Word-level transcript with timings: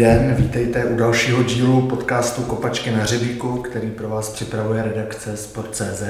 den, 0.00 0.34
vítejte 0.34 0.84
u 0.84 0.96
dalšího 0.96 1.42
dílu 1.42 1.88
podcastu 1.88 2.42
Kopačky 2.42 2.90
na 2.90 2.98
hřebíku, 2.98 3.62
který 3.62 3.90
pro 3.90 4.08
vás 4.08 4.28
připravuje 4.28 4.82
redakce 4.82 5.36
Sport.cz. 5.36 6.02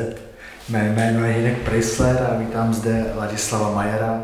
Mé 0.69 0.89
jméno 0.89 1.25
je 1.25 1.33
Hinek 1.33 1.59
Preisler 1.59 2.29
a 2.31 2.39
vítám 2.39 2.75
zde 2.75 3.13
Ladislava 3.17 3.75
Majera, 3.75 4.23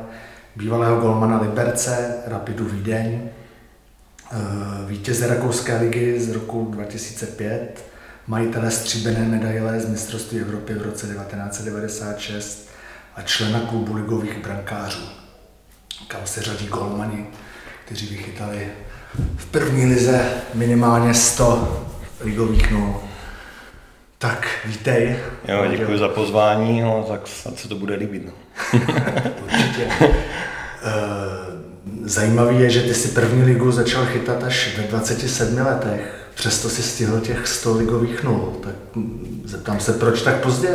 bývalého 0.57 1.01
golmana 1.01 1.41
Liberce, 1.41 2.17
Rapidu 2.27 2.65
Vídeň, 2.65 3.29
eh, 4.33 4.37
vítěze 4.87 5.27
Rakouské 5.27 5.77
ligy 5.77 6.21
z 6.21 6.33
roku 6.33 6.69
2005, 6.71 7.85
majitele 8.27 8.71
stříbené 8.71 9.21
medaile 9.21 9.81
z 9.81 9.89
mistrovství 9.89 10.41
Evropy 10.41 10.75
v 10.75 10.83
roce 10.83 11.07
1996 11.07 12.71
a 13.17 13.23
člena 13.23 13.61
klubu 13.61 13.95
ligových 13.95 14.39
brankářů, 14.39 15.09
kam 16.09 16.21
se 16.25 16.43
řadí 16.43 16.67
golmani, 16.67 17.27
kteří 17.85 18.07
vychytali 18.07 18.69
v 19.37 19.47
první 19.47 19.87
lize 19.87 20.31
minimálně 20.55 21.15
100 21.15 21.87
ligových 22.21 22.71
nul. 22.71 22.97
Tak, 24.19 24.49
vítej. 24.65 25.17
Jo, 25.49 25.65
děkuji 25.71 25.99
za 25.99 26.09
pozvání, 26.09 26.81
no, 26.81 27.07
tak 27.09 27.27
snad 27.27 27.59
se 27.59 27.69
to 27.69 27.75
bude 27.75 27.95
líbit. 27.95 28.27
No. 28.27 28.33
Určitě. 29.45 29.89
Eh, 30.83 31.47
zajímavý 32.05 32.61
je, 32.61 32.71
že 32.71 32.83
ty 32.83 32.95
si 32.95 33.09
první 33.09 33.43
ligu 33.43 33.73
začal 33.73 34.07
chytat 34.07 34.43
až 34.43 34.79
ve 34.79 34.83
27 34.83 35.59
letech. 35.59 36.29
Přesto 36.35 36.69
si 36.69 36.83
stihl 36.83 37.21
těch 37.21 37.47
100 37.47 37.77
ligových 37.77 38.25
nul. 38.25 38.53
Tak 38.63 38.75
zeptám 39.45 39.81
se, 39.81 39.93
proč 39.93 40.23
tak 40.23 40.43
pozdě 40.43 40.69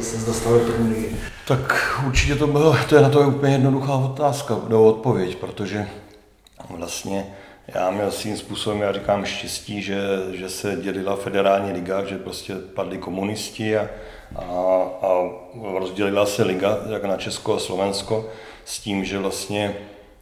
se 0.00 0.26
dostal 0.26 0.52
do 0.52 0.58
první 0.58 0.94
ligy? 0.94 1.16
Tak 1.46 1.94
určitě 2.06 2.34
to 2.34 2.46
bylo, 2.46 2.76
to 2.88 2.94
je 2.96 3.02
na 3.02 3.08
to 3.08 3.20
je 3.20 3.26
úplně 3.26 3.52
jednoduchá 3.52 3.94
otázka, 3.94 4.56
nebo 4.68 4.84
odpověď, 4.84 5.36
protože 5.36 5.86
vlastně 6.70 7.26
já 7.74 7.90
měl 7.90 8.10
svým 8.10 8.36
způsobem, 8.36 8.80
já 8.80 8.92
říkám, 8.92 9.24
štěstí, 9.24 9.82
že, 9.82 9.98
že 10.32 10.48
se 10.48 10.76
dělila 10.76 11.16
federální 11.16 11.72
liga, 11.72 12.04
že 12.04 12.18
prostě 12.18 12.54
padli 12.54 12.98
komunisti 12.98 13.76
a, 13.76 13.88
a, 14.36 14.42
a 15.02 15.08
rozdělila 15.78 16.26
se 16.26 16.42
liga 16.42 16.78
jak 16.90 17.04
na 17.04 17.16
Česko 17.16 17.54
a 17.54 17.58
Slovensko 17.58 18.28
s 18.64 18.80
tím, 18.80 19.04
že 19.04 19.18
vlastně 19.18 19.76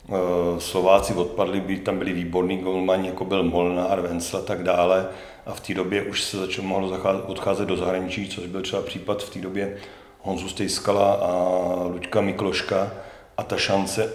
e, 0.08 0.60
Slováci 0.60 1.14
odpadli, 1.14 1.60
by, 1.60 1.76
tam 1.76 1.98
byli 1.98 2.12
výborní 2.12 2.58
golmani, 2.58 3.08
jako 3.08 3.24
byl 3.24 3.42
Molnár, 3.42 4.00
Vencel 4.00 4.40
a 4.40 4.42
tak 4.42 4.62
dále. 4.62 5.08
A 5.46 5.54
v 5.54 5.60
té 5.60 5.74
době 5.74 6.02
už 6.02 6.22
se 6.22 6.36
začalo 6.36 6.68
mohlo 6.68 6.98
odcházet 7.26 7.68
do 7.68 7.76
zahraničí, 7.76 8.28
což 8.28 8.46
byl 8.46 8.62
třeba 8.62 8.82
případ 8.82 9.22
v 9.22 9.30
té 9.30 9.38
době 9.38 9.76
Honzu 10.20 10.48
Stejskala 10.48 11.12
a 11.12 11.32
Luďka 11.86 12.20
Mikloška. 12.20 12.90
A 13.36 13.42
ta 13.42 13.56
šance 13.56 14.12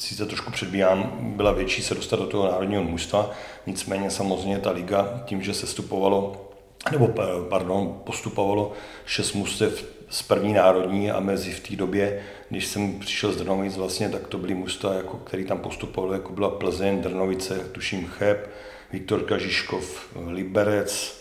sice 0.00 0.26
trošku 0.26 0.50
předbíhám, 0.50 1.18
byla 1.20 1.52
větší 1.52 1.82
se 1.82 1.94
dostat 1.94 2.16
do 2.16 2.26
toho 2.26 2.50
národního 2.50 2.82
mužstva, 2.82 3.30
nicméně 3.66 4.10
samozřejmě 4.10 4.58
ta 4.58 4.70
liga 4.70 5.22
tím, 5.24 5.42
že 5.42 5.54
se 5.54 5.66
stupovalo, 5.66 6.50
nebo 6.92 7.08
pardon, 7.48 8.00
postupovalo 8.04 8.72
šest 9.06 9.32
mužstev 9.32 9.84
z 10.10 10.22
první 10.22 10.52
národní 10.52 11.10
a 11.10 11.20
mezi 11.20 11.50
v 11.50 11.68
té 11.68 11.76
době, 11.76 12.22
když 12.48 12.66
jsem 12.66 12.98
přišel 12.98 13.32
z 13.32 13.36
Drnovic 13.36 13.76
vlastně, 13.76 14.08
tak 14.08 14.26
to 14.26 14.38
byly 14.38 14.54
mužstva, 14.54 14.94
jako, 14.94 15.16
který 15.16 15.44
tam 15.44 15.58
postupovali, 15.58 16.14
jako 16.14 16.32
byla 16.32 16.50
Plzeň, 16.50 17.02
Drnovice, 17.02 17.58
tuším 17.72 18.06
Cheb, 18.06 18.50
Viktor 18.92 19.20
Kažiškov, 19.20 20.16
Liberec, 20.26 21.20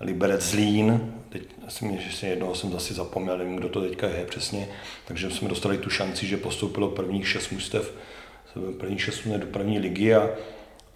Liberec 0.00 0.42
Zlín, 0.42 1.14
teď 1.28 1.42
asi 1.66 1.98
že 1.98 2.16
si 2.16 2.26
jednoho 2.26 2.54
jsem 2.54 2.72
zase 2.72 2.94
zapomněl, 2.94 3.38
nevím, 3.38 3.56
kdo 3.56 3.68
to 3.68 3.80
teďka 3.80 4.08
je 4.08 4.24
přesně, 4.24 4.68
takže 5.04 5.30
jsme 5.30 5.48
dostali 5.48 5.78
tu 5.78 5.90
šanci, 5.90 6.26
že 6.26 6.36
postoupilo 6.36 6.88
prvních 6.88 7.28
šest 7.28 7.50
mužstev 7.50 7.92
první 8.78 8.98
šest 8.98 9.26
do 9.26 9.46
první 9.46 9.78
ligy 9.78 10.14
a, 10.14 10.30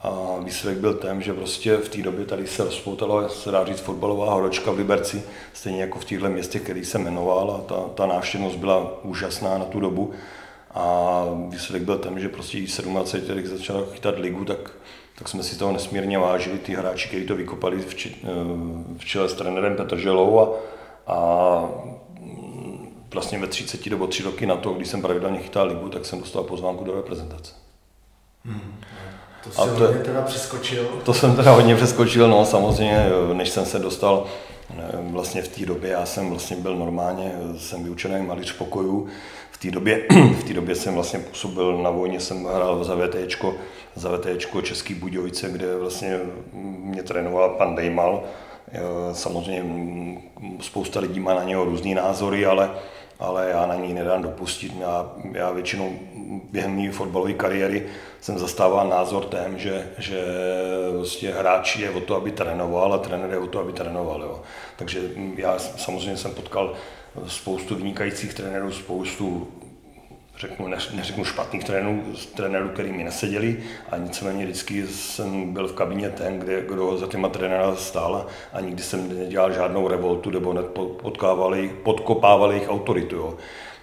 a 0.01 0.39
výsledek 0.45 0.79
byl 0.79 0.95
ten, 0.95 1.23
že 1.23 1.33
prostě 1.33 1.77
v 1.77 1.89
té 1.89 2.03
době 2.03 2.25
tady 2.25 2.47
se 2.47 2.65
rozpoutala, 2.65 3.29
se 3.29 3.51
dá 3.51 3.65
říct, 3.65 3.81
fotbalová 3.81 4.33
horočka 4.33 4.71
v 4.71 4.79
Liberci, 4.79 5.23
stejně 5.53 5.81
jako 5.81 5.99
v 5.99 6.05
těchto 6.05 6.29
městech, 6.29 6.63
který 6.63 6.85
se 6.85 6.99
jmenoval 6.99 7.51
a 7.51 7.69
ta, 7.69 7.81
ta 7.95 8.07
návštěvnost 8.07 8.57
byla 8.57 9.05
úžasná 9.05 9.59
na 9.59 9.65
tu 9.65 9.81
dobu. 9.81 10.13
A 10.75 11.25
výsledek 11.49 11.83
byl 11.83 11.99
ten, 11.99 12.21
že 12.21 12.29
prostě 12.29 12.59
27, 12.83 13.39
když 13.39 13.51
začal 13.51 13.87
chytat 13.93 14.19
ligu, 14.19 14.45
tak, 14.45 14.71
tak 15.19 15.29
jsme 15.29 15.43
si 15.43 15.59
toho 15.59 15.73
nesmírně 15.73 16.19
vážili, 16.19 16.59
ty 16.59 16.75
hráči, 16.75 17.09
kteří 17.09 17.27
to 17.27 17.37
vykopali 17.37 17.77
v, 17.77 17.95
či, 17.95 18.17
v 18.99 19.05
čele 19.05 19.29
s 19.29 19.35
trenérem 19.35 19.77
Petr 19.77 19.97
Želou 19.97 20.39
a, 20.39 20.51
a 21.07 21.69
vlastně 23.15 23.39
ve 23.39 23.47
30 23.47 23.87
nebo 23.87 24.07
3 24.07 24.23
roky 24.23 24.47
na 24.47 24.57
to, 24.57 24.73
když 24.73 24.89
jsem 24.89 25.03
pravidelně 25.03 25.39
chytal 25.39 25.67
ligu, 25.67 25.89
tak 25.89 26.07
jsem 26.07 26.19
dostal 26.21 26.43
pozvánku 26.43 26.85
do 26.85 26.95
reprezentace. 26.95 27.53
Hmm. 28.45 28.81
To 29.45 29.51
to, 29.51 29.63
hodně 29.63 30.01
teda 30.01 30.23
přeskočil. 30.23 30.85
To 31.05 31.15
jsem 31.15 31.37
teda 31.37 31.53
hodně 31.53 31.77
přeskočil, 31.77 32.29
no 32.29 32.45
samozřejmě, 32.45 33.07
než 33.33 33.49
jsem 33.49 33.67
se 33.67 33.79
dostal 33.79 34.27
vlastně 35.01 35.43
v 35.43 35.49
té 35.49 35.67
době, 35.67 35.91
já 35.91 36.07
jsem 36.07 36.31
vlastně 36.31 36.57
byl 36.57 36.77
normálně, 36.77 37.33
jsem 37.59 37.83
vyučený 37.83 38.27
malíř 38.27 38.53
pokojů, 38.53 39.09
v 39.51 39.59
té 39.59 39.71
době, 39.71 40.07
v 40.41 40.45
té 40.45 40.55
době 40.55 40.75
jsem 40.75 40.95
vlastně 40.95 41.19
působil 41.19 41.83
na 41.83 41.91
vojně, 41.91 42.21
jsem 42.21 42.45
hrál 42.45 42.85
za 42.85 42.97
VTčko, 42.97 43.55
za 43.95 44.17
VTčko 44.17 44.63
Český 44.63 44.95
Budějovice, 44.95 45.49
kde 45.49 45.77
vlastně 45.77 46.21
mě 46.53 47.03
trénoval 47.03 47.51
pan 47.51 47.75
Dejmal, 47.75 48.25
Samozřejmě 49.13 49.65
spousta 50.61 51.01
lidí 51.01 51.21
má 51.21 51.35
na 51.35 51.45
něho 51.45 51.65
různé 51.65 51.95
názory, 51.95 52.47
ale 52.47 52.71
ale 53.19 53.51
já 53.51 53.67
na 53.67 53.75
ní 53.75 53.95
nedám 53.95 54.23
dopustit. 54.23 54.73
Já, 54.81 55.13
já 55.33 55.51
většinou 55.51 55.99
během 56.51 56.77
mé 56.77 56.93
fotbalové 56.93 57.33
kariéry 57.33 57.87
jsem 58.21 58.39
zastával 58.39 58.89
názor 58.89 59.25
tém, 59.25 59.59
že, 59.59 59.87
že 59.99 60.25
vlastně 60.97 61.31
hráč 61.31 61.77
je 61.77 61.91
o 61.91 62.01
to, 62.01 62.17
aby 62.17 62.31
trénoval 62.31 62.95
a 62.95 62.99
trenér 62.99 63.31
je 63.31 63.39
o 63.39 63.47
to, 63.47 63.61
aby 63.61 63.73
trénoval. 63.73 64.23
Jo. 64.23 64.43
Takže 64.77 65.01
já 65.37 65.59
samozřejmě 65.59 66.17
jsem 66.17 66.35
potkal 66.35 66.75
spoustu 67.27 67.75
vynikajících 67.75 68.35
trenérů, 68.35 68.73
spoustu 68.73 69.49
řeknu, 70.41 70.69
neřeknu 70.95 71.25
špatných 71.25 71.65
trenérů, 71.65 72.03
trenérů, 72.35 72.69
který 72.69 72.93
mi 72.93 73.05
neseděli 73.05 73.63
a 73.91 73.97
nicméně 73.97 74.45
vždycky 74.45 74.87
jsem 74.87 75.53
byl 75.53 75.69
v 75.69 75.73
kabině 75.73 76.11
ten, 76.11 76.39
kde, 76.39 76.63
kdo 76.69 76.97
za 76.97 77.07
těma 77.07 77.29
trenéra 77.29 77.77
stál 77.77 78.27
a 78.53 78.61
nikdy 78.61 78.83
jsem 78.83 79.19
nedělal 79.19 79.53
žádnou 79.53 79.89
revoltu 79.89 80.31
nebo 80.31 80.55
podkopával 81.83 82.53
jejich 82.53 82.69
autoritu. 82.69 83.17
Jo. 83.17 83.35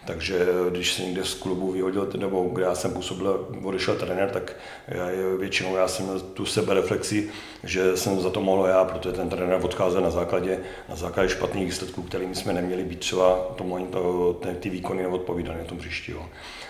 Takže 0.06 0.48
když 0.70 0.94
se 0.94 1.04
někde 1.04 1.26
z 1.26 1.34
klubu 1.34 1.72
vyhodil, 1.72 2.10
nebo 2.18 2.50
kde 2.54 2.64
já 2.64 2.76
jsem 2.76 2.94
působil, 2.94 3.48
odešel 3.64 3.96
trenér, 3.96 4.30
tak 4.30 4.56
já, 4.88 5.06
většinou 5.40 5.76
já 5.76 5.88
jsem 5.88 6.06
měl 6.06 6.20
tu 6.20 6.46
sebereflexi, 6.46 7.30
že 7.64 7.98
jsem 7.98 8.22
za 8.22 8.30
to 8.30 8.42
mohl 8.42 8.66
já, 8.66 8.86
protože 8.86 9.12
ten 9.12 9.30
trenér 9.30 9.60
odcházel 9.64 10.02
na 10.02 10.12
základě, 10.12 10.60
na 10.90 10.96
základě 10.96 11.30
špatných 11.30 11.66
výsledků, 11.66 12.02
kterými 12.02 12.36
jsme 12.36 12.54
neměli 12.54 12.84
být 12.84 13.00
třeba 13.00 13.36
tomu 13.56 13.76
ani 13.76 13.88
to, 13.88 14.40
ty 14.60 14.70
výkony 14.70 15.04
neodpovídaly 15.04 15.58
na 15.60 15.66
tom 15.66 15.78
příští. 15.78 16.12
Jo. 16.12 16.26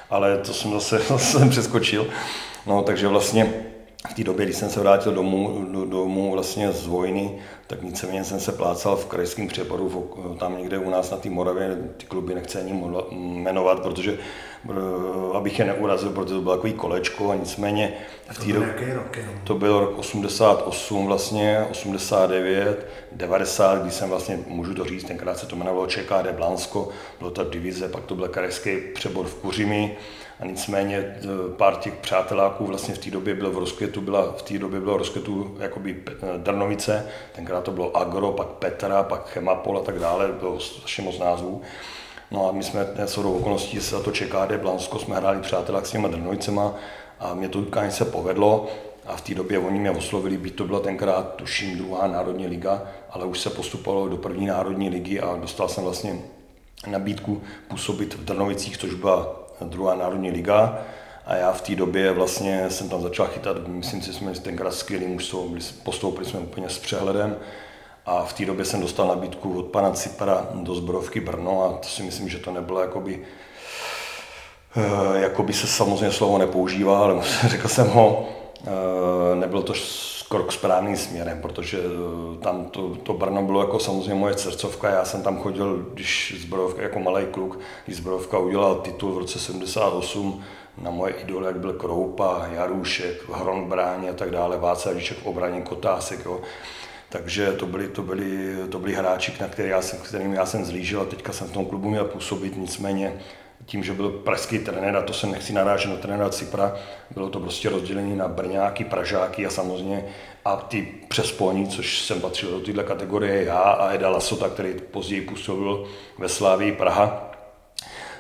Ale 0.10 0.38
to 0.38 0.54
jsem 0.54 0.72
zase, 0.72 1.00
zase 1.10 1.40
jsem 1.40 1.50
přeskočil. 1.50 2.08
No, 2.66 2.84
takže 2.84 3.08
vlastně 3.08 3.54
v 4.10 4.14
té 4.14 4.24
době, 4.24 4.46
když 4.46 4.58
jsem 4.58 4.70
se 4.70 4.80
vrátil 4.80 5.12
domů, 5.12 5.66
do, 5.72 5.86
domů 5.86 6.32
vlastně 6.32 6.72
z 6.72 6.86
vojny, 6.86 7.40
tak 7.68 7.82
nicméně 7.82 8.24
jsem 8.24 8.40
se 8.40 8.52
plácal 8.52 8.96
v 8.96 9.06
krajském 9.06 9.48
přeporu, 9.48 10.10
tam 10.40 10.58
někde 10.58 10.78
u 10.78 10.90
nás 10.90 11.12
na 11.12 11.18
té 11.18 11.30
Moravě, 11.30 11.78
ty 11.98 12.06
kluby 12.06 12.36
nechci 12.36 12.58
ani 12.58 12.84
jmenovat, 13.12 13.80
protože 13.80 14.18
eh, 14.70 14.74
abych 15.34 15.60
je 15.60 15.66
neurazil, 15.66 16.10
protože 16.10 16.34
to 16.34 16.42
bylo 16.42 16.56
takový 16.56 16.74
kolečko 16.74 17.32
a 17.32 17.36
nicméně 17.36 17.94
v 18.32 18.46
té 18.46 18.54
době, 18.54 19.00
to 19.44 19.56
byl 19.56 19.80
rok 19.80 20.00
88 20.00 21.06
vlastně, 21.06 21.68
89, 21.72 22.88
90, 23.12 23.82
kdy 23.82 23.92
jsem 23.92 24.10
vlastně, 24.10 24.40
můžu 24.48 24.74
to 24.74 24.86
říct, 24.86 25.04
tenkrát 25.04 25.38
se 25.38 25.46
to 25.46 25.56
jmenovalo 25.56 25.88
ČKD 25.88 26.32
Blansko, 26.32 26.90
bylo 27.20 27.32
to 27.32 27.44
divize, 27.44 27.88
pak 27.90 28.04
to 28.04 28.16
byl 28.16 28.28
krajský 28.28 28.78
přebor 28.94 29.26
v 29.26 29.36
Kuřimi, 29.36 29.98
a 30.40 30.46
nicméně 30.46 30.98
e, 30.98 31.18
pár 31.58 31.76
těch 31.76 31.94
přáteláků 31.94 32.66
vlastně 32.66 32.94
v 32.94 32.98
té 32.98 33.12
době 33.12 33.36
bylo 33.36 33.52
v 33.52 33.58
rozkvětu, 33.58 34.02
byla, 34.02 34.32
v 34.32 34.42
té 34.42 34.60
době 34.60 34.80
bylo 34.80 34.96
v 34.96 34.98
rozkvětu 34.98 35.58
jakoby 35.60 36.04
e, 36.08 36.38
Drnovice, 36.38 37.08
tenkrát 37.36 37.55
to 37.62 37.72
bylo 37.72 37.98
Agro, 37.98 38.32
pak 38.32 38.48
Petra, 38.48 39.04
pak 39.04 39.30
Chemapol 39.30 39.78
a 39.78 39.82
tak 39.82 40.00
dále, 40.00 40.28
bylo 40.28 40.60
strašně 40.60 41.04
moc 41.04 41.20
názvů. 41.20 41.62
No 42.32 42.50
a 42.50 42.52
my 42.52 42.64
jsme 42.64 42.88
shodou 43.06 43.34
okolností 43.34 43.82
se 43.82 43.96
za 43.96 44.04
to 44.04 44.12
ČKD 44.12 44.52
Blansko 44.62 45.00
jsme 45.00 45.16
hráli 45.16 45.42
přátelák 45.42 45.86
s 45.86 45.92
těma 45.92 46.08
Drnovicema 46.08 46.74
a 47.20 47.34
mě 47.34 47.50
to 47.50 47.60
utkání 47.60 47.92
se 47.92 48.06
povedlo 48.06 48.66
a 49.06 49.16
v 49.16 49.22
té 49.22 49.34
době 49.36 49.60
oni 49.60 49.80
mě 49.80 49.92
oslovili, 49.92 50.38
byť 50.38 50.56
to 50.56 50.64
byla 50.64 50.80
tenkrát 50.80 51.36
tuším 51.36 51.78
druhá 51.78 52.08
národní 52.08 52.48
liga, 52.48 52.82
ale 53.10 53.26
už 53.26 53.40
se 53.40 53.50
postupovalo 53.50 54.10
do 54.10 54.18
první 54.18 54.46
národní 54.46 54.90
ligy 54.90 55.20
a 55.20 55.36
dostal 55.36 55.70
jsem 55.70 55.84
vlastně 55.84 56.20
nabídku 56.88 57.42
působit 57.68 58.14
v 58.14 58.26
Drnovicích, 58.26 58.78
což 58.78 58.94
byla 58.94 59.36
druhá 59.62 59.96
národní 59.96 60.32
liga. 60.32 60.86
A 61.26 61.36
já 61.36 61.52
v 61.52 61.62
té 61.62 61.76
době 61.76 62.12
vlastně 62.12 62.70
jsem 62.70 62.90
tam 62.90 63.02
začal 63.02 63.28
chytat, 63.28 63.68
myslím 63.68 64.02
si, 64.02 64.08
že 64.08 64.14
jsme 64.14 64.34
tenkrát 64.34 64.74
skvělý 64.74 65.08
mužstvo, 65.08 65.50
postoupili 65.84 66.26
jsme 66.26 66.40
úplně 66.40 66.70
s 66.70 66.80
přehledem. 66.80 67.36
A 68.06 68.24
v 68.24 68.34
té 68.34 68.46
době 68.46 68.66
jsem 68.66 68.82
dostal 68.82 69.08
nabídku 69.08 69.60
od 69.60 69.66
pana 69.66 69.92
Cipra 69.92 70.48
do 70.54 70.76
zbrojovky 70.76 71.20
Brno 71.20 71.64
a 71.64 71.78
to 71.78 71.88
si 71.88 72.04
myslím, 72.04 72.30
že 72.30 72.38
to 72.38 72.52
nebylo 72.52 72.82
jakoby, 72.82 73.22
eh, 74.76 75.20
jakoby 75.20 75.54
se 75.54 75.68
samozřejmě 75.68 76.12
slovo 76.12 76.38
nepoužívá, 76.38 77.00
ale 77.00 77.22
řekl 77.48 77.68
jsem 77.68 77.88
ho, 77.88 78.30
nebylo 79.36 79.62
to 79.62 79.74
krok 80.30 80.52
správným 80.52 80.98
směrem, 80.98 81.42
protože 81.42 81.80
tam 82.42 82.66
to, 82.66 82.96
to 82.96 83.14
Brno 83.14 83.44
bylo 83.44 83.62
jako 83.62 83.80
samozřejmě 83.80 84.14
moje 84.14 84.38
srdcovka, 84.38 84.90
já 84.90 85.06
jsem 85.06 85.24
tam 85.24 85.38
chodil, 85.38 85.86
když 85.94 86.36
zbrojovka 86.42 86.82
jako 86.82 87.00
malý 87.00 87.26
kluk, 87.32 87.60
když 87.86 87.98
zbrojovka 87.98 88.38
udělal 88.38 88.76
titul 88.76 89.14
v 89.14 89.18
roce 89.18 89.40
78, 89.40 90.44
na 90.78 90.92
moje 90.92 91.14
idoly, 91.14 91.46
jak 91.46 91.60
byl 91.60 91.74
Kroupa, 91.74 92.48
Jarušek, 92.52 93.30
Hron 93.30 93.70
bráně 93.70 94.10
a 94.10 94.14
tak 94.14 94.32
dále, 94.32 94.58
Václav 94.58 94.96
v 94.96 95.26
obraně, 95.26 95.62
Kotásek, 95.62 96.26
jo. 96.26 96.42
Takže 97.10 97.52
to 97.52 97.66
byli, 97.66 97.88
to 97.88 98.02
byli, 98.02 98.56
to 98.70 98.80
byli 98.80 98.94
hráči, 98.94 99.34
na 99.40 99.48
který 99.48 99.70
já 99.70 99.82
jsem, 99.82 100.00
kterým 100.00 100.34
já 100.34 100.46
jsem 100.46 100.66
zlížil 100.66 101.02
a 101.02 101.06
teďka 101.06 101.34
jsem 101.34 101.48
v 101.48 101.52
tom 101.52 101.66
klubu 101.66 101.90
měl 101.90 102.06
působit, 102.06 102.58
nicméně 102.58 103.14
tím, 103.66 103.84
že 103.84 103.94
byl 103.94 104.10
pražský 104.10 104.60
trenér, 104.60 104.96
a 104.96 105.02
to 105.02 105.14
se 105.14 105.28
nechci 105.28 105.54
narážet 105.54 105.92
na 105.92 105.98
trenéra 105.98 106.30
Cipra, 106.30 106.76
bylo 107.12 107.30
to 107.30 107.40
prostě 107.40 107.70
rozdělení 107.70 108.16
na 108.16 108.28
Brňáky, 108.28 108.84
Pražáky 108.84 109.46
a 109.46 109.50
samozřejmě 109.50 110.06
a 110.46 110.56
ty 110.56 110.88
přespolní, 111.08 111.68
což 111.68 112.02
jsem 112.02 112.22
patřil 112.22 112.52
do 112.52 112.60
této 112.60 112.84
kategorie 112.84 113.44
já 113.44 113.60
a 113.60 113.94
Eda 113.94 114.10
Lasota, 114.10 114.50
který 114.50 114.74
později 114.92 115.22
působil 115.22 115.88
ve 116.18 116.30
Slávii 116.30 116.72
Praha. 116.72 117.35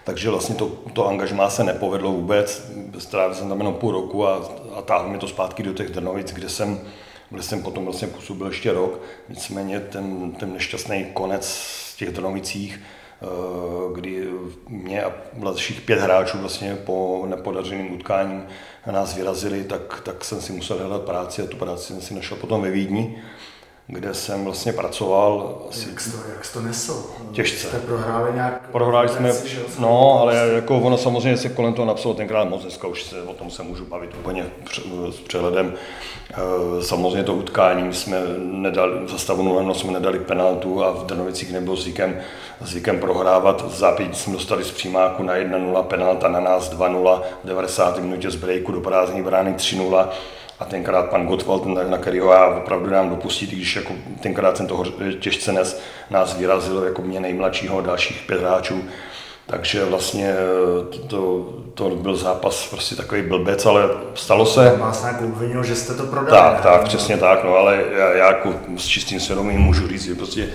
Takže 0.06 0.30
vlastně 0.30 0.56
to, 0.56 0.68
to 0.94 1.08
angažmá 1.08 1.50
se 1.50 1.64
nepovedlo 1.64 2.12
vůbec. 2.12 2.72
Strávil 2.98 3.36
jsem 3.36 3.50
tam 3.50 3.58
jenom 3.58 3.74
půl 3.74 3.92
roku 3.92 4.28
a, 4.28 4.50
a 4.76 4.82
táhl 4.82 5.10
mi 5.10 5.18
to 5.18 5.28
zpátky 5.28 5.64
do 5.64 5.74
těch 5.74 5.90
Drnovic, 5.90 6.34
kde 6.34 6.50
jsem, 6.50 6.80
kde 7.30 7.44
jsem 7.44 7.64
potom 7.64 7.86
vlastně 7.86 8.08
působil 8.08 8.48
ještě 8.48 8.74
rok. 8.74 9.02
Nicméně 9.30 9.80
ten, 9.80 10.32
ten 10.32 10.54
nešťastný 10.54 11.06
konec 11.14 11.48
v 11.94 11.98
těch 11.98 12.10
Drnovicích, 12.10 12.82
eh, 13.22 13.26
kdy 13.96 14.28
mě 14.70 15.04
a 15.04 15.14
dalších 15.34 15.82
pět 15.82 16.00
hráčů 16.00 16.38
vlastně 16.38 16.76
po 16.76 17.26
nepodařeným 17.28 17.94
utkáním 17.94 18.48
nás 18.92 19.16
vyrazili, 19.16 19.64
tak, 19.64 20.02
tak 20.02 20.26
jsem 20.26 20.42
si 20.42 20.54
musel 20.54 20.78
hledat 20.78 21.02
práci 21.02 21.42
a 21.42 21.48
tu 21.48 21.58
práci 21.58 21.84
jsem 21.84 22.02
si 22.02 22.14
našel 22.14 22.38
potom 22.38 22.62
ve 22.62 22.72
Vídni 22.72 23.22
kde 23.88 24.14
jsem 24.14 24.46
vlastně 24.46 24.74
pracoval. 24.74 25.58
Asi 25.70 25.90
jak, 25.90 26.02
jsi 26.02 26.12
to, 26.12 26.18
jak 26.36 26.46
jsi 26.46 26.54
to 26.54 26.62
nesl? 26.62 27.06
Těžce. 27.32 27.68
Jste 27.68 27.80
prohráli 27.80 28.34
nějak? 28.34 28.70
Prohráli 28.72 29.10
jsme, 29.10 29.34
no, 29.80 30.20
ale 30.20 30.36
jako 30.36 30.80
ono 30.80 30.98
samozřejmě 30.98 31.38
se 31.38 31.50
kolem 31.50 31.74
toho 31.74 31.86
napsalo 31.86 32.16
tenkrát 32.16 32.50
moc, 32.50 32.62
dneska 32.62 32.88
už 32.88 33.04
se 33.04 33.22
o 33.22 33.34
tom 33.34 33.52
se 33.52 33.64
můžu 33.64 33.86
bavit 33.86 34.16
úplně 34.20 34.46
s 35.10 35.20
přehledem. 35.20 35.74
Eh, 36.32 36.84
samozřejmě 36.84 37.24
to 37.24 37.34
utkání 37.34 37.94
jsme 37.94 38.22
nedali, 38.38 39.08
za 39.08 39.18
stavu 39.18 39.44
0 39.44 39.74
jsme 39.74 39.92
nedali 39.92 40.20
penaltu 40.20 40.84
a 40.84 40.92
v 40.92 41.06
Drnovicích 41.06 41.54
nebyl 41.54 41.76
zvykem, 41.76 42.22
zvykem 42.62 43.00
prohrávat. 43.00 43.62
V 43.72 43.76
zápětí 43.76 44.16
jsme 44.16 44.34
dostali 44.34 44.64
z 44.64 44.72
přímáku 44.72 45.24
na 45.24 45.34
1-0, 45.34 45.84
penalta 45.84 46.28
na 46.28 46.40
nás 46.40 46.74
2-0, 46.74 47.22
v 47.44 47.48
90. 47.48 48.00
minutě 48.00 48.32
z 48.32 48.36
breaku 48.36 48.72
do 48.72 48.82
prázdní 48.82 49.22
brány 49.22 49.54
3-0 49.54 50.08
a 50.60 50.66
tenkrát 50.66 51.10
pan 51.10 51.28
Gottwald, 51.28 51.66
na 51.66 51.98
kterého 51.98 52.32
já 52.32 52.48
opravdu 52.48 52.90
dám 52.90 53.10
dopustit, 53.10 53.50
když 53.50 53.76
jako 53.76 53.94
tenkrát 54.22 54.58
jsem 54.58 54.68
toho 54.68 54.86
těžce 55.20 55.54
nes, 55.54 55.82
nás 56.10 56.38
vyrazil 56.38 56.84
jako 56.84 57.02
mě 57.02 57.20
nejmladšího 57.20 57.82
dalších 57.82 58.24
pět 58.28 58.42
hráčů. 58.42 58.84
Takže 59.48 59.86
vlastně 59.86 60.30
eh, 60.30 60.98
to, 61.08 61.50
to 61.74 61.90
byl 61.90 62.16
zápas 62.16 62.68
prostě 62.70 62.96
takový 62.96 63.22
blbec, 63.22 63.66
ale 63.66 63.90
stalo 64.14 64.46
se. 64.46 64.76
Vás 64.78 65.02
nějak 65.02 65.22
obvinil, 65.22 65.64
že 65.64 65.76
jste 65.76 65.94
to 65.94 66.04
prodali. 66.04 66.30
Tak, 66.30 66.62
tak, 66.62 66.82
no. 66.82 66.88
přesně 66.88 67.18
tak, 67.18 67.44
no 67.44 67.56
ale 67.56 67.84
já, 67.98 68.14
já 68.14 68.28
jako 68.28 68.54
s 68.78 68.86
čistým 68.86 69.20
svědomím 69.20 69.60
můžu 69.60 69.88
říct, 69.88 70.04
že 70.04 70.16
prostě 70.16 70.50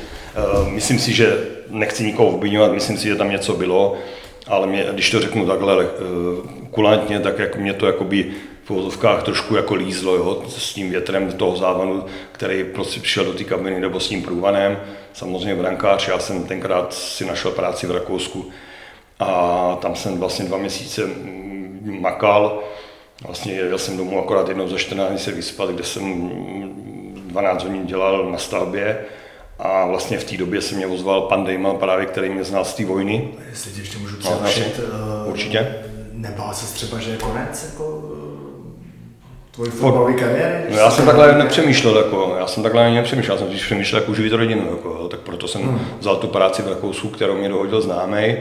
uh, 0.59 0.69
myslím 0.69 0.99
si, 0.99 1.13
že 1.13 1.47
nechci 1.69 2.05
nikoho 2.05 2.29
obvinovat, 2.29 2.73
myslím 2.73 2.99
si, 2.99 3.09
že 3.09 3.17
tam 3.17 3.31
něco 3.31 3.55
bylo, 3.55 3.97
ale 4.47 4.67
mě, 4.67 4.87
když 4.93 5.11
to 5.11 5.21
řeknu 5.21 5.47
takhle 5.47 5.85
uh, 5.85 5.91
kulantně, 6.71 7.21
tak 7.21 7.39
jak 7.39 7.57
mě 7.57 7.73
to 7.73 7.87
jakoby 7.87 8.33
uvozovkách 8.71 9.23
trošku 9.23 9.57
jako 9.57 9.75
lízlo 9.75 10.15
jo, 10.15 10.43
s 10.49 10.75
tím 10.75 10.91
větrem 10.91 11.33
toho 11.33 11.57
závanu, 11.57 12.05
který 12.33 12.65
prostě 12.65 13.01
přišel 13.01 13.25
do 13.25 13.33
té 13.33 13.45
kabiny 13.45 13.81
nebo 13.81 14.01
s 14.01 14.09
tím 14.09 14.23
průvanem. 14.23 14.81
Samozřejmě 15.13 15.55
brankář, 15.55 16.09
já 16.09 16.19
jsem 16.19 16.45
tenkrát 16.45 16.95
si 16.95 17.25
našel 17.25 17.51
práci 17.51 17.87
v 17.87 17.91
Rakousku 17.91 18.51
a 19.19 19.79
tam 19.83 19.97
jsem 19.97 20.19
vlastně 20.19 20.45
dva 20.45 20.59
měsíce 20.59 21.03
makal. 21.83 22.63
Vlastně 23.27 23.53
jel 23.53 23.79
jsem 23.79 23.97
domů 23.97 24.23
akorát 24.23 24.49
jednou 24.49 24.69
za 24.69 24.79
14 24.79 25.11
dní 25.11 25.19
se 25.19 25.33
vyspat, 25.33 25.71
kde 25.71 25.85
jsem 25.85 26.31
12 27.27 27.65
hodin 27.65 27.87
dělal 27.87 28.31
na 28.31 28.39
stavbě 28.39 29.05
a 29.59 29.87
vlastně 29.87 30.19
v 30.19 30.25
té 30.25 30.37
době 30.37 30.61
se 30.63 30.75
mě 30.75 30.87
ozval 30.87 31.23
pan 31.23 31.45
Dejma, 31.45 31.75
právě 31.75 32.07
který 32.07 32.29
mě 32.29 32.45
znal 32.45 32.65
z 32.65 32.75
té 32.75 32.85
vojny. 32.85 33.29
Jestli 33.51 33.71
tě 33.71 33.81
ještě 33.81 33.99
můžu 33.99 34.17
přerušit. 34.17 34.81
No, 34.93 35.31
určitě. 35.31 35.75
Nebál 36.13 36.55
se 36.55 36.75
třeba, 36.75 36.99
že 36.99 37.11
je 37.11 37.17
konec? 37.17 37.65
Jako 37.71 38.00
Tvojí 39.61 39.73
fotbalový 39.73 40.15
kariéry? 40.15 40.65
No 40.71 40.79
já 40.79 40.91
jsem 40.91 41.07
takhle 41.07 41.39
nepřemýšlel, 41.39 41.97
jako, 41.97 42.37
já 42.39 42.47
jsem 42.47 42.63
takhle 42.63 42.91
nepřemýšlel, 42.91 43.37
já 43.37 43.39
jsem 43.39 43.49
když 43.49 43.65
přemýšlel, 43.65 44.01
jak 44.01 44.09
uživit 44.09 44.33
rodinu, 44.33 44.67
jako, 44.71 45.09
tak 45.09 45.21
proto 45.21 45.49
jsem 45.49 45.63
hmm. 45.63 45.81
vzal 45.99 46.17
tu 46.17 46.27
práci 46.27 46.63
v 46.63 46.69
Rakousku, 46.69 47.09
kterou 47.09 47.37
mě 47.37 47.49
dohodil 47.49 47.81
známý 47.81 48.37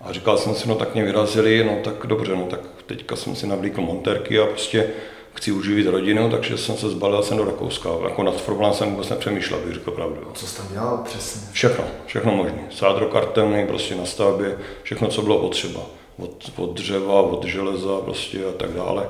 a 0.00 0.12
říkal 0.12 0.36
jsem 0.36 0.54
si, 0.54 0.68
no 0.68 0.74
tak 0.74 0.94
mě 0.94 1.04
vyrazili, 1.04 1.64
no 1.64 1.76
tak 1.84 2.06
dobře, 2.06 2.36
no 2.36 2.42
tak 2.42 2.60
teďka 2.86 3.16
jsem 3.16 3.36
si 3.36 3.46
navlíkl 3.46 3.80
monterky 3.80 4.40
a 4.40 4.46
prostě 4.46 4.86
chci 5.34 5.52
uživit 5.52 5.86
rodinu, 5.86 6.30
takže 6.30 6.58
jsem 6.58 6.76
se 6.76 6.88
zbalil 6.88 7.22
jsem 7.22 7.36
do 7.36 7.44
Rakouska. 7.44 7.88
Jako 8.04 8.22
nad 8.22 8.40
fotbalem 8.40 8.74
jsem 8.74 8.90
vůbec 8.90 9.08
nepřemýšlel, 9.08 9.60
bych 9.64 9.74
řekl 9.74 9.90
pravdu. 9.90 10.16
Co 10.34 10.46
jsi 10.46 10.56
tam 10.56 10.66
dělal 10.72 11.00
přesně? 11.04 11.40
Všechno, 11.52 11.84
všechno 12.06 12.32
možné. 12.32 12.62
Sádro 12.70 13.06
kartelný, 13.06 13.66
prostě 13.66 13.94
na 13.94 14.06
stavbě, 14.06 14.58
všechno, 14.82 15.08
co 15.08 15.22
bylo 15.22 15.38
potřeba. 15.38 15.80
Od, 16.18 16.50
od 16.56 16.74
dřeva, 16.74 17.20
od 17.20 17.44
železa 17.44 17.98
prostě 18.04 18.38
a 18.44 18.52
tak 18.56 18.70
dále. 18.70 19.08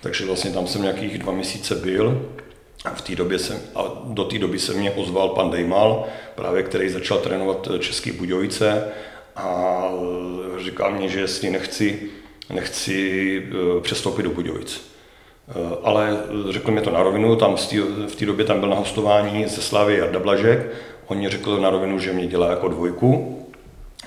Takže 0.00 0.26
vlastně 0.26 0.50
tam 0.50 0.66
jsem 0.66 0.82
nějakých 0.82 1.18
dva 1.18 1.32
měsíce 1.32 1.74
byl. 1.74 2.28
A 2.84 2.90
v 2.90 3.02
té 3.02 3.16
době 3.16 3.38
jsem, 3.38 3.60
a 3.74 3.84
do 4.04 4.24
té 4.24 4.38
doby 4.38 4.58
se 4.58 4.74
mě 4.74 4.90
ozval 4.90 5.28
pan 5.28 5.50
Dejmal, 5.50 6.06
právě 6.34 6.62
který 6.62 6.88
začal 6.88 7.18
trénovat 7.18 7.68
Český 7.78 8.12
Budějovice 8.12 8.84
a 9.36 9.82
říkal 10.58 10.92
mě, 10.92 11.08
že 11.08 11.20
jestli 11.20 11.50
nechci, 11.50 12.00
nechci 12.50 13.42
eh, 13.50 13.80
přestoupit 13.80 14.22
do 14.22 14.30
Budějovic. 14.30 14.90
Eh, 15.48 15.52
ale 15.82 16.16
řekl 16.50 16.70
mi 16.70 16.80
to 16.80 16.90
na 16.90 17.02
rovinu, 17.02 17.36
tam 17.36 17.56
v 18.06 18.16
té 18.16 18.26
době 18.26 18.44
tam 18.44 18.60
byl 18.60 18.68
na 18.68 18.76
hostování 18.76 19.46
ze 19.46 19.62
Slávy 19.62 19.96
Jarda 19.96 20.18
Blažek, 20.18 20.66
on 21.06 21.18
mě 21.18 21.30
řekl 21.30 21.60
na 21.60 21.70
rovinu, 21.70 21.98
že 21.98 22.12
mě 22.12 22.26
dělá 22.26 22.50
jako 22.50 22.68
dvojku. 22.68 23.34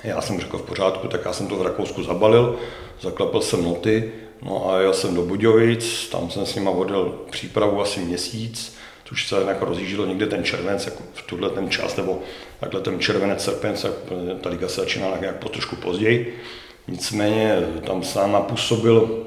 Já 0.04 0.20
jsem 0.20 0.40
řekl 0.40 0.58
v 0.58 0.62
pořádku, 0.62 1.08
tak 1.08 1.20
já 1.24 1.32
jsem 1.32 1.46
to 1.46 1.56
v 1.56 1.62
Rakousku 1.62 2.02
zabalil, 2.02 2.58
zaklepl 3.00 3.40
jsem 3.40 3.64
noty 3.64 4.12
No 4.42 4.70
a 4.70 4.80
jel 4.80 4.94
jsem 4.94 5.14
do 5.14 5.22
Budějovic, 5.22 6.08
tam 6.08 6.30
jsem 6.30 6.46
s 6.46 6.54
nima 6.54 6.70
vodil 6.70 7.14
přípravu 7.30 7.82
asi 7.82 8.00
měsíc, 8.00 8.76
což 9.04 9.28
se 9.28 9.44
jako 9.48 9.64
rozjíždělo 9.64 10.06
někde 10.06 10.26
ten 10.26 10.44
červenec, 10.44 10.86
jako 10.86 11.02
v 11.14 11.22
tuhle 11.22 11.50
ten 11.50 11.70
čas, 11.70 11.96
nebo 11.96 12.18
takhle 12.60 12.80
ten 12.80 13.00
červenec, 13.00 13.44
srpenec, 13.44 13.86
ta 14.40 14.50
liga 14.50 14.68
se 14.68 14.80
začínala 14.80 15.16
nějak 15.20 15.36
po 15.36 15.48
trošku 15.48 15.76
později. 15.76 16.42
Nicméně 16.88 17.58
tam 17.86 18.02
s 18.02 18.14
náma 18.14 18.40
působil, 18.40 19.26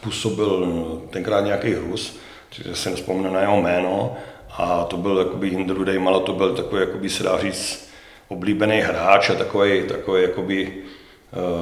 působil 0.00 0.68
tenkrát 1.10 1.40
nějaký 1.40 1.74
Rus, 1.74 2.18
takže 2.56 2.76
si 2.76 2.90
nespomenu 2.90 3.34
na 3.34 3.40
jeho 3.40 3.62
jméno, 3.62 4.16
a 4.50 4.84
to 4.84 4.96
byl 4.96 5.18
jakoby 5.18 5.48
Jindru 5.48 5.84
Dejmala, 5.84 6.20
to 6.20 6.32
byl 6.32 6.54
takový, 6.54 6.80
jakoby 6.80 7.08
se 7.08 7.22
dá 7.22 7.38
říct, 7.38 7.90
oblíbený 8.28 8.80
hráč 8.80 9.30
a 9.30 9.34
takový, 9.34 9.82
takový 9.82 10.22
jakoby, 10.22 10.74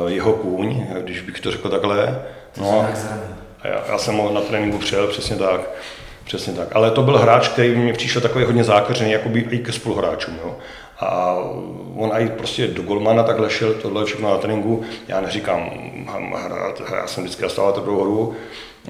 uh, 0.02 0.10
jeho 0.10 0.32
kůň, 0.32 0.86
když 1.00 1.20
bych 1.20 1.40
to 1.40 1.50
řekl 1.50 1.68
takhle. 1.68 2.24
No, 2.56 2.88
a 3.62 3.68
já, 3.68 3.84
já 3.88 3.98
jsem 3.98 4.16
ho 4.16 4.32
na 4.32 4.40
tréninku 4.40 4.78
přijel, 4.78 5.06
přesně 5.06 5.36
tak. 5.36 5.60
Přesně 6.24 6.52
tak. 6.52 6.76
Ale 6.76 6.90
to 6.90 7.02
byl 7.02 7.18
hráč, 7.18 7.48
který 7.48 7.76
mi 7.76 7.92
přišel 7.92 8.22
takový 8.22 8.44
hodně 8.44 8.64
zákeřený, 8.64 9.16
by 9.26 9.40
i 9.40 9.58
ke 9.58 9.72
spoluhráčům. 9.72 10.38
Jo. 10.44 10.56
A 10.98 11.34
on 11.96 12.12
i 12.12 12.28
prostě 12.28 12.66
do 12.66 12.82
golmana 12.82 13.22
takhle 13.22 13.50
šel, 13.50 13.74
tohle 13.74 14.04
všechno 14.04 14.30
na 14.30 14.38
tréninku. 14.38 14.82
Já 15.08 15.20
neříkám 15.20 15.70
hrát, 16.34 16.82
já 16.94 17.06
jsem 17.06 17.24
vždycky 17.24 17.42
dostával 17.42 17.72
dobrou 17.72 18.00
hru, 18.00 18.34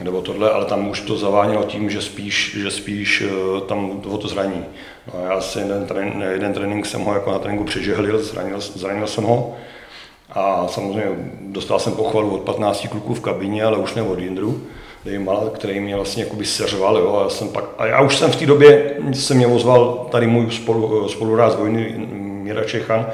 nebo 0.02 0.20
tohle, 0.20 0.50
ale 0.50 0.64
tam 0.64 0.88
už 0.88 1.00
to 1.00 1.16
zavánělo 1.16 1.64
tím, 1.64 1.90
že 1.90 2.02
spíš, 2.02 2.56
že 2.58 2.70
spíš 2.70 3.24
eh, 3.26 3.60
tam 3.60 4.02
o 4.08 4.18
to 4.18 4.28
zraní. 4.28 4.64
No, 5.14 5.24
já 5.24 5.40
si 5.40 5.58
jeden, 5.58 5.86
trén, 5.86 6.24
jeden 6.32 6.52
trénink 6.52 6.86
jsem 6.86 7.00
ho 7.00 7.14
jako 7.14 7.32
na 7.32 7.38
tréninku 7.38 7.64
přežehlil, 7.64 8.18
zranil, 8.18 8.60
zranil 8.60 9.06
jsem 9.06 9.24
ho. 9.24 9.56
A 10.38 10.68
samozřejmě 10.68 11.04
dostal 11.40 11.78
jsem 11.78 11.92
pochvalu 11.92 12.34
od 12.34 12.40
15 12.40 12.86
kluků 12.90 13.14
v 13.14 13.20
kabině, 13.20 13.64
ale 13.64 13.78
už 13.78 13.94
ne 13.94 14.02
od 14.02 14.18
Jindru, 14.18 14.62
který 15.52 15.80
mě 15.80 15.96
vlastně 15.96 16.22
jakoby 16.24 16.44
seřval. 16.44 16.98
Jo, 16.98 17.16
a, 17.16 17.22
já 17.22 17.28
jsem 17.28 17.48
pak, 17.48 17.64
a 17.78 17.86
já 17.86 18.00
už 18.00 18.16
jsem 18.16 18.30
v 18.30 18.36
té 18.36 18.46
době, 18.46 18.96
se 19.12 19.34
mě 19.34 19.46
ozval 19.46 20.06
tady 20.10 20.26
můj 20.26 20.50
spolu, 20.50 21.08
spoluráz 21.08 21.56
vojny 21.56 21.94
Míra 22.42 22.64
Čechan, 22.64 23.06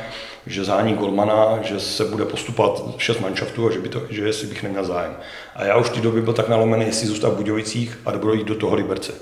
že 0.47 0.65
zání 0.65 0.95
golmana, 0.95 1.59
že 1.63 1.81
se 1.81 2.05
bude 2.05 2.25
postupovat 2.25 2.83
šest 2.99 3.21
manšaftů 3.21 3.69
a 3.69 3.73
že, 3.73 3.79
by 3.79 3.89
to, 3.89 4.03
že 4.11 4.27
jestli 4.27 4.47
bych 4.47 4.63
neměl 4.63 4.85
zájem. 4.85 5.17
A 5.57 5.65
já 5.65 5.77
už 5.77 5.87
v 5.87 5.95
té 5.95 6.01
době 6.01 6.23
byl 6.23 6.33
tak 6.33 6.49
nalomený, 6.49 6.87
jestli 6.87 7.07
zůstat 7.07 7.29
v 7.29 7.37
Budějovicích 7.37 7.99
a 8.07 8.11
nebudu 8.11 8.35
jít 8.35 8.47
do 8.47 8.55
toho 8.55 8.77
Liberce. 8.77 9.13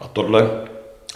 A 0.00 0.08
tohle 0.08 0.50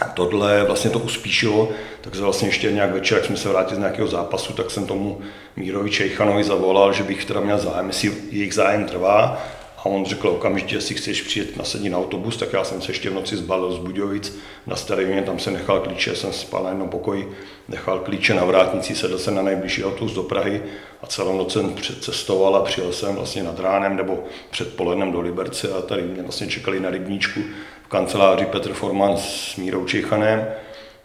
tohle 0.05 0.63
vlastně 0.63 0.89
to 0.89 0.99
uspíšilo, 0.99 1.69
takže 2.01 2.21
vlastně 2.21 2.47
ještě 2.47 2.71
nějak 2.71 2.93
večer, 2.93 3.17
jak 3.17 3.25
jsme 3.25 3.37
se 3.37 3.49
vrátili 3.49 3.75
z 3.75 3.79
nějakého 3.79 4.07
zápasu, 4.07 4.53
tak 4.53 4.71
jsem 4.71 4.87
tomu 4.87 5.21
Mírovi 5.55 5.89
Čejchanovi 5.89 6.43
zavolal, 6.43 6.93
že 6.93 7.03
bych 7.03 7.25
teda 7.25 7.39
měl 7.39 7.57
zájem, 7.57 7.87
jestli 7.87 8.13
jejich 8.31 8.53
zájem 8.53 8.85
trvá. 8.85 9.41
A 9.77 9.85
on 9.85 10.05
řekl 10.05 10.27
okamžitě, 10.27 10.75
jestli 10.75 10.95
chceš 10.95 11.21
přijet 11.21 11.57
nasedit 11.57 11.91
na 11.91 11.97
autobus, 11.97 12.37
tak 12.37 12.53
já 12.53 12.63
jsem 12.63 12.81
se 12.81 12.91
ještě 12.91 13.09
v 13.09 13.13
noci 13.13 13.37
zbalil 13.37 13.71
z 13.71 13.77
Budějovic 13.77 14.37
na 14.67 14.75
Staré 14.75 15.21
tam 15.21 15.39
jsem 15.39 15.53
nechal 15.53 15.79
klíče, 15.79 16.15
jsem 16.15 16.33
spal 16.33 16.63
na 16.63 16.69
jednom 16.69 16.89
pokoji, 16.89 17.31
nechal 17.67 17.99
klíče 17.99 18.33
na 18.33 18.45
vrátnici, 18.45 18.95
sedl 18.95 19.17
jsem 19.17 19.35
na 19.35 19.41
nejbližší 19.41 19.83
autobus 19.83 20.13
do 20.13 20.23
Prahy 20.23 20.63
a 21.01 21.07
celou 21.07 21.37
noc 21.37 21.53
jsem 21.53 21.75
cestoval 22.01 22.55
a 22.55 22.63
přijel 22.63 22.93
jsem 22.93 23.15
vlastně 23.15 23.43
nad 23.43 23.59
ránem 23.59 23.95
nebo 23.95 24.23
předpolednem 24.49 25.11
do 25.11 25.21
Liberce 25.21 25.69
a 25.73 25.81
tady 25.81 26.01
mě 26.01 26.21
vlastně 26.21 26.47
čekali 26.47 26.79
na 26.79 26.89
rybníčku 26.89 27.39
v 27.87 27.89
kanceláři 27.89 28.45
Petr 28.45 28.73
Forman 28.73 29.17
s 29.17 29.55
Mírou 29.55 29.85
Čechanem. 29.85 30.47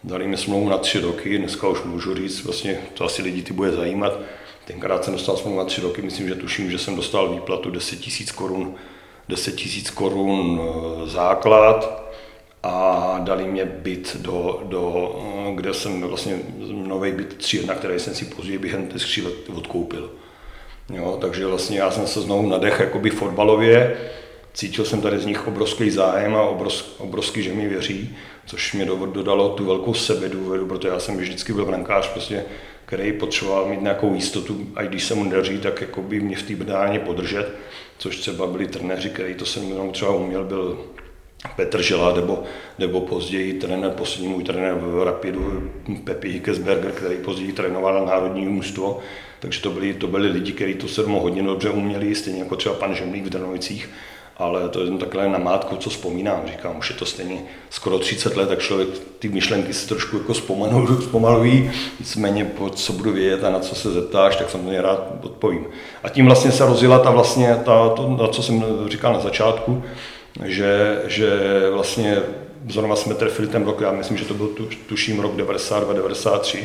Dali 0.03 0.27
mi 0.27 0.37
smlouvu 0.37 0.69
na 0.69 0.77
tři 0.77 0.99
roky, 0.99 1.37
dneska 1.37 1.67
už 1.67 1.83
můžu 1.83 2.15
říct, 2.15 2.43
vlastně 2.43 2.77
to 2.93 3.05
asi 3.05 3.21
lidi 3.21 3.41
ty 3.41 3.53
bude 3.53 3.71
zajímat. 3.71 4.19
Tenkrát 4.65 5.03
jsem 5.03 5.13
dostal 5.13 5.37
smlouvu 5.37 5.57
na 5.57 5.65
tři 5.65 5.81
roky, 5.81 6.01
myslím, 6.01 6.27
že 6.27 6.35
tuším, 6.35 6.71
že 6.71 6.77
jsem 6.77 6.95
dostal 6.95 7.33
výplatu 7.33 7.71
10 7.71 7.99
000 7.99 8.11
korun 8.35 8.75
10 9.29 9.55
tisíc 9.55 9.89
korun 9.89 10.61
eh, 10.61 11.07
základ 11.09 12.03
a 12.63 13.17
dali 13.19 13.43
mě 13.43 13.65
byt, 13.65 14.17
do, 14.19 14.61
do, 14.63 15.15
eh, 15.49 15.55
kde 15.55 15.73
jsem 15.73 16.01
vlastně 16.01 16.39
nový 16.71 17.11
byt 17.11 17.37
tři, 17.37 17.65
na 17.65 17.75
který 17.75 17.99
jsem 17.99 18.15
si 18.15 18.25
později 18.25 18.57
během 18.57 18.87
těch 18.87 19.01
tří 19.01 19.21
let 19.21 19.33
odkoupil. 19.55 20.11
Jo, 20.93 21.17
takže 21.21 21.45
vlastně 21.45 21.79
já 21.79 21.91
jsem 21.91 22.07
se 22.07 22.21
znovu 22.21 22.49
nadech 22.49 22.79
jakoby 22.79 23.09
fotbalově, 23.09 23.97
cítil 24.53 24.85
jsem 24.85 25.01
tady 25.01 25.19
z 25.19 25.25
nich 25.25 25.47
obrovský 25.47 25.89
zájem 25.89 26.35
a 26.35 26.41
obrovský, 26.41 26.91
obrovský 26.97 27.43
že 27.43 27.53
mi 27.53 27.67
věří, 27.67 28.15
což 28.45 28.73
mě 28.73 28.85
dodalo 28.85 29.49
tu 29.49 29.65
velkou 29.65 29.93
sebedůvěru, 29.93 30.65
protože 30.65 30.87
já 30.87 30.99
jsem 30.99 31.17
vždycky 31.17 31.53
byl 31.53 31.65
brankář, 31.65 32.09
prostě, 32.09 32.45
který 32.85 33.13
potřeboval 33.13 33.65
mít 33.65 33.81
nějakou 33.81 34.13
jistotu, 34.13 34.67
a 34.75 34.83
když 34.83 35.03
se 35.03 35.15
mu 35.15 35.29
daří, 35.29 35.57
tak 35.57 35.81
jakoby 35.81 36.19
mě 36.19 36.35
v 36.35 36.43
té 36.43 36.55
bráně 36.55 36.99
podržet 36.99 37.53
což 37.97 38.17
třeba 38.17 38.47
byli 38.47 38.67
trenéři, 38.67 39.09
který 39.09 39.33
to 39.33 39.45
se 39.45 39.59
mnou 39.59 39.91
třeba 39.91 40.11
uměl, 40.11 40.43
byl 40.43 40.77
Petr 41.55 41.81
Žela, 41.81 42.15
nebo, 42.15 42.43
nebo 42.79 43.01
později 43.01 43.53
trenér, 43.53 43.91
poslední 43.91 44.27
můj 44.27 44.43
trenér 44.43 44.73
v 44.73 45.03
Rapidu, 45.03 45.71
Pepi 46.03 46.29
Hickesberger, 46.29 46.91
který 46.91 47.17
později 47.17 47.51
trénoval 47.51 48.05
národní 48.05 48.45
mužstvo. 48.45 48.99
Takže 49.39 49.61
to 49.61 49.69
byli, 49.69 49.93
to 49.93 50.07
byli 50.07 50.27
lidi, 50.27 50.51
kteří 50.51 50.73
to 50.73 50.87
sedmo 50.87 51.19
hodně 51.19 51.43
dobře 51.43 51.69
uměli, 51.69 52.15
stejně 52.15 52.39
jako 52.39 52.55
třeba 52.55 52.75
pan 52.75 52.95
Žemlík 52.95 53.25
v 53.25 53.29
Drnovicích 53.29 53.89
ale 54.37 54.69
to 54.69 54.83
je 54.83 54.91
takhle 54.91 55.29
na 55.29 55.37
mátku, 55.37 55.75
co 55.75 55.89
vzpomínám. 55.89 56.41
Říkám, 56.45 56.77
už 56.77 56.89
je 56.89 56.95
to 56.95 57.05
stejně 57.05 57.41
skoro 57.69 57.99
30 57.99 58.37
let, 58.37 58.49
tak 58.49 58.59
člověk 58.59 58.89
ty 59.19 59.29
myšlenky 59.29 59.73
si 59.73 59.87
trošku 59.87 60.17
jako 60.17 60.33
zpomalují, 61.01 61.71
nicméně 61.99 62.45
po 62.45 62.69
co 62.69 62.93
budu 62.93 63.11
vědět 63.11 63.43
a 63.43 63.49
na 63.49 63.59
co 63.59 63.75
se 63.75 63.91
zeptáš, 63.91 64.35
tak 64.35 64.49
samozřejmě 64.49 64.81
rád 64.81 65.07
odpovím. 65.23 65.65
A 66.03 66.09
tím 66.09 66.25
vlastně 66.25 66.51
se 66.51 66.65
rozjela 66.65 66.99
ta 66.99 67.11
vlastně, 67.11 67.55
ta, 67.65 67.89
to, 67.89 68.17
na 68.21 68.27
co 68.27 68.43
jsem 68.43 68.63
říkal 68.87 69.13
na 69.13 69.19
začátku, 69.19 69.83
že, 70.45 71.01
že 71.07 71.29
vlastně 71.73 72.17
zrovna 72.69 72.95
jsme 72.95 73.15
trefili 73.15 73.47
ten 73.47 73.65
rok, 73.65 73.81
já 73.81 73.91
myslím, 73.91 74.17
že 74.17 74.25
to 74.25 74.33
byl 74.33 74.47
tu, 74.47 74.69
tuším 74.87 75.19
rok 75.19 75.35
92-93, 75.35 76.63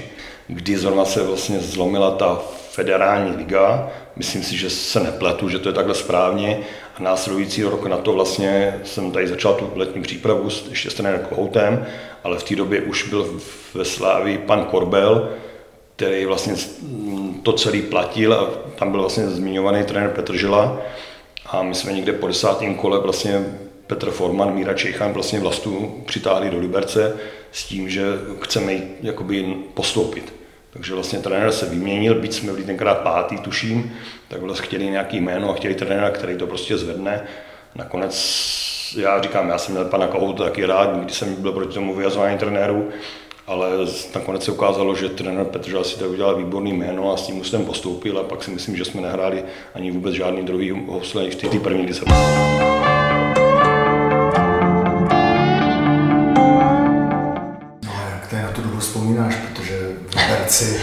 kdy 0.48 0.78
zrovna 0.78 1.04
se 1.04 1.22
vlastně 1.22 1.60
zlomila 1.60 2.10
ta 2.10 2.42
federální 2.70 3.36
liga. 3.36 3.90
Myslím 4.16 4.42
si, 4.42 4.56
že 4.56 4.70
se 4.70 5.00
nepletu, 5.00 5.48
že 5.48 5.58
to 5.58 5.68
je 5.68 5.72
takhle 5.72 5.94
správně. 5.94 6.60
A 6.96 7.02
následující 7.02 7.62
rok 7.62 7.86
na 7.86 7.96
to 7.96 8.12
vlastně 8.12 8.80
jsem 8.84 9.12
tady 9.12 9.28
začal 9.28 9.54
tu 9.54 9.70
letní 9.74 10.02
přípravu 10.02 10.48
ještě 10.70 10.90
s 10.90 10.94
trenérem 10.94 11.26
Kohoutem, 11.28 11.86
ale 12.24 12.38
v 12.38 12.42
té 12.42 12.56
době 12.56 12.82
už 12.82 13.08
byl 13.08 13.40
ve 13.74 13.84
Slávi 13.84 14.38
pan 14.38 14.64
Korbel, 14.64 15.28
který 15.96 16.24
vlastně 16.24 16.54
to 17.42 17.52
celý 17.52 17.82
platil 17.82 18.34
a 18.34 18.46
tam 18.78 18.90
byl 18.90 19.00
vlastně 19.00 19.26
zmiňovaný 19.26 19.84
trenér 19.84 20.10
Petr 20.10 20.36
Žila. 20.36 20.78
A 21.46 21.62
my 21.62 21.74
jsme 21.74 21.92
někde 21.92 22.12
po 22.12 22.26
desátém 22.26 22.74
kole 22.74 23.00
vlastně 23.00 23.44
Petr 23.88 24.10
Forman, 24.10 24.54
Míra 24.54 24.74
Čejchan 24.74 25.12
vlastně 25.12 25.40
vlastu 25.40 26.02
přitáhli 26.06 26.50
do 26.50 26.58
Liberce 26.58 27.16
s 27.52 27.64
tím, 27.64 27.88
že 27.88 28.04
chceme 28.40 28.72
jít 28.72 28.84
jakoby 29.02 29.56
postoupit. 29.74 30.34
Takže 30.70 30.94
vlastně 30.94 31.18
trenér 31.18 31.52
se 31.52 31.66
vyměnil, 31.66 32.14
byť 32.14 32.32
jsme 32.32 32.52
byli 32.52 32.64
tenkrát 32.64 32.98
pátý, 32.98 33.36
tuším, 33.36 33.92
tak 34.28 34.40
vlastně 34.40 34.66
chtěli 34.66 34.84
nějaký 34.84 35.20
jméno 35.20 35.50
a 35.50 35.54
chtěli 35.54 35.74
trenéra, 35.74 36.10
který 36.10 36.36
to 36.36 36.46
prostě 36.46 36.78
zvedne. 36.78 37.24
Nakonec 37.74 38.14
já 38.96 39.20
říkám, 39.20 39.48
já 39.48 39.58
jsem 39.58 39.74
měl 39.74 39.84
pana 39.84 40.06
Kohouta 40.06 40.44
taky 40.44 40.66
rád, 40.66 40.94
nikdy 40.94 41.12
jsem 41.12 41.34
byl 41.34 41.52
proti 41.52 41.74
tomu 41.74 41.94
vyjazování 41.94 42.38
trenéru, 42.38 42.88
ale 43.46 43.68
nakonec 44.14 44.44
se 44.44 44.52
ukázalo, 44.52 44.94
že 44.94 45.08
trenér 45.08 45.44
Petr 45.44 45.84
si 45.84 45.98
tak 45.98 46.10
udělal 46.10 46.36
výborný 46.36 46.72
jméno 46.72 47.12
a 47.12 47.16
s 47.16 47.26
tím 47.26 47.44
jsem 47.44 47.64
postoupil 47.64 48.18
a 48.18 48.22
pak 48.22 48.44
si 48.44 48.50
myslím, 48.50 48.76
že 48.76 48.84
jsme 48.84 49.00
nehráli 49.00 49.44
ani 49.74 49.90
vůbec 49.90 50.14
žádný 50.14 50.42
druhý 50.42 50.70
housle, 50.70 51.30
v 51.30 51.36
té 51.36 51.60
první, 51.60 51.84
kdy 51.84 51.94
Liberci. 60.16 60.80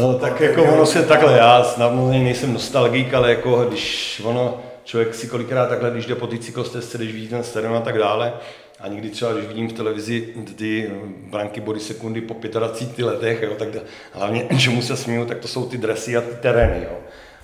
No, 0.00 0.14
tak 0.14 0.40
jako 0.40 0.62
ono 0.62 0.86
se 0.86 1.02
takhle, 1.02 1.38
já 1.38 1.64
samozřejmě 1.64 2.24
nejsem 2.24 2.52
nostalgik, 2.52 3.14
ale 3.14 3.30
jako 3.30 3.64
když 3.68 4.20
ono, 4.24 4.60
člověk 4.84 5.14
si 5.14 5.28
kolikrát 5.28 5.66
takhle, 5.68 5.90
když 5.90 6.06
jde 6.06 6.14
po 6.14 6.26
té 6.26 6.38
cyklostezce, 6.38 6.98
když 6.98 7.12
vidí 7.12 7.28
ten 7.28 7.44
stadion 7.44 7.76
a 7.76 7.80
tak 7.80 7.98
dále, 7.98 8.32
a 8.80 8.88
někdy 8.88 9.10
třeba, 9.10 9.32
když 9.32 9.46
vidím 9.46 9.68
v 9.68 9.72
televizi 9.72 10.28
ty 10.56 10.90
branky 11.30 11.60
body 11.60 11.80
sekundy 11.80 12.20
po 12.20 12.34
25 12.58 13.04
letech, 13.04 13.42
jo, 13.42 13.54
tak 13.58 13.68
hlavně, 14.12 14.46
čemu 14.58 14.82
se 14.82 14.96
směju, 14.96 15.26
tak 15.26 15.38
to 15.38 15.48
jsou 15.48 15.66
ty 15.66 15.78
dresy 15.78 16.16
a 16.16 16.20
ty 16.20 16.34
terény. 16.40 16.84
Jo. 16.84 16.96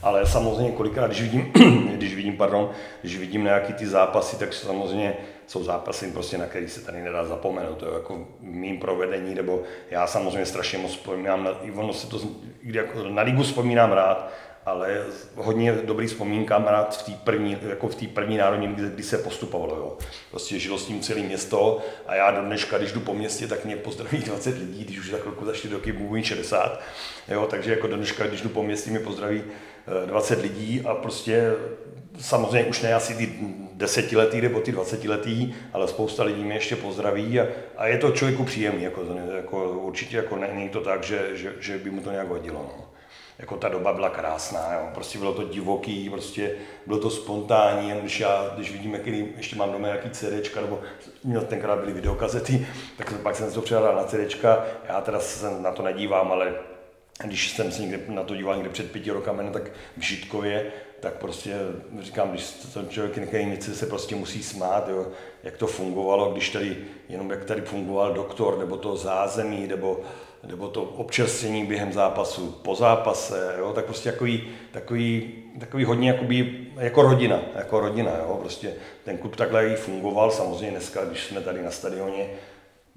Ale 0.02 0.26
samozřejmě 0.26 0.72
kolikrát, 0.72 1.06
když 1.06 1.22
vidím, 1.22 1.52
když 1.94 2.14
vidím, 2.14 2.36
pardon, 2.36 2.70
když 3.00 3.18
vidím 3.18 3.44
nějaký 3.44 3.72
ty 3.72 3.86
zápasy, 3.86 4.36
tak 4.36 4.52
samozřejmě 4.52 5.14
jsou 5.48 5.64
zápasy, 5.64 6.12
prostě, 6.12 6.38
na 6.38 6.46
který 6.46 6.68
se 6.68 6.80
tady 6.80 7.02
nedá 7.02 7.24
zapomenout. 7.24 7.78
To 7.78 7.86
je 7.86 7.94
jako 7.94 8.26
mým 8.40 8.78
provedení, 8.78 9.34
nebo 9.34 9.62
já 9.90 10.06
samozřejmě 10.06 10.46
strašně 10.46 10.78
moc 10.78 10.90
vzpomínám, 10.90 11.44
na, 11.44 11.50
i 11.62 11.72
ono 11.72 11.92
se 11.92 12.06
to, 12.06 12.20
jako 12.62 13.08
na 13.08 13.22
ligu 13.22 13.42
vzpomínám 13.42 13.92
rád, 13.92 14.30
ale 14.66 15.04
hodně 15.36 15.72
dobrý 15.72 16.06
vzpomínkám 16.06 16.64
rád 16.64 16.96
v 16.96 17.02
té 17.02 17.12
první, 17.24 17.58
jako 17.68 17.88
v 17.88 17.94
té 17.94 18.06
první 18.06 18.36
národní 18.36 18.68
lize, 18.68 18.90
kdy 18.90 19.02
se 19.02 19.18
postupovalo. 19.18 19.76
Jo. 19.76 19.98
Prostě 20.30 20.58
žilo 20.58 20.78
s 20.78 20.86
tím 20.86 21.00
celé 21.00 21.20
město 21.20 21.78
a 22.06 22.14
já 22.14 22.30
do 22.30 22.42
dneška, 22.42 22.78
když 22.78 22.92
jdu 22.92 23.00
po 23.00 23.14
městě, 23.14 23.46
tak 23.46 23.64
mě 23.64 23.76
pozdraví 23.76 24.18
20 24.18 24.58
lidí, 24.58 24.84
když 24.84 24.98
už 24.98 25.10
za 25.10 25.18
chvilku 25.18 25.44
za 25.44 25.52
4 25.52 25.74
roky 25.74 25.92
budu 25.92 26.22
60. 26.22 26.80
Jo, 27.28 27.46
takže 27.50 27.70
jako 27.70 27.86
do 27.86 27.96
dneška, 27.96 28.26
když 28.26 28.40
jdu 28.40 28.48
po 28.48 28.62
městě, 28.62 28.90
mě 28.90 29.00
pozdraví 29.00 29.42
20 30.06 30.38
eh, 30.38 30.42
lidí 30.42 30.82
a 30.86 30.94
prostě 30.94 31.52
samozřejmě 32.20 32.70
už 32.70 32.82
ne 32.82 32.94
asi 32.94 33.14
ty 33.14 33.26
desetiletý 33.78 34.40
nebo 34.40 34.60
ty 34.60 34.72
dvacetiletý, 34.72 35.54
ale 35.72 35.88
spousta 35.88 36.24
lidí 36.24 36.44
mě 36.44 36.54
ještě 36.54 36.76
pozdraví 36.76 37.40
a, 37.40 37.46
a 37.76 37.86
je 37.86 37.98
to 37.98 38.10
člověku 38.10 38.44
příjemný, 38.44 38.82
jako, 38.82 39.04
jako 39.36 39.70
určitě 39.70 40.16
jako 40.16 40.36
není 40.36 40.68
to 40.68 40.80
tak, 40.80 41.04
že, 41.04 41.30
že, 41.32 41.54
že 41.60 41.78
by 41.78 41.90
mu 41.90 42.00
to 42.00 42.10
nějak 42.10 42.28
vadilo. 42.28 42.74
No. 42.78 42.84
Jako 43.38 43.56
ta 43.56 43.68
doba 43.68 43.92
byla 43.92 44.10
krásná, 44.10 44.72
jo. 44.72 44.88
prostě 44.94 45.18
bylo 45.18 45.34
to 45.34 45.44
divoký, 45.44 46.10
prostě 46.10 46.54
bylo 46.86 46.98
to 46.98 47.10
spontánní, 47.10 47.88
jen 47.88 47.98
když 47.98 48.20
já, 48.20 48.52
když 48.54 48.72
vidím, 48.72 48.94
jaký, 48.94 49.28
ještě 49.36 49.56
mám 49.56 49.72
doma 49.72 49.86
nějaký 49.86 50.10
CD, 50.10 50.56
nebo 50.56 50.80
měl 51.24 51.42
tenkrát 51.42 51.78
byly 51.78 51.92
videokazety, 51.92 52.66
tak 52.96 53.20
pak 53.20 53.36
jsem 53.36 53.52
to 53.52 53.62
přidal 53.62 53.96
na 53.96 54.04
CD, 54.04 54.44
já 54.88 55.00
teda 55.00 55.20
se 55.20 55.50
na 55.60 55.72
to 55.72 55.82
nedívám, 55.82 56.32
ale 56.32 56.54
když 57.24 57.50
jsem 57.50 57.72
se 57.72 57.82
někde 57.82 58.00
na 58.08 58.22
to 58.22 58.36
díval 58.36 58.56
někde 58.56 58.70
před 58.70 58.92
pěti 58.92 59.10
rokami, 59.10 59.44
no, 59.44 59.50
tak 59.52 59.70
v 59.96 60.00
Žitkově, 60.00 60.72
tak 61.00 61.14
prostě 61.14 61.54
říkám, 62.00 62.30
když 62.30 62.50
ten 62.74 62.88
člověk 62.88 63.16
někde 63.16 63.44
něco 63.44 63.74
se 63.74 63.86
prostě 63.86 64.14
musí 64.14 64.42
smát, 64.42 64.88
jo, 64.88 65.06
jak 65.42 65.56
to 65.56 65.66
fungovalo, 65.66 66.32
když 66.32 66.50
tady, 66.50 66.76
jenom 67.08 67.30
jak 67.30 67.44
tady 67.44 67.60
fungoval 67.60 68.14
doktor, 68.14 68.58
nebo 68.58 68.76
to 68.76 68.96
zázemí, 68.96 69.66
nebo, 69.66 70.00
nebo 70.46 70.68
to 70.68 70.82
občerstvení 70.82 71.64
během 71.64 71.92
zápasu, 71.92 72.58
po 72.62 72.74
zápase, 72.74 73.54
jo, 73.58 73.72
tak 73.72 73.84
prostě 73.84 74.12
takový, 74.12 74.48
takový, 74.72 75.34
takový 75.60 75.84
hodně 75.84 76.08
jakoby, 76.08 76.66
jako 76.76 77.02
rodina, 77.02 77.42
jako 77.54 77.80
rodina, 77.80 78.10
jo, 78.18 78.38
prostě 78.40 78.74
ten 79.04 79.18
klub 79.18 79.36
takhle 79.36 79.68
i 79.68 79.76
fungoval, 79.76 80.30
samozřejmě 80.30 80.70
dneska, 80.70 81.04
když 81.04 81.24
jsme 81.24 81.40
tady 81.40 81.62
na 81.62 81.70
stadioně, 81.70 82.30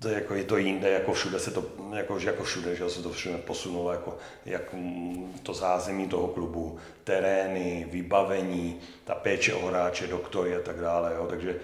to 0.02 0.08
je, 0.08 0.16
jako, 0.16 0.34
je 0.34 0.44
to 0.44 0.58
jinde, 0.58 0.90
jako 0.90 1.14
všude 1.14 1.40
se 1.40 1.52
to, 1.52 1.64
jako, 1.96 2.20
jako 2.20 2.44
všude, 2.44 2.76
že 2.76 2.90
se 2.90 3.04
to 3.04 3.12
všude 3.12 3.38
posunulo, 3.38 3.92
jako, 3.92 4.18
jak 4.46 4.76
to 5.44 5.54
zázemí 5.54 6.08
toho 6.08 6.28
klubu, 6.28 6.80
terény, 7.04 7.88
vybavení, 7.92 8.80
ta 9.04 9.16
péče 9.16 9.54
o 9.54 9.68
hráče, 9.68 10.08
doktory 10.08 10.56
a 10.56 10.62
tak 10.62 10.80
dále, 10.80 11.14
jo, 11.16 11.28
takže 11.30 11.56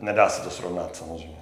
nedá 0.00 0.28
se 0.28 0.42
to 0.42 0.50
srovnat 0.50 0.96
samozřejmě. 0.96 1.38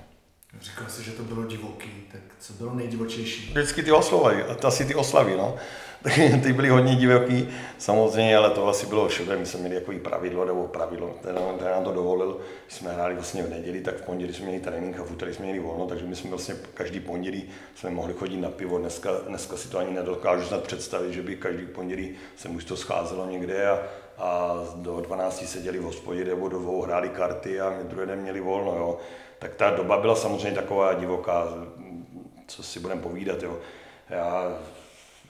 Říkal 0.60 0.86
jsi, 0.88 1.02
že 1.02 1.10
to 1.10 1.22
bylo 1.22 1.46
divoký, 1.46 1.90
tak 2.12 2.20
co 2.38 2.52
bylo 2.52 2.74
nejdivočejší? 2.74 3.50
Vždycky 3.50 3.82
ty 3.82 3.92
oslavy, 3.92 4.44
asi 4.44 4.84
ty 4.84 4.94
oslavy, 4.94 5.36
no. 5.36 5.56
Ty 6.42 6.52
byly 6.52 6.68
hodně 6.68 6.94
divoký, 6.96 7.48
samozřejmě, 7.78 8.36
ale 8.36 8.50
to 8.50 8.68
asi 8.68 8.86
bylo 8.86 9.08
všude. 9.08 9.36
My 9.36 9.46
jsme 9.46 9.60
měli 9.60 9.74
jako 9.74 9.92
pravidlo, 10.02 10.44
nebo 10.44 10.68
pravidlo, 10.68 11.14
ten, 11.22 11.38
nám 11.64 11.84
to 11.84 11.92
dovolil. 11.92 12.40
Jsme 12.68 12.92
hráli 12.92 13.14
vlastně 13.14 13.42
v 13.42 13.50
neděli, 13.50 13.80
tak 13.80 13.94
v 13.94 14.02
pondělí 14.02 14.34
jsme 14.34 14.46
měli 14.46 14.60
trénink 14.60 14.98
a 14.98 15.04
v 15.04 15.12
úterý 15.12 15.34
jsme 15.34 15.44
měli 15.44 15.60
volno, 15.60 15.86
takže 15.86 16.04
my 16.04 16.16
jsme 16.16 16.30
vlastně 16.30 16.54
každý 16.74 17.00
pondělí 17.00 17.44
jsme 17.74 17.90
mohli 17.90 18.14
chodit 18.14 18.36
na 18.36 18.50
pivo. 18.50 18.78
Dneska, 18.78 19.10
dneska 19.28 19.56
si 19.56 19.68
to 19.68 19.78
ani 19.78 19.94
nedokážu 19.94 20.44
snad 20.44 20.62
představit, 20.62 21.12
že 21.12 21.22
by 21.22 21.36
každý 21.36 21.66
pondělí 21.66 22.14
se 22.36 22.48
to 22.48 22.76
scházelo 22.76 23.26
někde 23.26 23.70
a, 23.70 23.78
a 24.18 24.54
do 24.74 25.00
12 25.00 25.46
seděli 25.46 25.78
v 25.78 25.82
hospodě 25.82 26.24
nebo 26.24 26.48
do 26.48 26.58
dvou 26.58 26.82
hráli 26.82 27.08
karty 27.08 27.60
a 27.60 27.70
my 27.70 27.84
druhý 27.84 28.06
den 28.06 28.18
měli 28.18 28.40
volno. 28.40 28.76
Jo. 28.76 28.98
Tak 29.38 29.54
ta 29.54 29.70
doba 29.70 29.96
byla 29.96 30.16
samozřejmě 30.16 30.56
taková 30.56 30.94
divoká, 30.94 31.48
co 32.46 32.62
si 32.62 32.80
budeme 32.80 33.00
povídat. 33.00 33.42
Jo. 33.42 33.58
Já 34.10 34.58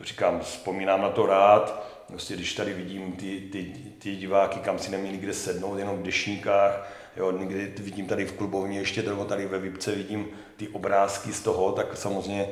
říkám, 0.03 0.41
vzpomínám 0.41 1.03
na 1.03 1.09
to 1.09 1.27
rád, 1.27 1.87
prostě 2.07 2.35
když 2.35 2.55
tady 2.55 2.73
vidím 2.73 3.13
ty, 3.13 3.41
ty, 3.41 3.65
ty 3.99 4.17
diváky, 4.17 4.61
kam 4.61 4.79
si 4.79 4.91
neměli 4.91 5.19
kde 5.19 5.35
sednout, 5.35 5.79
jenom 5.79 5.99
v 5.99 6.03
dešníkách, 6.03 6.89
jo, 7.17 7.33
někdy 7.33 7.73
vidím 7.79 8.07
tady 8.07 8.25
v 8.25 8.33
klubovně 8.33 8.79
ještě, 8.79 9.03
nebo 9.03 9.25
tady 9.25 9.47
ve 9.47 9.59
Vipce 9.59 9.93
vidím 9.93 10.27
ty 10.57 10.69
obrázky 10.69 11.33
z 11.33 11.41
toho, 11.41 11.73
tak 11.73 11.97
samozřejmě 11.97 12.49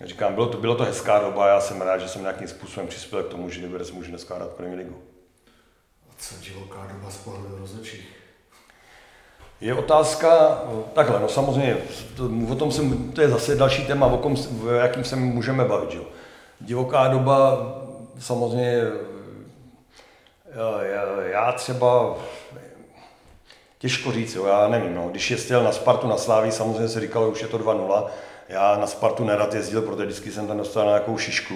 říkám, 0.00 0.34
bylo 0.34 0.46
to, 0.46 0.58
bylo 0.58 0.74
to 0.74 0.84
hezká 0.84 1.18
doba, 1.18 1.48
já 1.48 1.60
jsem 1.60 1.80
rád, 1.80 1.98
že 1.98 2.08
jsem 2.08 2.22
nějakým 2.22 2.48
způsobem 2.48 2.88
přispěl 2.88 3.22
k 3.22 3.28
tomu, 3.28 3.50
že 3.50 3.60
Liberec 3.60 3.90
může 3.90 4.10
dneska 4.10 4.34
hrát 4.34 4.50
Premier 4.50 4.78
Ligu. 4.78 5.02
A 6.10 6.12
co 6.18 6.34
divoká 6.40 6.88
doba 6.92 7.10
z 7.10 7.16
pohledu 7.16 7.56
rozhodčích? 7.58 8.08
Je 9.60 9.74
otázka, 9.74 10.62
takhle, 10.92 11.20
no 11.20 11.28
samozřejmě, 11.28 11.76
to, 12.16 12.30
o 12.48 12.54
tom 12.54 12.72
jsem, 12.72 13.12
to 13.12 13.20
je 13.20 13.28
zase 13.28 13.54
další 13.54 13.86
téma, 13.86 14.06
o 14.06 14.18
kom, 14.18 14.36
v 14.36 14.80
jakým 14.80 15.04
se 15.04 15.16
můžeme 15.16 15.64
bavit. 15.64 15.90
Že? 15.90 15.98
Divoká 16.60 17.08
doba, 17.08 17.58
samozřejmě, 18.18 18.82
já, 20.84 21.22
já 21.22 21.52
třeba, 21.52 22.16
těžko 23.78 24.12
říct, 24.12 24.34
jo, 24.34 24.46
já 24.46 24.68
nevím, 24.68 24.94
no, 24.94 25.08
když 25.08 25.30
jezdil 25.30 25.62
na 25.62 25.72
Spartu 25.72 26.06
na 26.06 26.16
Sláví, 26.16 26.52
samozřejmě 26.52 26.88
se 26.88 27.00
říkalo, 27.00 27.28
už 27.28 27.42
je 27.42 27.48
to 27.48 27.58
2-0, 27.58 28.06
já 28.48 28.76
na 28.76 28.86
Spartu 28.86 29.24
nerad 29.24 29.54
jezdil, 29.54 29.82
protože 29.82 30.06
vždycky 30.06 30.32
jsem 30.32 30.46
tam 30.46 30.58
dostal 30.58 30.84
na 30.84 30.90
nějakou 30.90 31.18
šišku. 31.18 31.54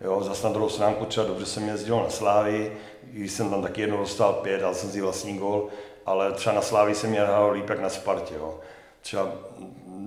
Jo, 0.00 0.22
zase 0.22 0.46
na 0.46 0.52
druhou 0.52 0.68
stránku 0.68 1.04
třeba 1.04 1.26
dobře 1.26 1.46
jsem 1.46 1.68
jezdil 1.68 1.96
na 1.96 2.10
Slávy, 2.10 2.72
když 3.02 3.32
jsem 3.32 3.50
tam 3.50 3.62
taky 3.62 3.80
jednou 3.80 3.96
dostal 3.96 4.32
pět, 4.32 4.60
dal 4.60 4.74
jsem 4.74 4.90
si 4.90 5.00
vlastní 5.00 5.38
gol, 5.38 5.68
ale 6.06 6.32
třeba 6.32 6.54
na 6.54 6.62
Slávy 6.62 6.94
jsem 6.94 7.12
hrál 7.12 7.50
líp 7.50 7.68
jak 7.68 7.80
na 7.80 7.88
Spartě. 7.88 8.34
Jo. 8.34 8.58
Třeba 9.00 9.32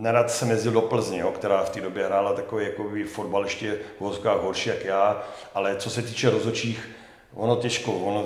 nerad 0.02 0.32
jsem 0.32 0.50
jezdil 0.50 0.72
do 0.72 0.82
Plzně, 0.82 1.20
jo, 1.20 1.32
která 1.32 1.64
v 1.64 1.70
té 1.70 1.82
době 1.82 2.06
hrála 2.06 2.34
takový 2.34 2.66
jako 2.66 2.90
fotbal 3.08 3.44
ještě 3.44 3.80
v 3.98 4.02
vozkách 4.02 4.42
horší 4.42 4.70
jak 4.70 4.86
já, 4.86 5.24
ale 5.54 5.76
co 5.76 5.90
se 5.90 6.02
týče 6.02 6.30
rozočích, 6.30 6.90
ono 7.34 7.56
těžko, 7.56 7.92
ono, 7.94 8.26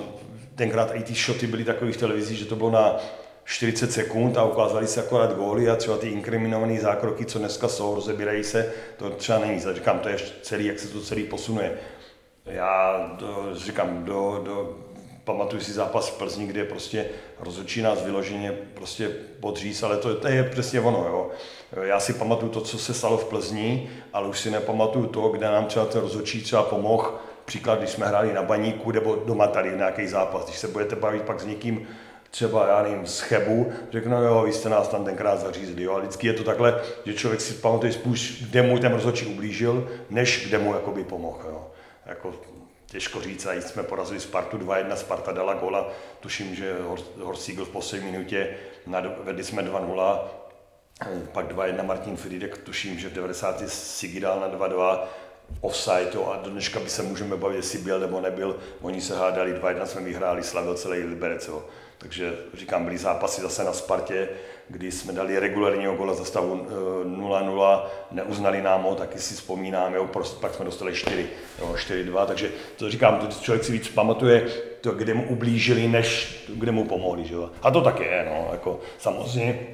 tenkrát 0.54 0.90
i 0.94 1.02
ty 1.02 1.14
šoty 1.14 1.46
byly 1.46 1.64
takový 1.64 1.92
v 1.92 1.96
televizi, 1.96 2.36
že 2.36 2.44
to 2.44 2.56
bylo 2.56 2.70
na 2.70 2.96
40 3.44 3.92
sekund 3.92 4.36
a 4.36 4.44
ukázali 4.44 4.86
se 4.86 5.04
akorát 5.04 5.36
góly 5.36 5.68
a 5.68 5.76
třeba 5.76 5.96
ty 5.96 6.08
inkriminované 6.08 6.80
zákroky, 6.80 7.24
co 7.24 7.38
dneska 7.38 7.68
jsou, 7.68 7.94
rozebírají 7.94 8.44
se, 8.44 8.72
to 8.96 9.10
třeba 9.10 9.38
není. 9.38 9.60
Říkám, 9.72 9.98
to 9.98 10.08
je 10.08 10.16
celý, 10.42 10.66
jak 10.66 10.78
se 10.78 10.88
to 10.88 11.00
celý 11.00 11.24
posunuje. 11.24 11.78
Já 12.46 13.06
do, 13.18 13.50
říkám, 13.54 14.04
do, 14.04 14.40
do, 14.44 14.76
pamatuju 15.28 15.62
si 15.62 15.72
zápas 15.72 16.08
v 16.08 16.18
Plzni, 16.18 16.46
kde 16.46 16.64
prostě 16.64 17.06
rozhodčí 17.40 17.82
nás 17.82 18.02
vyloženě 18.02 18.52
prostě 18.74 19.08
podříz, 19.40 19.82
ale 19.82 19.96
to, 19.96 20.14
to 20.14 20.28
je 20.28 20.44
přesně 20.44 20.80
ono. 20.80 21.04
Jo. 21.08 21.30
Já 21.82 22.00
si 22.00 22.12
pamatuju 22.12 22.52
to, 22.52 22.60
co 22.60 22.78
se 22.78 22.94
stalo 22.94 23.18
v 23.18 23.24
Plzni, 23.24 23.90
ale 24.12 24.28
už 24.28 24.40
si 24.40 24.50
nepamatuju 24.50 25.06
to, 25.06 25.28
kde 25.28 25.46
nám 25.46 25.66
třeba 25.66 25.86
ten 25.86 26.00
rozhodčí 26.00 26.42
třeba 26.42 26.62
pomohl. 26.62 27.14
Příklad, 27.44 27.78
když 27.78 27.90
jsme 27.90 28.06
hráli 28.06 28.32
na 28.32 28.42
baníku 28.42 28.90
nebo 28.90 29.16
doma 29.26 29.46
tady 29.46 29.76
nějaký 29.76 30.06
zápas, 30.06 30.44
když 30.44 30.58
se 30.58 30.68
budete 30.68 30.96
bavit 30.96 31.22
pak 31.22 31.40
s 31.40 31.46
někým, 31.46 31.88
třeba, 32.30 32.68
já 32.68 32.82
nevím, 32.82 33.06
z 33.06 33.20
Chebu, 33.20 33.72
řeknu, 33.92 34.22
jo, 34.22 34.42
vy 34.46 34.52
jste 34.52 34.68
nás 34.68 34.88
tam 34.88 35.04
tenkrát 35.04 35.40
zařízli, 35.40 35.82
jo, 35.82 35.94
a 35.94 35.98
vždycky 35.98 36.26
je 36.26 36.32
to 36.32 36.44
takhle, 36.44 36.80
že 37.04 37.14
člověk 37.14 37.40
si 37.40 37.54
pamatuje 37.54 37.92
spíš, 37.92 38.44
kde 38.50 38.62
mu 38.62 38.78
ten 38.78 38.92
rozhodčí 38.92 39.26
ublížil, 39.26 39.88
než 40.10 40.46
kde 40.48 40.58
mu 40.58 40.74
jakoby 40.74 41.04
pomohl, 41.04 41.42
jo. 41.48 41.66
Jako, 42.06 42.34
těžko 42.90 43.20
říct, 43.20 43.46
a 43.46 43.52
jsme 43.52 43.82
porazili 43.82 44.20
Spartu 44.20 44.58
2-1, 44.58 44.94
Sparta 44.94 45.32
dala 45.32 45.54
gola, 45.54 45.92
tuším, 46.20 46.54
že 46.54 46.76
Horst 47.20 47.48
v 47.48 47.68
poslední 47.68 48.10
minutě, 48.10 48.56
vedli 49.22 49.44
jsme 49.44 49.62
2-0, 49.62 50.20
pak 51.32 51.52
2-1 51.52 51.86
Martin 51.86 52.16
Fridek, 52.16 52.58
tuším, 52.58 52.98
že 52.98 53.08
v 53.08 53.12
90. 53.12 53.68
Sigi 53.68 54.20
dal 54.20 54.40
na 54.40 54.48
2-2, 54.48 55.00
offside, 55.60 56.10
jo, 56.14 56.32
a 56.32 56.42
do 56.44 56.50
dneška 56.50 56.80
by 56.80 56.90
se 56.90 57.02
můžeme 57.02 57.36
bavit, 57.36 57.56
jestli 57.56 57.78
byl 57.78 58.00
nebo 58.00 58.20
nebyl, 58.20 58.56
oni 58.82 59.00
se 59.00 59.18
hádali 59.18 59.54
2-1, 59.54 59.84
jsme 59.84 60.00
vyhráli, 60.00 60.42
slavil 60.42 60.74
celý 60.74 60.98
Liberec, 60.98 61.48
jo. 61.48 61.64
Takže 61.98 62.34
říkám, 62.54 62.84
byly 62.84 62.98
zápasy 62.98 63.40
zase 63.40 63.64
na 63.64 63.72
Spartě, 63.72 64.28
kdy 64.68 64.92
jsme 64.92 65.12
dali 65.12 65.38
regulárního 65.38 65.94
gola 65.94 66.14
za 66.14 66.24
stavu 66.24 66.66
0-0, 67.04 67.86
eh, 67.86 68.14
neuznali 68.14 68.62
nám 68.62 68.82
ho, 68.82 68.94
taky 68.94 69.18
si 69.18 69.34
vzpomínám, 69.34 69.94
jo, 69.94 70.06
prostě 70.06 70.40
pak 70.40 70.54
jsme 70.54 70.64
dostali 70.64 70.94
4, 70.94 71.26
4-2, 71.74 72.26
takže 72.26 72.50
to 72.76 72.90
říkám, 72.90 73.18
to 73.18 73.26
člověk 73.40 73.64
si 73.64 73.72
víc 73.72 73.88
pamatuje, 73.88 74.46
to, 74.80 74.92
kde 74.92 75.14
mu 75.14 75.28
ublížili, 75.28 75.88
než 75.88 76.38
kde 76.48 76.72
mu 76.72 76.84
pomohli. 76.84 77.24
Že? 77.24 77.36
A 77.62 77.70
to 77.70 77.80
tak 77.80 78.00
je, 78.00 78.26
no, 78.30 78.48
jako 78.52 78.80
samozřejmě 78.98 79.66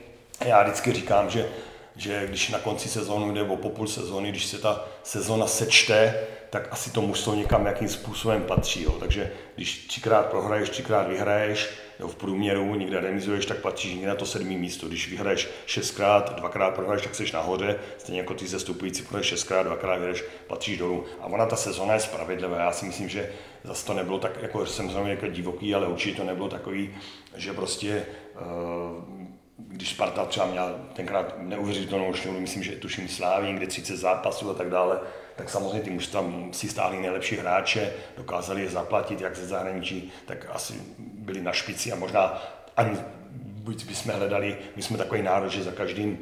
já 0.45 0.63
vždycky 0.63 0.93
říkám, 0.93 1.31
že 1.31 1.49
že 1.97 2.27
když 2.27 2.49
na 2.49 2.59
konci 2.59 2.89
sezónu 2.89 3.33
nebo 3.33 3.57
po 3.57 3.71
půl 3.71 3.87
sezóny, 3.87 4.31
když 4.31 4.47
se 4.47 4.59
ta 4.59 4.85
sezóna 5.03 5.47
sečte, 5.47 6.15
tak 6.51 6.69
asi 6.71 6.91
to 6.91 7.01
mužstvo 7.01 7.35
někam 7.35 7.63
nějakým 7.63 7.89
způsobem 7.89 8.43
patří. 8.43 8.83
Jo. 8.83 8.93
Takže 9.01 9.33
když 9.55 9.87
třikrát 9.87 10.27
prohraješ, 10.27 10.71
třikrát 10.71 11.09
vyhraješ, 11.09 11.71
jo, 12.01 12.09
v 12.09 12.15
průměru 12.15 12.75
nikde 12.75 13.01
remizuješ, 13.01 13.47
tak 13.47 13.59
patříš 13.59 13.93
někde 13.93 14.09
na 14.09 14.15
to 14.15 14.27
sedmý 14.27 14.57
místo. 14.57 14.89
Když 14.89 15.11
vyhraješ 15.11 15.49
šestkrát, 15.67 16.37
dvakrát 16.37 16.75
prohraješ, 16.75 17.03
tak 17.03 17.15
jsi 17.15 17.33
nahoře, 17.33 17.79
stejně 17.99 18.21
jako 18.21 18.35
ty 18.35 18.47
zestupující 18.47 19.03
prohraješ 19.03 19.27
šestkrát, 19.27 19.63
dvakrát 19.63 19.97
vyhraješ, 19.97 20.25
patříš 20.47 20.79
dolů. 20.79 21.05
A 21.21 21.27
ona 21.27 21.47
ta 21.47 21.57
sezóna 21.57 21.95
je 21.95 22.01
spravedlivá. 22.01 22.59
Já 22.59 22.73
si 22.73 22.87
myslím, 22.87 23.09
že 23.09 23.33
zase 23.65 23.87
to 23.87 23.95
nebylo 23.95 24.19
tak, 24.19 24.43
jako 24.43 24.67
jsem 24.67 24.91
zrovna 24.91 25.11
jako 25.11 25.27
divoký, 25.27 25.75
ale 25.75 25.87
určitě 25.87 26.17
to 26.17 26.25
nebylo 26.25 26.49
takový, 26.49 26.95
že 27.37 27.53
prostě 27.53 28.07
uh, 28.35 29.14
když 29.59 29.91
Sparta 29.91 30.25
třeba 30.25 30.47
měla 30.47 30.71
tenkrát 30.93 31.35
neuvěřitelnou 31.39 32.15
šňůru, 32.15 32.41
myslím, 32.41 32.63
že 32.63 32.73
tuším 32.73 33.09
Sláví, 33.09 33.53
kde 33.53 33.67
30 33.67 33.97
zápasů 33.97 34.51
a 34.51 34.55
tak 34.55 34.71
dále, 34.71 35.01
tak 35.37 35.51
samozřejmě 35.51 35.81
ty 35.81 35.91
mužstva 35.91 36.25
si 36.53 36.69
stáli 36.69 37.01
nejlepší 37.01 37.37
hráče, 37.37 37.93
dokázali 38.17 38.63
je 38.63 38.71
zaplatit 38.71 39.21
jak 39.21 39.37
ze 39.37 39.47
zahraničí, 39.47 40.13
tak 40.27 40.47
asi 40.53 40.75
byli 40.99 41.41
na 41.41 41.53
špici 41.53 41.93
a 41.93 41.97
možná 41.97 42.43
ani 42.77 42.97
buď 43.37 43.85
bychom 43.85 44.13
hledali, 44.13 44.59
my 44.77 44.83
jsme 44.83 44.99
takový 44.99 45.23
národ, 45.23 45.49
že 45.49 45.63
za 45.63 45.73
každým 45.73 46.19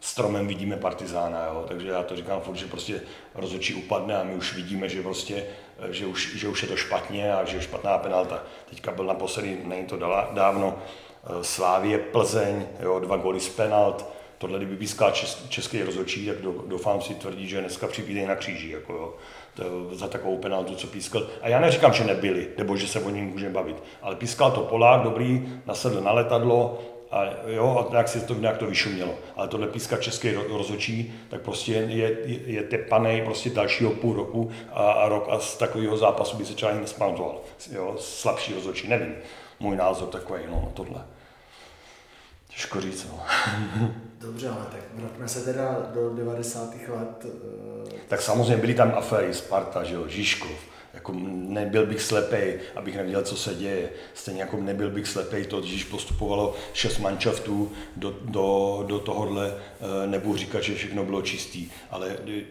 stromem 0.00 0.46
vidíme 0.46 0.76
partizána, 0.76 1.46
jo? 1.46 1.64
takže 1.68 1.88
já 1.88 2.02
to 2.02 2.16
říkám 2.16 2.40
furt, 2.40 2.56
že 2.56 2.66
prostě 2.66 3.00
rozhodčí 3.34 3.74
upadne 3.74 4.16
a 4.16 4.24
my 4.24 4.34
už 4.34 4.54
vidíme, 4.54 4.88
že 4.88 5.02
prostě, 5.02 5.44
že 5.90 6.06
už, 6.06 6.36
že 6.36 6.48
už 6.48 6.62
je 6.62 6.68
to 6.68 6.76
špatně 6.76 7.34
a 7.34 7.44
že 7.44 7.56
je 7.56 7.62
špatná 7.62 7.98
penalta. 7.98 8.42
Teďka 8.70 8.92
byl 8.92 9.04
naposledy, 9.04 9.58
není 9.64 9.86
to 9.86 9.96
dávno, 10.32 10.78
Eh, 10.78 11.05
Slávě 11.42 11.98
Plzeň, 11.98 12.66
jo, 12.80 12.98
dva 12.98 13.16
góly 13.16 13.40
z 13.40 13.48
penalt, 13.48 14.06
tohle 14.38 14.58
kdyby 14.58 14.76
pískal 14.76 15.12
český 15.48 15.82
rozhodčí, 15.82 16.26
tak 16.26 16.36
doufám 16.66 17.02
si 17.02 17.14
tvrdí, 17.14 17.48
že 17.48 17.60
dneska 17.60 17.86
připídej 17.86 18.26
na 18.26 18.36
kříži, 18.36 18.70
jako 18.70 18.92
jo, 18.92 19.14
za 19.92 20.08
takovou 20.08 20.38
penaltu, 20.38 20.74
co 20.74 20.86
pískal. 20.86 21.26
A 21.42 21.48
já 21.48 21.60
neříkám, 21.60 21.92
že 21.92 22.04
nebyli, 22.04 22.48
nebo 22.58 22.76
že 22.76 22.88
se 22.88 23.00
o 23.00 23.10
něm 23.10 23.26
můžeme 23.26 23.52
bavit, 23.52 23.82
ale 24.02 24.16
pískal 24.16 24.50
to 24.50 24.60
Polák, 24.60 25.00
dobrý, 25.00 25.48
nasedl 25.66 26.00
na 26.00 26.12
letadlo, 26.12 26.78
a 27.10 27.24
jo, 27.46 27.84
a 27.86 27.90
nějak 27.90 28.08
si 28.08 28.20
to, 28.20 28.34
nějak 28.34 28.58
to 28.58 28.66
vyšumělo. 28.66 29.14
Ale 29.36 29.48
tohle 29.48 29.66
píska 29.66 29.96
český 29.96 30.32
rozhodčí, 30.32 31.14
tak 31.28 31.40
prostě 31.40 31.72
je, 31.72 32.18
je, 32.24 32.38
je 32.46 32.62
tepaný 32.62 33.22
prostě 33.24 33.50
dalšího 33.50 33.90
půl 33.90 34.16
roku 34.16 34.50
a, 34.72 34.90
a 34.90 35.08
rok 35.08 35.26
a 35.30 35.38
z 35.38 35.56
takového 35.56 35.96
zápasu 35.96 36.36
by 36.36 36.44
se 36.44 36.66
ani 36.66 36.80
nespamatoval. 36.80 37.40
Jo, 37.72 37.96
slabší 37.98 38.54
rozhodčí, 38.54 38.88
nevím. 38.88 39.14
Můj 39.60 39.76
názor 39.76 40.08
takový, 40.08 40.42
no, 40.50 40.72
tohle. 40.74 41.04
Těžko 42.56 42.80
říct, 42.80 43.06
no. 43.12 43.20
Dobře, 44.20 44.48
ale 44.48 44.66
tak 44.72 44.80
vraťme 44.94 45.28
se 45.28 45.44
teda 45.44 45.76
do 45.94 46.14
90. 46.14 46.74
let. 46.88 47.26
Eh, 47.94 47.94
tak 48.08 48.22
samozřejmě 48.22 48.56
byly 48.56 48.74
tam 48.74 48.92
aféry, 48.96 49.34
Sparta, 49.34 49.84
že 49.84 49.94
jo, 49.94 50.08
Žižkov, 50.08 50.50
jako 51.06 51.18
nebyl 51.52 51.86
bych 51.86 52.02
slepej, 52.02 52.58
abych 52.76 52.96
nevěděl, 52.96 53.22
co 53.22 53.36
se 53.36 53.54
děje. 53.54 53.90
Stejně 54.14 54.40
jako 54.40 54.56
nebyl 54.56 54.90
bych 54.90 55.06
slepej 55.06 55.44
to, 55.44 55.60
když 55.60 55.84
postupovalo 55.84 56.54
šest 56.72 56.98
manšaftů 56.98 57.72
do, 57.96 58.14
do, 58.24 58.84
do 58.86 58.98
tohohle, 58.98 59.54
eh, 59.54 60.06
nebudu 60.06 60.36
říkat, 60.36 60.62
že 60.62 60.74
všechno 60.74 61.04
bylo 61.04 61.22
čistý, 61.22 61.68
ale 61.90 62.16
eh, 62.28 62.42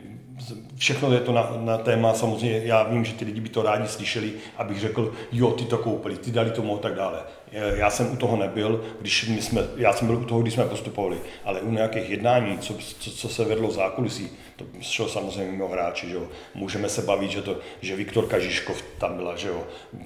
všechno 0.75 1.13
je 1.13 1.19
to 1.19 1.31
na, 1.31 1.57
na 1.59 1.77
téma, 1.77 2.13
samozřejmě 2.13 2.61
já 2.63 2.83
vím, 2.83 3.05
že 3.05 3.13
ty 3.13 3.25
lidi 3.25 3.41
by 3.41 3.49
to 3.49 3.63
rádi 3.63 3.87
slyšeli, 3.87 4.33
abych 4.57 4.79
řekl, 4.79 5.13
jo, 5.31 5.51
ty 5.51 5.65
to 5.65 5.77
koupili, 5.77 6.17
ty 6.17 6.31
dali 6.31 6.51
tomu 6.51 6.75
a 6.75 6.79
tak 6.79 6.95
dále. 6.95 7.19
Eh, 7.51 7.77
já 7.77 7.89
jsem 7.89 8.11
u 8.13 8.15
toho 8.15 8.37
nebyl, 8.37 8.85
když 9.01 9.27
my 9.27 9.41
jsme, 9.41 9.61
já 9.77 9.93
jsem 9.93 10.07
byl 10.07 10.17
u 10.17 10.25
toho, 10.25 10.41
když 10.41 10.53
jsme 10.53 10.65
postupovali, 10.65 11.17
ale 11.45 11.61
u 11.61 11.71
nějakých 11.71 12.09
jednání, 12.09 12.57
co, 12.57 12.73
co, 12.99 13.11
co 13.11 13.29
se 13.29 13.45
vedlo 13.45 13.71
zákulisí, 13.71 14.29
to 14.55 14.65
šlo 14.81 15.09
samozřejmě 15.09 15.51
mimo 15.51 15.67
hráči, 15.67 16.09
že 16.09 16.15
jo. 16.15 16.27
Můžeme 16.55 16.89
se 16.89 17.01
bavit, 17.01 17.31
že, 17.31 17.41
to, 17.41 17.57
že 17.81 17.95
Viktor 17.95 18.27
Kažiškov 18.45 18.81
tam 18.97 19.17
byla, 19.17 19.35
že 19.35 19.47
jo. 19.47 19.63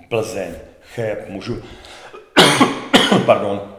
Plzeň, 0.10 0.56
Cheb, 0.96 1.30
můžu, 1.30 1.64
pardon, 3.26 3.76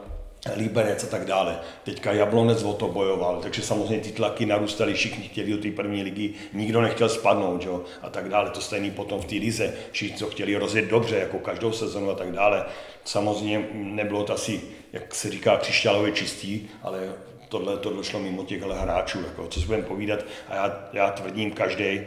Liberec 0.57 1.05
a 1.05 1.07
tak 1.07 1.25
dále. 1.25 1.61
Teďka 1.85 2.13
Jablonec 2.13 2.63
o 2.63 2.73
to 2.73 2.89
bojoval, 2.89 3.41
takže 3.43 3.63
samozřejmě 3.63 3.99
ty 4.05 4.13
tlaky 4.13 4.47
narůstaly, 4.47 4.95
všichni 4.95 5.25
chtěli 5.25 5.51
do 5.51 5.59
té 5.59 5.71
první 5.71 6.03
ligy, 6.03 6.35
nikdo 6.53 6.81
nechtěl 6.81 7.09
spadnout, 7.09 7.65
jo, 7.65 7.85
a 8.03 8.11
tak 8.11 8.29
dále. 8.29 8.51
To 8.51 8.61
stejný 8.61 8.91
potom 8.91 9.21
v 9.21 9.25
té 9.25 9.35
lize, 9.35 9.75
všichni 9.93 10.19
to 10.19 10.27
chtěli 10.27 10.57
rozjet 10.57 10.85
dobře, 10.85 11.17
jako 11.17 11.39
každou 11.39 11.73
sezonu 11.73 12.11
a 12.11 12.15
tak 12.15 12.33
dále. 12.33 12.65
Samozřejmě 13.05 13.69
nebylo 13.73 14.25
to 14.25 14.33
asi, 14.33 14.61
jak 14.93 15.15
se 15.15 15.31
říká, 15.31 15.57
křišťálově 15.57 16.13
čistý, 16.13 16.69
ale 16.83 17.13
tohle 17.49 17.77
to 17.77 17.91
došlo 17.91 18.21
mimo 18.21 18.45
těch 18.45 18.63
hráčů, 18.63 19.21
jako, 19.21 19.49
co 19.49 19.61
si 19.61 19.67
budeme 19.67 19.85
povídat. 19.85 20.25
A 20.49 20.55
já, 20.55 20.89
já 20.93 21.11
tvrdím, 21.11 21.51
každý, 21.51 22.01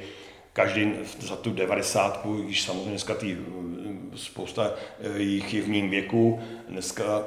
každý 0.53 0.93
za 1.19 1.35
tu 1.35 1.51
devadesátku, 1.51 2.41
když 2.41 2.63
samozřejmě 2.63 2.89
dneska 2.89 3.15
tý, 3.15 3.37
spousta 4.15 4.71
eh, 4.99 5.19
jich 5.19 5.53
je 5.53 5.61
v 5.61 5.67
mým 5.67 5.89
věku, 5.89 6.39
dneska 6.69 7.23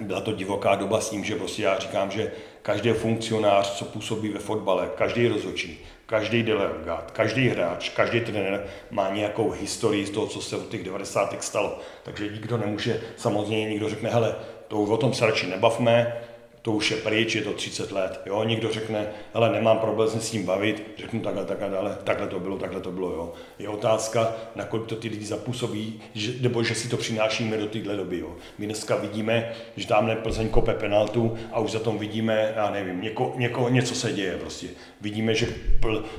byla 0.00 0.20
to 0.20 0.32
divoká 0.32 0.74
doba 0.74 1.00
s 1.00 1.10
tím, 1.10 1.24
že 1.24 1.36
prostě 1.36 1.62
já 1.62 1.78
říkám, 1.78 2.10
že 2.10 2.32
každý 2.62 2.90
funkcionář, 2.90 3.70
co 3.70 3.84
působí 3.84 4.28
ve 4.28 4.38
fotbale, 4.38 4.90
každý 4.96 5.28
rozhodčí, 5.28 5.78
každý 6.06 6.42
delegát, 6.42 7.10
každý 7.10 7.48
hráč, 7.48 7.88
každý 7.88 8.20
trenér 8.20 8.66
má 8.90 9.10
nějakou 9.10 9.50
historii 9.50 10.06
z 10.06 10.10
toho, 10.10 10.26
co 10.26 10.40
se 10.40 10.56
od 10.56 10.68
těch 10.68 10.84
90. 10.84 11.42
stalo. 11.42 11.78
Takže 12.02 12.28
nikdo 12.28 12.58
nemůže, 12.58 13.00
samozřejmě 13.16 13.70
nikdo 13.70 13.88
řekne, 13.88 14.10
hele, 14.10 14.36
to 14.68 14.82
o 14.82 14.96
tom 14.96 15.14
se 15.14 15.26
radši 15.26 15.46
nebavme, 15.46 16.16
to 16.62 16.72
už 16.72 16.90
je 16.90 16.96
pryč, 16.96 17.34
je 17.34 17.42
to 17.42 17.52
30 17.52 17.92
let. 17.92 18.20
Jo, 18.26 18.44
někdo 18.44 18.72
řekne, 18.72 19.06
ale 19.34 19.52
nemám 19.52 19.78
problém 19.78 20.10
se 20.10 20.20
s 20.20 20.30
tím 20.30 20.44
bavit, 20.44 20.94
řeknu 20.98 21.20
takhle, 21.20 21.44
takhle, 21.44 21.70
takhle, 21.70 21.98
takhle 22.04 22.26
to 22.26 22.40
bylo, 22.40 22.58
takhle 22.58 22.80
to 22.80 22.90
bylo. 22.90 23.10
Jo. 23.12 23.32
Je 23.58 23.68
otázka, 23.68 24.32
nakolik 24.56 24.86
to 24.86 24.96
ty 24.96 25.08
lidi 25.08 25.24
zapůsobí, 25.24 26.00
že, 26.14 26.32
nebo 26.40 26.62
že 26.62 26.74
si 26.74 26.88
to 26.88 26.96
přinášíme 26.96 27.56
do 27.56 27.66
téhle 27.66 27.96
doby. 27.96 28.18
Jo. 28.18 28.36
My 28.58 28.66
dneska 28.66 28.96
vidíme, 28.96 29.52
že 29.76 29.86
tamhle 29.86 30.16
Plzeň 30.16 30.48
kope 30.48 30.74
penaltu 30.74 31.36
a 31.52 31.60
už 31.60 31.70
za 31.72 31.78
tom 31.78 31.98
vidíme, 31.98 32.52
já 32.56 32.70
nevím, 32.70 33.00
něko, 33.00 33.32
něko, 33.36 33.68
něco 33.68 33.94
se 33.94 34.12
děje 34.12 34.36
prostě. 34.36 34.66
Vidíme, 35.00 35.34
že 35.34 35.46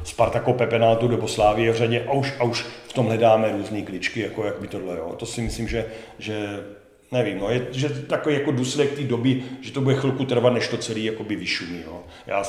Sparta 0.04 0.40
kope 0.40 0.68
penaltu 0.68 1.08
nebo 1.08 1.28
Slávě 1.28 1.72
v 1.72 1.76
řadě 1.76 2.06
a 2.08 2.12
už, 2.12 2.34
a 2.40 2.44
už 2.44 2.66
v 2.88 2.94
tom 2.94 3.06
hledáme 3.06 3.52
různé 3.52 3.82
kličky, 3.82 4.20
jako 4.20 4.46
jak 4.46 4.60
by 4.60 4.68
tohle. 4.68 4.98
Jo. 4.98 5.16
To 5.18 5.26
si 5.26 5.42
myslím, 5.42 5.68
že, 5.68 5.86
že 6.20 6.64
nevím, 7.14 7.40
no, 7.40 7.50
je, 7.50 7.68
že 7.72 7.90
takový 7.90 8.36
jako 8.36 8.52
důsledek 8.52 8.96
té 8.96 9.04
doby, 9.04 9.44
že 9.62 9.72
to 9.72 9.82
bude 9.82 9.96
chvilku 9.96 10.26
trvat, 10.26 10.54
než 10.54 10.68
to 10.68 10.78
celý 10.78 11.06
jakoby 11.06 11.36
vyšumí. 11.36 11.82
Jo. 11.86 12.04
Já 12.28 12.44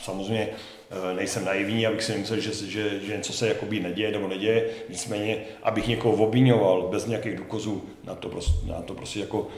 samozřejmě 0.00 0.48
eh, 0.48 1.14
nejsem 1.14 1.44
naivní, 1.44 1.86
abych 1.86 2.02
si 2.02 2.18
myslel, 2.18 2.40
že, 2.40 2.52
že, 2.52 3.00
že 3.00 3.16
něco 3.16 3.32
se 3.32 3.48
jakoby 3.48 3.80
neděje 3.80 4.12
nebo 4.12 4.28
neděje, 4.28 4.70
nicméně, 4.88 5.36
abych 5.62 5.88
někoho 5.88 6.24
obvinoval 6.24 6.88
bez 6.90 7.06
nějakých 7.06 7.36
důkazů, 7.36 7.82
na 8.04 8.14
to 8.14 8.28
prostě, 8.28 8.66
na 8.66 8.82
to 8.82 8.94
prostě 8.94 9.20
jako 9.20 9.48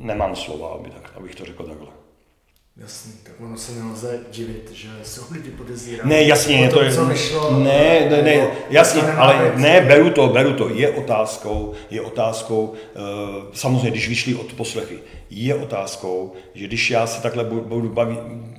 nemám 0.00 0.36
slova, 0.36 0.68
aby 0.68 0.90
tak, 0.90 1.12
abych 1.16 1.34
to 1.34 1.44
řekl 1.44 1.64
takhle. 1.64 2.03
Jasný, 2.76 3.12
tak 3.22 3.32
ono 3.40 3.56
se 3.56 3.72
nelze 3.72 4.20
divit, 4.30 4.70
že 4.72 4.88
jsou 5.02 5.22
lidi 5.30 5.50
podezíraví. 5.50 6.10
Ne, 6.10 6.22
jasně, 6.22 6.68
to, 6.68 6.78
to 6.78 6.84
je, 6.84 6.92
co 6.92 7.06
vyšlo, 7.06 7.58
ne, 7.58 8.08
ne, 8.10 8.22
ne, 8.22 8.46
jasně, 8.70 9.02
ale 9.02 9.52
ne, 9.56 9.80
beru 9.80 10.10
to, 10.10 10.28
beru 10.28 10.52
to, 10.52 10.68
je 10.68 10.90
otázkou, 10.90 11.72
je 11.90 12.00
otázkou, 12.00 12.62
uh, 12.62 12.74
samozřejmě, 13.52 13.90
když 13.90 14.08
vyšli 14.08 14.34
od 14.34 14.52
poslechy, 14.52 14.98
je 15.36 15.54
otázkou, 15.54 16.32
že 16.54 16.66
když 16.66 16.90
já 16.90 17.06
se 17.06 17.22
takhle 17.22 17.44
budu, 17.44 17.88
bavit, 17.88 18.18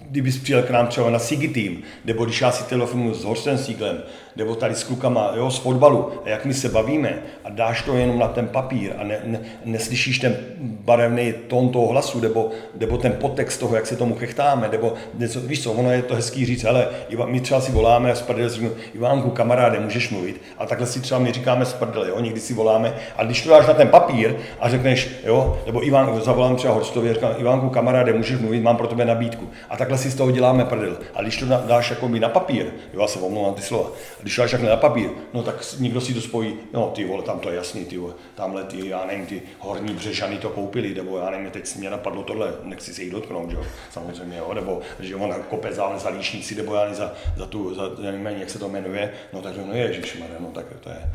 kdybys 0.10 0.38
přijel 0.38 0.64
k 0.64 0.70
nám 0.70 0.88
třeba 0.88 1.10
na 1.10 1.20
Sigi 1.20 1.48
Team, 1.48 1.78
nebo 2.06 2.26
když 2.26 2.42
já 2.42 2.52
si 2.52 2.64
telefonuji 2.64 3.14
s 3.14 3.24
Horstem 3.24 3.58
Sieglem, 3.58 3.98
nebo 4.36 4.56
tady 4.56 4.76
s 4.76 4.84
klukama 4.84 5.32
jo, 5.36 5.52
z 5.52 5.58
fotbalu, 5.58 6.12
a 6.26 6.30
jak 6.30 6.46
my 6.46 6.54
se 6.54 6.70
bavíme 6.70 7.20
a 7.44 7.50
dáš 7.50 7.82
to 7.82 7.96
jenom 7.96 8.20
na 8.20 8.28
ten 8.28 8.48
papír 8.48 8.94
a 8.98 9.04
ne, 9.04 9.20
ne, 9.24 9.40
neslyšíš 9.66 10.20
ten 10.20 10.38
barevný 10.60 11.34
tón 11.48 11.70
toho 11.70 11.88
hlasu, 11.88 12.20
nebo, 12.20 12.52
nebo 12.76 12.98
ten 12.98 13.12
podtext 13.12 13.60
toho, 13.60 13.76
jak 13.76 13.88
se 13.88 13.96
tomu 13.96 14.16
chechtáme, 14.16 14.70
nebo 14.72 14.94
něco, 15.14 15.40
víš 15.40 15.64
co, 15.64 15.72
ono 15.72 15.92
je 15.92 16.02
to 16.02 16.16
hezký 16.16 16.46
říct, 16.46 16.64
hele, 16.64 16.88
my 17.26 17.40
třeba 17.40 17.62
si 17.62 17.72
voláme 17.72 18.12
a 18.12 18.16
z 18.16 18.24
si 18.50 18.72
Ivánku, 18.94 19.30
kamaráde, 19.30 19.80
můžeš 19.80 20.10
mluvit, 20.10 20.42
a 20.58 20.66
takhle 20.66 20.88
si 20.88 21.02
třeba 21.02 21.20
my 21.20 21.32
říkáme 21.32 21.66
z 21.66 21.76
jo, 22.08 22.20
někdy 22.20 22.40
si 22.40 22.54
voláme, 22.54 22.94
a 23.18 23.24
když 23.24 23.42
to 23.42 23.50
dáš 23.50 23.68
na 23.68 23.74
ten 23.74 23.88
papír 23.88 24.36
a 24.60 24.70
řekneš, 24.70 25.10
jo, 25.26 25.60
nebo 25.66 25.86
Iván, 25.86 26.22
zavolám 26.22 26.56
třeba 26.56 26.65
Horstovi, 26.72 27.14
říkám, 27.14 27.34
Ivánku, 27.38 27.70
kamaráde, 27.70 28.14
můžeš 28.14 28.40
mluvit, 28.40 28.62
mám 28.62 28.78
pro 28.78 28.88
tebe 28.88 29.06
nabídku. 29.06 29.50
A 29.70 29.78
takhle 29.78 29.98
si 29.98 30.12
z 30.12 30.16
toho 30.16 30.32
děláme 30.32 30.66
prdel. 30.66 30.98
A 31.16 31.22
když 31.22 31.38
to 31.38 31.46
dáš 31.46 31.90
jako 31.90 32.08
mi 32.08 32.20
na 32.20 32.30
papír, 32.30 32.66
jo, 32.94 33.02
já 33.02 33.08
se 33.08 33.20
omlouvám 33.20 33.54
ty 33.54 33.62
slova, 33.62 33.92
když 34.22 34.38
dáš 34.38 34.52
takhle 34.52 34.70
na 34.70 34.78
papír, 34.78 35.10
no 35.34 35.44
tak 35.44 35.66
někdo 35.80 36.02
si 36.02 36.14
to 36.14 36.22
spojí, 36.22 36.56
no 36.74 36.92
ty 36.96 37.06
vole, 37.06 37.24
tam 37.24 37.40
to 37.40 37.50
je 37.50 37.56
jasný, 37.56 37.86
ty 37.86 37.98
vole, 37.98 38.14
tamhle 38.36 38.64
ty, 38.64 38.88
já 38.88 39.06
nevím, 39.06 39.26
ty 39.26 39.42
horní 39.60 39.94
břežany 39.94 40.38
to 40.38 40.50
koupili, 40.50 40.94
nebo 40.94 41.18
já 41.18 41.30
nevím, 41.30 41.52
teď 41.52 41.76
mě 41.76 41.90
napadlo 41.90 42.24
tohle, 42.24 42.54
nechci 42.64 42.94
se 42.94 43.02
jich 43.02 43.12
dotknout, 43.12 43.52
jo, 43.52 43.64
samozřejmě, 43.92 44.38
jo, 44.38 44.54
nebo 44.54 44.82
že 45.00 45.16
on 45.16 45.36
kope 45.50 45.74
za, 45.74 45.98
za 45.98 46.10
líšníci, 46.10 46.56
nebo 46.56 46.76
já 46.76 46.82
nevím, 46.82 46.96
za, 46.96 47.14
za 47.38 47.46
tu, 47.46 47.76
za, 47.76 47.84
já 48.02 48.12
nevím, 48.12 48.28
jak 48.28 48.50
se 48.50 48.60
to 48.60 48.70
jmenuje, 48.70 49.14
no 49.34 49.42
tak 49.42 49.54
no 49.68 49.74
ježišmarja, 49.74 50.36
no 50.40 50.48
tak 50.48 50.66
to 50.80 50.90
je, 50.90 51.12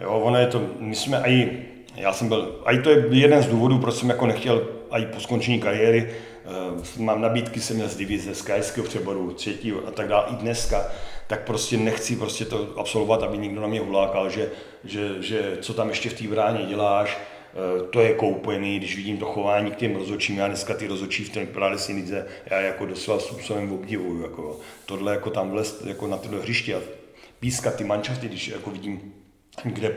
jo, 0.00 0.10
ono 0.10 0.38
je 0.38 0.46
to, 0.46 0.66
my 0.78 0.94
jsme 0.94 1.22
i, 1.26 1.62
já 1.96 2.12
jsem 2.12 2.28
byl, 2.28 2.60
a 2.64 2.72
i 2.72 2.78
to 2.78 2.90
je 2.90 3.06
jeden 3.10 3.42
z 3.42 3.46
důvodů, 3.46 3.78
proč 3.78 3.94
jsem 3.94 4.08
jako 4.08 4.26
nechtěl, 4.26 4.68
a 4.90 4.98
i 4.98 5.06
po 5.06 5.20
skončení 5.20 5.60
kariéry, 5.60 6.10
uh, 6.74 7.04
mám 7.04 7.20
nabídky, 7.20 7.60
jsem 7.60 7.76
měl 7.76 7.88
z 7.88 7.96
divize, 7.96 8.34
z 8.34 8.42
krajského 8.42 8.86
přeboru, 8.86 9.32
třetího 9.32 9.86
a 9.86 9.90
tak 9.90 10.08
dále, 10.08 10.24
i 10.30 10.34
dneska, 10.34 10.86
tak 11.26 11.44
prostě 11.44 11.76
nechci 11.76 12.16
prostě 12.16 12.44
to 12.44 12.68
absolvovat, 12.76 13.22
aby 13.22 13.38
nikdo 13.38 13.60
na 13.60 13.66
mě 13.66 13.80
ulákal, 13.80 14.30
že, 14.30 14.50
že, 14.84 15.22
že 15.22 15.58
co 15.60 15.74
tam 15.74 15.88
ještě 15.88 16.10
v 16.10 16.14
té 16.14 16.28
bráně 16.28 16.66
děláš, 16.66 17.18
eh, 17.18 17.82
to 17.90 18.00
je 18.00 18.14
koupený, 18.14 18.78
když 18.78 18.96
vidím 18.96 19.18
to 19.18 19.26
chování 19.26 19.70
k 19.70 19.76
těm 19.76 19.96
rozočím, 19.96 20.38
já 20.38 20.46
dneska 20.46 20.74
ty 20.74 20.86
rozočí 20.86 21.24
v 21.24 21.30
té 21.30 21.46
si 21.76 21.92
lidze, 21.92 22.26
já 22.46 22.60
jako 22.60 22.86
doslova 22.86 23.20
způsobem 23.20 23.72
obdivuju, 23.72 24.22
jako 24.22 24.60
tohle 24.86 25.12
jako 25.12 25.30
tam 25.30 25.50
vlez 25.50 25.82
jako 25.86 26.06
na 26.06 26.16
tohle 26.16 26.40
hřiště 26.40 26.74
a 26.74 26.80
pískat 27.40 27.76
ty 27.76 27.84
mančafty, 27.84 28.28
když 28.28 28.48
jako 28.48 28.70
vidím, 28.70 29.14
kde 29.64 29.96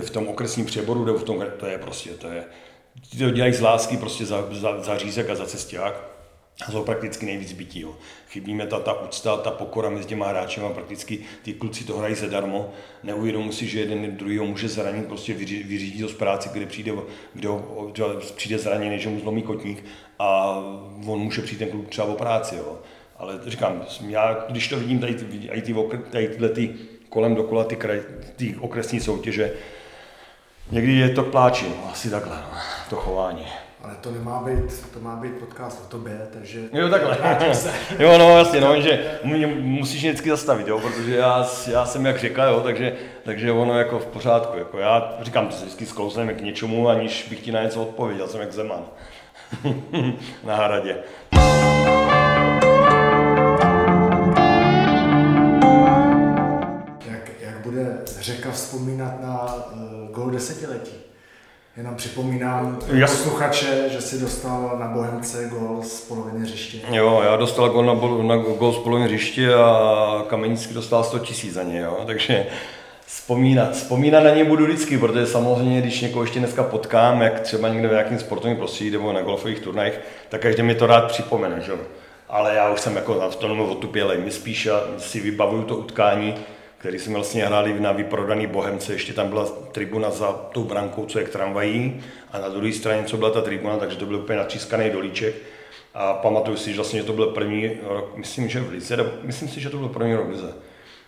v 0.00 0.10
tom 0.10 0.28
okresním 0.28 0.66
přeboru, 0.66 1.04
nebo 1.04 1.18
v 1.18 1.24
tom, 1.24 1.44
to 1.56 1.66
je 1.66 1.78
prostě, 1.78 2.10
to 2.10 2.28
je, 2.28 2.44
ty 3.10 3.18
to 3.18 3.30
dělají 3.30 3.52
z 3.52 3.60
lásky 3.60 3.96
prostě 3.96 4.26
za, 4.26 4.48
za, 4.50 4.82
za 4.82 4.98
řízek 4.98 5.30
a 5.30 5.34
za 5.34 5.46
cesták 5.46 6.12
a 6.66 6.70
jsou 6.70 6.84
prakticky 6.84 7.26
nejvíc 7.26 7.52
bytí. 7.52 7.80
Jo. 7.80 7.96
Chybíme 8.28 8.66
ta, 8.66 8.80
ta 8.80 9.02
úcta, 9.02 9.36
ta 9.36 9.50
pokora 9.50 9.90
mezi 9.90 10.04
těma 10.04 10.28
hráči 10.28 10.60
a 10.60 10.68
prakticky 10.68 11.18
ty 11.42 11.52
kluci 11.52 11.84
to 11.84 11.96
hrají 11.96 12.14
zadarmo. 12.14 12.72
Neuvědomují 13.02 13.52
si, 13.52 13.66
že 13.66 13.80
jeden 13.80 14.16
druhý 14.16 14.38
může 14.38 14.68
zranit, 14.68 15.06
prostě 15.06 15.34
vyřídí 15.34 16.02
to 16.02 16.08
z 16.08 16.14
práce, 16.14 16.50
kde 16.52 16.66
přijde, 16.66 16.92
kde 17.34 17.48
ho, 17.48 17.92
přijde 18.36 18.58
zraněný, 18.58 18.98
že 18.98 19.08
mu 19.08 19.20
zlomí 19.20 19.42
kotník 19.42 19.84
a 20.18 20.56
on 21.06 21.18
může 21.18 21.42
přijít 21.42 21.58
ten 21.58 21.68
kluk 21.68 21.88
třeba 21.88 22.06
o 22.06 22.14
práci. 22.14 22.56
Jo. 22.56 22.78
Ale 23.16 23.40
říkám, 23.46 23.86
já 24.08 24.44
když 24.48 24.68
to 24.68 24.78
vidím 24.78 24.98
tady, 24.98 25.14
tady, 25.14 25.62
ty, 25.62 25.74
tady 26.10 26.28
tyhle 26.28 26.48
ty 26.48 26.74
kolem 27.08 27.34
dokola 27.34 27.64
ty, 27.64 27.76
kraj, 27.76 28.02
ty 28.36 28.56
okresní 28.60 29.00
soutěže, 29.00 29.52
někdy 30.70 30.92
je 30.92 31.08
to 31.08 31.22
pláči, 31.22 31.66
no, 31.68 31.90
asi 31.92 32.10
takhle, 32.10 32.36
no, 32.36 32.58
to 32.90 32.96
chování. 32.96 33.46
Ale 33.82 33.94
to 34.00 34.10
nemá 34.10 34.42
být, 34.46 34.90
to 34.92 35.00
má 35.00 35.16
být 35.16 35.32
podcast 35.32 35.82
o 35.84 35.88
tobě, 35.88 36.28
takže... 36.32 36.60
Jo, 36.72 36.88
takhle. 36.88 37.18
jo, 37.98 38.18
no 38.18 38.38
jasně, 38.38 38.60
no, 38.60 38.80
že 38.80 39.18
mě 39.24 39.46
musíš 39.46 40.04
vždycky 40.04 40.30
zastavit, 40.30 40.68
jo, 40.68 40.80
protože 40.80 41.16
já, 41.16 41.46
já 41.70 41.86
jsem 41.86 42.06
jak 42.06 42.18
řekl, 42.18 42.42
jo, 42.42 42.60
takže, 42.60 42.96
takže 43.24 43.52
ono 43.52 43.78
jako 43.78 43.98
v 43.98 44.06
pořádku, 44.06 44.58
jako 44.58 44.78
já 44.78 45.18
říkám, 45.20 45.48
to 45.48 45.56
se 45.56 45.64
vždycky 45.64 45.86
sklouzeme 45.86 46.34
k 46.34 46.40
něčemu, 46.40 46.88
aniž 46.88 47.26
bych 47.30 47.40
ti 47.40 47.52
na 47.52 47.62
něco 47.62 47.82
odpověděl, 47.82 48.28
jsem 48.28 48.40
jak 48.40 48.52
Zeman. 48.52 48.84
na 50.44 50.56
hradě. 50.56 50.96
Řeka 58.22 58.50
vzpomínat 58.50 59.22
na 59.22 59.54
uh, 59.54 60.10
gol 60.10 60.30
desetiletí? 60.30 60.92
Jenom 61.76 61.94
připomínám 61.94 62.78
Jas... 62.92 63.10
posluchače, 63.10 63.88
že 63.88 64.00
si 64.00 64.20
dostal 64.20 64.76
na 64.80 64.86
Bohemce 64.88 65.48
gol 65.48 65.82
z 65.82 66.00
poloviny 66.00 66.40
hřiště. 66.40 66.78
Jo, 66.90 67.22
já 67.24 67.36
dostal 67.36 67.70
gol 67.70 67.84
na, 67.84 67.94
bol, 67.94 68.22
na 68.22 68.36
gol 68.36 68.72
z 68.72 68.78
poloviny 68.78 69.08
hřiště 69.08 69.54
a 69.54 70.24
Kamenický 70.28 70.74
dostal 70.74 71.04
100 71.04 71.18
tisíc 71.18 71.54
za 71.54 71.62
ně, 71.62 71.80
jo? 71.80 71.98
takže 72.06 72.46
vzpomínat. 73.06 73.72
Vzpomínat 73.72 74.24
na 74.24 74.30
ně 74.30 74.44
budu 74.44 74.64
vždycky, 74.64 74.98
protože 74.98 75.26
samozřejmě, 75.26 75.80
když 75.80 76.00
někoho 76.00 76.22
ještě 76.22 76.38
dneska 76.38 76.62
potkám, 76.62 77.22
jak 77.22 77.40
třeba 77.40 77.68
někde 77.68 77.88
v 77.88 77.92
nějakém 77.92 78.18
sportovním 78.18 78.56
prostředí 78.56 78.90
nebo 78.90 79.12
na 79.12 79.22
golfových 79.22 79.60
turnajích, 79.60 79.94
tak 80.28 80.40
každý 80.40 80.62
mi 80.62 80.74
to 80.74 80.86
rád 80.86 81.06
připomene. 81.06 81.60
Že? 81.60 81.72
Ale 82.28 82.54
já 82.54 82.70
už 82.70 82.80
jsem 82.80 82.96
jako 82.96 83.30
v 83.30 83.36
tom 83.36 83.60
otupělej. 83.60 84.18
My 84.18 84.30
spíš 84.30 84.68
si 84.98 85.20
vybavuju 85.20 85.62
to 85.62 85.76
utkání, 85.76 86.34
který 86.82 86.98
jsme 86.98 87.14
vlastně 87.14 87.46
hráli 87.46 87.80
na 87.80 87.92
vyprodaný 87.92 88.46
Bohemce, 88.46 88.92
ještě 88.92 89.12
tam 89.12 89.28
byla 89.28 89.46
tribuna 89.72 90.10
za 90.10 90.32
tou 90.32 90.64
brankou, 90.64 91.06
co 91.06 91.18
je 91.18 91.24
k 91.24 91.28
tramvají, 91.28 92.00
a 92.32 92.38
na 92.38 92.48
druhé 92.48 92.72
straně, 92.72 93.04
co 93.04 93.16
byla 93.16 93.30
ta 93.30 93.40
tribuna, 93.40 93.76
takže 93.76 93.96
to 93.96 94.06
byl 94.06 94.16
úplně 94.16 94.38
natřískaný 94.38 94.90
dolíček. 94.90 95.34
A 95.94 96.14
pamatuju 96.14 96.56
si, 96.56 96.70
že 96.70 96.76
vlastně 96.76 97.00
že 97.00 97.06
to 97.06 97.12
byl 97.12 97.26
první 97.26 97.70
rok, 97.88 98.16
myslím, 98.16 98.48
že 98.48 98.60
v 98.60 98.70
Lize, 98.70 99.12
myslím 99.22 99.48
si, 99.48 99.60
že 99.60 99.70
to 99.70 99.76
byl 99.76 99.88
první 99.88 100.14
rok 100.14 100.26
v 100.26 100.30
Lize. 100.30 100.54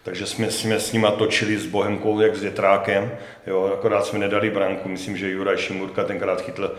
takže 0.03 0.27
jsme, 0.27 0.51
jsme 0.51 0.81
s 0.81 0.93
nima 0.93 1.11
točili 1.11 1.59
s 1.59 1.67
Bohemkou 1.67 2.21
jak 2.21 2.37
s 2.37 2.43
větrákem, 2.43 3.13
jo, 3.47 3.71
akorát 3.75 4.07
jsme 4.07 4.19
nedali 4.19 4.51
branku, 4.51 4.89
myslím, 4.89 5.17
že 5.17 5.31
Juraj 5.31 5.59
Šimurka 5.59 6.05
tenkrát 6.05 6.41
chytl 6.41 6.75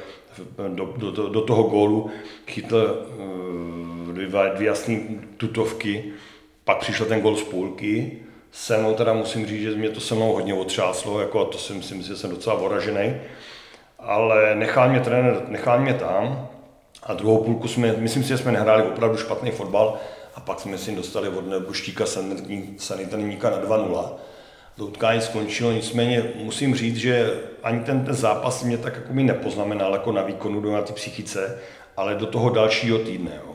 do, 0.68 0.94
do, 0.98 1.12
do, 1.12 1.30
do 1.30 1.42
toho 1.42 1.64
gólu, 1.64 2.12
chytl 2.48 3.06
uh, 4.08 4.14
dvě, 4.14 4.28
dvě 4.56 4.68
jasné 4.68 5.00
tutovky, 5.38 6.04
pak 6.64 6.78
přišel 6.78 7.06
ten 7.06 7.22
gol 7.22 7.36
z 7.36 7.44
půlky, 7.44 8.25
se 8.56 8.78
mnou 8.78 8.94
teda 8.94 9.14
musím 9.14 9.46
říct, 9.46 9.62
že 9.62 9.72
mě 9.72 9.90
to 9.90 10.00
se 10.00 10.16
mnou 10.16 10.34
hodně 10.34 10.54
otřáslo, 10.54 11.20
jako 11.20 11.42
a 11.42 11.46
to 11.46 11.58
si 11.58 11.74
myslím, 11.74 12.02
že 12.02 12.16
jsem 12.16 12.30
docela 12.30 12.56
voražený, 12.56 13.16
ale 14.00 14.56
nechal 14.56 14.90
mě 14.90 15.00
trenér, 15.00 15.42
nechal 15.48 15.80
mě 15.80 15.94
tam 15.94 16.50
a 17.04 17.14
druhou 17.14 17.44
půlku 17.44 17.68
jsme, 17.68 17.94
myslím 17.98 18.24
si, 18.24 18.30
že 18.30 18.38
jsme 18.38 18.52
nehráli 18.52 18.84
opravdu 18.84 19.18
špatný 19.18 19.52
fotbal, 19.52 19.98
a 20.36 20.40
pak 20.40 20.60
jsme 20.60 20.78
si 20.78 20.96
dostali 20.96 21.30
od 21.30 21.48
Nebuštíka 21.48 22.06
sanitárníka 22.78 23.50
na 23.50 23.62
2-0. 23.62 24.10
To 24.78 24.86
utkání 24.86 25.22
skončilo, 25.22 25.72
nicméně 25.72 26.24
musím 26.36 26.76
říct, 26.76 26.98
že 26.98 27.34
ani 27.64 27.80
ten, 27.80 28.06
ten 28.06 28.14
zápas 28.14 28.64
mě 28.64 28.78
tak 28.78 28.96
jako 28.96 29.14
mi 29.14 29.24
nepoznamenal 29.24 29.94
jako 29.94 30.12
na 30.12 30.22
výkonu, 30.22 30.72
na 30.72 30.82
ty 30.82 30.94
psychice, 30.94 31.60
ale 31.98 32.16
do 32.16 32.26
toho 32.26 32.50
dalšího 32.50 32.98
týdne. 32.98 33.32
Jo. 33.46 33.55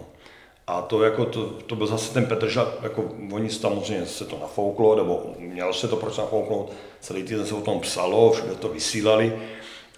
A 0.70 0.82
to, 0.82 1.02
jako 1.02 1.24
to, 1.24 1.46
to 1.46 1.76
byl 1.76 1.86
zase 1.86 2.14
ten 2.14 2.26
Petr 2.26 2.48
Žad, 2.48 2.68
jako 2.82 3.04
oni 3.32 3.50
samozřejmě 3.50 4.06
se 4.06 4.24
to 4.24 4.38
nafouklo, 4.40 4.96
nebo 4.96 5.22
mělo 5.38 5.72
se 5.72 5.88
to 5.88 5.96
proč 5.96 6.16
nafouknout, 6.16 6.72
celý 7.00 7.22
týden 7.22 7.46
se 7.46 7.54
o 7.54 7.60
tom 7.60 7.80
psalo, 7.80 8.30
všude 8.30 8.54
to 8.54 8.68
vysílali. 8.68 9.38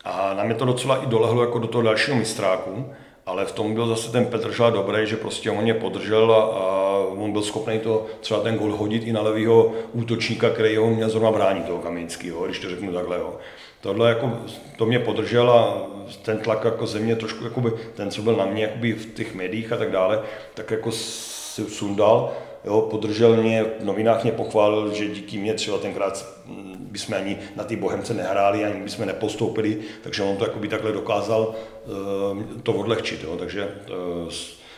A 0.04 0.34
na 0.34 0.44
mě 0.44 0.54
to 0.54 0.64
docela 0.64 1.02
i 1.02 1.06
dolehlo 1.06 1.42
jako 1.42 1.58
do 1.58 1.68
toho 1.68 1.82
dalšího 1.82 2.16
mistráku, 2.16 2.92
ale 3.26 3.44
v 3.44 3.52
tom 3.52 3.74
byl 3.74 3.86
zase 3.86 4.12
ten 4.12 4.26
Petr 4.26 4.52
Šala 4.52 4.70
dobrý, 4.70 5.06
že 5.06 5.16
prostě 5.16 5.50
on 5.50 5.62
mě 5.62 5.74
podržel 5.74 6.32
a, 6.32 6.42
a 6.42 6.96
on 6.98 7.32
byl 7.32 7.42
schopný 7.42 7.78
to 7.78 8.06
třeba 8.20 8.40
ten 8.40 8.56
gol 8.56 8.76
hodit 8.76 9.02
i 9.06 9.12
na 9.12 9.22
levýho 9.22 9.72
útočníka, 9.92 10.50
který 10.50 10.76
ho 10.76 10.90
měl 10.90 11.10
zrovna 11.10 11.32
bránit, 11.32 11.66
toho 11.66 11.78
Kamenického, 11.78 12.44
když 12.44 12.58
to 12.58 12.70
řeknu 12.70 12.92
takhle. 12.92 13.18
Jo. 13.18 13.36
Tohle 13.82 14.08
jako, 14.08 14.32
to 14.76 14.86
mě 14.86 14.98
podržel 14.98 15.50
a 15.50 15.86
ten 16.22 16.38
tlak 16.38 16.64
jako 16.64 16.86
země 16.86 17.16
trošku, 17.16 17.44
jakoby, 17.44 17.70
ten, 17.94 18.10
co 18.10 18.22
byl 18.22 18.36
na 18.36 18.46
mě 18.46 18.62
jakoby 18.62 18.92
v 18.92 19.14
těch 19.14 19.34
médiích 19.34 19.72
a 19.72 19.76
tak 19.76 19.90
dále, 19.90 20.22
tak 20.54 20.70
jako 20.70 20.92
si 20.92 21.64
sundal, 21.64 22.32
jo, 22.64 22.80
podržel 22.80 23.36
mě, 23.36 23.64
v 23.80 23.84
novinách 23.84 24.22
mě 24.22 24.32
pochválil, 24.32 24.94
že 24.94 25.08
díky 25.08 25.38
mě 25.38 25.54
třeba 25.54 25.78
tenkrát 25.78 26.26
bychom 26.78 27.14
ani 27.14 27.38
na 27.56 27.64
ty 27.64 27.76
Bohemce 27.76 28.14
nehráli, 28.14 28.64
ani 28.64 28.82
bychom 28.82 29.06
nepostoupili, 29.06 29.78
takže 30.02 30.22
on 30.22 30.36
to 30.36 30.44
jakoby 30.44 30.68
takhle 30.68 30.92
dokázal 30.92 31.54
uh, 31.84 32.42
to 32.62 32.72
odlehčit. 32.72 33.22
Jo. 33.24 33.36
Takže 33.36 33.64
uh, 33.64 34.28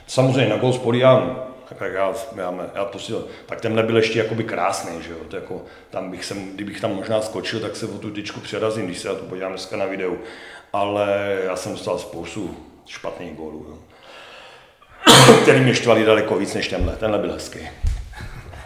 samozřejmě 0.06 0.50
na 0.50 0.56
gol 0.56 0.72
tak 1.68 1.92
já, 1.92 2.14
já, 2.36 2.54
já 2.74 2.84
posílil, 2.84 3.26
tak 3.46 3.60
tenhle 3.60 3.82
byl 3.82 3.96
ještě 3.96 4.18
jakoby 4.18 4.44
krásný, 4.44 5.02
že 5.02 5.10
jo, 5.12 5.18
to 5.28 5.36
jako, 5.36 5.62
tam 5.90 6.10
bych 6.10 6.24
sem, 6.24 6.52
kdybych 6.54 6.80
tam 6.80 6.94
možná 6.94 7.22
skočil, 7.22 7.60
tak 7.60 7.76
se 7.76 7.86
o 7.86 7.98
tu 7.98 8.10
tyčku 8.10 8.40
přerazím, 8.40 8.86
když 8.86 8.98
se 8.98 9.08
na 9.08 9.14
to 9.14 9.24
podívám 9.24 9.52
dneska 9.52 9.76
na 9.76 9.86
videu, 9.86 10.18
ale 10.72 11.38
já 11.44 11.56
jsem 11.56 11.72
dostal 11.72 11.98
spoustu 11.98 12.56
špatných 12.86 13.34
gólů, 13.34 13.66
jo. 13.68 13.78
který 15.42 15.60
mě 15.60 15.74
štvali 15.74 16.04
daleko 16.04 16.36
víc 16.36 16.54
než 16.54 16.68
tenhle, 16.68 16.96
tenhle 16.96 17.18
byl 17.18 17.32
hezký. 17.32 17.58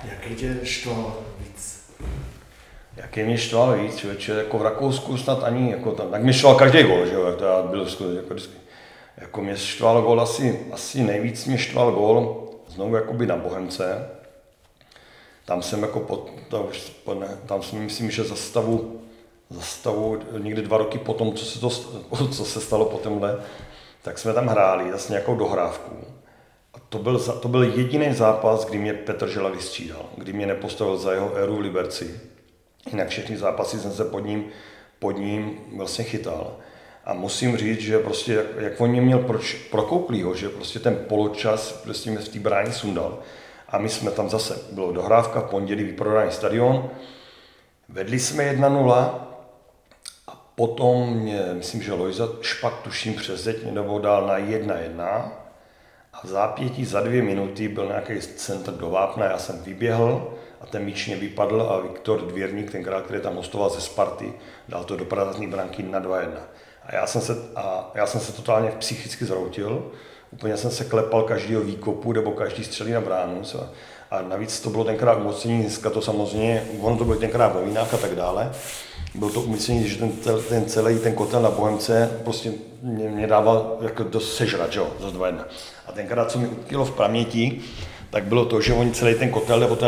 Jaký 0.04 0.34
tě 0.34 0.56
štval 0.62 1.16
Jaký 2.98 3.22
mě 3.22 3.38
štval 3.38 3.76
víc, 3.76 3.96
člověče, 3.96 4.32
jako 4.32 4.58
v 4.58 4.62
Rakousku 4.62 5.16
snad 5.16 5.44
ani, 5.44 5.70
jako 5.70 5.92
tam, 5.92 6.10
tak 6.10 6.22
mě 6.22 6.32
štval 6.32 6.54
každý 6.54 6.82
gol, 6.82 7.06
že 7.06 7.14
jo, 7.14 7.32
to 7.38 7.44
já 7.44 7.62
byl 7.62 7.86
jako 8.16 8.34
vždycky. 8.34 8.58
Jako 9.16 9.42
mě 9.42 9.56
štval 9.56 10.02
gol 10.02 10.20
asi, 10.20 10.60
asi 10.72 11.02
nejvíc 11.02 11.46
mě 11.46 11.58
štval 11.58 11.92
gol, 11.92 12.47
znovu 12.78 12.96
jakoby 12.96 13.26
na 13.26 13.36
Bohemce. 13.36 14.08
Tam 15.44 15.62
jsem 15.62 15.82
jako 15.82 16.00
pod, 16.00 16.30
ne, 17.20 17.38
tam 17.46 17.62
jsem 17.62 17.78
myslím, 17.78 18.10
že 18.10 18.24
za 18.24 18.36
stavu, 18.36 19.00
za 19.50 19.60
stavu 19.60 20.18
někdy 20.38 20.62
dva 20.62 20.78
roky 20.78 20.98
potom, 20.98 21.32
co 21.32 21.44
se, 21.44 21.60
to, 21.60 21.70
co 22.32 22.44
se 22.44 22.60
stalo 22.60 22.84
po 22.84 22.98
tomhle, 22.98 23.42
tak 24.02 24.18
jsme 24.18 24.34
tam 24.34 24.46
hráli 24.46 24.92
zase 24.92 25.12
nějakou 25.12 25.36
dohrávku. 25.36 25.96
A 26.74 26.78
to 26.88 26.98
byl, 26.98 27.18
to 27.18 27.48
byl 27.48 27.62
jediný 27.62 28.14
zápas, 28.14 28.64
kdy 28.64 28.78
mě 28.78 28.94
Petr 28.94 29.28
Žela 29.28 29.50
vystřídal, 29.50 30.04
kdy 30.16 30.32
mě 30.32 30.46
nepostavil 30.46 30.96
za 30.96 31.12
jeho 31.12 31.34
éru 31.34 31.56
v 31.56 31.60
Liberci 31.60 32.20
Jinak 32.90 33.08
všechny 33.08 33.36
zápasy 33.36 33.78
jsem 33.78 33.92
se 33.92 34.04
pod 34.04 34.20
ním, 34.20 34.44
pod 34.98 35.12
ním 35.12 35.58
vlastně 35.76 36.04
chytal. 36.04 36.56
A 37.08 37.14
musím 37.14 37.56
říct, 37.56 37.80
že 37.80 37.98
prostě 37.98 38.34
jak, 38.34 38.46
jak 38.58 38.80
on 38.80 38.90
mě 38.90 39.00
měl 39.00 39.18
proč, 39.18 39.54
prokouklýho, 39.54 40.34
že 40.34 40.48
prostě 40.48 40.78
ten 40.78 40.96
poločas 41.08 41.72
prostě 41.72 42.10
mě 42.10 42.18
v 42.18 42.28
té 42.28 42.38
bráně 42.38 42.72
sundal. 42.72 43.18
A 43.68 43.78
my 43.78 43.88
jsme 43.88 44.10
tam 44.10 44.28
zase, 44.28 44.58
bylo 44.72 44.92
dohrávka, 44.92 45.40
v 45.40 45.50
pondělí 45.50 45.84
vyprodaný 45.84 46.32
stadion, 46.32 46.90
vedli 47.88 48.18
jsme 48.18 48.52
1-0 48.52 48.92
a 50.26 50.52
potom 50.54 51.14
mě, 51.14 51.40
myslím, 51.52 51.82
že 51.82 51.92
Lojza 51.92 52.28
špak 52.40 52.74
tuším 52.82 53.14
přes 53.14 53.40
zeď 53.40 53.70
nebo 53.70 53.98
dál 53.98 54.26
na 54.26 54.38
1-1 54.38 55.30
a 56.12 56.20
v 56.24 56.28
zápětí 56.28 56.84
za 56.84 57.00
dvě 57.00 57.22
minuty 57.22 57.68
byl 57.68 57.86
nějaký 57.86 58.20
centr 58.20 58.72
do 58.72 58.90
Vápna, 58.90 59.24
já 59.24 59.38
jsem 59.38 59.62
vyběhl, 59.62 60.34
a 60.60 60.66
ten 60.66 60.84
míč 60.84 61.06
mě 61.06 61.16
vypadl 61.16 61.62
a 61.62 61.80
Viktor 61.80 62.20
Dvěrník, 62.26 62.70
tenkrát, 62.70 63.04
který 63.04 63.20
tam 63.20 63.36
hostoval 63.36 63.70
ze 63.70 63.80
Sparty, 63.80 64.32
dal 64.68 64.84
to 64.84 64.96
do 64.96 65.04
prázdné 65.04 65.46
branky 65.46 65.82
na 65.82 66.00
2-1. 66.00 66.30
A 66.88 66.94
já 66.94 67.06
jsem 67.06 67.20
se, 67.20 67.36
a 67.56 67.90
já 67.94 68.06
jsem 68.06 68.20
se 68.20 68.32
totálně 68.32 68.70
psychicky 68.78 69.24
zroutil, 69.24 69.82
úplně 70.30 70.56
jsem 70.56 70.70
se 70.70 70.84
klepal 70.84 71.22
každého 71.22 71.62
výkopu 71.62 72.12
nebo 72.12 72.30
každý 72.30 72.64
střelí 72.64 72.92
na 72.92 73.00
bránu. 73.00 73.42
A 74.10 74.22
navíc 74.22 74.60
to 74.60 74.70
bylo 74.70 74.84
tenkrát 74.84 75.18
umocnění, 75.18 75.60
dneska 75.60 75.90
to 75.90 76.02
samozřejmě, 76.02 76.64
ono 76.80 76.96
to 76.96 77.04
bylo 77.04 77.16
tenkrát 77.18 77.48
v 77.48 77.54
novinách 77.54 77.94
a 77.94 77.96
tak 77.96 78.14
dále. 78.14 78.52
Bylo 79.14 79.30
to 79.30 79.40
umocnění, 79.40 79.88
že 79.88 79.96
ten, 79.98 80.12
ten 80.48 80.66
celý 80.66 80.98
ten 80.98 81.14
kotel 81.14 81.42
na 81.42 81.50
Bohemce 81.50 82.20
prostě 82.24 82.52
mě, 82.82 83.08
mě 83.08 83.26
dával 83.26 83.76
jako 83.80 84.02
dost 84.02 84.36
sežrat, 84.36 84.74
jo, 84.74 84.86
za 85.00 85.10
2 85.10 85.28
A 85.86 85.92
tenkrát, 85.92 86.30
co 86.30 86.38
mi 86.38 86.48
utkilo 86.48 86.84
v 86.84 86.96
paměti, 86.96 87.60
tak 88.10 88.24
bylo 88.24 88.44
to, 88.44 88.60
že 88.60 88.72
oni 88.72 88.92
celý 88.92 89.14
ten 89.14 89.30
kotel 89.30 89.60
nebo 89.60 89.78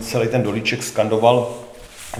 celý 0.00 0.28
ten 0.28 0.42
dolíček 0.42 0.82
skandoval 0.82 1.54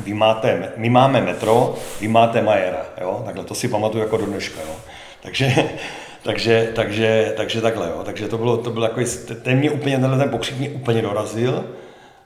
vy 0.05 0.15
máte, 0.15 0.73
my 0.77 0.91
máme 0.91 1.21
metro, 1.21 1.75
vy 2.01 2.09
máte 2.09 2.43
Majera, 2.43 2.85
jo? 3.01 3.23
Takhle 3.25 3.45
to 3.45 3.55
si 3.55 3.69
pamatuju 3.69 4.05
jako 4.05 4.17
do 4.17 4.27
dneška, 4.27 4.61
jo? 4.61 4.77
Takže, 5.23 5.71
takže, 6.23 6.73
takže, 6.75 7.35
takže 7.37 7.61
takhle, 7.61 7.89
jo? 7.89 8.03
Takže 8.05 8.29
to 8.29 8.39
bylo, 8.39 8.57
to 8.57 8.71
bylo 8.71 8.85
jako, 8.85 9.01
ten 9.43 9.59
mě 9.59 9.71
úplně, 9.71 9.99
tenhle 9.99 10.19
ten 10.19 10.31
pokřik 10.31 10.59
mě 10.59 10.71
úplně 10.71 11.03
dorazil, 11.03 11.65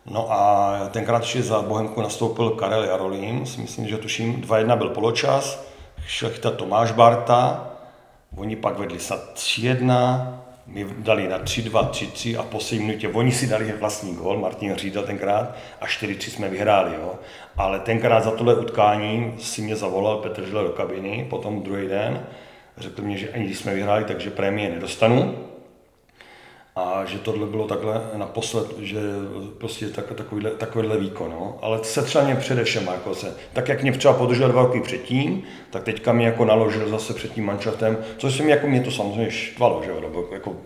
No 0.07 0.33
a 0.33 0.73
tenkrát 0.91 1.23
ještě 1.23 1.43
za 1.43 1.63
Bohemku 1.63 2.03
nastoupil 2.03 2.51
Karel 2.51 2.85
Jarolím, 2.85 3.47
si 3.47 3.61
myslím, 3.61 3.89
že 3.89 3.97
tuším, 3.97 4.43
2-1 4.43 4.79
byl 4.79 4.89
poločas, 4.89 5.65
šel 6.07 6.31
chytat 6.31 6.55
Tomáš 6.55 6.93
Barta, 6.93 7.71
oni 8.37 8.57
pak 8.57 8.79
vedli 8.79 8.99
snad 8.99 9.21
3-1, 9.35 10.42
my 10.67 10.87
dali 10.99 11.29
na 11.29 11.39
3-2, 11.39 11.91
3-3 11.91 12.41
a 12.41 12.43
po 12.43 12.61
7 12.61 12.87
minutě 12.87 13.09
oni 13.09 13.33
si 13.33 13.47
dali 13.47 13.73
vlastní 13.73 14.15
gol, 14.15 14.39
Martin 14.39 14.75
Řída 14.77 15.03
tenkrát, 15.03 15.57
a 15.81 15.87
4-3 15.87 16.31
jsme 16.31 16.49
vyhráli. 16.49 16.95
Jo. 16.95 17.15
Ale 17.57 17.81
tenkrát 17.81 18.25
za 18.25 18.31
tohle 18.31 18.55
utkání 18.55 19.35
si 19.39 19.63
mě 19.63 19.77
zavolal 19.77 20.17
Petr 20.17 20.45
Žile 20.45 20.63
do 20.63 20.71
kabiny, 20.71 21.27
potom 21.31 21.63
druhý 21.63 21.89
den, 21.89 22.27
řekl 22.77 23.03
mi, 23.03 23.19
že 23.19 23.31
ani 23.31 23.45
když 23.45 23.59
jsme 23.59 23.75
vyhráli, 23.75 24.05
takže 24.05 24.31
prémie 24.31 24.71
nedostanu 24.71 25.39
a 26.77 27.05
že 27.05 27.19
tohle 27.19 27.47
bylo 27.47 27.69
takhle 27.69 28.03
naposled, 28.15 28.79
že 28.79 29.01
prostě 29.59 29.89
tak, 29.89 30.13
takovýhle, 30.15 30.51
takovýhle 30.51 30.99
výkon. 30.99 31.31
No. 31.31 31.59
Ale 31.63 31.85
se 31.85 32.03
třeba 32.03 32.25
mě 32.25 32.37
především, 32.37 32.87
jako 32.87 33.15
se, 33.15 33.37
tak 33.53 33.69
jak 33.69 33.83
mě 33.83 33.93
třeba 33.93 34.15
podržel 34.15 34.49
dva 34.49 34.63
roky 34.63 34.81
předtím, 34.81 35.43
tak 35.71 35.83
teďka 35.83 36.13
mi 36.13 36.25
jako 36.25 36.45
naložil 36.45 36.89
zase 36.89 37.15
před 37.15 37.33
tím 37.33 37.47
manšaftem, 37.47 37.99
což 38.19 38.37
se 38.37 38.43
mi 38.43 38.51
jako 38.51 38.67
mě 38.67 38.81
to 38.81 38.91
samozřejmě 38.91 39.31
štvalo, 39.31 39.83
že 39.85 39.91
jo, 39.91 40.01
nebo 40.01 40.25
jako 40.33 40.57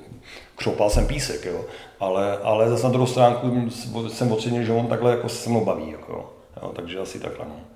křoupal 0.57 0.91
jsem 0.91 1.07
písek, 1.07 1.45
jo. 1.45 1.65
Ale, 2.01 2.39
ale 2.39 2.71
zase 2.71 2.85
na 2.85 2.91
druhou 2.91 3.07
stránku 3.07 3.71
jsem 4.09 4.33
ocenil, 4.33 4.63
že 4.63 4.73
on 4.73 4.87
takhle 4.87 5.11
jako 5.11 5.29
se 5.29 5.51
mnou 5.51 5.65
baví, 5.65 5.91
jako, 5.91 6.33
jo. 6.63 6.73
takže 6.77 6.99
asi 6.99 7.21
takhle. 7.21 7.47
No. 7.49 7.76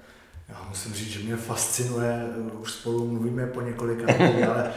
Já 0.51 0.67
musím 0.69 0.95
říct, 0.95 1.09
že 1.09 1.19
mě 1.19 1.37
fascinuje, 1.37 2.27
už 2.61 2.73
spolu 2.73 3.07
mluvíme 3.07 3.47
po 3.47 3.61
několika 3.61 4.13
ale 4.49 4.73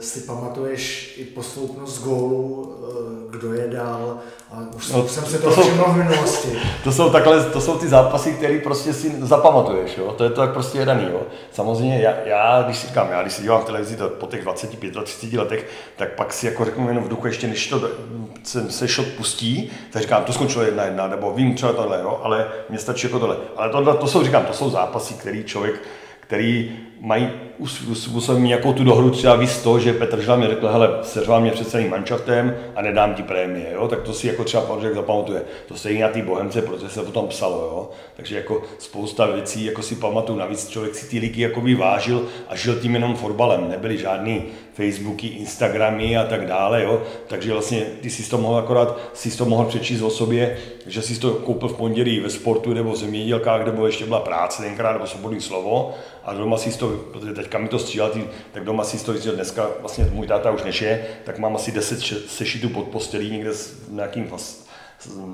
si 0.00 0.20
pamatuješ 0.20 1.14
i 1.18 1.24
posloupnost 1.24 2.04
gólu, 2.04 2.74
eh, 2.74 3.36
kdo 3.36 3.52
je 3.52 3.68
dál, 3.68 4.20
a 4.52 4.60
už 4.76 4.92
no, 4.92 5.08
jsem 5.08 5.24
se 5.24 5.38
to, 5.38 5.54
to 5.54 5.60
všiml 5.60 5.84
v 5.84 5.96
minulosti. 5.96 6.48
To 6.84 6.92
jsou, 6.92 7.10
takhle, 7.10 7.44
to 7.44 7.60
jsou 7.60 7.78
ty 7.78 7.88
zápasy, 7.88 8.32
které 8.32 8.58
prostě 8.58 8.92
si 8.92 9.10
zapamatuješ, 9.20 9.98
jo? 9.98 10.14
to 10.18 10.24
je 10.24 10.30
to 10.30 10.42
jak 10.42 10.52
prostě 10.52 10.78
jedaný. 10.78 11.04
Jo? 11.04 11.22
Samozřejmě 11.52 12.00
já, 12.00 12.14
já, 12.24 12.62
když 12.62 12.78
si 12.78 12.86
říkám, 12.86 13.10
já 13.10 13.22
když 13.22 13.32
si 13.32 13.42
dívám 13.42 13.62
televizi 13.64 13.96
to 13.96 14.08
po 14.08 14.26
těch 14.26 14.46
25-30 14.46 15.38
letech, 15.38 15.66
tak 15.96 16.12
pak 16.12 16.32
si 16.32 16.46
jako 16.46 16.64
řeknu 16.64 16.88
jenom 16.88 17.04
v 17.04 17.08
duchu, 17.08 17.26
ještě 17.26 17.46
než 17.46 17.66
to 17.66 17.90
se, 18.42 18.70
se 18.70 18.88
šot 18.88 19.06
pustí, 19.16 19.70
tak 19.90 20.02
říkám, 20.02 20.24
to 20.24 20.32
skončilo 20.32 20.64
jedna 20.64 20.84
jedna, 20.84 21.06
nebo 21.06 21.32
vím 21.32 21.54
třeba 21.54 21.72
tohle, 21.72 22.00
jo? 22.00 22.20
ale 22.22 22.48
mě 22.68 22.78
stačí 22.78 23.06
jako 23.06 23.18
tohle. 23.18 23.36
Ale 23.56 23.70
tohle, 23.70 23.96
to 23.96 24.06
jsou, 24.06 24.24
říkám, 24.24 24.44
to 24.44 24.52
jsou 24.52 24.70
zápasy, 24.70 25.14
který 25.14 25.44
člověk, 25.44 25.80
který 26.20 26.78
mají 27.00 27.30
způsobem 27.94 28.44
nějakou 28.44 28.72
tu 28.72 28.84
dohru 28.84 29.10
třeba 29.10 29.36
víc 29.36 29.62
to, 29.62 29.78
že 29.78 29.92
Petr 29.92 30.20
Žila 30.20 30.36
mi 30.36 30.46
řekl, 30.46 30.68
hele, 30.68 30.98
seřval 31.02 31.40
mě 31.40 31.50
před 31.50 31.68
celým 31.68 31.90
manšaftem 31.90 32.56
a 32.76 32.82
nedám 32.82 33.14
ti 33.14 33.22
prémie, 33.22 33.72
jo? 33.72 33.88
tak 33.88 34.02
to 34.02 34.12
si 34.12 34.26
jako 34.26 34.44
třeba 34.44 34.62
Pavel 34.62 34.94
zapamatuje. 34.94 35.42
To 35.68 35.74
stejně 35.74 36.02
na 36.02 36.08
té 36.08 36.22
Bohemce, 36.22 36.62
protože 36.62 36.88
se 36.88 37.02
o 37.02 37.12
tom 37.12 37.28
psalo, 37.28 37.56
jo? 37.56 37.90
takže 38.16 38.36
jako 38.36 38.62
spousta 38.78 39.26
věcí 39.26 39.64
jako 39.64 39.82
si 39.82 39.94
pamatuju, 39.94 40.38
navíc 40.38 40.68
člověk 40.68 40.94
si 40.94 41.08
ty 41.08 41.18
líky 41.18 41.40
jako 41.40 41.62
vážil 41.78 42.26
a 42.48 42.56
žil 42.56 42.80
tím 42.80 42.94
jenom 42.94 43.16
fotbalem, 43.16 43.68
nebyly 43.68 43.98
žádný 43.98 44.42
Facebooky, 44.78 45.26
Instagramy 45.26 46.16
a 46.16 46.24
tak 46.24 46.46
dále, 46.46 46.84
jo? 46.84 47.02
takže 47.26 47.52
vlastně 47.52 47.80
ty 47.80 48.10
si 48.10 48.30
to 48.30 48.38
mohl 48.38 48.56
akorát, 48.56 48.98
si 49.14 49.38
to 49.38 49.44
mohl 49.44 49.64
přečíst 49.64 50.02
o 50.02 50.10
sobě, 50.10 50.58
že 50.86 51.02
si 51.02 51.20
to 51.20 51.34
koupil 51.34 51.68
v 51.68 51.76
pondělí 51.76 52.20
ve 52.20 52.30
sportu 52.30 52.74
nebo 52.74 52.92
v 52.92 52.96
zemědělkách, 52.96 53.66
nebo 53.66 53.86
ještě 53.86 54.06
byla 54.06 54.20
práce 54.20 54.62
tenkrát, 54.62 54.92
nebo 54.92 55.06
svobodný 55.06 55.40
slovo 55.40 55.94
a 56.24 56.34
doma 56.34 56.58
si 56.58 56.78
to, 56.78 56.88
protože 56.88 57.32
teďka 57.32 57.58
mi 57.58 57.68
to 57.68 57.78
střílel, 57.78 58.12
tak 58.52 58.64
doma 58.64 58.84
si 58.84 59.04
to 59.04 59.16
že 59.16 59.32
dneska 59.32 59.68
vlastně 59.80 60.08
můj 60.12 60.26
táta 60.26 60.50
už 60.50 60.62
nežije, 60.62 61.06
tak 61.24 61.38
mám 61.38 61.56
asi 61.56 61.72
10 61.72 62.00
sešitů 62.28 62.68
pod 62.68 62.84
postelí 62.84 63.30
někde 63.30 63.54
s 63.54 63.88
nějakým, 63.88 64.30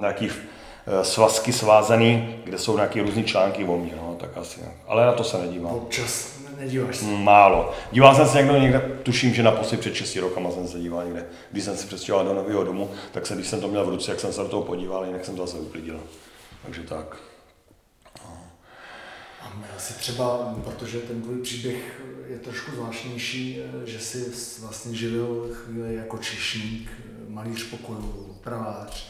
nějaký 0.01 0.31
eh, 0.31 0.64
svazky 1.03 1.53
svázaný, 1.53 2.37
kde 2.45 2.59
jsou 2.59 2.77
nějaké 2.77 3.03
různé 3.03 3.23
články 3.23 3.65
o 3.65 3.77
mě, 3.77 3.93
no, 3.97 4.17
tak 4.21 4.37
asi. 4.37 4.61
Ale 4.87 5.07
na 5.07 5.13
to 5.13 5.25
se 5.25 5.39
nedívám. 5.39 5.73
Občas 5.73 6.35
nedíváš 6.59 6.97
se? 6.97 7.05
Málo. 7.05 7.73
Díval 7.93 8.15
jsem 8.15 8.29
se 8.29 8.39
někdo 8.39 8.57
někde, 8.57 8.81
tuším, 9.03 9.35
že 9.35 9.43
naposledy 9.43 9.81
před 9.81 9.95
6 9.95 10.17
rokama 10.17 10.51
jsem 10.51 10.69
se 10.69 10.81
díval 10.81 11.05
někde. 11.05 11.27
Když 11.53 11.65
jsem 11.65 11.77
se 11.77 11.87
přestěhoval 11.87 12.27
do 12.27 12.35
nového 12.35 12.65
domu, 12.65 12.91
tak 13.13 13.27
jsem, 13.27 13.37
když 13.37 13.49
jsem 13.49 13.61
to 13.61 13.69
měl 13.69 13.87
v 13.87 13.89
ruce, 13.89 14.11
jak 14.11 14.21
jsem 14.21 14.33
se 14.33 14.41
do 14.41 14.49
toho 14.49 14.63
podíval, 14.63 15.07
jinak 15.07 15.25
jsem 15.25 15.37
zase 15.37 15.57
uklidil. 15.57 16.01
Takže 16.65 16.83
tak. 16.83 17.17
A 19.43 19.53
asi 19.77 19.95
třeba, 19.95 20.55
protože 20.65 20.99
ten 20.99 21.23
tvůj 21.23 21.43
příběh 21.43 22.03
je 22.29 22.39
trošku 22.39 22.71
zvláštnější, 22.71 23.63
že 23.85 24.01
jsi 24.01 24.33
vlastně 24.61 24.95
živil 24.95 25.49
chvíli 25.53 25.95
jako 25.95 26.19
češník, 26.19 26.91
malíř 27.29 27.65
pokoju, 27.65 28.37
pravář, 28.45 29.07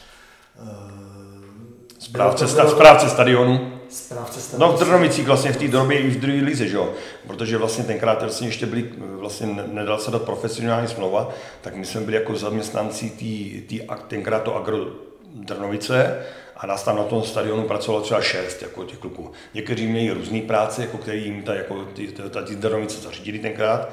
Správce, 2.05 2.49
sta, 2.49 2.69
správce 2.69 3.11
stadionu. 3.11 3.73
Správce 3.89 4.41
stadionu. 4.41 4.73
No 4.73 4.79
v 4.79 4.85
Trnovicích 4.85 5.27
vlastně 5.27 5.53
v 5.53 5.57
té 5.57 5.69
době 5.69 5.99
i 5.99 6.11
v 6.11 6.21
druhé 6.21 6.39
lize, 6.39 6.69
že 6.69 6.77
jo? 6.77 6.93
Protože 7.27 7.59
vlastně 7.59 7.85
tenkrát 7.85 8.23
vlastně 8.23 8.49
ještě 8.49 8.67
byli, 8.67 8.91
vlastně 8.99 9.47
nedal 9.67 9.99
se 9.99 10.11
dát 10.11 10.23
profesionální 10.23 10.89
smlouva, 10.89 11.29
tak 11.61 11.77
my 11.77 11.87
jsme 11.87 12.01
byli 12.01 12.17
jako 12.17 12.37
zaměstnanci 12.37 13.11
tý, 13.11 13.61
tý, 13.61 13.81
tenkrát 14.09 14.43
to 14.43 14.57
Agro 14.57 14.79
Drnovice 15.35 16.25
a 16.57 16.67
nás 16.67 16.83
tam 16.83 16.97
na 16.97 17.05
tom 17.05 17.23
stadionu 17.23 17.63
pracovalo 17.63 18.05
třeba 18.05 18.21
šest 18.21 18.63
jako 18.63 18.85
těch 18.85 18.99
kluků. 18.99 19.33
Někteří 19.55 19.87
měli 19.87 20.11
různé 20.11 20.41
práce, 20.41 20.83
jako 20.83 20.99
který 20.99 21.25
jim 21.25 21.43
ta, 21.43 21.55
jako 21.55 21.85
ty 22.45 22.57
Drnovice 22.57 23.01
zařídili 23.01 23.39
tenkrát, 23.39 23.89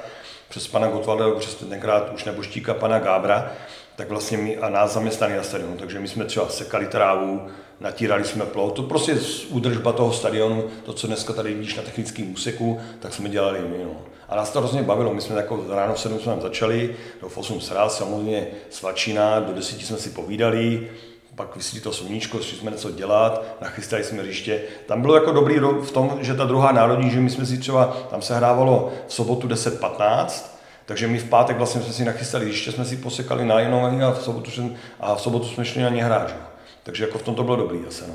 přes 0.48 0.68
pana 0.68 0.86
Gotwalda, 0.86 1.30
přes 1.38 1.54
tenkrát 1.54 2.12
už 2.14 2.24
neboštíka 2.24 2.74
pana 2.74 2.98
Gábra, 2.98 3.52
tak 3.96 4.08
vlastně 4.08 4.38
my 4.38 4.56
a 4.56 4.68
nás 4.68 4.92
zaměstnali 4.92 5.36
na 5.36 5.42
stadionu. 5.42 5.76
Takže 5.76 6.00
my 6.00 6.08
jsme 6.08 6.24
třeba 6.24 6.48
sekali 6.48 6.86
trávu, 6.86 7.48
natírali 7.82 8.24
jsme 8.24 8.46
plot, 8.46 8.74
to 8.74 8.82
prostě 8.82 9.18
údržba 9.48 9.92
toho 9.92 10.12
stadionu, 10.12 10.64
to, 10.84 10.92
co 10.92 11.06
dneska 11.06 11.32
tady 11.32 11.54
vidíš 11.54 11.76
na 11.76 11.82
technickém 11.82 12.32
úseku, 12.32 12.80
tak 13.00 13.14
jsme 13.14 13.28
dělali 13.28 13.60
my. 13.60 13.84
No. 13.84 13.96
A 14.28 14.36
nás 14.36 14.50
to 14.50 14.58
hrozně 14.58 14.82
bavilo, 14.82 15.14
my 15.14 15.20
jsme 15.20 15.36
jako 15.36 15.64
ráno 15.68 15.94
v 15.94 16.00
7 16.00 16.18
jsme 16.18 16.36
začali, 16.40 16.96
do 17.22 17.28
v 17.28 17.38
8 17.38 17.60
srát, 17.60 17.92
samozřejmě 17.92 18.46
svačina, 18.70 19.40
do 19.40 19.52
10 19.52 19.80
jsme 19.80 19.96
si 19.96 20.10
povídali, 20.10 20.88
pak 21.34 21.56
vysvětlí 21.56 21.80
to 21.80 21.92
sluníčko, 21.92 22.40
šli 22.40 22.56
jsme 22.56 22.70
něco 22.70 22.90
dělat, 22.90 23.44
nachystali 23.60 24.04
jsme 24.04 24.22
hřiště. 24.22 24.60
Tam 24.86 25.00
bylo 25.00 25.14
jako 25.14 25.32
dobrý 25.32 25.58
v 25.58 25.90
tom, 25.90 26.18
že 26.20 26.34
ta 26.34 26.44
druhá 26.44 26.72
národní, 26.72 27.10
že 27.10 27.20
my 27.20 27.30
jsme 27.30 27.46
si 27.46 27.58
třeba, 27.58 27.96
tam 28.10 28.22
se 28.22 28.36
hrávalo 28.36 28.92
v 29.08 29.14
sobotu 29.14 29.48
10.15, 29.48 30.44
takže 30.86 31.08
my 31.08 31.18
v 31.18 31.28
pátek 31.28 31.56
vlastně 31.56 31.80
jsme 31.82 31.92
si 31.92 32.04
nachystali 32.04 32.46
hřiště, 32.46 32.72
jsme 32.72 32.84
si 32.84 32.96
posekali 32.96 33.44
na 33.44 33.54
a 34.06 34.12
v 34.12 34.22
sobotu, 34.22 34.76
a 35.00 35.14
v 35.14 35.20
sobotu 35.20 35.46
jsme 35.46 35.64
šli 35.64 35.82
na 35.82 35.88
ně 35.88 36.04
hrát. 36.04 36.51
Takže 36.82 37.04
jako 37.04 37.18
v 37.18 37.22
tom 37.22 37.34
to 37.34 37.42
bylo 37.42 37.56
dobrý 37.56 37.84
zase. 37.84 38.04
No. 38.08 38.14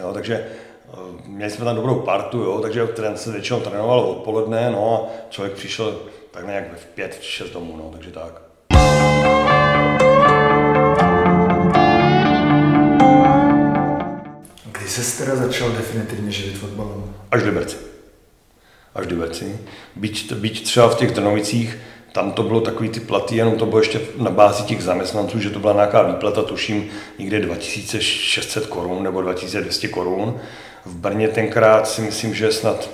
Jo, 0.00 0.12
takže 0.12 0.34
eh, 0.44 0.96
měli 1.26 1.50
jsme 1.50 1.64
tam 1.64 1.76
dobrou 1.76 1.94
partu, 2.00 2.38
jo, 2.38 2.60
takže 2.60 2.86
ten 2.86 3.16
se 3.16 3.32
většinou 3.32 3.60
trénoval 3.60 4.00
odpoledne, 4.00 4.70
no 4.70 4.94
a 4.94 5.30
člověk 5.30 5.54
přišel 5.54 6.00
tak 6.30 6.46
nějak 6.46 6.78
v 6.78 6.86
pět, 6.86 7.18
šest 7.20 7.50
domů, 7.50 7.76
no, 7.76 7.90
takže 7.92 8.10
tak. 8.10 8.42
Kdy 14.72 14.88
jsi 14.88 15.18
teda 15.18 15.36
začal 15.36 15.70
definitivně 15.70 16.30
živit 16.30 16.58
fotbalem? 16.58 17.14
Až 17.30 17.42
v 17.42 17.46
Liberci. 17.46 17.76
Až 18.94 19.06
v 19.06 19.10
Liberci. 19.10 19.58
Byť, 19.96 20.32
byť 20.32 20.64
třeba 20.64 20.88
v 20.88 20.96
těch 20.96 21.12
Trnovicích 21.12 21.78
tam 22.16 22.32
to 22.32 22.42
bylo 22.42 22.60
takový 22.60 22.88
ty 22.88 23.00
platy, 23.00 23.36
jenom 23.36 23.54
to 23.54 23.66
bylo 23.66 23.80
ještě 23.80 24.00
na 24.16 24.30
bázi 24.30 24.62
těch 24.62 24.82
zaměstnanců, 24.82 25.40
že 25.40 25.50
to 25.50 25.58
byla 25.58 25.72
nějaká 25.72 26.02
výplata, 26.02 26.42
tuším, 26.42 26.88
někde 27.18 27.40
2600 27.40 28.66
korun 28.66 29.02
nebo 29.02 29.20
2200 29.20 29.88
korun. 29.88 30.40
V 30.84 30.94
Brně 30.96 31.28
tenkrát 31.28 31.88
si 31.88 32.02
myslím, 32.02 32.34
že 32.34 32.52
snad 32.52 32.90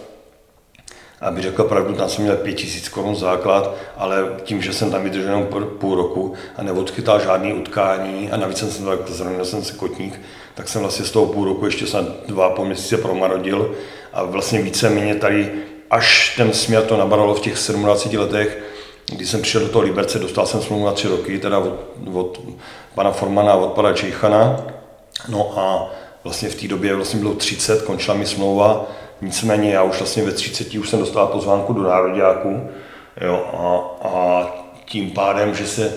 aby 1.20 1.42
řekl 1.42 1.64
pravdu, 1.64 1.94
tam 1.94 2.08
jsem 2.08 2.24
měl 2.24 2.36
5000 2.36 2.88
korun 2.88 3.16
základ, 3.16 3.74
ale 3.96 4.28
tím, 4.42 4.62
že 4.62 4.72
jsem 4.72 4.90
tam 4.90 5.02
vydržel 5.02 5.28
jenom 5.28 5.46
půl 5.78 5.94
roku 5.94 6.34
a 6.56 6.62
neodchytal 6.62 7.20
žádný 7.20 7.52
utkání 7.52 8.30
a 8.30 8.36
navíc 8.36 8.58
jsem 8.58 8.70
se 8.70 8.82
zrovna 9.06 9.44
jsem 9.44 9.64
se 9.64 9.72
kotník, 9.72 10.20
tak 10.54 10.68
jsem 10.68 10.80
vlastně 10.82 11.04
z 11.04 11.10
toho 11.10 11.26
půl 11.26 11.44
roku 11.44 11.66
ještě 11.66 11.86
snad 11.86 12.04
dva 12.26 12.50
po 12.50 12.64
měsíce 12.64 12.96
promarodil 12.96 13.74
a 14.12 14.22
vlastně 14.22 14.62
více 14.62 15.16
tady 15.20 15.52
až 15.90 16.36
ten 16.36 16.52
směr 16.52 16.82
to 16.82 16.96
nabralo 16.96 17.34
v 17.34 17.40
těch 17.40 17.58
17 17.58 18.12
letech, 18.12 18.71
když 19.10 19.30
jsem 19.30 19.42
přišel 19.42 19.60
do 19.60 19.68
toho 19.68 19.84
Liberce, 19.84 20.18
dostal 20.18 20.46
jsem 20.46 20.62
smlouvu 20.62 20.86
na 20.86 20.92
tři 20.92 21.08
roky, 21.08 21.38
teda 21.38 21.58
od, 21.58 21.74
od 22.12 22.40
pana 22.94 23.12
Formana 23.12 23.52
a 23.52 23.56
od 23.56 23.72
pana 23.72 23.92
Čejchana. 23.92 24.64
No 25.28 25.58
a 25.58 25.90
vlastně 26.24 26.48
v 26.48 26.54
té 26.54 26.68
době 26.68 26.94
vlastně 26.94 27.20
bylo 27.20 27.34
30, 27.34 27.82
končila 27.82 28.16
mi 28.16 28.26
smlouva, 28.26 28.86
nicméně 29.20 29.70
já 29.70 29.82
už 29.82 29.98
vlastně 29.98 30.22
ve 30.22 30.32
30 30.32 30.74
už 30.74 30.88
jsem 30.88 31.00
dostal 31.00 31.26
pozvánku 31.26 31.72
do 31.72 31.82
národňáku, 31.82 32.60
jo, 33.20 33.44
a, 33.52 34.06
a 34.08 34.46
tím 34.84 35.10
pádem, 35.10 35.54
že 35.54 35.66
se, 35.66 35.94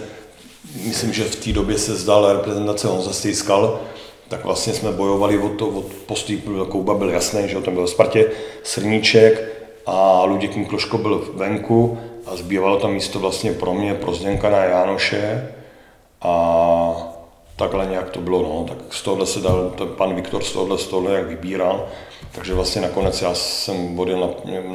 myslím, 0.84 1.14
že 1.14 1.24
v 1.24 1.36
té 1.36 1.54
době 1.54 1.78
se 1.78 1.96
zdal 1.96 2.34
reprezentace 2.34 2.88
Honza 2.88 3.14
Stejskal, 3.14 3.80
tak 4.28 4.46
vlastně 4.46 4.74
jsme 4.74 4.92
bojovali 4.92 5.38
od, 5.38 5.50
to, 5.50 5.68
od 5.68 5.86
postý, 5.86 6.44
Kouba 6.70 6.94
byl 6.94 7.10
jasný, 7.10 7.50
že 7.50 7.60
tam 7.60 7.74
byl 7.74 7.86
v 7.86 7.90
Spartě, 7.90 8.32
Srníček 8.64 9.44
a 9.86 10.24
Luděk 10.24 10.56
Mikloško 10.56 10.98
byl 10.98 11.28
venku 11.34 11.98
a 12.26 12.36
zbývalo 12.36 12.80
tam 12.80 12.94
místo 12.94 13.20
vlastně 13.20 13.52
pro 13.52 13.74
mě, 13.74 13.94
pro 13.94 14.14
Zdenka 14.14 14.50
na 14.50 14.58
Jánoše 14.58 15.52
a 16.22 17.16
takhle 17.56 17.86
nějak 17.86 18.10
to 18.10 18.22
bylo, 18.22 18.42
no. 18.42 18.66
tak 18.76 18.94
z 18.94 19.02
tohohle 19.02 19.26
se 19.26 19.40
dal, 19.40 19.74
ten 19.78 19.88
pan 19.88 20.16
Viktor 20.16 20.44
z 20.44 20.54
tohohle, 20.54 20.78
z 20.78 20.88
tohohle 20.88 21.12
jak 21.14 21.28
vybíral, 21.28 21.88
takže 22.32 22.54
vlastně 22.54 22.82
nakonec 22.82 23.22
já 23.22 23.34
jsem 23.34 23.96
vodil 23.96 24.20
na, 24.20 24.28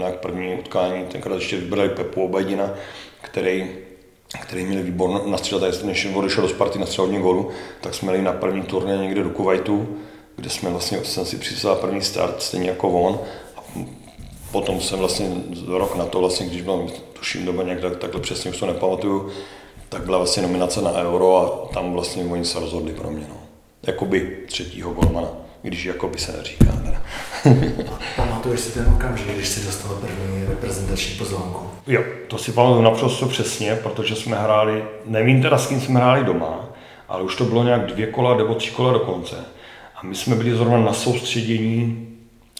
na 0.07 0.11
první 0.11 0.55
utkání, 0.55 1.05
tenkrát 1.05 1.35
ještě 1.35 1.57
vybrali 1.57 1.89
Pepu 1.89 2.25
Obejdina, 2.25 2.71
který 3.23 3.71
který 4.39 4.65
měl 4.65 4.83
výbor 4.83 5.27
na 5.27 5.39
střel, 5.39 5.61
než 5.85 6.09
odešel 6.15 6.43
do 6.43 6.49
Sparty 6.49 6.79
na 6.79 6.87
střel 6.87 7.07
gólu, 7.07 7.51
tak 7.81 7.95
jsme 7.95 8.13
jeli 8.13 8.25
na 8.25 8.33
první 8.33 8.63
turné 8.63 8.97
někde 8.97 9.23
do 9.23 9.31
Kuwaitu, 9.31 9.97
kde 10.37 10.51
jsme 10.51 10.71
vlastně, 10.71 11.05
jsem 11.05 11.25
si 11.25 11.37
přišel 11.37 11.75
první 11.75 12.03
start, 12.03 12.43
stejně 12.43 12.69
jako 12.69 12.91
on. 12.91 13.19
Potom 14.53 14.81
jsem 14.81 14.99
vlastně 14.99 15.31
rok 15.67 15.97
na 15.97 16.07
to, 16.07 16.21
vlastně, 16.21 16.47
když 16.47 16.63
byl, 16.63 16.87
tuším, 17.13 17.45
doba 17.45 17.63
nějak 17.63 17.81
tak, 17.81 17.97
takhle 17.97 18.21
přesně 18.21 18.51
už 18.51 18.59
to 18.59 18.67
nepamatuju, 18.67 19.31
tak 19.89 20.03
byla 20.03 20.19
vlastně 20.19 20.43
nominace 20.43 20.83
na 20.83 20.93
Euro 20.93 21.37
a 21.37 21.75
tam 21.75 21.93
vlastně 21.93 22.25
oni 22.25 22.45
se 22.45 22.61
rozhodli 22.61 22.93
pro 22.93 23.11
mě. 23.11 23.27
No. 23.29 23.37
Jakoby 23.83 24.39
třetího 24.47 24.91
golmana, 24.91 25.29
když 25.63 25.85
jakoby 25.85 26.19
se 26.19 26.33
neříká. 26.33 26.73
Teda. 26.85 27.03
Pamatuješ 28.17 28.61
si 28.61 28.73
ten 28.73 28.93
okamžik, 28.95 29.35
když 29.35 29.49
jsi 29.49 29.65
dostal 29.67 29.95
první 29.95 30.45
reprezentační 30.49 31.19
pozvánku? 31.19 31.67
Jo, 31.87 32.03
to 32.29 32.39
si 32.39 32.53
pamatuju 32.53 32.83
naprosto 32.83 33.27
přesně, 33.27 33.79
protože 33.83 34.17
jsme 34.17 34.37
hráli, 34.37 34.85
nevím 35.05 35.43
teda 35.43 35.59
s 35.59 35.67
kým 35.67 35.81
jsme 35.81 36.01
hráli 36.01 36.25
doma, 36.25 36.69
ale 37.09 37.23
už 37.23 37.37
to 37.37 37.45
bylo 37.45 37.65
nějak 37.65 37.87
dvě 37.87 38.07
kola 38.07 38.37
nebo 38.37 38.55
tři 38.55 38.71
kola 38.71 38.93
do 38.93 39.01
konce. 39.01 39.37
A 39.97 40.07
my 40.07 40.15
jsme 40.15 40.37
byli 40.37 40.55
zrovna 40.55 40.79
na 40.79 40.93
soustředění 40.93 42.10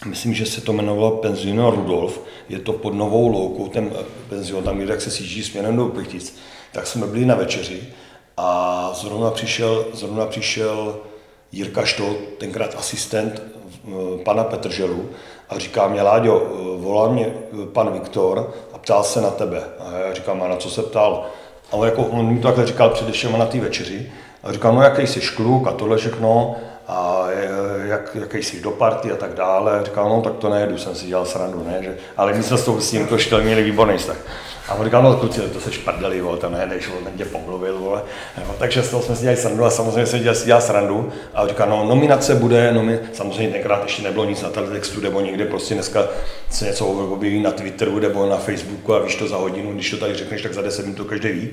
myslím, 0.05 0.33
že 0.33 0.45
se 0.45 0.61
to 0.61 0.71
jmenovalo 0.71 1.11
penzion 1.11 1.75
Rudolf, 1.75 2.21
je 2.49 2.59
to 2.59 2.73
pod 2.73 2.93
Novou 2.93 3.27
loukou, 3.27 3.67
ten 3.67 3.91
penzion, 4.29 4.63
tam 4.63 4.81
jak 4.81 5.01
se 5.01 5.11
sjíždí 5.11 5.43
směrem 5.43 5.75
do 5.75 5.85
Plichtic, 5.85 6.35
tak 6.71 6.87
jsme 6.87 7.07
byli 7.07 7.25
na 7.25 7.35
večeři 7.35 7.83
a 8.37 8.91
zrovna 8.93 9.31
přišel, 9.31 9.85
zrovna 9.93 10.25
přišel 10.25 10.99
Jirka 11.51 11.85
Štol, 11.85 12.15
tenkrát 12.37 12.75
asistent 12.75 13.41
eh, 13.41 14.23
pana 14.23 14.43
Petrželu 14.43 15.09
a 15.49 15.59
říká 15.59 15.87
mě, 15.87 16.01
Láďo, 16.01 16.41
eh, 16.45 16.81
volá 16.81 17.09
mě 17.09 17.25
eh, 17.25 17.65
pan 17.65 17.93
Viktor 17.93 18.53
a 18.73 18.77
ptal 18.77 19.03
se 19.03 19.21
na 19.21 19.29
tebe. 19.29 19.63
A 19.79 19.97
já 19.97 20.13
říkám, 20.13 20.43
a 20.43 20.47
na 20.47 20.55
co 20.55 20.69
se 20.69 20.81
ptal? 20.81 21.25
A 21.71 21.73
on, 21.73 21.85
jako, 21.85 22.03
on 22.03 22.25
mi 22.25 22.39
to 22.39 22.47
takhle 22.47 22.65
říkal 22.65 22.89
především 22.89 23.39
na 23.39 23.45
té 23.45 23.59
večeři. 23.59 24.11
A 24.43 24.53
říkal, 24.53 24.75
no 24.75 24.81
jaký 24.81 25.07
jsi 25.07 25.19
kluk 25.19 25.67
a 25.67 25.71
tohle 25.71 25.97
všechno. 25.97 26.55
A 26.91 27.27
jak, 27.85 28.17
jaký 28.19 28.43
jsi 28.43 28.61
do 28.61 28.71
party 28.71 29.11
a 29.11 29.15
tak 29.15 29.33
dále. 29.33 29.81
Říkal, 29.83 30.09
no 30.09 30.21
tak 30.21 30.33
to 30.33 30.49
nejedu, 30.49 30.77
jsem 30.77 30.95
si 30.95 31.05
dělal 31.05 31.25
srandu, 31.25 31.63
ne? 31.67 31.77
Že, 31.81 31.97
ale 32.17 32.33
my 32.33 32.43
jsme 32.43 32.57
s, 32.57 32.65
tou, 32.65 32.79
s 32.79 33.07
to 33.09 33.17
štěl, 33.17 33.41
měli 33.41 33.63
výborný 33.63 33.97
vztah. 33.97 34.17
A 34.67 34.73
on 34.73 34.85
říkal, 34.85 35.03
no 35.03 35.15
kluci, 35.15 35.41
to 35.41 35.59
se 35.59 35.71
šprdeli, 35.71 36.21
vole, 36.21 36.37
to 36.37 36.49
nejedeš, 36.49 36.87
vole, 36.87 37.01
ten 37.03 37.13
tě 37.13 37.25
pomluvil, 37.25 37.79
vole. 37.79 38.01
No, 38.47 38.55
takže 38.59 38.83
z 38.83 38.89
toho 38.89 39.03
jsme 39.03 39.15
si 39.15 39.21
dělali 39.21 39.37
srandu 39.37 39.65
a 39.65 39.69
samozřejmě 39.69 40.05
jsem 40.05 40.19
dělal, 40.19 40.35
si 40.35 40.45
dělal 40.45 40.61
srandu. 40.61 41.11
A 41.33 41.41
on 41.41 41.49
říkal, 41.49 41.69
no 41.69 41.85
nominace 41.85 42.35
bude, 42.35 42.71
nomi... 42.71 42.99
samozřejmě 43.13 43.53
tenkrát 43.53 43.83
ještě 43.83 44.03
nebylo 44.03 44.25
nic 44.25 44.41
na 44.41 44.49
teletextu 44.49 45.01
nebo 45.01 45.21
někde, 45.21 45.45
prostě 45.45 45.73
dneska 45.73 46.07
se 46.49 46.65
něco 46.65 46.85
objeví 46.85 47.41
na 47.41 47.51
Twitteru 47.51 47.99
nebo 47.99 48.29
na 48.29 48.37
Facebooku 48.37 48.93
a 48.93 48.99
víš 48.99 49.15
to 49.15 49.27
za 49.27 49.37
hodinu, 49.37 49.73
když 49.73 49.91
to 49.91 49.97
tady 49.97 50.15
řekneš, 50.15 50.41
tak 50.41 50.53
za 50.53 50.61
10 50.61 50.85
minut 50.85 50.97
to 50.97 51.05
každý 51.05 51.29
ví. 51.29 51.49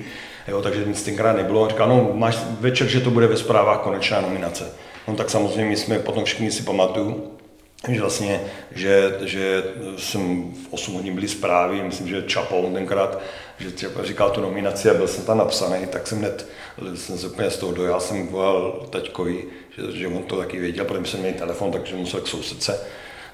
Jo, 0.47 0.61
takže 0.61 0.85
nic 0.85 1.03
tenkrát 1.03 1.35
nebylo. 1.35 1.65
A 1.65 1.69
říkal, 1.69 1.89
no 1.89 2.09
máš 2.13 2.37
večer, 2.59 2.87
že 2.87 2.99
to 2.99 3.09
bude 3.09 3.27
ve 3.27 3.37
zprávách 3.37 3.79
konečná 3.79 4.21
nominace. 4.21 4.63
No 5.07 5.15
tak 5.15 5.29
samozřejmě 5.29 5.77
jsme 5.77 5.99
potom 5.99 6.25
všichni 6.25 6.51
si 6.51 6.63
pamatuju, 6.63 7.39
že 7.87 8.01
vlastně, 8.01 8.41
že, 8.71 9.17
že 9.21 9.63
jsem 9.97 10.53
v 10.53 10.73
8 10.73 10.93
hodin 10.93 11.15
byly 11.15 11.27
zprávy, 11.27 11.83
myslím, 11.83 12.07
že 12.07 12.23
Čapon 12.23 12.73
tenkrát, 12.73 13.19
že 13.59 13.71
třeba 13.71 14.03
říkal 14.03 14.29
tu 14.29 14.41
nominaci 14.41 14.89
a 14.89 14.93
byl 14.93 15.07
jsem 15.07 15.25
tam 15.25 15.37
napsaný, 15.37 15.87
tak 15.87 16.07
jsem 16.07 16.17
hned, 16.17 16.47
jsem 16.95 17.17
se 17.17 17.27
úplně 17.27 17.49
z 17.49 17.57
toho 17.57 17.71
dojal, 17.71 17.99
jsem 17.99 18.27
volal 18.27 18.87
taťkovi, 18.89 19.45
že, 19.77 19.97
že 19.97 20.07
on 20.07 20.23
to 20.23 20.37
taky 20.37 20.59
věděl, 20.59 20.85
protože 20.85 21.11
jsem 21.11 21.19
měl 21.19 21.33
telefon, 21.33 21.71
takže 21.71 21.95
musel 21.95 22.21
k 22.21 22.27
sousedce, 22.27 22.79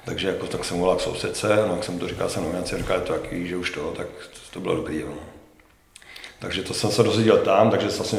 takže 0.04 0.28
jako, 0.28 0.46
tak 0.46 0.64
jsem 0.64 0.78
volal 0.78 0.96
k 0.96 1.00
sousedce, 1.00 1.48
no 1.68 1.74
jak 1.74 1.84
jsem 1.84 1.98
to 1.98 2.08
říkal, 2.08 2.28
jsem 2.28 2.42
nominaci, 2.42 2.76
říkal, 2.78 3.00
to 3.00 3.12
jaký, 3.12 3.46
že 3.46 3.56
už 3.56 3.70
to, 3.70 3.92
tak 3.96 4.06
to 4.52 4.60
bylo 4.60 4.74
dobrý. 4.76 5.02
No. 5.02 5.14
Takže 6.38 6.62
to 6.62 6.74
jsem 6.74 6.90
se 6.90 7.02
dozvěděl 7.02 7.38
tam, 7.38 7.70
takže 7.70 7.88
vlastně 7.88 8.18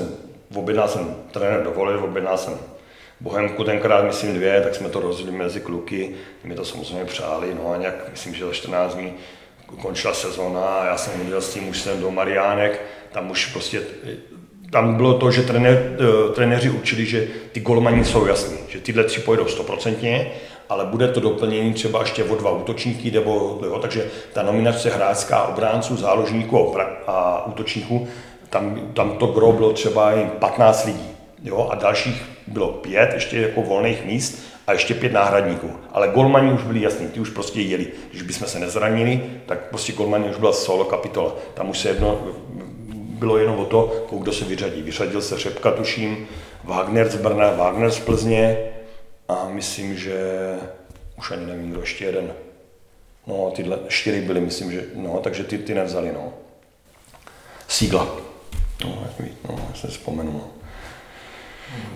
objednal 0.55 0.87
jsem 0.87 1.15
trenér 1.31 1.63
dovolil, 1.63 2.03
objednal 2.03 2.37
jsem 2.37 2.59
Bohemku 3.19 3.63
tenkrát, 3.63 4.05
myslím 4.05 4.33
dvě, 4.33 4.61
tak 4.61 4.75
jsme 4.75 4.89
to 4.89 4.99
rozdělili 4.99 5.37
mezi 5.37 5.59
kluky, 5.59 6.15
mi 6.43 6.55
to 6.55 6.65
samozřejmě 6.65 7.05
přáli, 7.05 7.55
no 7.55 7.71
a 7.71 7.77
nějak, 7.77 8.11
myslím, 8.11 8.35
že 8.35 8.45
za 8.45 8.53
14 8.53 8.95
dní 8.95 9.13
končila 9.81 10.13
sezona 10.13 10.65
a 10.65 10.85
já 10.85 10.97
jsem 10.97 11.19
viděl 11.19 11.41
s 11.41 11.53
tím 11.53 11.69
už 11.69 11.81
jsem 11.81 12.01
do 12.01 12.11
Mariánek, 12.11 12.81
tam 13.11 13.31
už 13.31 13.45
prostě 13.45 13.81
tam 14.71 14.95
bylo 14.95 15.13
to, 15.13 15.31
že 15.31 15.43
trenér, 15.43 15.97
eh, 15.99 16.33
trenéři 16.33 16.69
učili, 16.69 17.05
že 17.05 17.27
ty 17.51 17.59
golmani 17.59 18.05
jsou 18.05 18.25
jasní, 18.25 18.57
že 18.67 18.79
tyhle 18.79 19.03
tři 19.03 19.19
pojedou 19.19 19.47
stoprocentně, 19.47 20.31
ale 20.69 20.85
bude 20.85 21.07
to 21.07 21.19
doplnění 21.19 21.73
třeba 21.73 21.99
ještě 21.99 22.23
o 22.23 22.35
dva 22.35 22.51
útočníky, 22.51 23.11
nebo, 23.11 23.59
jo, 23.63 23.79
takže 23.79 24.07
ta 24.33 24.43
nominace 24.43 24.89
hráčská 24.89 25.43
obránců, 25.43 25.97
záložníků 25.97 26.77
a 27.07 27.45
útočníků, 27.45 28.07
tam, 28.49 28.91
tam 28.93 29.17
to 29.17 29.27
gro 29.27 29.51
bylo 29.51 29.73
třeba 29.73 30.11
jen 30.11 30.29
15 30.29 30.85
lidí 30.85 31.09
jo, 31.43 31.67
a 31.71 31.75
dalších 31.75 32.36
bylo 32.47 32.67
pět 32.67 33.09
ještě 33.13 33.41
jako 33.41 33.61
volných 33.61 34.05
míst 34.05 34.39
a 34.67 34.73
ještě 34.73 34.93
pět 34.93 35.13
náhradníků. 35.13 35.71
Ale 35.91 36.07
golmani 36.07 36.53
už 36.53 36.63
byli 36.63 36.81
jasní, 36.81 37.07
ty 37.07 37.19
už 37.19 37.29
prostě 37.29 37.61
jeli. 37.61 37.87
Když 38.09 38.21
bychom 38.21 38.47
se 38.47 38.59
nezranili, 38.59 39.23
tak 39.45 39.69
prostě 39.69 39.93
golmani 39.93 40.29
už 40.29 40.37
byla 40.37 40.53
solo 40.53 40.85
kapitola. 40.85 41.35
Tam 41.53 41.69
už 41.69 41.79
se 41.79 41.89
jedno, 41.89 42.27
bylo 42.93 43.37
jenom 43.37 43.59
o 43.59 43.65
to, 43.65 44.07
kdo 44.19 44.33
se 44.33 44.45
vyřadí. 44.45 44.81
Vyřadil 44.81 45.21
se 45.21 45.37
Řepka, 45.37 45.71
tuším, 45.71 46.27
Wagner 46.63 47.09
z 47.09 47.15
Brna, 47.15 47.51
Wagner 47.51 47.91
z 47.91 47.99
Plzně 47.99 48.57
a 49.27 49.47
myslím, 49.49 49.97
že 49.97 50.19
už 51.17 51.31
ani 51.31 51.45
nevím, 51.45 51.71
kdo 51.71 51.79
ještě 51.79 52.05
jeden. 52.05 52.33
No, 53.27 53.51
tyhle 53.55 53.79
čtyři 53.87 54.21
byly, 54.21 54.41
myslím, 54.41 54.71
že, 54.71 54.83
no, 54.95 55.19
takže 55.23 55.43
ty, 55.43 55.57
ty 55.57 55.73
nevzali, 55.73 56.11
no. 56.13 56.33
Sígla. 57.67 58.07
No, 58.85 59.03
jak 59.05 59.29
no, 59.49 59.59
já 59.69 59.75
se 59.75 59.87
vzpomenu. 59.87 60.31
No. 60.31 60.56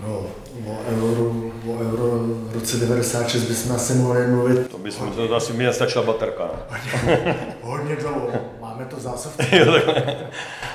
No, 0.02 0.26
o 0.66 0.78
euro, 0.90 1.32
o 1.66 1.80
euro 1.80 2.06
v 2.24 2.54
roce 2.54 2.76
96 2.76 3.42
bychom 3.42 3.76
asi 3.76 3.94
mohli 3.94 4.26
mluvit. 4.26 4.70
To 4.70 4.78
bychom, 4.78 5.10
to 5.10 5.34
asi 5.36 5.52
mi 5.52 5.64
nestačila 5.64 6.04
baterka. 6.04 6.50
No. 6.52 7.16
Hodně 7.62 7.96
dlouho, 7.96 8.28
máme 8.60 8.84
to 8.84 9.00
zásobce. 9.00 9.42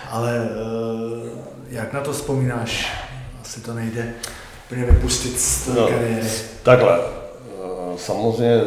Ale 0.10 0.40
uh, 0.40 1.28
jak 1.70 1.94
na 1.94 2.02
to 2.02 2.14
vzpomínáš? 2.14 2.94
Asi 3.42 3.62
to 3.62 3.74
nejde 3.74 4.14
úplně 4.66 4.86
vypustit 4.86 5.40
z 5.40 5.66
té 5.66 5.74
no, 5.74 5.88
kariéry. 5.88 6.28
Takhle, 6.64 7.00
uh, 7.00 7.98
samozřejmě 7.98 8.62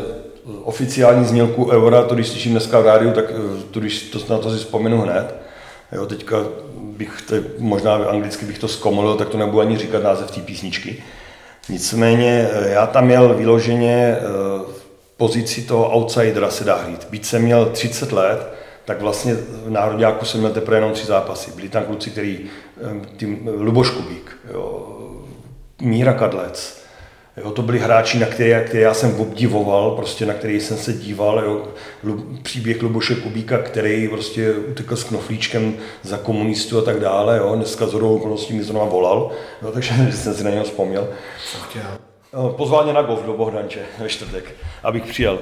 oficiální 0.65 1.25
znělku 1.25 1.71
eura, 1.71 2.03
to 2.03 2.15
když 2.15 2.29
slyším 2.29 2.53
dneska 2.53 2.81
v 2.81 2.87
rádiu, 2.87 3.13
tak 3.13 3.25
eh, 3.31 3.63
to, 3.71 3.81
když 3.81 4.03
to 4.03 4.35
na 4.35 4.39
to 4.39 4.51
si 4.51 4.59
vzpomenu 4.59 5.01
hned. 5.01 5.35
Jo, 5.93 6.07
teďka 6.07 6.37
bych, 7.01 7.23
to, 7.23 7.35
možná 7.59 7.95
anglicky 7.95 8.47
bych 8.47 8.59
to 8.59 8.69
zkomolil, 8.69 9.17
tak 9.17 9.29
to 9.29 9.39
nebudu 9.39 9.61
ani 9.61 9.79
říkat 9.79 10.03
název 10.03 10.31
té 10.31 10.41
písničky. 10.41 11.03
Nicméně 11.69 12.49
eh, 12.53 12.71
já 12.71 12.87
tam 12.87 13.05
měl 13.07 13.35
vyloženě 13.35 14.17
eh, 14.17 14.21
pozici 15.17 15.63
toho 15.63 15.97
outsidera 15.97 16.51
se 16.51 16.65
dá 16.65 16.77
hrít. 16.77 17.07
Byť 17.11 17.25
jsem 17.25 17.43
měl 17.43 17.67
30 17.67 18.13
let, 18.13 18.55
tak 18.85 19.01
vlastně 19.01 19.35
v 19.35 19.71
Národňáku 19.71 20.25
jsem 20.25 20.41
měl 20.41 20.53
teprve 20.53 20.77
jenom 20.77 20.93
tři 20.93 21.07
zápasy. 21.07 21.51
Byli 21.51 21.69
tam 21.69 21.85
kluci, 21.85 22.11
který, 22.11 22.41
eh, 22.45 23.07
tím 23.17 23.51
Luboš 23.59 23.91
Kubík, 23.91 24.37
jo, 24.53 24.97
Míra 25.81 26.13
Kadlec, 26.13 26.80
Jo, 27.37 27.51
to 27.51 27.63
byli 27.63 27.79
hráči, 27.79 28.19
na 28.19 28.27
které, 28.27 28.65
které 28.65 28.83
já 28.83 28.95
jsem 28.95 29.21
obdivoval, 29.21 29.91
prostě 29.91 30.27
na 30.27 30.35
který 30.35 30.61
jsem 30.61 30.77
se 30.77 30.93
díval. 30.93 31.39
Jo. 31.39 31.69
Příběh 32.43 32.83
Luboše 32.83 33.15
Kubíka, 33.15 33.59
který 33.59 34.09
prostě 34.09 34.53
utekl 34.53 34.97
s 34.97 35.05
knoflíčkem 35.05 35.75
za 36.03 36.19
komunistů 36.19 36.79
a 36.79 36.83
tak 36.83 37.01
dále. 37.01 37.37
Jo. 37.37 37.57
Dneska 37.57 37.87
z 37.87 37.93
hodou 37.93 38.17
okolností 38.17 38.55
mi 38.55 38.63
zrovna 38.63 38.85
volal, 38.85 39.31
jo, 39.63 39.73
takže 39.73 39.95
jsem 40.13 40.35
si 40.35 40.45
na 40.45 40.51
něho 40.51 40.65
vzpomněl. 40.65 41.09
Pozval 42.57 42.85
mě 42.85 42.93
na 42.93 43.03
golf 43.03 43.23
do 43.27 43.33
Bohdanče 43.33 43.81
ve 43.99 44.09
čtvrtek, 44.09 44.45
abych 44.83 45.07
přijel. 45.07 45.39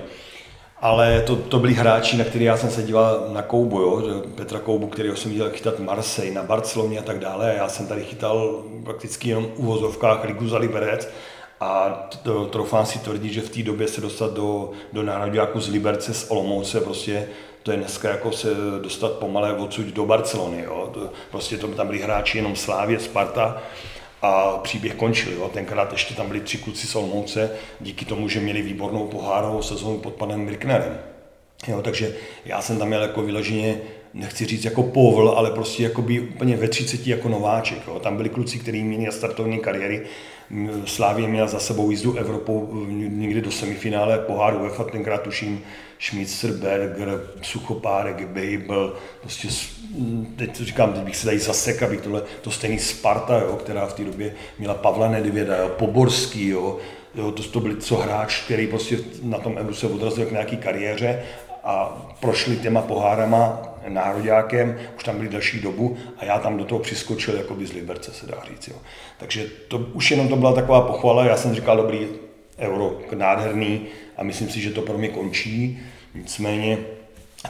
Ale 0.81 1.23
to, 1.23 1.37
to 1.37 1.59
byli 1.59 1.75
hráči, 1.75 2.17
na 2.17 2.25
který 2.25 2.45
já 2.45 2.57
jsem 2.57 2.71
se 2.71 2.83
díval 2.83 3.29
na 3.33 3.43
Koubu, 3.43 3.81
jo? 3.81 4.23
Petra 4.35 4.59
Koubu, 4.59 4.87
kterého 4.87 5.17
jsem 5.17 5.31
viděl 5.31 5.51
chytat 5.51 5.79
Marseille, 5.79 6.35
na 6.35 6.43
Barceloně 6.43 6.99
a 6.99 7.03
tak 7.03 7.19
dále. 7.19 7.51
A 7.51 7.55
já 7.55 7.69
jsem 7.69 7.87
tady 7.87 8.05
chytal 8.05 8.63
prakticky 8.85 9.29
jenom 9.29 9.47
u 9.57 9.67
vozovkách 9.67 10.25
Ligu 10.25 10.49
za 10.49 10.59
Liberec 10.59 11.09
a 11.61 11.89
troufám 12.51 12.87
si 12.87 12.99
tvrdit, 12.99 13.33
že 13.33 13.41
v 13.41 13.51
té 13.51 13.63
době 13.63 13.89
se 13.89 14.01
dostat 14.01 14.33
do, 14.33 14.71
do 14.93 15.03
národňáku 15.03 15.61
z 15.61 15.69
Liberce, 15.69 16.15
z 16.15 16.31
Olomouce, 16.31 16.81
prostě 16.81 17.29
to 17.63 17.73
je 17.73 17.79
dneska 17.79 18.11
jako 18.11 18.33
se 18.33 18.49
dostat 18.83 19.13
pomalé 19.13 19.53
odsud 19.53 19.87
do 19.87 20.07
Barcelony. 20.07 20.63
Jo. 20.63 20.91
To, 20.95 21.11
prostě 21.31 21.57
to, 21.57 21.69
tam 21.69 21.87
byli 21.87 21.99
hráči 21.99 22.39
jenom 22.39 22.57
Slávě, 22.57 23.01
Sparta 23.01 23.63
a 24.23 24.59
příběh 24.59 24.95
končil. 24.95 25.33
Jo. 25.33 25.51
Tenkrát 25.55 25.93
ještě 25.93 26.15
tam 26.15 26.27
byli 26.27 26.41
tři 26.41 26.59
kluci 26.59 26.87
z 26.87 26.95
Olomouce, 26.95 27.51
díky 27.81 28.05
tomu, 28.05 28.29
že 28.29 28.41
měli 28.41 28.63
výbornou 28.63 29.07
pohárovou 29.07 29.63
sezónu 29.63 29.99
pod 29.99 30.15
panem 30.15 30.47
Birknerem. 30.47 30.99
Jo, 31.69 31.83
takže 31.83 32.15
já 32.45 32.63
jsem 32.63 32.79
tam 32.79 32.89
měl 32.89 33.03
jako 33.03 33.23
vyloženě, 33.23 33.81
nechci 34.15 34.47
říct 34.47 34.65
jako 34.65 34.83
povl, 34.83 35.35
ale 35.37 35.51
prostě 35.51 35.83
jako 35.83 36.03
by 36.03 36.21
úplně 36.21 36.57
ve 36.57 36.69
30 36.69 37.07
jako 37.07 37.29
nováček. 37.29 37.79
Jo. 37.89 37.99
Tam 38.01 38.17
byli 38.17 38.29
kluci, 38.29 38.59
kteří 38.59 38.83
měli 38.83 39.13
startovní 39.13 39.59
kariéry 39.59 40.07
Slávě 40.85 41.29
měla 41.29 41.47
za 41.47 41.59
sebou 41.59 41.91
jízdu 41.91 42.17
Evropou 42.17 42.69
někdy 43.09 43.41
do 43.41 43.51
semifinále 43.51 44.19
poháru 44.19 44.59
UEFA, 44.59 44.85
tenkrát 44.85 45.23
tuším 45.23 45.61
Schmitzer, 46.01 46.53
Berger, 46.53 47.21
Suchopárek, 47.43 48.27
Babel, 48.27 48.95
prostě 49.21 49.49
teď 50.37 50.59
to 50.59 50.65
říkám, 50.65 50.93
teď 50.93 51.03
bych 51.03 51.17
se 51.17 51.25
tady 51.25 51.39
zasek, 51.39 51.83
abych 51.83 52.01
tohle, 52.01 52.23
to 52.43 52.51
stejný 52.51 52.79
Sparta, 52.79 53.39
jo, 53.39 53.57
která 53.57 53.87
v 53.87 53.93
té 53.93 54.05
době 54.05 54.35
měla 54.59 54.75
Pavla 54.75 55.09
Nedvěda, 55.09 55.57
jo, 55.57 55.69
Poborský, 55.69 56.49
jo, 56.49 56.79
jo, 57.15 57.33
to, 57.33 57.43
to 57.43 57.61
byli 57.61 57.77
co 57.77 57.97
hráč, 57.97 58.45
který 58.45 58.67
prostě 58.67 58.99
na 59.23 59.39
tom 59.39 59.57
Euru 59.57 59.75
se 59.75 59.87
odrazil 59.87 60.27
k 60.27 60.33
nějaký 60.33 60.57
kariéře 60.57 61.23
a 61.69 61.87
prošli 62.21 62.57
těma 62.57 62.83
pohárama 62.83 63.63
nároďákem, 63.89 64.79
už 64.97 65.05
tam 65.05 65.17
byli 65.17 65.29
další 65.29 65.61
dobu 65.61 65.97
a 66.19 66.25
já 66.25 66.39
tam 66.39 66.57
do 66.57 66.65
toho 66.65 66.79
přiskočil 66.79 67.37
jako 67.37 67.55
by 67.55 67.67
z 67.67 67.73
Liberce, 67.73 68.13
se 68.13 68.27
dá 68.27 68.43
říct. 68.49 68.69
Jo. 68.69 68.77
Takže 69.19 69.47
to, 69.69 69.79
už 69.79 70.11
jenom 70.11 70.29
to 70.29 70.37
byla 70.37 70.53
taková 70.53 70.81
pochvala, 70.81 71.25
já 71.25 71.37
jsem 71.37 71.55
říkal, 71.55 71.77
dobrý, 71.77 72.09
euro 72.59 72.99
nádherný 73.15 73.87
a 74.17 74.23
myslím 74.23 74.49
si, 74.49 74.61
že 74.61 74.71
to 74.71 74.83
pro 74.83 74.99
mě 74.99 75.09
končí. 75.09 75.79
Nicméně 76.15 76.79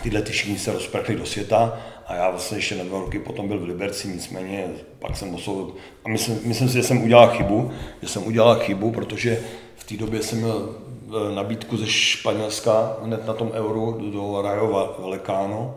tyhle 0.03 0.23
ty 0.23 0.33
všichni 0.33 0.59
se 0.59 0.73
rozprchli 0.73 1.17
do 1.17 1.27
světa 1.27 1.79
a 2.07 2.15
já 2.15 2.31
vlastně 2.31 2.59
ještě 2.59 2.75
na 2.75 2.85
dva 2.85 3.01
roky 3.01 3.19
potom 3.19 3.49
byl 3.49 3.59
v 3.59 3.69
Liberci, 3.69 4.09
nicméně 4.09 4.65
pak 4.99 5.17
jsem 5.17 5.35
oslovil 5.35 5.75
a 6.05 6.09
myslím, 6.09 6.41
myslím 6.45 6.69
si, 6.69 6.75
že 6.75 6.83
jsem 6.83 7.03
udělal 7.03 7.29
chybu, 7.29 7.71
že 8.03 8.09
jsem 8.09 8.27
udělal 8.27 8.59
chybu, 8.59 8.91
protože 8.91 9.41
v 9.77 9.85
té 9.85 9.97
době 9.97 10.23
jsem 10.23 10.39
měl 10.39 10.75
nabídku 11.35 11.77
ze 11.77 11.87
Španělska 11.87 12.97
hned 13.03 13.27
na 13.27 13.35
tom 13.35 13.51
euru 13.55 14.11
do 14.13 14.43
Rayo 14.43 14.95
Vallecano 14.99 15.75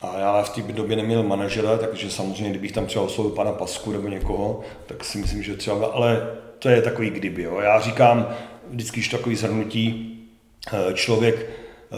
a 0.00 0.18
já 0.18 0.42
v 0.42 0.50
té 0.50 0.72
době 0.72 0.96
neměl 0.96 1.22
manažera, 1.22 1.78
takže 1.78 2.10
samozřejmě, 2.10 2.50
kdybych 2.50 2.72
tam 2.72 2.86
třeba 2.86 3.04
oslovil 3.04 3.32
pana 3.32 3.52
Pasku 3.52 3.92
nebo 3.92 4.08
někoho, 4.08 4.60
tak 4.86 5.04
si 5.04 5.18
myslím, 5.18 5.42
že 5.42 5.56
třeba, 5.56 5.86
ale 5.86 6.26
to 6.58 6.68
je 6.68 6.82
takový 6.82 7.10
kdyby. 7.10 7.42
Jo. 7.42 7.60
Já 7.60 7.80
říkám, 7.80 8.28
vždycky, 8.70 9.00
když 9.00 9.08
takový 9.08 9.36
zhrnutí, 9.36 10.18
eh, 10.72 10.94
člověk, 10.94 11.46
eh, 11.92 11.96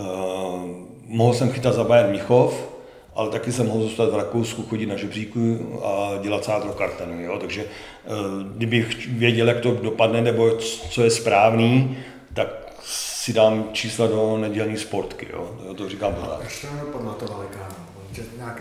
mohl 1.06 1.34
jsem 1.34 1.50
chytat 1.50 1.74
za 1.74 1.84
Bayern 1.84 2.10
Michov, 2.10 2.68
ale 3.14 3.30
taky 3.30 3.52
jsem 3.52 3.66
mohl 3.66 3.82
zůstat 3.82 4.12
v 4.12 4.16
Rakousku, 4.16 4.62
chodit 4.62 4.86
na 4.86 4.96
žebříku 4.96 5.58
a 5.84 6.18
dělat 6.22 6.44
sádro 6.44 6.72
kartenu. 6.72 7.22
Jo? 7.22 7.38
Takže 7.40 7.64
eh, 7.64 8.08
kdybych 8.56 9.08
věděl, 9.08 9.48
jak 9.48 9.60
to 9.60 9.74
dopadne 9.74 10.20
nebo 10.20 10.56
co 10.90 11.02
je 11.02 11.10
správný, 11.10 11.96
tak 12.36 12.48
si 12.82 13.32
dám 13.32 13.64
čísla 13.72 14.06
do 14.06 14.38
nedělní 14.38 14.76
sportky. 14.76 15.28
Jo? 15.32 15.50
To, 15.66 15.74
to 15.74 15.88
říkám 15.88 16.14
pořád. 16.14 16.40
Jak 16.40 16.50
jste 16.50 16.66
nepodmatovali, 16.76 17.46
kámo? 17.50 17.86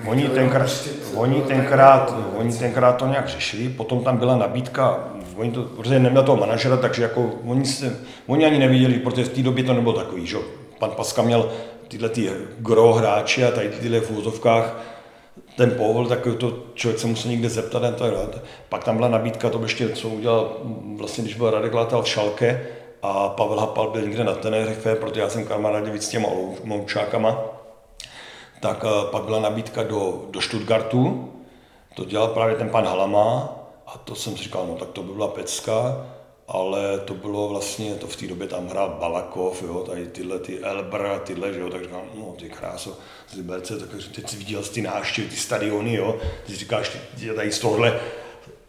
Oni 0.05 0.29
tenkrát, 0.29 0.69
oni, 1.15 1.41
tenkrát, 1.41 2.15
oni 2.35 2.57
tenkrát 2.57 2.93
to 2.97 3.07
nějak 3.07 3.29
řešili, 3.29 3.69
potom 3.69 4.03
tam 4.03 4.17
byla 4.17 4.37
nabídka, 4.37 5.03
oni 5.35 5.51
to, 5.51 5.63
protože 5.63 5.99
neměl 5.99 6.23
toho 6.23 6.37
manažera, 6.37 6.77
takže 6.77 7.03
jako 7.03 7.31
oni, 7.45 7.65
se, 7.65 7.99
oni 8.27 8.45
ani 8.45 8.59
neviděli, 8.59 8.99
protože 8.99 9.23
v 9.23 9.29
té 9.29 9.41
době 9.41 9.63
to 9.63 9.73
nebylo 9.73 9.93
takový, 9.93 10.27
že 10.27 10.37
pan 10.79 10.91
Paska 10.91 11.21
měl 11.21 11.51
tyhle 11.87 12.09
ty 12.09 12.31
gro 12.59 12.93
hráči 12.93 13.45
a 13.45 13.51
tady 13.51 13.69
tyhle 13.69 13.99
v 13.99 14.11
úzovkách 14.11 14.81
ten 15.57 15.71
povol, 15.71 16.07
tak 16.07 16.27
to 16.37 16.63
člověk 16.73 16.99
se 16.99 17.07
musel 17.07 17.31
někde 17.31 17.49
zeptat. 17.49 17.83
A 17.83 17.91
tak 17.91 18.11
Pak 18.69 18.83
tam 18.83 18.95
byla 18.95 19.07
nabídka, 19.07 19.49
to 19.49 19.61
ještě 19.61 19.89
co 19.89 20.09
udělal, 20.09 20.57
vlastně 20.97 21.23
když 21.23 21.35
byl 21.35 21.49
Radek 21.49 21.73
Látal 21.73 22.01
v 22.01 22.07
Šalke 22.07 22.67
a 23.05 23.29
Pavel 23.29 23.59
Hapal 23.59 23.91
byl 23.91 24.01
někde 24.01 24.23
na 24.23 24.35
Tenerife, 24.35 24.95
protože 24.95 25.21
já 25.21 25.29
jsem 25.29 25.47
kamarádě 25.47 25.91
víc 25.91 26.03
s 26.03 26.09
těma 26.09 26.29
moučákama, 26.63 27.39
tak 28.59 28.85
eh, 28.85 29.07
pak 29.11 29.23
byla 29.23 29.39
nabídka 29.39 29.83
do, 29.83 30.25
do 30.29 30.41
Stuttgartu, 30.41 31.31
to 31.95 32.05
dělal 32.05 32.27
právě 32.27 32.55
ten 32.55 32.69
pan 32.69 32.85
Halama. 32.85 33.55
A 33.87 33.97
to 33.97 34.15
jsem 34.15 34.37
si 34.37 34.43
říkal, 34.43 34.67
no 34.67 34.75
tak 34.75 34.89
to 34.89 35.03
by 35.03 35.13
byla 35.13 35.27
pecka, 35.27 36.05
ale 36.47 36.99
to 36.99 37.13
bylo 37.13 37.47
vlastně, 37.47 37.95
to 37.95 38.07
v 38.07 38.15
té 38.15 38.27
době 38.27 38.47
tam 38.47 38.67
hrál 38.67 38.97
Balakov, 38.99 39.63
jo, 39.63 39.83
tady 39.89 40.07
tyhle, 40.07 40.39
ty 40.39 40.59
Elbr 40.59 41.05
a 41.05 41.19
tyhle, 41.19 41.53
že 41.53 41.59
jo, 41.59 41.69
tak 41.69 41.83
říkám, 41.83 42.01
no 42.15 42.35
ty 42.39 42.49
kráso, 42.49 42.97
z 43.29 43.33
Liberce, 43.33 43.79
tak 43.79 43.89
teď 44.15 44.29
si 44.29 44.37
viděl 44.37 44.63
ty 44.63 44.81
návštěvy, 44.81 45.27
ty 45.27 45.35
stadiony, 45.35 45.93
jo, 45.93 46.15
ty 46.45 46.55
říkáš, 46.55 46.91
ty 47.19 47.35
tady 47.35 47.51
z 47.51 47.59
tohle 47.59 47.99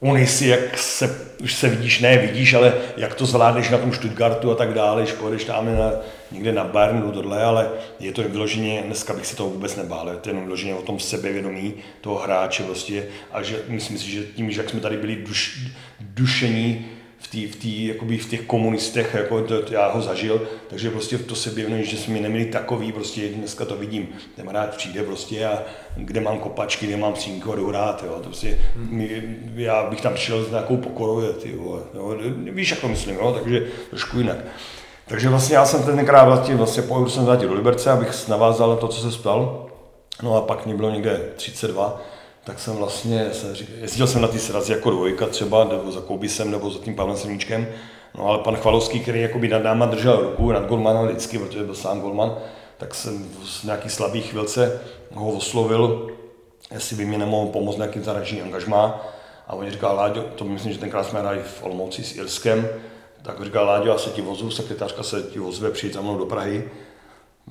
unisy, 0.01 0.47
jak 0.47 0.79
se, 0.79 1.27
už 1.43 1.55
se 1.55 1.69
vidíš, 1.69 2.01
ne 2.01 2.19
vidíš, 2.19 2.55
ale 2.55 2.75
jak 2.97 3.15
to 3.15 3.27
zvládneš 3.27 3.71
na 3.71 3.79
tom 3.79 3.93
Stuttgartu 3.93 4.51
a 4.51 4.55
tak 4.55 4.75
dále, 4.75 5.03
když 5.03 5.15
pojedeš 5.15 5.45
tam 5.45 5.79
na, 5.79 5.93
někde 6.33 6.53
na 6.53 6.65
Bernu, 6.65 7.13
tohle, 7.13 7.45
ale 7.45 7.71
je 8.01 8.13
to 8.13 8.23
vyloženě, 8.23 8.83
dneska 8.87 9.15
bych 9.15 9.27
se 9.27 9.37
toho 9.37 9.51
vůbec 9.51 9.77
nebál, 9.77 10.09
je 10.09 10.17
to 10.17 10.29
jenom 10.29 10.45
vyloženě 10.45 10.75
o 10.75 10.83
tom 10.83 11.01
sebevědomí 11.01 11.75
toho 12.01 12.19
hráče 12.19 12.63
prostě. 12.63 13.07
A 13.33 13.43
že 13.43 13.63
myslím 13.69 13.99
si, 13.99 14.11
že 14.11 14.23
tím, 14.23 14.51
že 14.51 14.61
jak 14.61 14.71
jsme 14.71 14.81
tady 14.81 14.97
byli 14.97 15.17
duš, 15.17 15.71
dušení 16.01 16.87
v, 17.19 17.29
tý, 17.29 17.47
v, 17.47 17.57
tý, 17.57 17.87
jakoby 17.87 18.19
v 18.19 18.29
těch 18.29 18.41
komunistech, 18.41 19.15
jako 19.15 19.43
to, 19.43 19.63
to, 19.63 19.75
já 19.75 19.89
ho 19.89 20.03
zažil, 20.03 20.49
takže 20.69 20.91
prostě 20.91 21.19
to 21.19 21.35
se 21.35 21.51
běhnu, 21.51 21.85
že 21.85 21.97
jsme 21.97 22.21
neměli 22.21 22.45
takový, 22.45 22.93
prostě 22.93 23.29
dneska 23.29 23.65
to 23.65 23.77
vidím, 23.77 24.09
ten 24.37 24.49
hráč 24.49 24.77
přijde 24.77 25.03
prostě 25.03 25.47
a 25.47 25.63
kde 25.97 26.21
mám 26.21 26.39
kopačky, 26.39 26.87
kde 26.87 26.97
mám 26.97 27.15
cínko 27.15 27.53
a 27.53 27.57
jdu 27.57 27.69
hrát, 27.69 28.05
jo, 28.07 28.13
to 28.15 28.23
prostě, 28.23 28.59
my, 28.77 29.23
já 29.55 29.91
bych 29.91 30.01
tam 30.01 30.15
přišel 30.15 30.45
s 30.45 30.51
nějakou 30.51 30.77
pokorou, 30.77 31.23
ty 31.33 31.57
vole, 31.57 31.81
jo, 31.95 32.17
víš, 32.51 32.71
jak 32.71 32.81
to 32.81 32.89
myslím, 32.89 33.17
jo, 33.17 33.33
takže 33.33 33.67
trošku 33.91 34.19
jinak. 34.19 34.37
Takže 35.09 35.29
vlastně 35.29 35.57
já 35.57 35.67
jsem 35.67 35.83
tenkrát 35.83 36.25
vlastně, 36.25 36.57
vlastně 36.57 36.83
po 36.83 37.09
jsem 37.09 37.25
vrátil 37.25 37.49
do 37.49 37.55
Liberce, 37.55 37.91
abych 37.91 38.29
navázal 38.29 38.71
na 38.71 38.77
to, 38.77 38.89
co 38.89 39.11
se 39.11 39.19
ptal. 39.19 39.67
No 40.23 40.37
a 40.37 40.41
pak 40.41 40.67
mě 40.67 40.75
bylo 40.75 40.91
někde 40.91 41.21
32, 41.37 42.03
tak 42.45 42.59
jsem 42.59 42.77
vlastně, 42.77 43.29
se, 43.33 43.55
jezdil 43.81 44.07
jsem 44.07 44.23
na 44.23 44.29
ty 44.29 44.39
srazy 44.39 44.73
jako 44.73 44.91
dvojka 44.91 45.27
třeba, 45.27 45.65
nebo 45.65 45.93
za 45.93 46.01
Koubisem, 46.01 46.51
nebo 46.51 46.71
za 46.71 46.79
tím 46.79 46.95
Pavlem 46.95 47.17
Semíčkem, 47.17 47.67
no 48.19 48.27
ale 48.27 48.39
pan 48.39 48.57
Chvalovský, 48.57 49.01
který 49.01 49.21
jakoby 49.21 49.49
nad 49.49 49.63
náma 49.63 49.87
držel 49.87 50.17
ruku, 50.17 50.53
nad 50.53 50.67
golmana 50.67 51.03
vždycky, 51.03 51.39
protože 51.39 51.65
byl 51.65 51.75
sám 51.75 52.01
golman, 52.01 52.37
tak 52.79 52.95
jsem 52.95 53.29
v 53.45 53.65
nějaký 53.65 53.89
slabý 53.89 54.23
chvilce 54.23 54.81
ho 55.15 55.31
oslovil, 55.31 56.11
jestli 56.71 56.97
by 56.97 57.05
mi 57.05 57.19
nemohl 57.19 57.53
pomoct 57.53 57.77
nějakým 57.77 58.05
zahraničním 58.05 58.45
angažmá. 58.45 59.07
A 59.47 59.55
on 59.55 59.71
říkal, 59.71 59.97
Láďo, 59.97 60.23
to 60.23 60.45
myslím, 60.45 60.73
že 60.73 60.79
tenkrát 60.79 61.07
jsme 61.07 61.21
hráli 61.21 61.43
v 61.43 61.63
Olomouci 61.63 62.05
s 62.05 62.17
Irskem, 62.17 62.69
tak 63.23 63.45
říkal, 63.45 63.67
Láďo, 63.67 63.89
já 63.89 63.99
se 63.99 64.11
ti 64.11 64.23
vozu, 64.23 64.51
sekretářka 64.51 65.03
se 65.03 65.23
ti 65.23 65.41
ozve, 65.41 65.71
přijít 65.71 65.95
za 65.95 66.01
mnou 66.01 66.19
do 66.19 66.27
Prahy. 66.27 66.71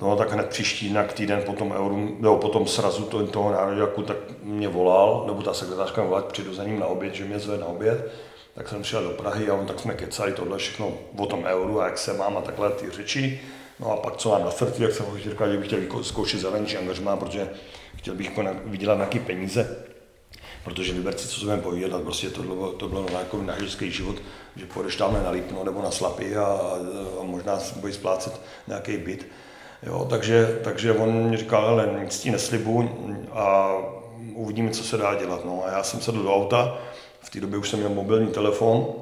No 0.00 0.16
tak 0.16 0.32
hned 0.32 0.48
příští 0.48 0.86
jinak 0.86 1.12
týden 1.12 1.42
po 1.46 1.52
tom 1.52 1.72
euru, 1.72 2.16
nebo 2.20 2.36
po 2.36 2.48
tom 2.48 2.66
srazu 2.66 3.04
to, 3.04 3.26
toho 3.26 3.52
nároďáku, 3.52 4.02
tak 4.02 4.16
mě 4.42 4.68
volal, 4.68 5.24
nebo 5.26 5.42
ta 5.42 5.54
sekretářka 5.54 6.00
mě 6.00 6.08
volala, 6.08 6.26
přijdu 6.26 6.54
za 6.54 6.64
ním 6.64 6.80
na 6.80 6.86
oběd, 6.86 7.14
že 7.14 7.24
mě 7.24 7.38
zve 7.38 7.58
na 7.58 7.66
oběd. 7.66 8.12
Tak 8.54 8.68
jsem 8.68 8.84
šel 8.84 9.02
do 9.02 9.10
Prahy 9.10 9.50
a 9.50 9.54
on 9.54 9.66
tak 9.66 9.80
jsme 9.80 9.94
kecali 9.94 10.32
tohle 10.32 10.58
všechno 10.58 10.92
o 11.16 11.26
tom 11.26 11.44
euru 11.44 11.80
a 11.80 11.84
jak 11.84 11.98
se 11.98 12.12
mám 12.12 12.36
a 12.36 12.40
takhle 12.40 12.70
ty 12.70 12.90
řeči. 12.90 13.40
No 13.80 13.92
a 13.92 13.96
pak 13.96 14.16
co 14.16 14.30
mám 14.30 14.44
na 14.44 14.50
srdci, 14.50 14.82
jak 14.82 14.92
jsem 14.92 15.06
říkal, 15.24 15.52
že 15.52 15.58
bych 15.58 15.66
chtěl 15.66 16.04
zkoušet 16.04 16.40
zahraniční 16.40 16.78
angažmá, 16.78 17.16
protože 17.16 17.50
chtěl 17.96 18.14
bych 18.14 18.26
jako 18.26 18.42
vydělat 18.64 18.94
nějaké 18.94 19.20
peníze. 19.20 19.76
Protože 20.64 20.92
Liberci, 20.92 21.28
co 21.28 21.40
jsem 21.40 21.60
povídat, 21.60 22.02
prostě 22.02 22.30
to 22.30 22.42
bylo, 22.42 22.72
to 22.72 22.88
bylo 22.88 23.06
na 23.44 23.54
život, 23.80 24.16
že 24.56 24.66
půjdeš 24.66 24.96
tam 24.96 25.24
na 25.24 25.30
Lipno 25.30 25.64
nebo 25.64 25.82
na 25.82 25.90
Slapy 25.90 26.36
a, 26.36 26.44
a 27.20 27.22
možná 27.22 27.58
budeš 27.76 27.94
splácet 27.94 28.40
nějaký 28.66 28.96
byt. 28.96 29.26
Jo, 29.82 30.06
takže, 30.10 30.60
takže 30.64 30.92
on 30.92 31.30
mi 31.30 31.36
říkal, 31.36 31.66
ale 31.66 31.98
nic 32.04 32.20
ti 32.20 32.30
neslibu 32.30 32.90
a 33.32 33.72
uvidíme, 34.34 34.70
co 34.70 34.84
se 34.84 34.96
dá 34.96 35.14
dělat. 35.14 35.44
No. 35.44 35.62
A 35.66 35.70
já 35.70 35.82
jsem 35.82 36.00
sedl 36.00 36.22
do 36.22 36.34
auta, 36.34 36.78
v 37.20 37.30
té 37.30 37.40
době 37.40 37.58
už 37.58 37.70
jsem 37.70 37.78
měl 37.78 37.90
mobilní 37.90 38.28
telefon 38.28 38.94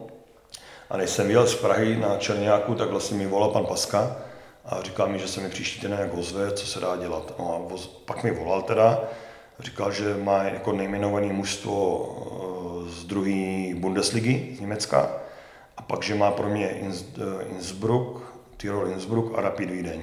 a 0.91 0.97
než 0.97 1.11
jsem 1.11 1.31
jel 1.31 1.47
z 1.47 1.55
Prahy 1.55 1.97
na 1.97 2.17
Černiáku, 2.17 2.75
tak 2.75 2.91
vlastně 2.91 3.19
mi 3.19 3.27
volal 3.27 3.51
pan 3.51 3.67
Paska 3.67 4.17
a 4.65 4.83
říkal 4.83 5.09
mi, 5.09 5.19
že 5.19 5.29
se 5.29 5.41
mi 5.41 5.49
příští 5.49 5.81
týden 5.81 5.99
jak 6.01 6.15
ozve, 6.15 6.53
co 6.53 6.67
se 6.67 6.81
dá 6.81 6.97
dělat. 6.97 7.35
No 7.39 7.55
a 7.55 7.69
voz, 7.69 7.87
pak 7.87 8.25
mi 8.25 8.31
volal 8.31 8.63
teda, 8.63 9.01
říkal, 9.59 9.93
že 9.93 10.17
má 10.17 10.43
jako 10.43 10.73
nejmenované 10.73 11.33
mužstvo 11.33 12.87
eh, 12.87 12.91
z 12.91 13.05
druhé 13.05 13.75
Bundesligy 13.75 14.57
z 14.57 14.61
Německa 14.61 15.11
a 15.77 15.83
pak, 15.83 16.03
že 16.03 16.15
má 16.15 16.31
pro 16.31 16.49
mě 16.49 16.67
eh, 16.69 16.83
Innsbruck, 17.51 18.23
Tyrol 18.57 18.89
Innsbruck 18.89 19.39
a 19.39 19.41
Rapid 19.41 19.71
Vídeň 19.71 20.03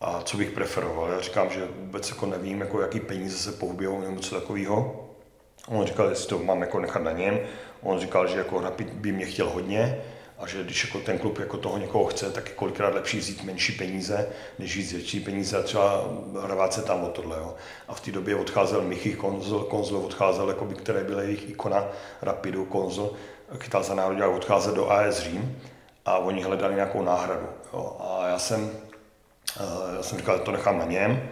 a 0.00 0.20
co 0.22 0.36
bych 0.36 0.50
preferoval. 0.50 1.10
Já 1.10 1.20
říkám, 1.20 1.50
že 1.50 1.68
vůbec 1.78 2.10
jako 2.10 2.26
nevím, 2.26 2.60
jako 2.60 2.80
jaký 2.80 3.00
peníze 3.00 3.38
se 3.38 3.52
pohybujou 3.52 4.00
nebo 4.00 4.16
něco 4.16 4.34
takového. 4.34 5.04
On 5.68 5.86
říkal, 5.86 6.08
jestli 6.08 6.28
to 6.28 6.38
mám 6.38 6.60
jako 6.60 6.80
nechat 6.80 7.02
na 7.02 7.12
něm. 7.12 7.38
On 7.82 8.00
říkal, 8.00 8.26
že 8.26 8.38
jako 8.38 8.60
Rapid 8.60 8.88
by 8.88 9.12
mě 9.12 9.26
chtěl 9.26 9.50
hodně 9.50 10.02
a 10.38 10.46
že 10.46 10.64
když 10.64 10.84
jako 10.84 10.98
ten 10.98 11.18
klub 11.18 11.38
jako 11.38 11.56
toho 11.56 11.78
někoho 11.78 12.04
chce, 12.04 12.30
tak 12.30 12.48
je 12.48 12.54
kolikrát 12.54 12.94
lepší 12.94 13.18
vzít 13.18 13.44
menší 13.44 13.72
peníze, 13.72 14.28
než 14.58 14.76
vzít 14.76 14.96
větší 14.96 15.20
peníze 15.20 15.58
a 15.58 15.62
třeba 15.62 16.04
hrát 16.42 16.72
se 16.72 16.82
tam 16.82 17.04
o 17.04 17.08
tohle. 17.08 17.36
Jo. 17.36 17.54
A 17.88 17.94
v 17.94 18.00
té 18.00 18.10
době 18.10 18.36
odcházel 18.36 18.82
Michy 18.82 19.14
Konzol, 19.14 19.60
Konzol 19.60 20.04
odcházel, 20.04 20.48
jakoby, 20.48 20.74
které 20.74 21.04
byla 21.04 21.22
jejich 21.22 21.50
ikona 21.50 21.84
Rapidu, 22.22 22.64
Konzol, 22.64 23.10
chytal 23.58 23.82
za 23.82 23.94
národě 23.94 24.22
a 24.22 24.28
odcházel 24.28 24.74
do 24.74 24.90
AS 24.90 25.20
Řím 25.20 25.62
a 26.04 26.18
oni 26.18 26.42
hledali 26.42 26.74
nějakou 26.74 27.02
náhradu. 27.02 27.46
Jo. 27.72 27.96
A 28.00 28.28
já 28.28 28.38
jsem 28.38 28.70
Eh, 29.56 29.96
já 29.96 30.02
jsem 30.02 30.18
říkal, 30.18 30.38
že 30.38 30.44
to 30.44 30.52
nechám 30.52 30.78
na 30.78 30.84
něm. 30.84 31.28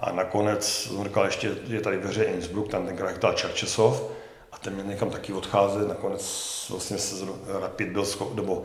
A 0.00 0.12
nakonec 0.12 0.68
jsem 0.68 1.04
říkal, 1.04 1.24
ještě 1.24 1.50
je 1.66 1.80
tady 1.80 1.96
ve 1.96 2.08
hře 2.08 2.24
Innsbruck, 2.24 2.70
tam 2.70 2.86
tenkrát 2.86 3.12
chytal 3.12 3.32
Čerčesov 3.32 4.10
ten 4.60 4.74
mě 4.74 4.82
někam 4.82 5.10
taky 5.10 5.32
odcházet. 5.32 5.88
Nakonec 5.88 6.66
vlastně 6.70 6.98
se 6.98 7.26
Rapid 7.60 7.88
byl, 7.88 8.06
schop, 8.06 8.34
nebo 8.34 8.62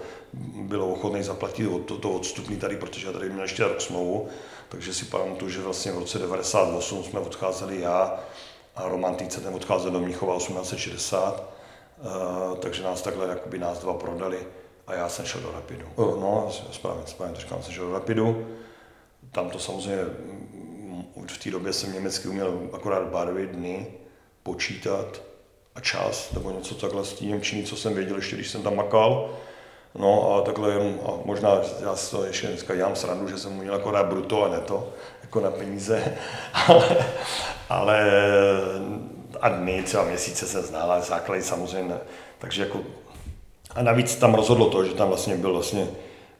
bylo 0.61 0.87
ochotný 0.87 1.23
zaplatit 1.23 1.69
to, 1.85 1.97
to 1.97 2.11
odstupní 2.11 2.57
tady, 2.57 2.75
protože 2.75 3.07
já 3.07 3.13
tady 3.13 3.29
měl 3.29 3.41
ještě 3.41 3.63
rok 3.63 3.81
smlouvu. 3.81 4.27
Takže 4.69 4.93
si 4.93 5.05
pamatuju, 5.05 5.51
že 5.51 5.61
vlastně 5.61 5.91
v 5.91 5.97
roce 5.97 6.19
98 6.19 7.03
jsme 7.03 7.19
odcházeli 7.19 7.81
já 7.81 8.19
a 8.75 8.87
Roman 8.87 9.15
ten 9.15 9.55
odcházel 9.55 9.91
do 9.91 9.99
Mnichova 9.99 10.37
1860. 10.37 11.53
Uh, 11.97 12.57
takže 12.57 12.83
nás 12.83 13.01
takhle, 13.01 13.27
jakoby 13.27 13.57
nás 13.57 13.79
dva 13.79 13.93
prodali 13.93 14.47
a 14.87 14.93
já 14.93 15.09
jsem 15.09 15.25
šel 15.25 15.41
do 15.41 15.51
Rapidu. 15.51 15.85
Uh, 15.95 16.19
no, 16.21 16.51
správně, 16.71 17.03
správně, 17.05 17.35
říkám, 17.39 17.63
jsem 17.63 17.73
šel 17.73 17.87
do 17.87 17.93
Rapidu 17.93 18.45
tam 19.31 19.49
to 19.49 19.59
samozřejmě 19.59 20.03
v 21.27 21.37
té 21.43 21.51
době 21.51 21.73
jsem 21.73 21.93
německy 21.93 22.27
uměl 22.27 22.69
akorát 22.73 23.07
barvy, 23.07 23.47
dny, 23.47 23.87
počítat 24.43 25.21
a 25.75 25.79
čas, 25.79 26.31
nebo 26.31 26.51
něco 26.51 26.75
takhle 26.75 27.05
s 27.05 27.13
tím 27.13 27.29
Němčiny, 27.29 27.63
co 27.63 27.75
jsem 27.75 27.93
věděl 27.93 28.15
ještě, 28.15 28.35
když 28.35 28.49
jsem 28.49 28.63
tam 28.63 28.75
makal. 28.75 29.29
No 29.95 30.35
a 30.35 30.41
takhle 30.41 30.75
a 31.05 31.11
možná 31.25 31.61
já 31.83 31.95
si 31.95 32.11
to 32.11 32.25
ještě 32.25 32.47
dneska 32.47 32.75
dělám 32.75 32.95
srandu, 32.95 33.27
že 33.27 33.37
jsem 33.37 33.53
měl 33.53 33.75
akorát 33.75 34.05
bruto 34.05 34.43
a 34.43 34.49
neto, 34.49 34.89
jako 35.21 35.39
na 35.39 35.51
peníze, 35.51 36.17
ale, 36.67 36.97
ale 37.69 38.11
a 39.41 39.49
dny, 39.49 39.83
třeba 39.83 40.03
měsíce 40.03 40.45
jsem 40.45 40.61
znal, 40.61 40.91
ale 40.91 41.01
základy 41.01 41.41
samozřejmě 41.41 41.89
ne. 41.89 41.99
Takže 42.37 42.63
jako, 42.63 42.79
a 43.75 43.81
navíc 43.81 44.15
tam 44.15 44.33
rozhodlo 44.33 44.69
to, 44.69 44.85
že 44.85 44.93
tam 44.93 45.07
vlastně 45.07 45.37
byl 45.37 45.53
vlastně 45.53 45.87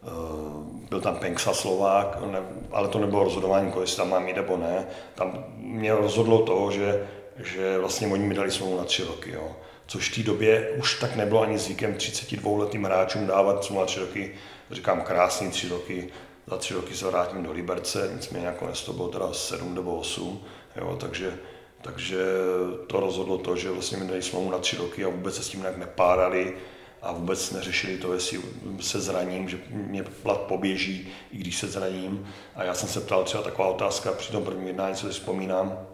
uh, 0.03 0.53
byl 0.93 1.01
tam 1.01 1.15
Penksa 1.15 1.53
Slovák, 1.53 2.17
ne, 2.31 2.39
ale 2.71 2.87
to 2.87 2.99
nebylo 2.99 3.23
rozhodování, 3.23 3.73
jestli 3.81 3.97
tam 3.97 4.09
mám 4.09 4.27
jít 4.27 4.35
nebo 4.35 4.57
ne. 4.57 4.87
Tam 5.15 5.45
mě 5.57 5.95
rozhodlo 5.95 6.39
to, 6.39 6.71
že, 6.71 7.07
že 7.37 7.77
vlastně 7.77 8.07
oni 8.07 8.23
mi 8.23 8.35
dali 8.35 8.51
smlouvu 8.51 8.77
na 8.77 8.83
tři 8.83 9.03
roky. 9.03 9.31
Jo. 9.31 9.55
Což 9.85 10.09
v 10.09 10.15
té 10.15 10.23
době 10.23 10.71
už 10.77 10.99
tak 10.99 11.15
nebylo 11.15 11.41
ani 11.41 11.57
zvykem 11.57 11.93
32 11.93 12.57
letým 12.57 12.83
hráčům 12.83 13.27
dávat 13.27 13.63
smlouvu 13.63 13.81
na 13.81 13.85
tři 13.85 13.99
roky. 13.99 14.35
Říkám 14.71 15.01
krásný 15.01 15.51
tři 15.51 15.69
roky, 15.69 16.09
za 16.47 16.57
tři 16.57 16.73
roky 16.73 16.95
se 16.95 17.05
vrátím 17.05 17.43
do 17.43 17.51
Liberce, 17.51 18.11
nicméně 18.13 18.45
nakonec 18.45 18.83
to 18.83 18.93
bylo 18.93 19.09
teda 19.09 19.33
sedm 19.33 19.75
nebo 19.75 19.95
osm, 19.95 20.43
jo, 20.75 20.97
takže 20.99 21.37
Takže 21.83 22.17
to 22.87 22.99
rozhodlo 22.99 23.37
to, 23.37 23.55
že 23.55 23.71
vlastně 23.71 23.97
mi 23.97 24.07
dali 24.07 24.21
smlouvu 24.21 24.51
na 24.51 24.57
tři 24.57 24.77
roky 24.77 25.05
a 25.05 25.09
vůbec 25.09 25.35
se 25.35 25.43
s 25.43 25.49
tím 25.49 25.59
nějak 25.59 25.77
nepárali 25.77 26.57
a 27.01 27.11
vůbec 27.11 27.51
neřešili 27.51 27.97
to, 27.97 28.13
jestli 28.13 28.39
se 28.79 29.01
zraním, 29.01 29.49
že 29.49 29.57
mě 29.69 30.03
plat 30.03 30.41
poběží, 30.41 31.11
i 31.31 31.37
když 31.37 31.57
se 31.57 31.67
zraním. 31.67 32.27
A 32.55 32.63
já 32.63 32.73
jsem 32.73 32.89
se 32.89 33.01
ptal 33.01 33.23
třeba 33.23 33.43
taková 33.43 33.67
otázka 33.67 34.11
při 34.11 34.31
tom 34.31 34.43
prvním 34.43 34.67
jednání, 34.67 34.95
co 34.95 35.07
si 35.07 35.13
vzpomínám, 35.13 35.87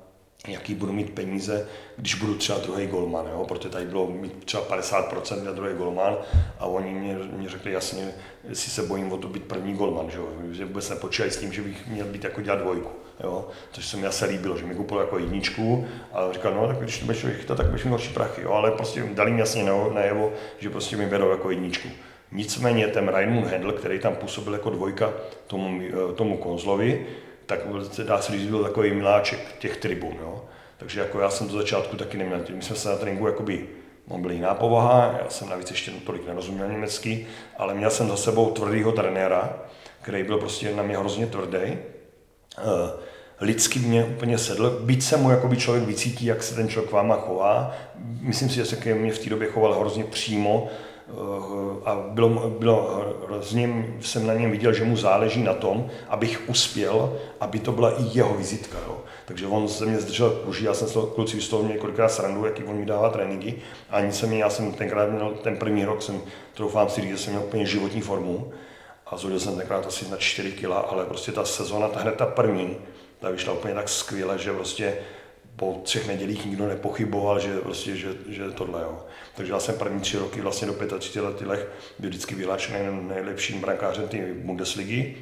jaký 0.48 0.76
budu 0.76 0.94
mít 0.94 1.10
peníze, 1.10 1.68
když 1.98 2.16
budu 2.16 2.36
třeba 2.36 2.60
druhý 2.60 2.88
golman, 2.88 3.26
jo? 3.32 3.46
protože 3.48 3.70
tady 3.70 3.86
bylo 3.86 4.08
mít 4.08 4.44
třeba 4.46 4.64
50% 4.64 5.44
na 5.44 5.52
druhý 5.52 5.74
golman 5.74 6.18
a 6.60 6.66
oni 6.66 6.92
mě, 6.92 7.18
mě 7.32 7.50
řekli 7.50 7.72
jasně, 7.72 8.14
jestli 8.50 8.72
se 8.72 8.84
bojím 8.84 9.12
o 9.12 9.18
to 9.18 9.28
být 9.28 9.44
první 9.44 9.74
golman, 9.74 10.10
že, 10.10 10.18
jo? 10.18 10.28
vůbec 10.66 10.90
nepočítají 10.90 11.32
s 11.32 11.38
tím, 11.38 11.54
že 11.54 11.62
bych 11.62 11.88
měl 11.88 12.06
být 12.06 12.24
jako 12.24 12.42
dělat 12.42 12.60
dvojku. 12.60 12.90
Jo? 13.24 13.48
Což 13.72 13.86
se 13.86 13.98
mi 13.98 14.08
asi 14.08 14.26
líbilo, 14.26 14.58
že 14.58 14.66
mi 14.66 14.76
koupil 14.76 14.98
jako 14.98 15.20
jedničku 15.20 15.88
a 16.14 16.34
říkal, 16.34 16.54
no 16.54 16.68
tak 16.68 16.78
když 16.78 17.00
to 17.00 17.06
budeš 17.06 17.26
chytat, 17.26 17.58
tak 17.58 17.66
budeš 17.66 17.84
mít 17.84 17.92
horší 17.92 18.14
prachy, 18.14 18.42
jo? 18.42 18.52
ale 18.52 18.72
prostě 18.72 19.04
dali 19.14 19.32
mi 19.32 19.40
jasně 19.40 19.72
najevo, 19.94 20.34
že 20.60 20.70
prostě 20.70 20.98
mi 20.98 21.06
berou 21.06 21.30
jako 21.30 21.50
jedničku. 21.50 21.90
Nicméně 22.32 22.88
ten 22.88 23.08
Raymond 23.08 23.48
Handel, 23.48 23.72
který 23.72 24.00
tam 24.00 24.16
působil 24.16 24.54
jako 24.54 24.70
dvojka 24.70 25.14
tomu, 25.48 25.82
tomu 26.16 26.38
konzlovi, 26.38 27.06
tak 27.50 27.60
dá 28.04 28.22
se 28.22 28.32
říct, 28.32 28.50
byl 28.50 28.64
takový 28.64 28.92
miláček 28.92 29.40
těch 29.60 29.78
tribun. 29.78 30.18
Jo? 30.22 30.42
Takže 30.78 31.00
jako 31.00 31.20
já 31.20 31.30
jsem 31.30 31.48
do 31.48 31.54
začátku 31.54 31.98
taky 31.98 32.18
neměl, 32.18 32.40
my 32.54 32.62
jsme 32.62 32.76
se 32.76 32.90
na 32.90 32.96
tréninku 32.96 33.28
jakoby, 33.28 33.68
on 34.08 34.22
byl 34.22 34.32
jiná 34.32 34.54
povaha, 34.54 35.16
já 35.24 35.30
jsem 35.30 35.50
navíc 35.50 35.72
ještě 35.72 35.92
tolik 35.92 36.28
nerozuměl 36.28 36.68
německy, 36.68 37.28
ale 37.58 37.74
měl 37.74 37.90
jsem 37.90 38.08
za 38.08 38.18
sebou 38.18 38.52
tvrdýho 38.52 38.92
trenéra, 38.92 39.60
který 40.02 40.24
byl 40.24 40.38
prostě 40.38 40.76
na 40.76 40.84
mě 40.84 40.98
hrozně 40.98 41.28
tvrdý. 41.28 41.58
Eh, 41.58 42.92
lidsky 43.42 43.80
mě 43.80 44.06
úplně 44.06 44.38
sedl, 44.38 44.80
byť 44.84 45.04
se 45.04 45.18
mu 45.18 45.32
jakoby 45.32 45.58
člověk 45.58 45.86
vycítí, 45.86 46.26
jak 46.26 46.44
se 46.44 46.56
ten 46.56 46.70
člověk 46.70 46.90
k 46.90 46.94
váma 46.94 47.16
chová. 47.16 47.76
Myslím 48.22 48.50
si, 48.50 48.56
že 48.56 48.66
se 48.66 48.76
ke 48.76 48.96
mně 48.96 49.12
v 49.12 49.20
té 49.20 49.30
době 49.30 49.48
choval 49.48 49.80
hrozně 49.80 50.04
přímo, 50.04 50.70
a 51.86 51.96
bylo, 52.10 52.50
bylo 52.50 53.04
hrozně, 53.26 53.86
jsem 54.02 54.28
na 54.28 54.34
něm 54.34 54.52
viděl, 54.52 54.74
že 54.74 54.84
mu 54.84 54.98
záleží 54.98 55.44
na 55.44 55.54
tom, 55.54 55.90
abych 56.08 56.42
uspěl, 56.48 57.20
aby 57.40 57.60
to 57.60 57.72
byla 57.72 57.92
i 57.92 58.04
jeho 58.12 58.34
vizitka. 58.34 58.78
Jo. 58.88 58.98
Takže 59.26 59.48
on 59.48 59.68
se 59.68 59.86
mě 59.86 60.00
zdržel 60.00 60.30
kůži, 60.30 60.66
já 60.66 60.74
jsem 60.74 60.88
se 60.88 61.00
kluci 61.16 61.42
z 61.42 61.50
toho 61.50 61.64
několikrát 61.64 62.10
srandu, 62.10 62.46
jaký 62.46 62.64
on 62.64 62.76
mi 62.76 62.86
dává 62.86 63.10
tréninky. 63.10 63.56
A 63.90 64.02
nic 64.02 64.20
se 64.20 64.28
mi, 64.28 64.40
já 64.40 64.50
jsem 64.50 64.72
tenkrát 64.72 65.10
měl, 65.10 65.30
ten 65.44 65.58
první 65.58 65.86
rok 65.86 66.02
jsem, 66.02 66.22
troufám 66.54 66.90
si 66.90 67.02
říct, 67.02 67.12
že 67.12 67.18
jsem 67.18 67.34
měl 67.34 67.46
úplně 67.46 67.66
životní 67.66 68.02
formu. 68.02 68.52
A 69.08 69.18
zhodil 69.18 69.40
jsem 69.40 69.58
tenkrát 69.58 69.86
asi 69.86 70.12
na 70.12 70.18
4 70.18 70.52
kg, 70.52 70.72
ale 70.90 71.06
prostě 71.06 71.32
ta 71.32 71.46
sezona, 71.46 71.88
ta 71.88 72.00
hned 72.00 72.16
ta 72.16 72.26
první, 72.26 72.78
ta 73.20 73.30
vyšla 73.30 73.54
úplně 73.54 73.74
tak 73.74 73.90
skvěle, 73.90 74.38
že 74.38 74.54
prostě 74.54 74.98
po 75.60 75.82
třech 75.84 76.08
nedělích 76.08 76.46
nikdo 76.46 76.68
nepochyboval, 76.68 77.40
že, 77.40 77.58
prostě, 77.58 77.96
že, 77.96 78.10
že 78.28 78.52
tohle. 78.52 78.82
Jo. 78.82 79.00
Takže 79.36 79.54
já 79.54 79.60
jsem 79.60 79.76
první 79.76 80.00
tři 80.00 80.18
roky 80.18 80.42
vlastně 80.42 80.68
do 80.68 80.74
35 81.00 81.22
letech 81.22 81.68
byl 82.00 82.10
vždycky 82.10 82.36
vyhlášený 82.36 83.08
nejlepším 83.08 83.62
brankářem 83.62 84.08
té 84.08 84.34
Bundesligy. 84.34 85.16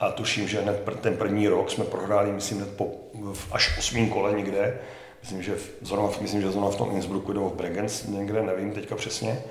A 0.00 0.10
tuším, 0.10 0.48
že 0.48 0.60
hned 0.60 0.82
ten 1.00 1.16
první 1.16 1.48
rok 1.48 1.70
jsme 1.70 1.84
prohráli, 1.84 2.32
myslím, 2.32 2.58
hned 2.58 2.76
po, 2.76 2.90
v 3.32 3.52
až 3.52 3.78
osmém 3.78 4.08
kole 4.08 4.32
někde. 4.32 4.78
Myslím, 5.20 5.42
že 5.42 5.56
zrovna, 5.80 6.10
myslím, 6.20 6.40
že 6.40 6.50
zrovna 6.50 6.70
v 6.70 6.76
tom 6.76 6.90
Innsbrucku 6.90 7.32
nebo 7.32 7.50
v 7.50 7.54
Bregenz 7.54 8.06
někde, 8.06 8.42
nevím 8.42 8.72
teďka 8.72 8.96
přesně. 8.96 9.42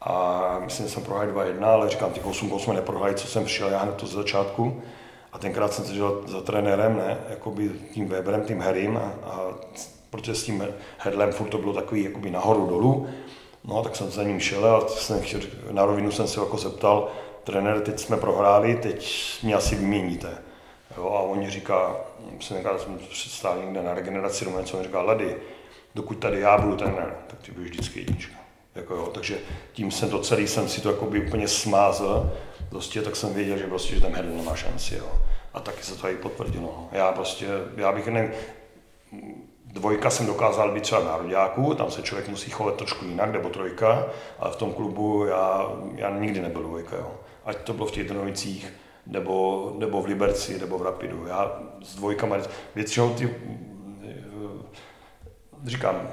A 0.00 0.58
myslím, 0.64 0.86
že 0.86 0.92
jsem 0.92 1.02
prohrál 1.02 1.26
2-1, 1.26 1.64
ale 1.64 1.88
říkám, 1.88 2.12
těch 2.12 2.26
8 2.26 2.58
jsme 2.58 2.74
neprohráli, 2.74 3.14
co 3.14 3.26
jsem 3.26 3.44
přišel 3.44 3.68
já 3.68 3.78
hned 3.78 3.94
to 3.94 4.06
ze 4.06 4.16
začátku. 4.16 4.82
A 5.32 5.38
tenkrát 5.38 5.72
jsem 5.72 5.84
seděl 5.84 6.22
za 6.26 6.40
trenérem, 6.40 6.96
ne, 6.96 7.18
jakoby 7.28 7.70
tím 7.94 8.08
Weberem, 8.08 8.44
tím 8.44 8.60
Harrym, 8.60 8.96
a, 8.96 9.12
a 9.24 9.50
protože 10.10 10.34
s 10.34 10.44
tím 10.44 10.68
Hedlem 10.98 11.32
furt 11.32 11.48
to 11.48 11.58
bylo 11.58 11.72
takový 11.72 12.04
jakoby 12.04 12.30
nahoru 12.30 12.66
dolů. 12.66 13.08
No, 13.64 13.82
tak 13.82 13.96
jsem 13.96 14.10
za 14.10 14.22
ním 14.22 14.40
šel 14.40 14.66
a 14.66 14.88
jsem 14.88 15.20
chtěl, 15.20 15.40
na 15.70 15.84
rovinu 15.84 16.10
jsem 16.10 16.26
se 16.26 16.40
jako 16.40 16.58
zeptal, 16.58 17.08
trenér, 17.44 17.80
teď 17.80 18.00
jsme 18.00 18.16
prohráli, 18.16 18.76
teď 18.76 19.22
mě 19.42 19.54
asi 19.54 19.74
vyměníte. 19.76 20.38
Jo, 20.96 21.04
a 21.04 21.20
on 21.20 21.50
říká, 21.50 21.96
jsem 22.40 22.56
říkal, 22.56 22.78
jsem 22.78 22.98
představil 23.10 23.64
někde 23.64 23.82
na 23.82 23.94
regeneraci 23.94 24.44
doma, 24.44 24.62
co 24.62 24.78
on 24.78 24.84
říká, 24.84 25.02
Lady, 25.02 25.36
dokud 25.94 26.14
tady 26.14 26.40
já 26.40 26.58
budu 26.58 26.76
trenér, 26.76 27.16
tak 27.26 27.38
ty 27.42 27.52
budeš 27.52 27.70
vždycky 27.70 28.00
jednička. 28.00 28.36
Jako 28.74 28.94
jo, 28.94 29.10
takže 29.14 29.38
tím 29.72 29.90
jsem 29.90 30.10
to 30.10 30.18
celý 30.18 30.48
jsem 30.48 30.68
si 30.68 30.80
to 30.80 30.90
jakoby 30.90 31.26
úplně 31.26 31.48
smázl, 31.48 32.32
prostě, 32.72 33.02
tak 33.02 33.16
jsem 33.16 33.34
věděl, 33.34 33.58
že 33.58 33.66
prostě, 33.66 33.94
že 33.94 34.00
ten 34.00 34.14
Hedl 34.14 34.36
nemá 34.36 34.56
šanci. 34.56 34.94
Jo. 34.96 35.12
A 35.54 35.60
taky 35.60 35.82
se 35.82 35.96
to 35.96 36.08
i 36.08 36.16
potvrdilo. 36.16 36.88
Já 36.92 37.12
prostě, 37.12 37.46
já 37.76 37.92
bych 37.92 38.06
ne, 38.06 38.32
dvojka 39.66 40.10
jsem 40.10 40.26
dokázal 40.26 40.72
být 40.74 40.82
třeba 40.82 41.04
národňáků, 41.04 41.74
tam 41.74 41.90
se 41.90 42.02
člověk 42.02 42.28
musí 42.28 42.50
chovat 42.50 42.76
trošku 42.76 43.04
jinak, 43.04 43.32
nebo 43.32 43.48
trojka, 43.48 44.06
ale 44.38 44.52
v 44.52 44.56
tom 44.56 44.72
klubu 44.72 45.24
já, 45.24 45.72
já 45.94 46.18
nikdy 46.18 46.40
nebyl 46.40 46.62
dvojka. 46.62 46.96
Jo. 46.96 47.14
Ať 47.44 47.56
to 47.56 47.72
bylo 47.72 47.86
v 47.86 47.92
těch 47.92 48.08
Drnovicích, 48.08 48.72
nebo, 49.06 49.72
nebo 49.78 50.02
v 50.02 50.06
Liberci, 50.06 50.58
nebo 50.58 50.78
v 50.78 50.82
Rapidu. 50.82 51.26
Já 51.26 51.62
s 51.82 51.94
dvojkama, 51.94 52.36
většinou 52.74 53.14
ty, 53.14 53.34
říkám, 55.64 56.08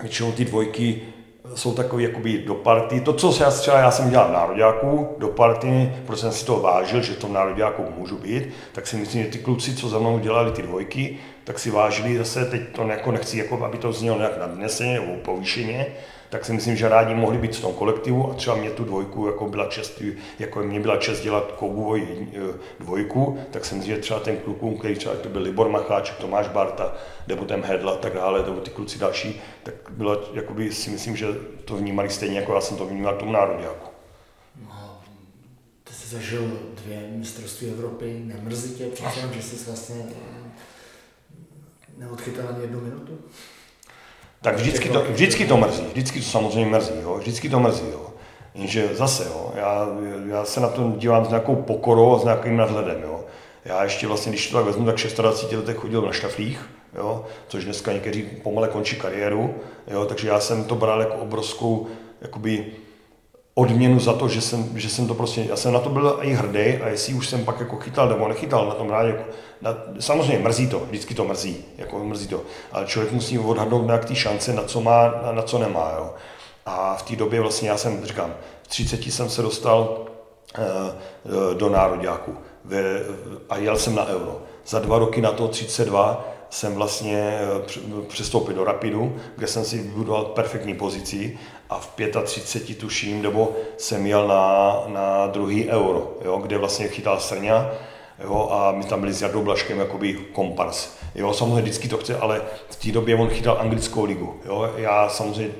většinou 0.00 0.32
ty 0.32 0.44
dvojky 0.44 1.14
jsou 1.54 1.74
takový 1.74 2.04
jakoby 2.04 2.38
do 2.38 2.54
party. 2.54 3.00
To, 3.00 3.12
co 3.12 3.42
já 3.42 3.50
třeba 3.50 3.78
já 3.78 3.90
jsem 3.90 4.10
dělal 4.10 4.28
v 4.28 4.32
nároďáku, 4.32 5.08
do 5.18 5.28
party, 5.28 5.92
protože 6.06 6.20
jsem 6.20 6.32
si 6.32 6.46
to 6.46 6.56
vážil, 6.56 7.02
že 7.02 7.12
v 7.12 7.18
tom 7.18 7.32
nároďáku 7.32 7.84
můžu 7.98 8.18
být, 8.18 8.48
tak 8.72 8.86
si 8.86 8.96
myslím, 8.96 9.22
že 9.22 9.30
ty 9.30 9.38
kluci, 9.38 9.74
co 9.74 9.88
za 9.88 9.98
mnou 9.98 10.18
dělali 10.18 10.52
ty 10.52 10.62
dvojky, 10.62 11.18
tak 11.44 11.58
si 11.58 11.70
vážili 11.70 12.18
zase, 12.18 12.44
teď 12.44 12.62
to 12.72 12.82
jako 12.82 13.12
nechci, 13.12 13.38
jako 13.38 13.64
aby 13.64 13.78
to 13.78 13.92
znělo 13.92 14.18
nějak 14.18 14.38
nadneseně 14.38 15.00
nebo 15.00 15.14
povýšeně, 15.14 15.86
tak 16.30 16.44
si 16.44 16.52
myslím, 16.52 16.76
že 16.76 16.88
rádi 16.88 17.14
mohli 17.14 17.38
být 17.38 17.56
v 17.56 17.60
tom 17.60 17.72
kolektivu 17.72 18.30
a 18.30 18.34
třeba 18.34 18.56
mě 18.56 18.70
tu 18.70 18.84
dvojku 18.84 19.26
jako 19.26 19.48
byla 19.48 19.66
čest, 19.66 20.02
jako 20.38 20.62
mě 20.62 20.80
byla 20.80 20.96
čest 20.96 21.20
dělat 21.20 21.52
Koubovoj 21.52 22.06
eh, 22.32 22.40
dvojku, 22.80 23.38
tak 23.50 23.64
si 23.64 23.74
myslím, 23.74 23.94
že 23.94 24.00
třeba 24.00 24.20
ten 24.20 24.36
klukům, 24.36 24.78
který 24.78 24.94
třeba 24.94 25.14
to 25.14 25.28
byl 25.28 25.42
Libor 25.42 25.68
Macháček, 25.68 26.16
Tomáš 26.16 26.48
Barta, 26.48 26.94
nebo 27.28 27.44
ten 27.44 27.62
Hedla 27.62 27.92
a 27.92 27.96
tak 27.96 28.14
dále, 28.14 28.42
nebo 28.42 28.60
ty 28.60 28.70
kluci 28.70 28.98
další, 28.98 29.40
tak 29.62 29.74
bylo, 29.90 30.22
jakoby 30.32 30.72
si 30.72 30.90
myslím, 30.90 31.16
že 31.16 31.26
to 31.64 31.76
vnímali 31.76 32.10
stejně, 32.10 32.38
jako 32.38 32.54
já 32.54 32.60
jsem 32.60 32.76
to 32.76 32.86
vnímal 32.86 33.14
k 33.14 33.18
tomu 33.18 33.32
národňáku. 33.32 33.90
No, 34.68 35.00
ty 35.84 35.94
jsi 35.94 36.08
zažil 36.08 36.58
dvě 36.84 37.08
mistrovství 37.10 37.70
Evropy, 37.70 38.20
nemrzí 38.24 38.74
tě 38.74 38.86
přece, 38.86 39.20
že 39.32 39.42
jsi 39.42 39.56
vlastně 39.66 40.04
neodchytal 41.98 42.48
ani 42.48 42.60
jednu 42.60 42.80
minutu? 42.80 43.18
Tak 44.42 44.56
vždycky 44.56 44.88
to, 44.88 45.04
vždycky 45.08 45.46
to 45.46 45.56
mrzí, 45.56 45.84
vždycky 45.92 46.18
to 46.20 46.24
samozřejmě 46.24 46.70
mrzí, 46.70 46.92
jo, 47.02 47.14
vždycky 47.14 47.48
to 47.48 47.60
mrzí, 47.60 47.84
jo. 47.92 48.06
Jenže 48.54 48.88
zase, 48.92 49.24
jo, 49.24 49.52
já, 49.54 49.88
já 50.28 50.44
se 50.44 50.60
na 50.60 50.68
to 50.68 50.92
dívám 50.96 51.24
s 51.24 51.28
nějakou 51.28 51.56
pokorou 51.56 52.16
a 52.16 52.18
s 52.18 52.24
nějakým 52.24 52.56
nadhledem, 52.56 53.02
jo. 53.02 53.20
Já 53.64 53.84
ještě 53.84 54.06
vlastně, 54.06 54.32
když 54.32 54.50
to 54.50 54.56
tak 54.56 54.66
vezmu, 54.66 54.86
tak 54.86 54.96
26 54.96 55.52
letech 55.52 55.76
chodil 55.76 56.02
na 56.02 56.12
štaflích, 56.12 56.70
jo, 56.96 57.24
což 57.48 57.64
dneska 57.64 57.92
někteří 57.92 58.22
pomale 58.22 58.68
končí 58.68 58.96
kariéru, 58.96 59.54
jo, 59.88 60.04
takže 60.04 60.28
já 60.28 60.40
jsem 60.40 60.64
to 60.64 60.74
bral 60.74 61.00
jako 61.00 61.14
obrovskou, 61.14 61.86
jakoby, 62.20 62.66
odměnu 63.58 64.00
za 64.00 64.12
to, 64.12 64.28
že 64.28 64.40
jsem, 64.40 64.78
že 64.78 64.88
jsem 64.88 65.06
to 65.08 65.14
prostě, 65.14 65.44
já 65.48 65.56
jsem 65.56 65.72
na 65.72 65.80
to 65.80 65.88
byl 65.88 66.18
i 66.22 66.32
hrdý 66.32 66.82
a 66.82 66.88
jestli 66.88 67.14
už 67.14 67.28
jsem 67.28 67.44
pak 67.44 67.60
jako 67.60 67.76
chytal 67.76 68.08
nebo 68.08 68.28
nechytal 68.28 68.66
na 68.66 68.74
tom 68.74 68.90
rádi, 68.90 69.08
jako, 69.08 69.24
na, 69.60 69.76
samozřejmě 70.00 70.38
mrzí 70.38 70.68
to, 70.68 70.78
vždycky 70.78 71.14
to 71.14 71.24
mrzí, 71.24 71.64
jako 71.78 72.04
mrzí 72.04 72.28
to, 72.28 72.42
ale 72.72 72.86
člověk 72.86 73.12
musí 73.12 73.38
odhadnout 73.38 73.86
nějak 73.86 74.04
ty 74.04 74.14
šance, 74.14 74.52
na 74.52 74.62
co 74.62 74.80
má, 74.80 75.14
na, 75.22 75.32
na 75.32 75.42
co 75.42 75.58
nemá, 75.58 75.92
jo. 75.96 76.14
A 76.66 76.94
v 76.96 77.02
té 77.02 77.16
době 77.16 77.40
vlastně 77.40 77.68
já 77.68 77.76
jsem, 77.76 78.04
říkám, 78.04 78.34
v 78.62 78.68
30 78.68 79.06
jsem 79.06 79.30
se 79.30 79.42
dostal 79.42 79.98
uh, 80.58 81.54
do 81.54 81.68
národňáku 81.68 82.36
a 83.48 83.56
jel 83.56 83.76
jsem 83.76 83.94
na 83.94 84.06
euro. 84.06 84.42
Za 84.66 84.78
dva 84.78 84.98
roky 84.98 85.20
na 85.20 85.32
to 85.32 85.48
32 85.48 86.35
jsem 86.56 86.74
vlastně 86.74 87.38
eh, 87.40 88.02
přestoupil 88.08 88.54
do 88.54 88.64
Rapidu, 88.64 89.16
kde 89.36 89.46
jsem 89.46 89.64
si 89.64 89.78
vybudoval 89.78 90.24
perfektní 90.24 90.74
pozici 90.74 91.38
a 91.70 91.78
v 91.78 91.94
35 92.24 92.78
tuším, 92.78 93.22
nebo 93.22 93.56
jsem 93.76 94.06
jel 94.06 94.28
na, 94.28 94.82
na 94.86 95.26
druhý 95.26 95.68
euro, 95.68 96.18
jo, 96.24 96.38
kde 96.38 96.58
vlastně 96.58 96.88
chytal 96.88 97.20
Srňa 97.20 97.70
jo, 98.24 98.48
a 98.50 98.72
my 98.72 98.84
tam 98.84 99.00
byli 99.00 99.12
s 99.12 99.22
Jardou 99.22 99.42
Blaškem 99.42 99.78
jakoby 99.78 100.14
kompars. 100.14 100.96
Jo, 101.14 101.32
samozřejmě 101.32 101.62
vždycky 101.62 101.88
to 101.88 101.98
chce, 101.98 102.16
ale 102.16 102.42
v 102.70 102.76
té 102.76 102.92
době 102.92 103.16
on 103.16 103.28
chytal 103.28 103.58
anglickou 103.60 104.04
ligu. 104.04 104.40
Jo. 104.44 104.72
Já 104.76 105.08
samozřejmě, 105.08 105.54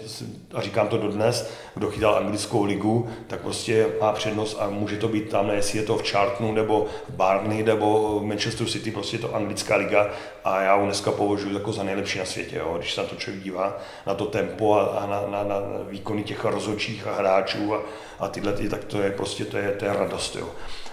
a 0.54 0.62
říkám 0.62 0.88
to 0.88 0.98
dodnes, 0.98 1.50
kdo 1.74 1.90
chytal 1.90 2.16
anglickou 2.16 2.64
ligu, 2.64 3.08
tak 3.26 3.40
prostě 3.40 3.86
má 4.00 4.12
přednost 4.12 4.56
a 4.60 4.68
může 4.68 4.96
to 4.96 5.08
být 5.08 5.28
tam, 5.28 5.50
jestli 5.50 5.78
je 5.78 5.84
to 5.84 5.96
v 5.96 6.10
Chartonu, 6.10 6.52
nebo 6.52 6.86
v 7.08 7.12
Barney, 7.12 7.62
nebo 7.62 8.20
v 8.20 8.24
Manchester 8.24 8.66
City, 8.66 8.90
prostě 8.90 9.16
je 9.16 9.20
to 9.20 9.34
anglická 9.34 9.76
liga 9.76 10.10
a 10.44 10.60
já 10.60 10.74
ho 10.74 10.84
dneska 10.84 11.12
považuji 11.12 11.54
jako 11.54 11.72
za 11.72 11.82
nejlepší 11.82 12.18
na 12.18 12.24
světě, 12.24 12.56
jo. 12.56 12.74
když 12.78 12.94
se 12.94 13.00
na 13.02 13.06
to 13.06 13.16
člověk 13.16 13.44
dívá, 13.44 13.76
na 14.06 14.14
to 14.14 14.26
tempo 14.26 14.74
a, 14.74 14.84
a 14.84 15.06
na, 15.06 15.20
na, 15.20 15.44
na, 15.44 15.56
výkony 15.88 16.24
těch 16.24 16.44
rozhodčích 16.44 17.06
a 17.06 17.14
hráčů 17.14 17.74
a, 17.74 17.80
a 18.18 18.28
tyhle, 18.28 18.52
ty, 18.52 18.68
tak 18.68 18.84
to 18.84 19.02
je 19.02 19.10
prostě, 19.10 19.44
to 19.44 19.56
je, 19.56 19.72
to 19.72 19.84
je 19.84 19.92
radost. 19.92 20.36
Jo. 20.36 20.48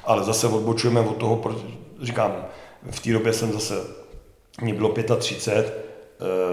Ale 0.06 0.24
zase 0.24 0.48
odbočujeme 0.48 1.00
od 1.00 1.18
toho, 1.18 1.42
říkám, 2.02 2.46
v 2.92 3.00
té 3.00 3.14
době 3.14 3.34
jsem 3.34 3.52
zase, 3.52 3.74
mě 4.62 4.74
bylo 4.74 4.94
35, 5.18 5.84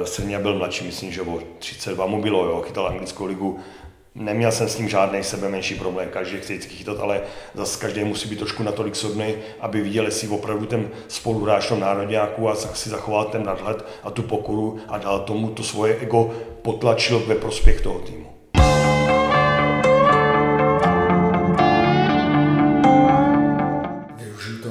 Srně 0.05 0.39
byl 0.39 0.55
mladší, 0.55 0.87
myslím, 0.87 1.13
že 1.13 1.23
o 1.23 1.39
32 1.59 2.07
mu 2.07 2.23
bylo, 2.23 2.45
jo, 2.45 2.63
chytal 2.63 2.87
anglickou 2.87 3.27
ligu, 3.27 3.61
Neměl 4.15 4.53
jsem 4.53 4.69
s 4.69 4.77
tím 4.77 4.89
žádný 4.89 5.25
sebe 5.25 5.49
menší 5.49 5.75
problém, 5.75 6.09
každý 6.09 6.39
chce 6.39 6.53
vždycky 6.53 6.75
chytat, 6.75 7.01
ale 7.01 7.21
zase 7.55 7.81
každý 7.81 8.05
musí 8.05 8.29
být 8.29 8.39
trošku 8.39 8.63
natolik 8.63 8.97
sobný, 8.97 9.35
aby 9.61 9.81
viděl, 9.81 10.05
jestli 10.05 10.29
opravdu 10.29 10.67
ten 10.67 10.91
spoluhráč 11.09 11.69
tom 11.69 11.81
národňáku 11.81 12.49
a 12.49 12.55
si 12.55 12.91
zachoval 12.91 13.25
ten 13.25 13.45
nadhled 13.45 13.85
a 14.03 14.11
tu 14.11 14.23
pokoru 14.23 14.79
a 14.89 14.99
dal 14.99 15.21
tomu 15.21 15.49
to 15.49 15.63
svoje 15.63 15.97
ego 15.97 16.31
potlačil 16.63 17.19
ve 17.19 17.35
prospěch 17.35 17.81
toho 17.81 17.99
týmu. 17.99 18.40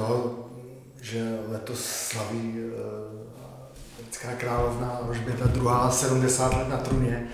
Toho, 0.00 0.34
že 1.02 1.38
letos 1.48 1.84
slaví 1.84 2.54
eh, 4.26 4.36
královna 4.36 5.00
Rožběta 5.06 5.46
druhá 5.46 5.90
70 5.90 6.54
let 6.56 6.68
na 6.68 6.76
truně 6.76 7.28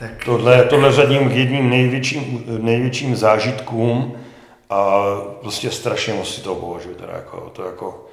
tak... 0.00 0.24
Tohle, 0.24 0.64
tohle 0.64 0.92
řadím 0.92 1.28
k 1.28 1.32
jedním 1.32 1.70
největším, 1.70 2.44
největším 2.58 3.16
zážitkům 3.16 4.16
a 4.70 5.04
prostě 5.40 5.70
strašně 5.70 6.14
moc 6.14 6.34
si 6.34 6.40
to 6.40 6.54
považuji. 6.54 6.94
Teda 6.94 7.12
jako, 7.12 7.50
to 7.52 7.64
jako, 7.64 8.06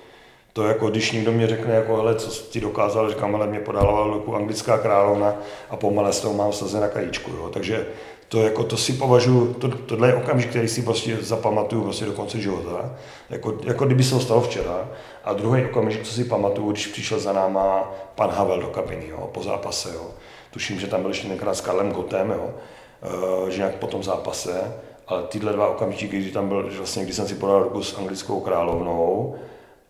to 0.54 0.68
jako, 0.68 0.90
když 0.90 1.12
někdo 1.12 1.32
mě 1.32 1.48
řekne, 1.48 1.76
jako, 1.76 1.96
hele, 1.96 2.16
co 2.16 2.44
ti 2.50 2.62
dokázal, 2.62 3.10
říkám, 3.10 3.36
ale 3.36 3.48
mě 3.48 3.60
podala 3.60 4.08
ruku 4.08 4.36
anglická 4.36 4.78
královna 4.78 5.36
a 5.70 5.76
pomale 5.76 6.14
s 6.14 6.20
toho 6.20 6.34
mám 6.34 6.54
sazen 6.54 6.82
na 6.82 6.88
kajíčku, 6.88 7.32
jo. 7.32 7.50
Takže 7.54 7.86
to, 8.30 8.42
jako, 8.42 8.64
to 8.64 8.78
si 8.78 8.94
považuji, 8.94 9.54
to, 9.54 9.68
tohle 9.68 10.08
je 10.08 10.16
okamžik, 10.16 10.50
který 10.50 10.68
si 10.68 10.82
prostě 10.82 11.18
zapamatuju 11.22 11.84
prostě 11.84 12.06
do 12.06 12.12
konce 12.12 12.40
života, 12.40 12.96
jako, 13.30 13.58
jako 13.64 13.86
kdyby 13.86 14.04
se 14.04 14.16
to 14.16 14.20
stalo 14.20 14.42
včera. 14.42 14.90
A 15.24 15.34
druhý 15.34 15.66
okamžik, 15.66 16.04
co 16.04 16.14
si 16.14 16.24
pamatuju, 16.24 16.72
když 16.72 16.88
přišel 16.88 17.20
za 17.20 17.34
náma 17.34 17.94
pan 18.16 18.30
Havel 18.30 18.62
do 18.62 18.68
kabiny, 18.68 19.08
jo, 19.08 19.30
po 19.34 19.44
zápase, 19.44 19.90
jo. 19.94 20.12
Tuším, 20.52 20.80
že 20.80 20.88
tam 20.88 21.02
byl 21.02 21.12
ještě 21.12 21.28
tenkrát 21.28 21.56
s 21.56 21.62
Karlem 21.62 21.92
Gotem, 21.92 22.30
jo, 22.30 22.50
eh, 23.04 23.52
že 23.52 23.58
nějak 23.58 23.76
po 23.76 23.88
tom 23.88 24.04
zápase, 24.04 24.74
ale 25.08 25.24
tyhle 25.24 25.54
dva 25.54 25.68
okamžiky, 25.68 26.20
kdy 26.20 26.32
tam 26.32 26.48
byl, 26.48 26.70
že 26.70 26.78
vlastně, 26.78 27.04
když 27.04 27.16
jsem 27.16 27.28
si 27.28 27.36
podal 27.36 27.64
ruku 27.64 27.84
s 27.84 27.98
anglickou 27.98 28.40
královnou, 28.40 29.36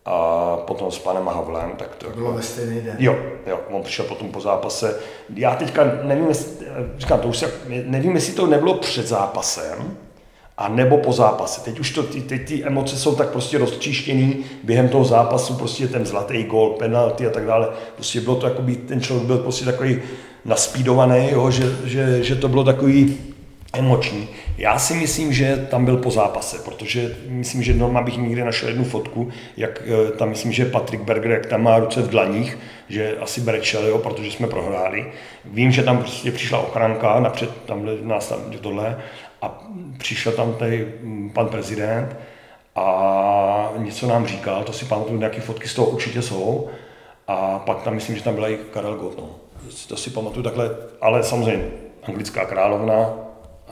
a 0.08 0.58
potom 0.58 0.92
s 0.92 1.00
panem 1.00 1.28
Havlem, 1.28 1.72
tak 1.78 1.96
to... 1.96 2.10
Bylo 2.10 2.32
ve 2.32 2.42
stejný 2.42 2.82
den. 2.82 2.96
Jo, 3.00 3.16
jo, 3.48 3.60
on 3.72 3.84
přišel 3.84 4.06
potom 4.06 4.32
po 4.32 4.42
zápase. 4.42 5.00
Já 5.36 5.56
teďka 5.56 5.84
nevím, 6.04 6.28
jestli, 6.28 6.68
říkám, 6.98 7.20
to 7.20 7.28
už 7.28 7.38
se, 7.38 7.52
nevím, 7.86 8.16
jestli 8.16 8.34
to 8.34 8.48
nebylo 8.48 8.74
před 8.74 9.08
zápasem, 9.08 9.98
a 10.58 10.68
nebo 10.68 10.98
po 10.98 11.14
zápase. 11.14 11.62
Teď 11.62 11.80
už 11.80 11.92
to, 11.92 12.04
ty, 12.04 12.22
teď 12.22 12.48
ty 12.48 12.64
emoce 12.64 12.98
jsou 12.98 13.16
tak 13.16 13.30
prostě 13.30 13.58
rozčištěný 13.58 14.46
během 14.64 14.90
toho 14.90 15.06
zápasu, 15.06 15.54
prostě 15.54 15.88
ten 15.88 16.06
zlatý 16.06 16.44
gol, 16.44 16.70
penalty 16.70 17.28
a 17.28 17.30
tak 17.30 17.46
dále. 17.46 17.70
Prostě 17.96 18.22
bylo 18.22 18.36
to, 18.36 18.50
by 18.62 18.76
ten 18.76 19.02
člověk 19.02 19.28
byl 19.28 19.38
prostě 19.38 19.66
takový 19.66 20.02
naspídovaný, 20.46 21.30
jo, 21.32 21.52
že, 21.52 21.76
že, 21.84 22.24
že 22.24 22.36
to 22.36 22.48
bylo 22.48 22.64
takový 22.64 23.18
emoční. 23.74 24.30
Já 24.58 24.80
si 24.80 24.94
myslím, 24.94 25.34
že 25.34 25.68
tam 25.72 25.86
byl 25.86 25.98
po 25.98 26.12
zápase, 26.12 26.58
protože 26.66 27.16
myslím, 27.28 27.64
že 27.64 27.74
Norma 27.74 28.02
bych 28.02 28.18
někde 28.18 28.46
našel 28.46 28.70
jednu 28.70 28.84
fotku, 28.84 29.30
jak 29.58 29.84
eh, 29.86 30.12
tam 30.12 30.30
myslím, 30.30 30.52
že 30.52 30.66
Patrick 30.66 31.04
Berger, 31.04 31.32
jak 31.32 31.46
tam 31.46 31.64
má 31.64 31.80
ruce 31.80 32.02
v 32.02 32.10
dlaních, 32.10 32.58
že 32.90 33.18
asi 33.18 33.42
brečel, 33.42 33.88
jo, 33.88 33.98
protože 33.98 34.32
jsme 34.32 34.48
prohráli. 34.48 35.12
Vím, 35.46 35.72
že 35.72 35.84
tam 35.84 35.98
prostě 35.98 36.32
přišla 36.32 36.60
ochranka, 36.60 37.20
napřed 37.20 37.50
tam 37.66 37.90
nás 38.02 38.30
tam 38.30 38.40
tohle 38.62 38.98
a 39.42 39.68
přišel 39.98 40.32
tam 40.32 40.54
tady 40.54 40.94
mm, 41.02 41.30
pan 41.30 41.48
prezident 41.48 42.16
a 42.76 43.72
něco 43.78 44.08
nám 44.08 44.28
říkal, 44.28 44.64
to 44.64 44.74
si 44.74 44.86
pamatuju, 44.86 45.20
nějaké 45.20 45.42
fotky 45.42 45.68
z 45.68 45.74
toho 45.74 45.88
určitě 45.88 46.22
jsou. 46.22 46.70
A 47.28 47.60
pak 47.60 47.82
tam 47.82 47.96
myslím, 47.96 48.16
že 48.16 48.24
tam 48.24 48.36
byla 48.36 48.50
i 48.50 48.58
Karel 48.74 48.96
Gott, 48.96 49.18
no. 49.18 49.30
To 49.88 49.98
si 49.98 50.10
pamatuju 50.10 50.44
takhle, 50.44 50.70
ale 51.02 51.24
samozřejmě 51.24 51.68
anglická 52.04 52.46
královna 52.46 53.27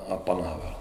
a 0.10 0.18
pan 0.18 0.38
Havel. 0.38 0.76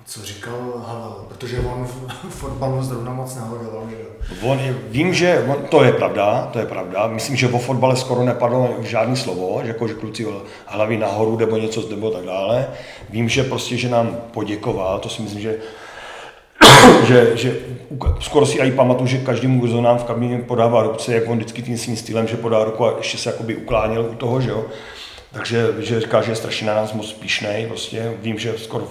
A 0.00 0.04
co 0.04 0.22
říkal 0.22 0.84
Havel? 0.86 1.24
Protože 1.28 1.60
on 1.60 1.86
v 2.28 2.30
fotbalu 2.30 2.82
zrovna 2.82 3.12
moc 3.12 3.34
že 3.34 3.96
jo? 4.02 4.08
On 4.42 4.58
je, 4.58 4.76
vím, 4.88 5.14
že 5.14 5.44
on, 5.48 5.56
to 5.70 5.84
je 5.84 5.92
pravda, 5.92 6.48
to 6.52 6.58
je 6.58 6.66
pravda. 6.66 7.06
Myslím, 7.06 7.36
že 7.36 7.48
o 7.48 7.58
fotbale 7.58 7.96
skoro 7.96 8.24
nepadlo 8.24 8.74
žádný 8.80 9.16
slovo, 9.16 9.60
že 9.62 9.68
jako, 9.68 9.88
že 9.88 9.94
kluci 9.94 10.26
hlavy 10.66 10.96
nahoru 10.98 11.36
nebo 11.36 11.56
něco 11.56 11.88
nebo 11.90 12.10
tak 12.10 12.24
dále. 12.24 12.68
Vím, 13.10 13.28
že 13.28 13.44
prostě, 13.44 13.76
že 13.76 13.88
nám 13.88 14.16
poděkoval, 14.30 14.98
to 14.98 15.08
si 15.08 15.22
myslím, 15.22 15.40
že 15.40 15.58
že, 17.06 17.36
že 17.36 17.56
skoro 18.20 18.46
si 18.46 18.58
i 18.58 18.72
pamatuju, 18.72 19.06
že 19.06 19.18
každému, 19.18 19.60
kdo 19.60 19.80
nám 19.80 19.98
v 19.98 20.04
kabině 20.04 20.38
podává 20.38 20.82
ruce, 20.82 21.14
jak 21.14 21.28
on 21.28 21.36
vždycky 21.36 21.62
tím 21.62 21.78
svým 21.78 21.96
stylem, 21.96 22.28
že 22.28 22.36
podá 22.36 22.64
ruku 22.64 22.84
a 22.84 22.94
ještě 22.96 23.18
se 23.18 23.28
jakoby 23.28 23.56
ukláněl 23.56 24.08
u 24.12 24.14
toho, 24.14 24.40
že 24.40 24.50
jo. 24.50 24.64
Takže 25.36 25.74
že 25.78 26.00
říká, 26.00 26.22
že 26.22 26.32
je 26.32 26.36
strašně 26.36 26.66
na 26.66 26.74
nás 26.74 26.92
moc 26.92 27.08
spíšnej, 27.10 27.66
prostě 27.66 28.14
vím, 28.22 28.38
že 28.38 28.54
skoro 28.58 28.88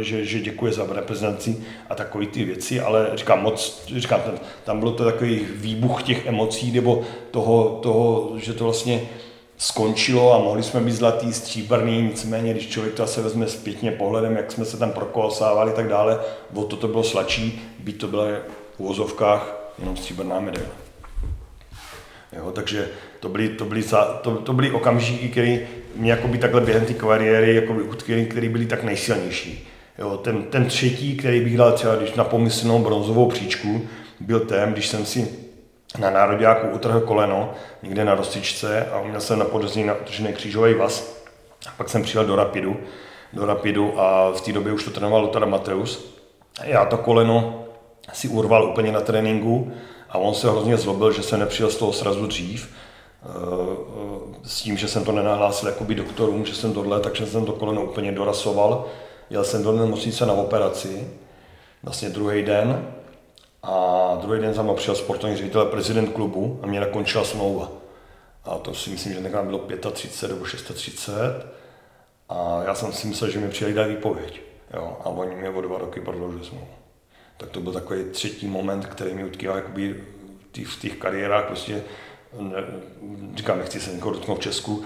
že, 0.00 0.24
že 0.24 0.40
děkuje 0.40 0.72
za 0.72 0.86
reprezentaci 0.92 1.64
a 1.90 1.94
takové 1.94 2.26
ty 2.26 2.44
věci, 2.44 2.80
ale 2.80 3.10
říkám 3.14 3.42
moc, 3.42 3.84
říkám, 3.96 4.20
tam, 4.20 4.34
tam 4.64 4.78
bylo 4.78 4.92
to 4.92 5.04
takový 5.04 5.46
výbuch 5.54 6.02
těch 6.02 6.26
emocí, 6.26 6.72
nebo 6.72 7.02
toho, 7.30 7.78
toho, 7.82 8.32
že 8.36 8.52
to 8.52 8.64
vlastně 8.64 9.02
skončilo 9.56 10.34
a 10.34 10.38
mohli 10.38 10.62
jsme 10.62 10.80
být 10.80 10.92
zlatý, 10.92 11.32
stříbrný, 11.32 12.02
nicméně, 12.02 12.52
když 12.52 12.68
člověk 12.68 12.94
to 12.94 13.02
asi 13.02 13.20
vezme 13.20 13.48
zpětně 13.48 13.90
pohledem, 13.90 14.36
jak 14.36 14.52
jsme 14.52 14.64
se 14.64 14.76
tam 14.76 14.90
prokolosávali 14.90 15.72
a 15.72 15.74
tak 15.74 15.88
dále, 15.88 16.20
o 16.54 16.64
to 16.64 16.76
to 16.76 16.88
bylo 16.88 17.04
slačí, 17.04 17.62
být 17.78 17.98
to 17.98 18.08
bylo 18.08 18.24
v 18.76 18.80
uvozovkách 18.80 19.72
jenom 19.78 19.96
stříbrná 19.96 20.40
medaile. 20.40 20.70
Jo, 22.32 22.50
takže 22.52 22.88
to 23.22 23.28
byly, 23.28 23.48
to 23.48 23.64
byly, 23.64 23.82
to, 24.22 24.36
to 24.36 24.52
byly 24.52 24.70
okamžiky, 24.70 25.28
které 25.28 25.58
mě 25.96 26.10
jakoby 26.10 26.38
takhle 26.38 26.60
během 26.60 26.84
té 26.84 26.94
kariéry 26.94 27.54
jakoby 27.54 27.82
utkvěly, 27.82 28.26
které 28.26 28.48
byly 28.48 28.66
tak 28.66 28.82
nejsilnější. 28.82 29.68
Jo, 29.98 30.16
ten, 30.16 30.42
ten 30.42 30.64
třetí, 30.66 31.16
který 31.16 31.40
bych 31.40 31.56
dal 31.56 31.72
třeba 31.72 31.96
když 31.96 32.14
na 32.14 32.24
pomyslnou 32.24 32.78
bronzovou 32.78 33.28
příčku, 33.28 33.88
byl 34.20 34.40
ten, 34.40 34.72
když 34.72 34.88
jsem 34.88 35.06
si 35.06 35.28
na 35.98 36.10
národňáku 36.10 36.66
utrhl 36.68 37.00
koleno 37.00 37.54
někde 37.82 38.04
na 38.04 38.14
rostičce 38.14 38.86
a 38.86 39.02
měl 39.02 39.20
jsem 39.20 39.38
na 39.38 39.44
podezření 39.44 39.86
na 39.86 40.32
křížový 40.32 40.74
vaz. 40.74 41.22
A 41.68 41.70
pak 41.76 41.88
jsem 41.88 42.02
přijel 42.02 42.24
do 42.24 42.36
Rapidu, 42.36 42.76
do 43.32 43.46
Rapidu 43.46 44.00
a 44.00 44.32
v 44.32 44.40
té 44.40 44.52
době 44.52 44.72
už 44.72 44.84
to 44.84 44.90
trénoval 44.90 45.22
Lothar 45.22 45.46
Mateus. 45.46 46.14
Já 46.64 46.84
to 46.84 46.96
koleno 46.96 47.64
si 48.12 48.28
urval 48.28 48.64
úplně 48.64 48.92
na 48.92 49.00
tréninku 49.00 49.72
a 50.10 50.18
on 50.18 50.34
se 50.34 50.50
hrozně 50.50 50.76
zlobil, 50.76 51.12
že 51.12 51.22
se 51.22 51.38
nepřijel 51.38 51.70
z 51.70 51.76
toho 51.76 51.92
srazu 51.92 52.26
dřív, 52.26 52.68
s 54.42 54.62
tím, 54.62 54.76
že 54.76 54.88
jsem 54.88 55.04
to 55.04 55.12
nenahlásil 55.12 55.68
jakoby 55.68 55.94
doktorům, 55.94 56.44
že 56.46 56.54
jsem 56.54 56.72
tohle, 56.72 57.00
takže 57.00 57.26
jsem 57.26 57.46
to 57.46 57.52
koleno 57.52 57.84
úplně 57.84 58.12
dorasoval. 58.12 58.86
Jel 59.30 59.44
jsem 59.44 59.62
do 59.62 59.72
nemocnice 59.72 60.26
na 60.26 60.32
operaci, 60.32 61.10
vlastně 61.82 62.10
druhý 62.10 62.42
den, 62.42 62.94
a 63.62 64.18
druhý 64.20 64.40
den 64.40 64.54
za 64.54 64.62
mnou 64.62 64.74
přišel 64.74 64.94
sportovní 64.94 65.36
ředitel, 65.36 65.64
prezident 65.64 66.12
klubu 66.12 66.60
a 66.62 66.66
mě 66.66 66.80
nakončila 66.80 67.24
smlouva. 67.24 67.68
A 68.44 68.58
to 68.58 68.74
si 68.74 68.90
myslím, 68.90 69.12
že 69.12 69.20
tenkrát 69.20 69.44
bylo 69.44 69.58
35 69.92 70.34
nebo 70.34 70.44
630. 70.44 71.46
A 72.28 72.62
já 72.66 72.74
jsem 72.74 72.92
si 72.92 73.06
myslel, 73.06 73.30
že 73.30 73.38
mi 73.38 73.48
přijeli 73.48 73.74
dát 73.74 73.86
výpověď. 73.86 74.40
Jo, 74.74 74.96
a 75.04 75.08
oni 75.08 75.36
mě 75.36 75.50
o 75.50 75.60
dva 75.60 75.78
roky 75.78 76.00
prodloužili 76.00 76.44
smlouvu. 76.44 76.66
Tak 77.36 77.50
to 77.50 77.60
byl 77.60 77.72
takový 77.72 78.04
třetí 78.04 78.46
moment, 78.46 78.86
který 78.86 79.14
mi 79.14 79.24
utkýval 79.24 79.62
v 80.64 80.80
těch 80.80 80.96
kariérách. 80.96 81.44
Prostě, 81.44 81.82
ne, 82.38 82.64
říkám, 83.34 83.58
nechci 83.58 83.80
se 83.80 83.92
někoho 83.92 84.14
dotknout 84.14 84.38
v 84.38 84.42
Česku, 84.42 84.84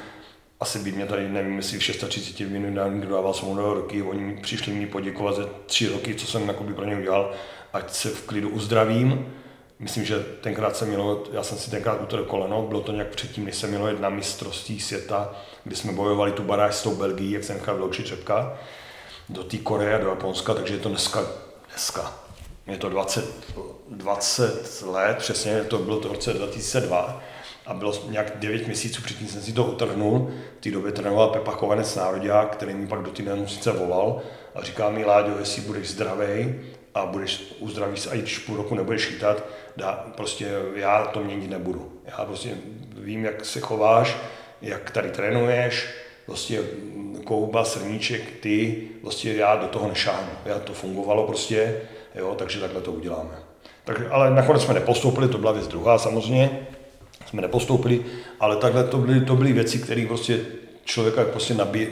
asi 0.61 0.79
by 0.79 0.93
mě 0.93 1.07
tady, 1.07 1.29
nevím, 1.29 1.57
jestli 1.57 1.79
v 1.79 1.85
630 1.85 2.41
minut 2.41 2.91
někdo 2.91 3.15
dával 3.15 3.35
smlouvu 3.35 3.75
roky, 3.75 4.03
oni 4.03 4.39
přišli 4.43 4.73
mi 4.73 4.87
poděkovat 4.87 5.37
za 5.37 5.49
tři 5.67 5.89
roky, 5.89 6.15
co 6.15 6.27
jsem 6.27 6.55
pro 6.75 6.85
ně 6.85 6.97
udělal 6.97 7.33
ať 7.73 7.91
se 7.91 8.09
v 8.09 8.27
klidu 8.27 8.49
uzdravím. 8.49 9.33
Myslím, 9.79 10.05
že 10.05 10.27
tenkrát 10.41 10.77
jsem 10.77 10.89
měl, 10.89 11.23
já 11.33 11.43
jsem 11.43 11.59
si 11.59 11.71
tenkrát 11.71 12.03
utrhl 12.03 12.25
koleno, 12.25 12.63
bylo 12.63 12.81
to 12.81 12.93
nějak 12.93 13.09
předtím, 13.09 13.45
než 13.45 13.57
jsem 13.57 13.71
měl 13.71 13.87
jedna 13.87 14.09
mistrovství 14.09 14.81
světa, 14.81 15.35
kdy 15.65 15.77
jsme 15.77 15.93
bojovali 15.93 16.33
tu 16.33 16.43
baráž 16.43 16.75
s 16.75 16.83
tou 16.83 16.95
Belgií, 16.95 17.33
jak 17.33 17.45
jsem 17.45 17.57
nechal 17.57 17.77
vloučit 17.77 18.07
řepka, 18.07 18.59
do 19.29 19.45
té 19.45 19.57
Koreje, 19.57 19.99
do 19.99 20.09
Japonska, 20.09 20.55
takže 20.55 20.75
je 20.75 20.81
to 20.81 20.89
dneska, 20.89 21.21
dneska, 21.69 22.15
je 22.67 22.77
to 22.77 22.89
20, 22.89 23.25
20 23.91 24.83
let, 24.87 25.17
přesně, 25.19 25.65
to 25.65 25.79
bylo 25.79 26.01
to 26.01 26.09
v 26.09 26.13
roce 26.13 26.33
2002 26.33 27.23
a 27.67 27.75
bylo 27.75 27.93
nějak 28.11 28.33
9 28.39 28.67
měsíců 28.67 29.03
předtím 29.03 29.29
jsem 29.29 29.43
si 29.43 29.53
to 29.53 29.65
utrhnul. 29.65 30.31
V 30.59 30.61
té 30.61 30.71
době 30.71 30.93
trénoval 30.93 31.29
Pepa 31.29 31.51
Chovanec 31.51 31.97
národák, 31.97 32.53
který 32.53 32.75
mi 32.75 32.87
pak 32.87 33.03
do 33.03 33.11
té 33.11 33.23
nemocnice 33.23 33.73
volal 33.73 34.21
a 34.55 34.63
říká 34.63 34.91
mi, 34.91 35.05
Láďo, 35.05 35.39
jestli 35.39 35.63
budeš 35.63 35.91
zdravý, 35.91 36.55
a 36.97 37.07
budeš 37.07 37.55
uzdravý 37.59 37.97
se, 37.97 38.11
a 38.11 38.15
když 38.15 38.39
půl 38.39 38.57
roku 38.57 38.75
nebudeš 38.75 39.07
chytat, 39.07 39.45
dá, 39.77 40.07
prostě 40.17 40.49
já 40.75 41.05
to 41.05 41.21
měnit 41.21 41.51
nebudu. 41.51 41.93
Já 42.07 42.25
prostě 42.25 42.51
vím, 42.99 43.25
jak 43.25 43.45
se 43.45 43.61
chováš, 43.61 44.17
jak 44.63 44.91
tady 44.91 45.11
trénuješ, 45.11 45.89
prostě 46.27 46.63
kouba, 47.25 47.65
srníček, 47.65 48.23
ty, 48.41 48.89
prostě 49.01 49.33
já 49.33 49.57
do 49.57 49.67
toho 49.67 49.89
nešáhnu. 49.89 50.31
Já 50.45 50.59
to 50.59 50.73
fungovalo 50.73 51.27
prostě, 51.27 51.81
jo, 52.15 52.35
takže 52.39 52.61
takhle 52.61 52.81
to 52.81 52.93
uděláme. 52.93 53.39
Tak, 53.85 54.03
ale 54.11 54.31
nakonec 54.31 54.63
jsme 54.63 54.75
nepostoupili, 54.75 55.29
to 55.29 55.39
byla 55.39 55.53
věc 55.53 55.69
druhá 55.69 55.99
samozřejmě. 55.99 56.67
Jsme 57.27 57.43
nepostoupili, 57.43 58.05
ale 58.41 58.57
takhle 58.57 58.85
to 58.85 58.99
byly, 58.99 59.21
to 59.21 59.37
byly 59.37 59.53
věci, 59.53 59.79
které 59.79 60.07
prostě 60.07 60.41
člověka 60.85 61.25
prostě 61.25 61.55
nabíjí, 61.55 61.89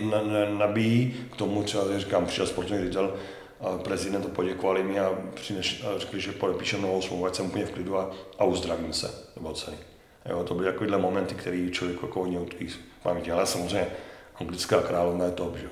nabíjí 0.59 1.15
k 1.33 1.37
tomu, 1.37 1.63
třeba 1.63 1.99
říkám, 1.99 2.27
přišel 2.27 2.47
sportovní 2.47 2.79
ředitel, 2.79 3.15
a 3.61 3.79
prezident 3.79 4.33
poděkovali 4.33 4.83
mi 4.83 5.01
a, 5.01 5.13
přineš, 5.35 5.85
a 5.85 5.99
řekli, 5.99 6.21
že 6.21 6.33
podepíšem 6.33 6.83
novou 6.83 7.03
smlouvu, 7.03 7.27
ať 7.27 7.35
jsem 7.35 7.47
úplně 7.47 7.67
v 7.67 7.71
klidu 7.71 7.99
a, 7.99 8.11
a 8.39 8.45
uzdravím 8.45 8.93
se, 8.93 9.11
nebo 9.37 9.53
celý. 9.53 9.77
Jo, 10.29 10.45
to 10.45 10.55
byly 10.55 10.73
takovéhle 10.73 10.99
momenty, 10.99 11.35
které 11.35 11.71
člověk 11.71 12.03
jako 12.03 12.21
hodně 12.21 12.39
utkví 12.39 12.69
paměti, 13.03 13.33
ale 13.33 13.47
samozřejmě 13.47 13.87
anglická 14.41 14.81
královna 14.81 15.25
je 15.25 15.31
top, 15.31 15.57
že 15.57 15.69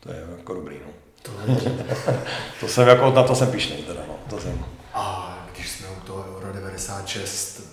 To 0.00 0.12
je 0.12 0.26
jako 0.38 0.54
dobrý, 0.54 0.76
no. 0.86 0.92
To, 1.22 1.30
to 2.60 2.68
jsem 2.68 2.88
jako, 2.88 3.10
na 3.10 3.22
to 3.22 3.34
jsem 3.34 3.50
pišný 3.50 3.76
teda, 3.76 4.00
no. 4.08 4.18
To 4.30 4.40
jsem. 4.40 4.64
A 4.94 5.38
když 5.52 5.70
jsme 5.70 5.86
u 5.88 6.06
toho 6.06 6.24
Euro 6.36 6.52
96, 6.52 7.60
eh, 7.60 7.69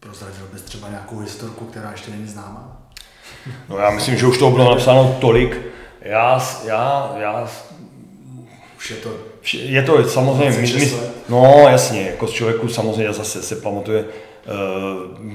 prozradil 0.00 0.48
bys 0.52 0.62
třeba 0.62 0.88
nějakou 0.88 1.18
historku, 1.18 1.64
která 1.64 1.90
ještě 1.90 2.10
není 2.10 2.26
známá? 2.26 2.90
No 3.68 3.78
já 3.78 3.90
myslím, 3.90 4.16
že 4.16 4.26
už 4.26 4.38
to 4.38 4.50
bylo 4.50 4.70
napsáno 4.70 5.16
tolik. 5.20 5.60
Já, 6.00 6.46
já, 6.66 7.14
já 7.18 7.48
už 8.76 8.90
je 8.90 8.96
to... 8.96 9.10
Je 9.52 9.82
to 9.82 10.08
samozřejmě... 10.08 10.60
My, 10.60 10.74
my, 10.74 10.92
no 11.28 11.68
jasně, 11.68 12.02
jako 12.02 12.26
z 12.26 12.32
člověku 12.32 12.68
samozřejmě 12.68 13.12
zase 13.12 13.42
se 13.42 13.56
pamatuje. 13.56 14.04
Uh, 14.04 15.28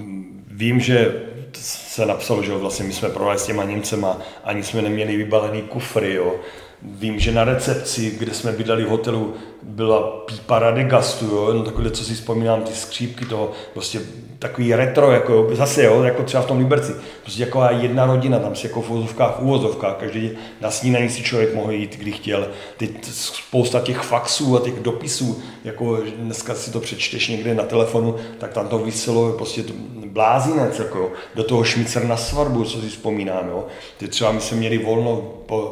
vím, 0.47 0.79
že 0.79 1.23
se 1.53 2.05
napsalo, 2.05 2.43
že 2.43 2.51
vlastně 2.51 2.85
my 2.85 2.93
jsme 2.93 3.09
provali 3.09 3.39
s 3.39 3.45
těma 3.45 3.63
Němcema, 3.63 4.17
ani 4.43 4.63
jsme 4.63 4.81
neměli 4.81 5.17
vybalený 5.17 5.61
kufry, 5.61 6.13
jo. 6.13 6.35
Vím, 6.81 7.19
že 7.19 7.31
na 7.31 7.43
recepci, 7.43 8.11
kde 8.11 8.33
jsme 8.33 8.51
bydleli 8.51 8.83
v 8.83 8.87
hotelu, 8.87 9.33
byla 9.63 10.01
pípa 10.01 10.59
Radegastu, 10.59 11.25
jo, 11.25 11.53
no 11.53 11.63
takové, 11.63 11.91
co 11.91 12.03
si 12.03 12.13
vzpomínám, 12.13 12.61
ty 12.61 12.73
skřípky 12.73 13.25
toho, 13.25 13.51
prostě 13.73 14.01
takový 14.41 14.75
retro, 14.75 15.11
jako 15.11 15.47
zase, 15.51 15.83
jo, 15.83 16.03
jako 16.03 16.23
třeba 16.23 16.43
v 16.43 16.45
tom 16.45 16.57
Liberci, 16.57 16.95
prostě 17.21 17.43
jako 17.43 17.63
jedna 17.79 18.05
rodina, 18.05 18.39
tam 18.39 18.55
si 18.55 18.67
jako 18.67 18.81
v 18.81 18.89
úvozovkách, 18.89 19.39
v 19.39 19.41
úvozovkách, 19.41 19.95
každý 19.95 20.31
na 20.61 20.71
snídaní 20.71 21.09
si 21.09 21.23
člověk 21.23 21.55
mohl 21.55 21.71
jít, 21.71 21.97
kdy 21.97 22.11
chtěl, 22.11 22.47
teď 22.77 22.91
spousta 23.03 23.79
těch 23.79 23.97
faxů 23.99 24.57
a 24.57 24.61
těch 24.61 24.79
dopisů, 24.79 25.41
jako 25.63 25.97
dneska 26.17 26.55
si 26.55 26.71
to 26.71 26.79
přečteš 26.79 27.27
někde 27.27 27.53
na 27.53 27.63
telefonu, 27.63 28.15
tak 28.37 28.53
tam 28.53 28.67
to 28.67 28.79
vyselo 28.79 29.31
prostě 29.31 29.63
to 29.63 29.73
blázinec, 30.05 30.79
jako 30.79 31.11
do 31.35 31.43
toho 31.43 31.63
šmicer 31.63 32.05
na 32.05 32.17
svatbu, 32.17 32.63
co 32.63 32.81
si 32.81 32.89
vzpomínám, 32.89 33.47
jo. 33.47 33.65
Teď 33.97 34.09
třeba 34.09 34.31
my 34.31 34.41
jsme 34.41 34.57
měli 34.57 34.77
volno, 34.77 35.15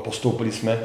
postoupili 0.03 0.51
jsme 0.51 0.79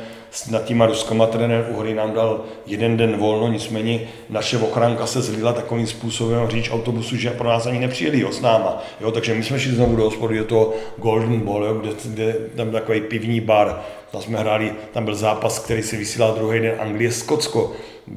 nad 0.50 0.64
těma 0.64 0.86
ruskama 0.86 1.26
trenér 1.26 1.66
Uhry 1.70 1.94
nám 1.94 2.12
dal 2.12 2.40
jeden 2.66 2.96
den 2.96 3.16
volno, 3.16 3.48
nicméně 3.48 4.00
naše 4.30 4.58
ochranka 4.58 5.06
se 5.06 5.22
zlila 5.22 5.52
takovým 5.52 5.86
způsobem 5.86 6.48
říč 6.48 6.70
autobusu, 6.70 7.16
že 7.16 7.30
pro 7.30 7.48
nás 7.48 7.66
ani 7.66 7.78
nepřijeli 7.78 8.20
jo, 8.20 8.32
s 8.32 8.40
náma. 8.40 8.82
Jo, 9.00 9.10
takže 9.10 9.34
my 9.34 9.42
jsme 9.42 9.60
šli 9.60 9.74
znovu 9.74 9.96
do 9.96 10.04
hospody, 10.04 10.36
je 10.36 10.44
to 10.44 10.74
Golden 10.96 11.40
Ball, 11.40 11.64
jo, 11.64 11.74
kde, 11.74 11.90
kde, 12.04 12.36
tam 12.56 12.70
takový 12.70 13.00
pivní 13.00 13.40
bar, 13.40 13.80
tam 14.10 14.22
jsme 14.22 14.38
hráli, 14.38 14.72
tam 14.92 15.04
byl 15.04 15.14
zápas, 15.14 15.58
který 15.58 15.82
se 15.82 15.96
vysílal 15.96 16.34
druhý 16.34 16.60
den 16.60 16.74
Anglie-Skotsko 16.80 17.70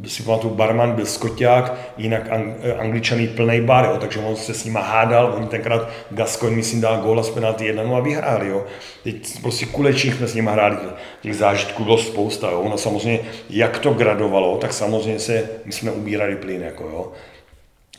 si 0.07 0.23
pamatuju, 0.23 0.53
barman 0.53 0.91
byl 0.91 1.05
skoťák, 1.05 1.73
jinak 1.97 2.31
ang, 2.31 2.55
angličaný 2.79 3.27
plný 3.27 3.61
bar, 3.61 3.85
jo, 3.85 3.97
takže 3.97 4.19
on 4.19 4.35
se 4.35 4.53
s 4.53 4.65
nima 4.65 4.81
hádal, 4.81 5.33
oni 5.37 5.47
tenkrát 5.47 5.89
Gascoigne, 6.11 6.57
myslím, 6.57 6.81
dal 6.81 6.97
góla 6.97 7.23
z 7.23 7.29
penalty 7.29 7.65
1 7.65 7.97
a 7.97 7.99
vyhráli. 7.99 8.47
Jo. 8.47 8.65
Teď 9.03 9.41
prostě 9.41 9.65
kulečních 9.65 10.13
jsme 10.13 10.27
s 10.27 10.35
nimi 10.35 10.49
hráli, 10.51 10.77
těch 11.21 11.35
zážitků 11.35 11.83
bylo 11.83 11.97
spousta. 11.97 12.51
Jo. 12.51 12.61
Ono 12.61 12.77
samozřejmě, 12.77 13.19
jak 13.49 13.79
to 13.79 13.93
gradovalo, 13.93 14.57
tak 14.57 14.73
samozřejmě 14.73 15.19
se, 15.19 15.49
my 15.65 15.71
jsme 15.71 15.91
ubírali 15.91 16.35
plyn. 16.35 16.61
Jako, 16.61 16.83
jo. 16.83 17.11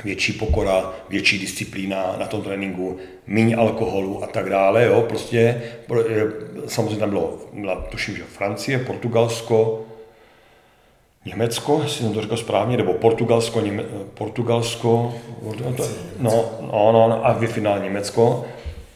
Větší 0.05 0.33
pokora, 0.33 0.93
větší 1.09 1.39
disciplína 1.39 2.17
na 2.19 2.27
tom 2.27 2.43
tréninku, 2.43 2.97
méně 3.27 3.57
alkoholu 3.57 4.25
a 4.25 4.27
tak 4.27 4.51
dále. 4.51 4.85
Jo. 4.85 5.03
Prostě, 5.09 5.63
samozřejmě 6.67 6.97
tam 6.97 7.11
bylo, 7.11 7.39
tuším, 7.91 8.17
že 8.17 8.23
Francie, 8.23 8.79
Portugalsko, 8.79 9.85
Německo, 11.25 11.81
jestli 11.83 12.05
jsem 12.05 12.15
to 12.15 12.23
řekl 12.23 12.37
správně, 12.37 12.77
nebo 12.77 12.93
Portugalsko, 12.93 13.61
Něme, 13.61 13.83
Portugalsko, 14.15 15.15
no, 16.19 16.93
no, 16.93 17.09
no, 17.09 17.27
a 17.27 17.33
v 17.33 17.47
finále 17.47 17.81
Německo. 17.81 18.45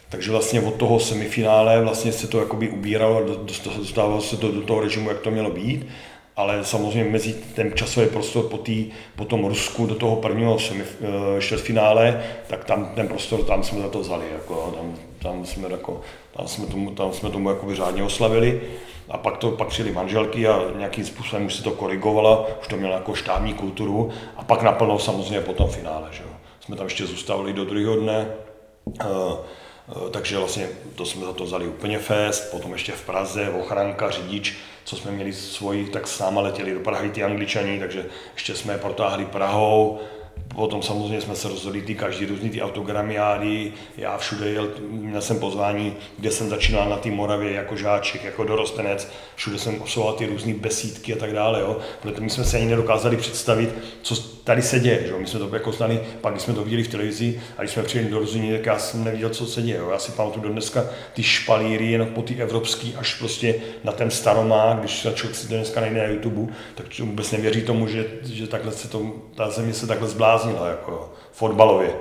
Takže 0.08 0.30
vlastně 0.30 0.60
od 0.60 0.74
toho 0.74 1.00
semifinále 1.00 1.82
vlastně 1.82 2.12
se 2.12 2.26
to 2.26 2.38
jakoby 2.38 2.68
ubíralo, 2.68 3.36
dostávalo 3.78 4.20
se 4.20 4.36
to 4.36 4.52
do 4.52 4.60
toho 4.62 4.80
režimu, 4.80 5.08
jak 5.08 5.20
to 5.20 5.30
mělo 5.30 5.50
být, 5.50 5.86
ale 6.36 6.64
samozřejmě 6.64 7.10
mezi 7.10 7.34
ten 7.54 7.72
časový 7.74 8.06
prostor 8.06 8.48
po, 8.48 8.58
tý, 8.58 8.90
po 9.16 9.24
tom 9.24 9.44
Rusku 9.44 9.86
do 9.86 9.94
toho 9.94 10.16
prvního 10.16 10.58
eh, 10.70 11.40
čtvrtfinále, 11.40 12.22
tak 12.46 12.64
tam 12.64 12.92
ten 12.94 13.08
prostor, 13.08 13.44
tam 13.44 13.62
jsme 13.62 13.80
za 13.80 13.88
to 13.88 14.00
vzali, 14.00 14.24
jako, 14.32 14.74
tam, 14.76 14.94
tam 15.22 15.46
jsme, 15.46 15.68
jako, 15.70 16.00
tam 16.36 16.48
jsme 16.48 16.66
tomu, 16.66 16.90
tam 16.90 17.12
jsme 17.12 17.30
tomu 17.30 17.50
řádně 17.72 18.02
oslavili. 18.02 18.60
A 19.12 19.18
pak 19.18 19.36
to 19.36 19.50
pak 19.50 19.68
přijeli 19.68 19.92
manželky 19.92 20.48
a 20.48 20.60
nějakým 20.76 21.04
způsobem 21.04 21.46
už 21.46 21.54
se 21.54 21.62
to 21.62 21.70
korigovala, 21.70 22.46
už 22.60 22.68
to 22.68 22.76
mělo 22.76 22.94
jako 22.94 23.14
štábní 23.14 23.54
kulturu 23.54 24.10
a 24.36 24.44
pak 24.44 24.62
naplno 24.62 24.98
samozřejmě 24.98 25.40
po 25.40 25.52
tom 25.52 25.70
finále. 25.70 26.08
Že? 26.10 26.22
Jsme 26.60 26.76
tam 26.76 26.86
ještě 26.86 27.06
zůstávali 27.06 27.52
do 27.52 27.64
druhého 27.64 27.96
dne, 27.96 28.26
uh, 28.84 28.96
uh, 29.06 30.10
takže 30.10 30.38
vlastně 30.38 30.68
to 30.94 31.06
jsme 31.06 31.26
za 31.26 31.32
to 31.32 31.44
vzali 31.44 31.66
úplně 31.66 31.98
fest, 31.98 32.50
potom 32.50 32.72
ještě 32.72 32.92
v 32.92 33.06
Praze, 33.06 33.50
ochranka, 33.50 34.10
řidič, 34.10 34.56
co 34.84 34.96
jsme 34.96 35.10
měli 35.10 35.32
svoji, 35.32 35.86
tak 35.86 36.08
s 36.08 36.18
náma 36.18 36.40
letěli 36.40 36.74
do 36.74 36.80
Prahy 36.80 37.10
ty 37.10 37.24
angličani, 37.24 37.78
takže 37.78 38.06
ještě 38.34 38.54
jsme 38.54 38.78
protáhli 38.78 39.24
Prahou, 39.24 39.98
Potom 40.54 40.82
samozřejmě 40.82 41.20
jsme 41.20 41.36
se 41.36 41.48
rozhodli 41.48 41.82
ty 41.82 41.94
každý 41.94 42.26
různý 42.26 42.50
ty 42.50 42.62
autogramiády, 42.62 43.72
já 43.96 44.18
všude 44.18 44.50
jel, 44.50 44.68
měl 44.90 45.20
jsem 45.20 45.38
pozvání, 45.38 45.94
kde 46.18 46.30
jsem 46.30 46.48
začínal 46.48 46.88
na 46.88 46.96
té 46.96 47.10
Moravě 47.10 47.52
jako 47.52 47.76
žáček, 47.76 48.24
jako 48.24 48.44
dorostenec, 48.44 49.08
všude 49.34 49.58
jsem 49.58 49.82
osoval 49.82 50.12
ty 50.12 50.26
různé 50.26 50.54
besídky 50.54 51.14
a 51.14 51.16
tak 51.18 51.32
dále, 51.32 51.60
jo. 51.60 51.76
protože 52.02 52.20
my 52.20 52.30
jsme 52.30 52.44
se 52.44 52.56
ani 52.56 52.66
nedokázali 52.66 53.16
představit, 53.16 53.74
co 54.02 54.14
tady 54.44 54.62
se 54.62 54.80
děje, 54.80 55.06
že? 55.06 55.14
my 55.18 55.26
jsme 55.26 55.40
to 55.40 55.50
jako 55.52 55.72
znali, 55.72 56.00
pak 56.20 56.32
když 56.32 56.42
jsme 56.42 56.54
to 56.54 56.64
viděli 56.64 56.82
v 56.82 56.88
televizi 56.88 57.40
a 57.56 57.62
když 57.62 57.72
jsme 57.72 57.82
přijeli 57.82 58.10
do 58.10 58.18
rozhodní, 58.18 58.52
tak 58.52 58.66
já 58.66 58.78
jsem 58.78 59.04
neviděl, 59.04 59.30
co 59.30 59.46
se 59.46 59.62
děje, 59.62 59.78
jo. 59.78 59.90
já 59.90 59.98
si 59.98 60.12
pamatuju 60.12 60.42
do 60.42 60.48
dneska 60.48 60.84
ty 61.12 61.22
špalíry 61.22 61.90
jenom 61.90 62.08
po 62.08 62.22
ty 62.22 62.42
evropský 62.42 62.94
až 62.98 63.14
prostě 63.14 63.54
na 63.84 63.92
ten 63.92 64.10
staromá, 64.10 64.76
když 64.80 65.06
člověk 65.14 65.36
si 65.36 65.48
dneska 65.48 65.80
najde 65.80 66.02
na 66.02 66.08
YouTube, 66.08 66.52
tak 66.74 66.98
vůbec 66.98 67.30
nevěří 67.30 67.62
tomu, 67.62 67.86
že, 67.86 68.06
že 68.22 68.46
takhle 68.46 68.72
se 68.72 68.88
to, 68.88 69.12
ta 69.34 69.50
země 69.50 69.74
se 69.74 69.86
takhle 69.86 70.08
zblází 70.08 70.21
zbláznila 70.22 70.68
jako 70.68 71.12
fotbalově. 71.32 71.94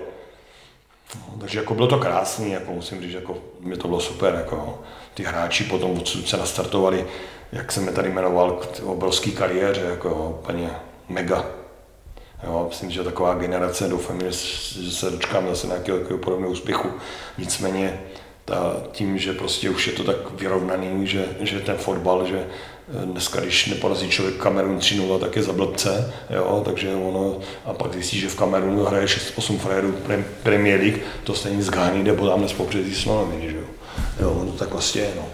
No, 1.15 1.37
takže 1.39 1.59
jako 1.59 1.73
bylo 1.73 1.87
to 1.87 1.97
krásný, 1.97 2.51
jako 2.51 2.71
musím 2.71 3.01
říct, 3.01 3.13
jako 3.13 3.37
mě 3.59 3.77
to 3.77 3.87
bylo 3.87 3.99
super, 3.99 4.35
jako 4.35 4.79
ty 5.13 5.23
hráči 5.23 5.63
potom 5.63 5.97
odsud 5.97 6.29
se 6.29 6.37
nastartovali, 6.37 7.05
jak 7.51 7.71
jsem 7.71 7.87
je 7.87 7.93
tady 7.93 8.09
jmenoval, 8.09 8.51
k 8.51 8.83
obrovský 8.83 9.31
kariéře, 9.31 9.81
jako 9.81 10.37
úplně 10.39 10.69
mega. 11.09 11.45
Jo, 12.43 12.65
myslím, 12.69 12.91
že 12.91 13.03
taková 13.03 13.33
generace, 13.33 13.87
doufám, 13.87 14.19
že, 14.19 14.31
že 14.81 14.91
se 14.91 15.09
dočkáme 15.09 15.49
zase 15.49 15.67
nějakého 15.67 16.17
podobného 16.17 16.51
úspěchu. 16.51 16.91
Nicméně 17.37 18.01
ta, 18.45 18.75
tím, 18.91 19.17
že 19.17 19.33
prostě 19.33 19.69
už 19.69 19.87
je 19.87 19.93
to 19.93 20.03
tak 20.03 20.31
vyrovnaný, 20.31 21.07
že, 21.07 21.25
že 21.39 21.59
ten 21.59 21.77
fotbal, 21.77 22.25
že 22.25 22.47
Dneska, 22.91 23.39
když 23.39 23.65
neporazí 23.65 24.09
člověk 24.09 24.35
Kamerun 24.37 24.79
3 24.79 25.01
tak 25.19 25.35
je 25.35 25.43
za 25.43 25.53
blbce, 25.53 26.13
jo, 26.29 26.61
takže 26.65 26.93
ono, 26.93 27.39
a 27.65 27.73
pak 27.73 27.93
zjistí, 27.93 28.19
že 28.19 28.29
v 28.29 28.35
Kamerunu 28.35 28.83
hraje 28.83 29.05
6-8 29.05 29.57
frérů 29.57 29.95
Premier 30.43 30.79
League, 30.79 30.99
to 31.23 31.33
stejně 31.33 31.63
z 31.63 31.69
Ghany 31.69 32.03
nebo 32.03 32.29
tam 32.29 32.41
nespopředí 32.41 32.95
s 32.95 32.97
Slonoviny, 32.97 33.51
že 33.51 33.57
jo. 33.57 33.63
Jo, 34.19 34.31
ono 34.31 34.51
to 34.51 34.57
tak 34.57 34.71
vlastně 34.71 35.01
je, 35.01 35.09
no. 35.15 35.25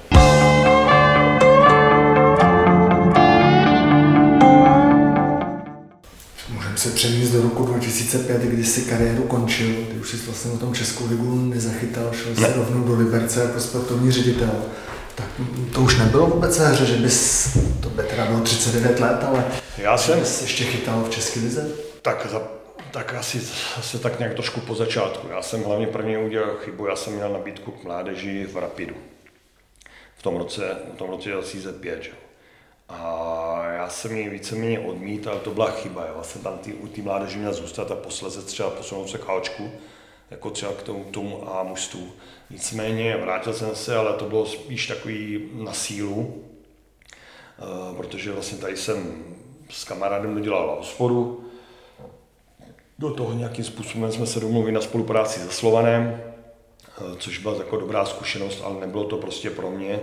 Můžeme 6.49 6.77
se 6.77 6.89
přenést 6.89 7.31
do 7.31 7.41
roku 7.41 7.65
2005, 7.65 8.41
kdy 8.41 8.63
si 8.65 8.81
kariéru 8.81 9.23
končil, 9.23 9.75
ty 9.91 9.99
už 9.99 10.09
jsi 10.09 10.17
vlastně 10.25 10.51
na 10.51 10.57
tom 10.57 10.73
Českou 10.73 11.07
ligu 11.09 11.35
nezachytal, 11.35 12.11
šel 12.23 12.35
se 12.35 12.53
rovnou 12.53 12.83
do 12.83 12.99
Liberce 12.99 13.41
jako 13.41 13.59
sportovní 13.59 14.11
ředitel 14.11 14.51
to 15.73 15.81
už 15.81 15.97
nebylo 15.97 16.27
vůbec 16.27 16.57
hře, 16.57 16.85
že 16.85 16.95
bys, 16.95 17.47
to 17.81 17.89
by 17.89 18.03
teda 18.03 18.25
bylo 18.25 18.41
39 18.41 18.99
let, 18.99 19.23
ale 19.23 19.45
já 19.77 19.97
jsem 19.97 20.19
bys 20.19 20.41
ještě 20.41 20.63
chytal 20.63 21.03
v 21.03 21.09
České 21.09 21.39
lize? 21.39 21.69
Tak, 22.01 22.27
za, 22.31 22.41
tak 22.91 23.13
asi, 23.13 23.41
asi 23.77 23.99
tak 23.99 24.19
nějak 24.19 24.33
trošku 24.33 24.59
po 24.59 24.75
začátku. 24.75 25.27
Já 25.27 25.41
jsem 25.41 25.63
hlavně 25.63 25.87
první 25.87 26.17
udělal 26.17 26.55
chybu, 26.55 26.85
já 26.85 26.95
jsem 26.95 27.13
měl 27.13 27.29
nabídku 27.29 27.71
k 27.71 27.83
mládeži 27.83 28.45
v 28.45 28.57
Rapidu. 28.57 28.95
V 30.17 30.23
tom 30.23 30.37
roce, 30.37 30.77
v 30.93 30.97
tom 30.97 31.09
roce 31.09 31.29
2005. 31.29 32.03
Že? 32.03 32.11
A 32.89 33.61
já 33.73 33.89
jsem 33.89 34.17
ji 34.17 34.29
víceméně 34.29 34.79
odmítal, 34.79 35.39
to 35.39 35.51
byla 35.51 35.71
chyba. 35.71 36.05
Já 36.05 36.23
jsem 36.23 36.41
tam 36.41 36.57
tý, 36.57 36.73
u 36.73 36.87
té 36.87 37.01
mládeži 37.01 37.37
měl 37.37 37.53
zůstat 37.53 37.91
a 37.91 37.95
posledně 37.95 38.41
třeba 38.41 38.69
posunout 38.69 39.09
se 39.09 39.17
k 39.17 39.29
Ačku, 39.29 39.71
jako 40.31 40.49
třeba 40.49 40.71
k 40.71 40.83
tomu, 40.83 41.03
tomu 41.03 41.55
A 41.55 41.63
mužstvu. 41.63 42.11
Nicméně 42.49 43.17
vrátil 43.17 43.53
jsem 43.53 43.75
se, 43.75 43.95
ale 43.95 44.13
to 44.13 44.25
bylo 44.25 44.45
spíš 44.45 44.87
takový 44.87 45.49
na 45.53 45.73
sílu, 45.73 46.43
eh, 47.59 47.95
protože 47.97 48.31
vlastně 48.31 48.57
tady 48.57 48.77
jsem 48.77 49.23
s 49.69 49.83
kamarádem 49.83 50.35
dodělal 50.35 50.75
hospodu, 50.79 51.43
do 52.99 53.13
toho 53.13 53.33
nějakým 53.33 53.65
způsobem 53.65 54.11
jsme 54.11 54.25
se 54.25 54.39
domluvili 54.39 54.71
na 54.71 54.81
spolupráci 54.81 55.39
se 55.39 55.51
Slovanem, 55.51 56.21
eh, 56.21 57.15
což 57.19 57.37
byla 57.37 57.57
jako 57.57 57.77
dobrá 57.77 58.05
zkušenost, 58.05 58.61
ale 58.63 58.79
nebylo 58.79 59.03
to 59.03 59.17
prostě 59.17 59.49
pro 59.49 59.71
mě. 59.71 59.99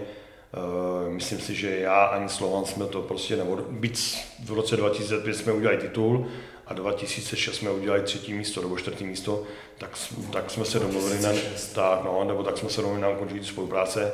Eh, 0.55 1.11
myslím 1.11 1.41
si, 1.41 1.55
že 1.55 1.79
já 1.79 2.05
ani 2.05 2.29
Slovan 2.29 2.65
jsme 2.65 2.87
to 2.87 3.03
prostě 3.03 3.37
nebo 3.37 3.57
Byť 3.57 4.25
v 4.45 4.53
roce 4.53 4.77
2005 4.77 5.35
jsme 5.35 5.53
udělali 5.53 5.79
titul 5.79 6.27
a 6.67 6.75
2006 6.75 7.57
jsme 7.57 7.71
udělali 7.71 8.03
třetí 8.03 8.33
místo 8.33 8.63
nebo 8.63 8.79
čtvrtý 8.79 9.05
místo, 9.05 9.43
tak, 9.79 9.99
tak 10.33 10.51
jsme 10.51 10.65
se 10.65 10.79
domluvili 10.79 11.23
na, 11.23 11.31
tak, 11.75 12.05
no, 12.05 12.25
nebo 12.25 12.43
tak 12.43 12.59
jsme 12.59 12.71
se 12.71 12.81
domluvili 12.81 13.03
na 13.03 13.09
ukončení 13.09 13.45
spolupráce. 13.45 14.13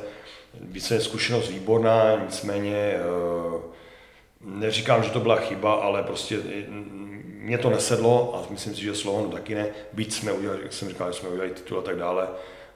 Více 0.61 0.95
je 0.95 1.01
zkušenost 1.01 1.49
výborná, 1.49 2.17
nicméně 2.25 2.77
eh, 2.77 3.01
neříkám, 4.41 5.03
že 5.03 5.11
to 5.11 5.21
byla 5.21 5.37
chyba, 5.37 5.75
ale 5.75 6.03
prostě 6.03 6.39
mě 7.41 7.59
to 7.59 7.71
nesedlo 7.71 8.37
a 8.37 8.53
myslím 8.53 8.75
si, 8.75 8.83
že 8.83 8.95
Slovanu 8.95 9.31
taky 9.31 9.55
ne. 9.55 9.67
Byť 9.93 10.13
jsme 10.13 10.33
udělali, 10.33 10.63
jak 10.63 10.73
jsem 10.73 10.89
říkal, 10.89 11.13
že 11.13 11.19
jsme 11.19 11.29
udělali 11.29 11.51
titul 11.51 11.79
a 11.79 11.83
tak 11.83 11.97
dále, 11.97 12.29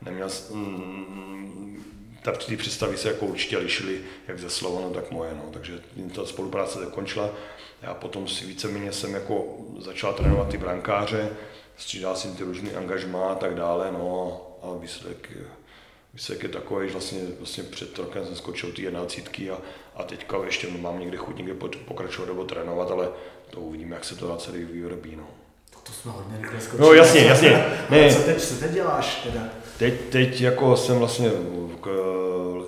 neměl, 0.03 0.29
mm, 0.51 1.85
ta, 2.23 2.33
ty 2.33 2.57
představy 2.57 2.97
se 2.97 3.09
jako 3.09 3.27
určitě 3.27 3.59
lišily, 3.59 4.01
jak 4.29 4.39
ze 4.39 4.51
Slovanu, 4.51 4.91
tak 4.91 5.11
moje. 5.11 5.31
No. 5.35 5.43
Takže 5.53 5.81
ta 6.15 6.27
spolupráce 6.27 6.79
zakončila. 6.79 7.31
Já 7.85 7.95
potom 7.95 8.29
si 8.29 8.45
víceméně 8.47 8.93
jsem 8.93 9.15
jako 9.15 9.45
začal 9.79 10.13
trénovat 10.13 10.49
ty 10.49 10.59
brankáře, 10.59 11.31
střídal 11.77 12.17
jsem 12.17 12.37
ty 12.37 12.45
různé 12.45 12.71
angažmá 12.71 13.33
a 13.33 13.35
tak 13.35 13.55
dále, 13.55 13.93
no 13.93 14.41
a 14.63 14.79
výsledek, 14.81 15.31
výsledek 16.15 16.43
je 16.43 16.49
takový, 16.49 16.87
že 16.87 16.93
vlastně, 16.93 17.21
vlastně 17.39 17.63
před 17.63 17.99
rokem 17.99 18.27
jsem 18.27 18.37
skočil 18.37 18.73
ty 18.73 18.83
jednácítky 18.83 19.51
a, 19.51 19.59
a 19.97 20.03
teďka 20.03 20.37
ještě 20.45 20.69
mám 20.69 21.01
někde 21.01 21.17
chuť 21.17 21.37
někde 21.37 21.55
pokračovat 21.85 22.27
nebo 22.27 22.45
trénovat, 22.45 22.91
ale 22.91 23.09
to 23.51 23.61
uvidíme, 23.61 23.95
jak 23.95 24.05
se 24.05 24.17
to 24.17 24.29
na 24.29 24.37
celý 24.37 24.65
vyrobí. 24.65 25.17
No. 25.17 25.27
To 25.83 25.93
jsme 25.93 26.13
hodně 26.13 26.39
rychle 26.41 26.61
skočili. 26.61 26.89
No 26.89 26.93
jasně, 26.93 27.21
jasně. 27.21 27.65
Ne. 27.91 28.15
Co 28.15 28.23
teď, 28.23 28.43
co 28.43 28.55
teď 28.55 28.71
děláš 28.71 29.15
teda? 29.23 29.41
Teď, 29.79 29.95
teď 30.11 30.41
jako 30.41 30.77
jsem 30.77 30.99
vlastně, 30.99 31.31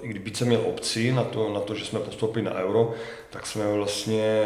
i 0.02 0.08
kdyby 0.08 0.34
jsem 0.34 0.48
měl 0.48 0.62
obci 0.66 1.12
na 1.12 1.24
to, 1.24 1.52
na 1.52 1.60
to, 1.60 1.74
že 1.74 1.84
jsme 1.84 2.00
postoupili 2.00 2.44
na 2.44 2.54
euro, 2.54 2.94
tak 3.30 3.46
jsme 3.46 3.72
vlastně 3.72 4.42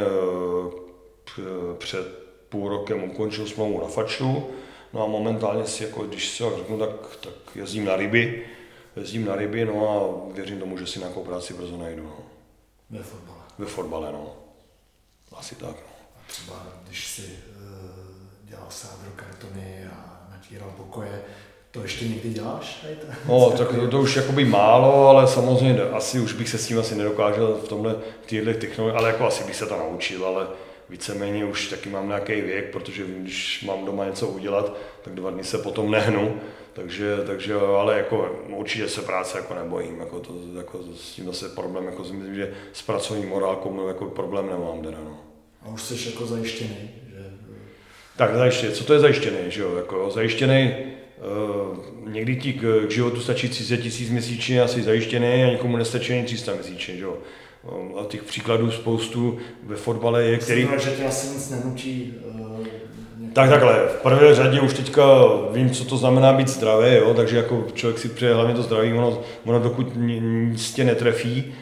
eh, 1.39 1.75
před 1.79 2.21
půl 2.49 2.69
rokem 2.69 3.05
ukončil 3.05 3.47
smlouvu 3.47 3.81
na 3.81 3.87
Faču. 3.87 4.47
No 4.93 5.05
a 5.05 5.07
momentálně 5.07 5.67
si, 5.67 5.85
jako, 5.85 6.03
když 6.03 6.29
si 6.29 6.45
řeknu, 6.57 6.79
tak, 6.79 7.17
tak 7.21 7.35
jezdím 7.55 7.85
na 7.85 7.97
ryby, 7.97 8.47
jezdím 8.97 9.25
na 9.25 9.37
ryby, 9.37 9.65
no 9.65 9.89
a 9.89 10.33
věřím 10.35 10.61
tomu, 10.61 10.79
že 10.79 10.87
si 10.87 10.99
nějakou 10.99 11.25
práci 11.25 11.55
brzo 11.55 11.77
najdu. 11.77 12.03
No. 12.03 12.17
Ve 12.91 13.03
fotbale. 13.03 13.41
Ve 13.59 13.67
fotbale, 13.67 14.13
no. 14.13 14.37
Asi 15.33 15.55
tak. 15.55 15.77
No. 15.77 15.93
A 16.17 16.21
třeba, 16.27 16.67
když 16.87 17.07
si 17.07 17.23
uh, 17.23 18.49
dělal 18.49 18.67
sádro 18.69 19.11
kartony 19.17 19.85
a 19.93 20.27
natíral 20.31 20.71
pokoje, 20.77 21.23
to 21.71 21.83
ještě 21.83 22.09
někdy 22.09 22.29
děláš? 22.29 22.87
No, 23.29 23.51
tak 23.51 23.69
to, 23.69 23.89
to 23.89 24.01
už 24.01 24.17
jakoby 24.17 24.45
málo, 24.45 25.09
ale 25.09 25.27
samozřejmě 25.27 25.83
asi 25.83 26.21
už 26.21 26.33
bych 26.33 26.49
se 26.49 26.59
s 26.59 26.67
tím 26.67 26.79
asi 26.79 26.95
nedokázal 26.95 27.55
v 27.65 27.69
tomhle, 27.69 27.97
v 28.23 28.27
téhle 28.27 28.55
technologii, 28.55 28.99
ale 28.99 29.09
jako 29.09 29.27
asi 29.27 29.45
bych 29.45 29.57
se 29.57 29.67
to 29.67 29.77
naučil, 29.77 30.27
ale 30.27 30.47
víceméně 30.89 31.45
už 31.45 31.69
taky 31.69 31.89
mám 31.89 32.09
nějaký 32.09 32.41
věk, 32.41 32.71
protože 32.73 33.05
když 33.07 33.65
mám 33.67 33.85
doma 33.85 34.07
něco 34.07 34.29
udělat, 34.29 34.77
tak 35.03 35.15
dva 35.15 35.31
dny 35.31 35.45
se 35.45 35.59
potom 35.59 35.91
nehnu, 35.91 36.41
takže, 36.73 37.17
takže 37.27 37.55
ale 37.55 37.99
jako 37.99 38.37
určitě 38.49 38.89
se 38.89 39.03
práce 39.03 39.39
jako 39.39 39.55
nebojím, 39.55 40.01
jako 40.01 40.21
to, 40.21 40.35
jako 40.57 40.81
s 40.97 41.13
tím 41.13 41.27
zase 41.27 41.49
problém, 41.49 41.87
jako 41.87 42.05
si 42.05 42.13
myslím, 42.13 42.35
že 42.35 42.53
s 42.73 42.83
pracovní 42.83 43.27
morálkou 43.27 43.89
jako 43.89 44.05
problém 44.05 44.47
nemám 44.47 44.83
teda, 44.83 44.99
no. 45.05 45.19
A 45.63 45.69
už 45.69 45.83
jsi 45.83 46.11
jako 46.11 46.27
zajištěný, 46.27 46.91
že... 47.11 47.31
Tak 48.17 48.35
zajištěný, 48.35 48.73
co 48.73 48.85
to 48.85 48.93
je 48.93 49.01
zajištěný, 49.01 49.39
že 49.49 49.63
jo, 49.63 49.77
jako 49.77 50.11
zajištěný, 50.11 50.75
někdy 52.07 52.37
ti 52.37 52.53
k, 52.53 52.87
k 52.87 52.91
životu 52.91 53.21
stačí 53.21 53.49
30 53.49 53.77
tisíc 53.77 54.11
měsíčně 54.11 54.63
asi 54.63 54.83
zajištěný 54.83 55.45
a 55.45 55.51
někomu 55.51 55.77
nestačí 55.77 56.13
ani 56.13 56.25
300 56.25 56.55
měsíčně. 56.55 56.97
Že 56.97 57.05
jo? 57.05 57.15
Um, 57.63 57.95
a 57.99 58.05
těch 58.05 58.23
příkladů 58.23 58.71
spoustu 58.71 59.39
ve 59.63 59.77
fotbale 59.77 60.25
je, 60.25 60.39
který... 60.39 60.63
Myslím, 60.65 60.81
že 60.81 60.97
tě 60.97 61.07
asi 61.07 61.35
nic 61.35 61.51
nenutí 61.51 62.15
uh, 62.25 62.67
tak 63.33 63.51
takhle, 63.51 63.87
v 63.89 64.03
prvé 64.03 64.35
řadě 64.35 64.61
už 64.61 64.75
teďka 64.75 65.03
vím, 65.53 65.71
co 65.71 65.85
to 65.85 65.97
znamená 65.97 66.33
být 66.33 66.49
zdravý, 66.49 66.95
jo? 66.95 67.15
takže 67.15 67.37
jako 67.37 67.67
člověk 67.75 67.99
si 67.99 68.09
přeje 68.09 68.35
hlavně 68.35 68.55
to 68.55 68.63
zdraví, 68.63 68.93
ono, 68.93 69.23
ono 69.45 69.61
dokud 69.61 69.93
nic 70.21 70.73
tě 70.73 70.85
netrefí, 70.85 71.55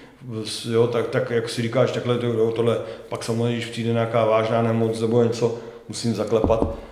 jo, 0.71 0.87
tak, 0.87 1.09
tak 1.09 1.31
jak 1.31 1.49
si 1.49 1.63
říkáš, 1.63 1.93
takhle 1.93 2.19
to, 2.19 2.51
tohle, 2.51 2.79
pak 3.09 3.25
samozřejmě, 3.25 3.57
když 3.57 3.67
přijde 3.67 3.93
nějaká 3.93 4.25
vážná 4.25 4.63
nemoc 4.63 5.01
nebo 5.01 5.23
něco, 5.23 5.59
musím 5.89 6.15
zaklepat, 6.15 6.75
Eh, 6.79 6.88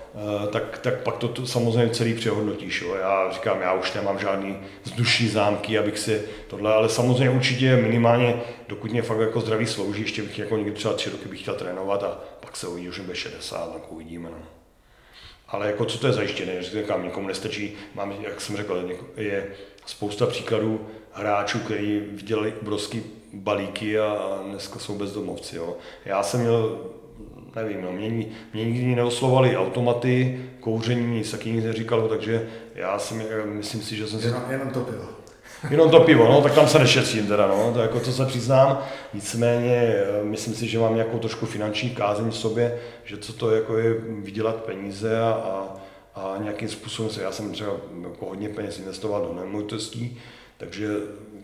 tak, 0.50 0.78
tak 0.78 1.02
pak 1.02 1.16
to, 1.16 1.28
to 1.28 1.46
samozřejmě 1.46 1.94
celý 1.94 2.14
přehodnotíš. 2.14 2.82
Jo. 2.82 2.94
Já 2.94 3.30
říkám, 3.30 3.60
já 3.60 3.72
už 3.72 3.92
nemám 3.92 4.18
žádný 4.18 4.58
vzdušní 4.84 5.28
zámky, 5.28 5.78
abych 5.78 5.98
si 5.98 6.22
tohle, 6.48 6.74
ale 6.74 6.88
samozřejmě 6.88 7.30
určitě 7.30 7.76
minimálně, 7.76 8.40
dokud 8.68 8.90
mě 8.90 9.02
fakt 9.02 9.20
jako 9.20 9.40
zdraví 9.40 9.66
slouží, 9.66 10.02
ještě 10.02 10.22
bych 10.22 10.38
jako 10.38 10.56
někdy 10.56 10.72
třeba 10.72 10.94
tři 10.94 11.10
roky 11.10 11.28
bych 11.28 11.40
chtěl 11.40 11.54
trénovat 11.54 12.02
a 12.02 12.20
pak 12.40 12.56
se 12.56 12.68
uvidí, 12.68 12.88
že 12.92 13.02
bude 13.02 13.16
60, 13.16 13.72
tak 13.72 13.92
uvidíme. 13.92 14.30
No. 14.30 14.38
Ale 15.48 15.66
jako 15.66 15.84
co 15.84 15.98
to 15.98 16.06
je 16.06 16.12
zajištěné, 16.12 16.62
že 16.62 16.80
říkám, 16.82 17.04
nikomu 17.04 17.28
nestačí, 17.28 17.72
mám, 17.94 18.14
jak 18.20 18.40
jsem 18.40 18.56
řekl, 18.56 18.90
je 19.16 19.46
spousta 19.86 20.26
příkladů 20.26 20.86
hráčů, 21.12 21.58
kteří 21.58 22.00
vydělali 22.00 22.54
obrovský 22.60 23.02
balíky 23.32 23.98
a 23.98 24.40
dneska 24.46 24.78
jsou 24.78 24.98
bezdomovci. 24.98 25.56
Jo. 25.56 25.76
Já 26.04 26.22
jsem 26.22 26.40
měl 26.40 26.78
nevím, 27.56 27.82
no, 27.82 27.92
mě, 27.92 28.10
mě 28.54 28.64
nikdy 28.64 28.94
neoslovali 28.94 29.56
automaty, 29.56 30.40
kouření, 30.60 31.18
nic 31.18 31.30
taky 31.30 31.52
nic 31.52 31.64
neříkalo, 31.64 32.08
takže 32.08 32.48
já 32.74 32.98
si 32.98 33.14
myslím 33.44 33.82
si, 33.82 33.96
že 33.96 34.06
jsem 34.06 34.20
si... 34.20 34.26
Jenom, 34.26 34.42
jenom 34.50 34.70
to 34.70 34.80
pivo. 34.80 35.04
Jenom 35.70 35.90
to 35.90 36.00
pivo, 36.00 36.24
no, 36.24 36.42
tak 36.42 36.54
tam 36.54 36.68
se 36.68 36.78
nešetřím 36.78 37.26
teda, 37.26 37.46
no, 37.46 37.72
to 37.72 37.80
jako 37.80 38.00
to 38.00 38.12
se 38.12 38.26
přiznám. 38.26 38.78
Nicméně 39.14 39.76
eh, 39.76 40.04
myslím 40.22 40.54
si, 40.54 40.66
že 40.66 40.78
mám 40.78 40.94
nějakou 40.94 41.18
trošku 41.18 41.46
finanční 41.46 41.90
kázeň 41.90 42.30
v 42.30 42.36
sobě, 42.36 42.78
že 43.04 43.16
co 43.16 43.32
to 43.32 43.50
jako 43.50 43.78
je 43.78 43.94
vydělat 44.08 44.56
peníze 44.56 45.20
a, 45.20 45.28
a, 45.28 45.76
a 46.20 46.36
nějakým 46.42 46.68
způsobem 46.68 47.10
se, 47.10 47.22
já 47.22 47.32
jsem 47.32 47.52
třeba 47.52 47.72
jako 48.02 48.26
hodně 48.26 48.48
peněz 48.48 48.78
investoval 48.78 49.22
do 49.22 49.40
nemovitostí, 49.40 50.18
takže 50.56 50.88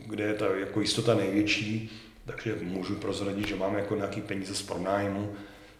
kde 0.07 0.25
je 0.25 0.35
ta 0.35 0.47
jako 0.61 0.81
jistota 0.81 1.15
největší, 1.15 1.91
takže 2.27 2.55
můžu 2.63 2.95
prozradit, 2.95 3.49
že 3.49 3.57
mám 3.57 3.75
jako 3.75 3.97
nějaký 3.97 4.21
peníze 4.21 4.55
z 4.55 4.63
pronájmu, 4.63 5.33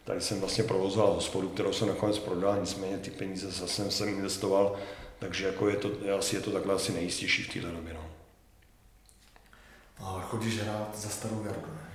Tady 0.05 0.21
jsem 0.21 0.41
vlastně 0.41 0.65
provozoval 0.65 1.13
hospodu, 1.13 1.49
kterou 1.49 1.73
jsem 1.73 1.89
nakonec 1.89 2.19
prodal, 2.19 2.61
nicméně 2.61 2.99
ty 2.99 3.11
peníze 3.11 3.51
zase 3.51 3.91
jsem 3.91 4.09
investoval, 4.09 4.77
takže 5.19 5.47
jako 5.47 5.69
je 5.69 5.77
to, 5.77 5.91
asi 6.19 6.37
je 6.37 6.43
to 6.43 6.51
takhle 6.51 6.75
asi 6.75 6.93
nejistější 6.93 7.43
v 7.43 7.53
této 7.53 7.77
době. 7.77 7.95
No. 7.95 8.05
A 10.01 10.21
chodíš 10.21 10.59
hrát 10.59 10.91
za 10.95 11.09
starou 11.09 11.43
gardu, 11.43 11.67
ne? 11.67 11.93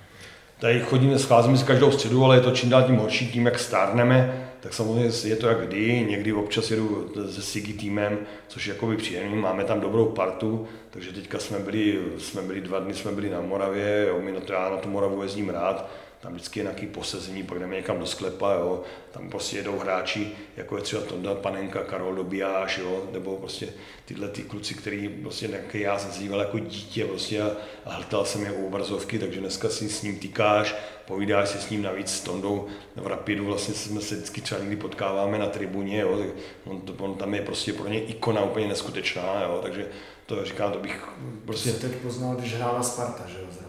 Tady 0.60 0.80
chodíme, 0.80 1.18
scházíme 1.18 1.58
se 1.58 1.64
každou 1.64 1.92
středu, 1.92 2.24
ale 2.24 2.36
je 2.36 2.40
to 2.40 2.50
čím 2.50 2.70
dál 2.70 2.82
tím 2.82 2.96
horší, 2.96 3.32
tím 3.32 3.46
jak 3.46 3.58
stárneme, 3.58 4.50
tak 4.60 4.74
samozřejmě 4.74 5.10
je 5.24 5.36
to 5.36 5.48
jak 5.48 5.66
kdy, 5.66 6.06
někdy 6.08 6.32
občas 6.32 6.70
jedu 6.70 7.12
se 7.30 7.42
Sigi 7.42 7.72
týmem, 7.72 8.18
což 8.48 8.66
je 8.66 8.74
jakoby 8.74 8.96
příjemný, 8.96 9.36
máme 9.36 9.64
tam 9.64 9.80
dobrou 9.80 10.06
partu, 10.06 10.68
takže 10.90 11.12
teďka 11.12 11.38
jsme 11.38 11.58
byli, 11.58 11.98
jsme 12.18 12.42
byli 12.42 12.60
dva 12.60 12.78
dny, 12.78 12.94
jsme 12.94 13.12
byli 13.12 13.30
na 13.30 13.40
Moravě, 13.40 14.06
jo, 14.08 14.18
my 14.20 14.32
na 14.32 14.40
to, 14.40 14.52
já 14.52 14.70
na 14.70 14.76
tu 14.76 14.88
Moravu 14.88 15.22
jezdím 15.22 15.50
rád, 15.50 15.90
tam 16.20 16.32
vždycky 16.32 16.60
je 16.60 16.62
nějaký 16.62 16.86
posezení, 16.86 17.42
pak 17.42 17.58
jdeme 17.58 17.76
někam 17.76 17.98
do 17.98 18.06
sklepa, 18.06 18.52
jo. 18.52 18.82
tam 19.10 19.30
prostě 19.30 19.56
jedou 19.56 19.78
hráči, 19.78 20.32
jako 20.56 20.76
je 20.76 20.82
třeba 20.82 21.02
Tonda 21.02 21.34
Panenka, 21.34 21.84
Karol 21.84 22.14
Dobijáš, 22.14 22.78
jo, 22.78 23.02
nebo 23.12 23.36
prostě 23.36 23.68
tyhle 24.04 24.28
ty 24.28 24.42
kluci, 24.42 24.74
který 24.74 25.08
prostě 25.08 25.48
nějaký 25.48 25.80
já 25.80 25.98
jsem 25.98 26.12
se 26.12 26.36
jako 26.36 26.58
dítě 26.58 27.04
prostě 27.04 27.42
a, 27.42 27.50
a 27.84 27.92
hltal 27.92 28.24
jsem 28.24 28.44
je 28.44 28.52
u 28.52 28.66
obrazovky, 28.66 29.18
takže 29.18 29.40
dneska 29.40 29.68
si 29.68 29.88
s 29.88 30.02
ním 30.02 30.18
týkáš, 30.18 30.74
povídáš 31.06 31.48
si 31.48 31.58
s 31.58 31.70
ním 31.70 31.82
navíc 31.82 32.10
s 32.10 32.20
Tondou 32.20 32.66
v 32.96 33.06
Rapidu, 33.06 33.46
vlastně 33.46 33.74
jsme 33.74 34.00
se 34.00 34.14
vždycky 34.14 34.40
třeba 34.40 34.60
někdy 34.60 34.76
potkáváme 34.76 35.38
na 35.38 35.46
tribuně, 35.46 36.00
jo, 36.00 36.18
tak 36.18 36.28
on, 36.64 36.82
on, 36.98 37.14
tam 37.14 37.34
je 37.34 37.42
prostě 37.42 37.72
pro 37.72 37.88
ně 37.88 38.00
ikona 38.00 38.42
úplně 38.42 38.68
neskutečná, 38.68 39.42
jo, 39.42 39.60
takže 39.62 39.86
to 40.26 40.44
říkám, 40.44 40.72
to 40.72 40.78
bych 40.78 41.08
prostě... 41.44 41.70
Jsi 41.70 41.80
teď 41.80 41.92
poznal, 41.92 42.34
když 42.34 42.54
hrála 42.54 42.82
Sparta, 42.82 43.24
že 43.28 43.38
jo, 43.38 43.67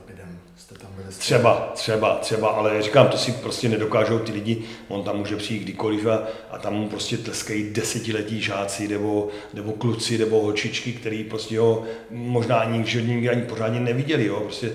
jste 0.70 0.80
tam 0.80 0.92
byli? 0.96 1.08
Třeba, 1.18 1.72
třeba, 1.74 2.16
třeba, 2.16 2.48
ale 2.50 2.82
říkám, 2.82 3.08
to 3.08 3.18
si 3.18 3.32
prostě 3.32 3.70
nedokážou 3.70 4.20
ty 4.20 4.32
lidi, 4.32 4.64
on 4.88 5.04
tam 5.04 5.18
může 5.18 5.36
přijít 5.36 5.64
kdykoliv 5.64 6.06
a, 6.06 6.24
a 6.52 6.58
tam 6.58 6.74
mu 6.74 6.90
prostě 6.90 7.18
tleskají 7.18 7.74
desetiletí 7.74 8.42
žáci 8.42 8.88
nebo, 8.88 9.28
nebo 9.54 9.72
kluci 9.72 10.18
nebo 10.18 10.42
holčičky, 10.42 10.94
který 10.94 11.24
prostě 11.24 11.60
ho 11.60 11.84
možná 12.10 12.58
ani 12.58 12.84
v 12.84 12.86
životě 12.86 13.30
ani 13.30 13.42
pořádně 13.42 13.80
neviděli, 13.80 14.26
jo, 14.26 14.40
prostě 14.40 14.72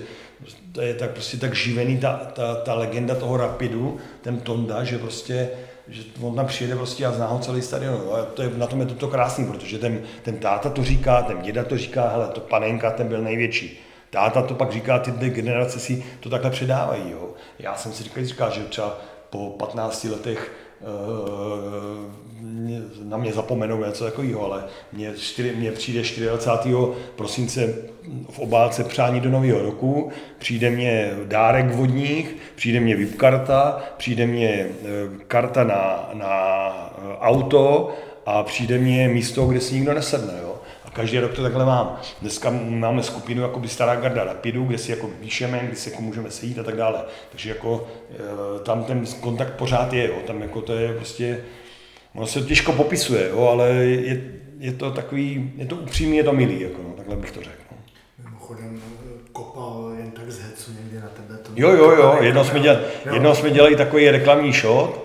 to 0.71 0.81
je 0.81 0.93
tak, 0.93 1.11
prostě 1.11 1.37
tak 1.37 1.55
živený 1.55 1.97
ta, 1.97 2.31
ta, 2.33 2.55
ta 2.55 2.73
legenda 2.73 3.15
toho 3.15 3.37
Rapidu, 3.37 3.97
ten 4.21 4.39
Tonda, 4.39 4.83
že 4.83 4.97
prostě 4.97 5.49
že 5.87 6.03
on 6.21 6.35
tam 6.35 6.47
přijede 6.47 6.75
prostě 6.75 7.05
a 7.05 7.11
zná 7.11 7.27
ho 7.27 7.39
celý 7.39 7.61
stadion. 7.61 8.01
A 8.13 8.25
to 8.25 8.41
je, 8.41 8.51
na 8.57 8.67
tom 8.67 8.79
je 8.79 8.85
to 8.85 9.07
krásný, 9.07 9.45
protože 9.45 9.77
ten, 9.77 10.01
ten 10.21 10.37
táta 10.37 10.69
to 10.69 10.83
říká, 10.83 11.21
ten 11.21 11.41
děda 11.41 11.63
to 11.63 11.77
říká, 11.77 12.09
hele, 12.09 12.27
to 12.27 12.39
panenka, 12.39 12.91
ten 12.91 13.07
byl 13.07 13.21
největší 13.21 13.84
táta 14.15 14.41
to 14.41 14.53
pak 14.53 14.71
říká, 14.71 14.99
ty 14.99 15.11
dvě 15.11 15.29
generace 15.29 15.79
si 15.79 16.03
to 16.19 16.29
takhle 16.29 16.51
předávají. 16.51 17.11
Jo. 17.11 17.29
Já 17.59 17.75
jsem 17.75 17.93
si 17.93 18.03
říkal, 18.03 18.25
říkal, 18.25 18.51
že 18.51 18.61
třeba 18.61 18.97
po 19.29 19.49
15 19.49 20.03
letech 20.03 20.51
uh, 20.81 20.87
na 23.03 23.17
mě 23.17 23.33
zapomenou 23.33 23.85
něco 23.85 24.05
takového, 24.05 24.45
ale 24.45 24.63
mně, 24.93 25.13
čtyři, 25.17 25.55
mně 25.55 25.71
přijde 25.71 26.01
24. 26.29 26.75
prosince 27.15 27.75
v 28.29 28.39
obálce 28.39 28.83
přání 28.83 29.19
do 29.19 29.29
nového 29.29 29.61
roku, 29.61 30.11
přijde 30.39 30.69
mě 30.69 31.11
dárek 31.25 31.75
vodních, 31.75 32.35
přijde 32.55 32.79
mě 32.79 32.95
VIP 32.95 33.15
karta, 33.15 33.83
přijde 33.97 34.27
mě 34.27 34.49
e, 34.49 34.67
karta 35.27 35.63
na, 35.63 36.09
na 36.13 36.39
auto 37.19 37.95
a 38.25 38.43
přijde 38.43 38.77
mě 38.77 39.07
místo, 39.07 39.45
kde 39.45 39.61
si 39.61 39.75
nikdo 39.75 39.93
nesedne. 39.93 40.33
Jo? 40.41 40.54
Každý 40.95 41.19
rok 41.19 41.33
to 41.33 41.41
takhle 41.41 41.65
mám. 41.65 41.99
Dneska 42.21 42.49
máme 42.69 43.03
skupinu 43.03 43.41
jako 43.41 43.59
by 43.59 43.67
Stará 43.67 43.95
garda 43.95 44.23
Rapidu, 44.23 44.63
kde 44.63 44.77
si 44.77 44.91
jako 44.91 45.07
píšeme, 45.07 45.61
kde 45.67 45.75
si 45.75 45.89
jako 45.89 46.01
můžeme 46.01 46.31
sejít 46.31 46.59
a 46.59 46.63
tak 46.63 46.75
dále. 46.75 47.03
Takže 47.31 47.49
jako 47.49 47.87
e, 48.11 48.59
tam 48.59 48.83
ten 48.83 49.05
kontakt 49.19 49.53
pořád 49.53 49.93
je, 49.93 50.07
jo. 50.07 50.15
tam 50.27 50.41
jako 50.41 50.61
to 50.61 50.73
je 50.73 50.93
prostě, 50.93 51.43
ono 52.13 52.27
se 52.27 52.41
těžko 52.41 52.71
popisuje, 52.73 53.29
jo, 53.29 53.47
ale 53.47 53.69
je, 53.69 54.21
je 54.59 54.71
to 54.71 54.91
takový, 54.91 55.51
je 55.57 55.65
to 55.65 55.75
upřímný, 55.75 56.17
je 56.17 56.23
to 56.23 56.33
milý, 56.33 56.61
jako, 56.61 56.81
no, 56.83 56.93
takhle 56.97 57.15
bych 57.15 57.31
to 57.31 57.41
řekl. 57.41 57.63
No. 57.71 57.77
Mimochodem 58.25 58.81
kopal 59.31 59.93
jen 59.97 60.11
tak 60.11 60.31
z 60.31 60.39
hecu 60.39 60.71
někdy 60.83 60.99
na 60.99 61.07
tebe. 61.07 61.37
To 61.37 61.51
jo, 61.55 61.69
jo, 61.71 61.91
jo, 61.91 62.17
jednou 62.21 62.43
jsme, 62.43 62.59
dělali, 62.59 62.81
jednou 63.13 63.35
jsme 63.35 63.49
dělali 63.51 63.75
takový 63.75 64.09
reklamní 64.09 64.53
shot, 64.53 65.04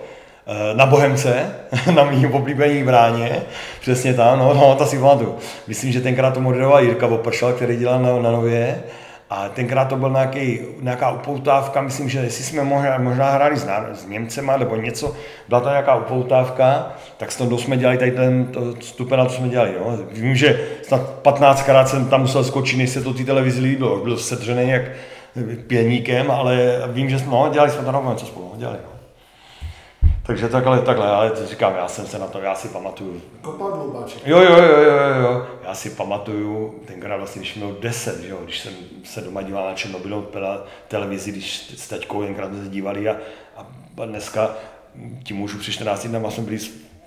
na 0.73 0.85
Bohemce, 0.85 1.55
na 1.95 2.03
mým 2.03 2.33
oblíbený 2.33 2.83
bráně, 2.83 3.41
přesně 3.81 4.13
tam, 4.13 4.39
no, 4.39 4.53
no 4.53 4.75
to 4.75 4.85
si 4.85 4.99
pamatuju. 4.99 5.35
Myslím, 5.67 5.91
že 5.91 6.01
tenkrát 6.01 6.33
to 6.33 6.41
moderoval 6.41 6.83
Jirka 6.83 7.07
Vopršal, 7.07 7.53
který 7.53 7.77
dělal 7.77 8.01
na, 8.01 8.19
na 8.19 8.31
Nově, 8.31 8.83
a 9.33 9.49
tenkrát 9.49 9.85
to 9.85 9.95
byl 9.95 10.09
nějaký, 10.09 10.59
nějaká 10.81 11.11
upoutávka, 11.11 11.81
myslím, 11.81 12.09
že 12.09 12.19
jestli 12.19 12.43
jsme 12.43 12.63
možná, 12.63 12.97
možná 12.97 13.31
hráli 13.31 13.57
s, 13.57 13.67
s 13.93 14.05
Němcema 14.05 14.57
nebo 14.57 14.75
něco, 14.75 15.15
byla 15.49 15.61
to 15.61 15.69
nějaká 15.69 15.95
upoutávka, 15.95 16.91
tak 17.17 17.31
s 17.31 17.37
tom 17.37 17.57
jsme 17.57 17.77
dělali 17.77 17.97
tady 17.97 18.11
ten 18.11 18.47
stupen, 18.79 19.27
co 19.27 19.35
jsme 19.35 19.49
dělali. 19.49 19.73
Jo. 19.77 19.97
Vím, 20.11 20.35
že 20.35 20.59
snad 20.83 21.01
15krát 21.23 21.85
jsem 21.85 22.05
tam 22.05 22.21
musel 22.21 22.43
skočit, 22.43 22.77
než 22.77 22.89
se 22.89 23.01
to 23.01 23.13
ty 23.13 23.25
televizi 23.25 23.61
líbilo. 23.61 23.97
Byl 23.97 24.17
sedřený 24.17 24.69
jak 24.69 24.81
pěníkem, 25.67 26.31
ale 26.31 26.81
vím, 26.87 27.09
že 27.09 27.19
jsme, 27.19 27.31
no, 27.31 27.49
dělali 27.53 27.71
jsme 27.71 27.85
to 27.85 27.91
na 27.91 28.15
co 28.15 28.25
spolu, 28.25 28.49
no, 28.53 28.59
dělali. 28.59 28.77
No. 28.83 28.90
Takže 30.23 30.49
takhle, 30.49 30.81
takhle, 30.81 31.07
ale 31.07 31.31
říkám, 31.45 31.75
já 31.75 31.87
jsem 31.87 32.07
se 32.07 32.19
na 32.19 32.27
to, 32.27 32.39
já 32.39 32.55
si 32.55 32.67
pamatuju. 32.67 33.21
Jo, 34.25 34.39
jo, 34.39 34.57
jo, 34.57 34.77
jo, 34.77 35.21
jo, 35.21 35.47
já 35.63 35.75
si 35.75 35.89
pamatuju, 35.89 36.79
tenkrát 36.85 37.17
vlastně, 37.17 37.39
když 37.39 37.55
měl 37.55 37.75
10, 37.79 38.23
jo, 38.23 38.37
když 38.43 38.59
jsem 38.59 38.73
se 39.03 39.21
doma 39.21 39.41
díval 39.41 39.67
na 39.67 39.73
černobylovou 39.73 40.27
televizi, 40.87 41.31
když 41.31 41.73
s 41.77 41.87
taťkou 41.87 42.23
tenkrát 42.23 42.47
jsme 42.53 42.63
se 42.63 42.69
dívali 42.69 43.09
a, 43.09 43.17
a 43.57 43.65
dneska 44.05 44.55
ti 45.23 45.33
můžu 45.33 45.57
při 45.57 45.71
14 45.71 46.07
dnama 46.07 46.31
jsme 46.31 46.43
byli 46.43 46.59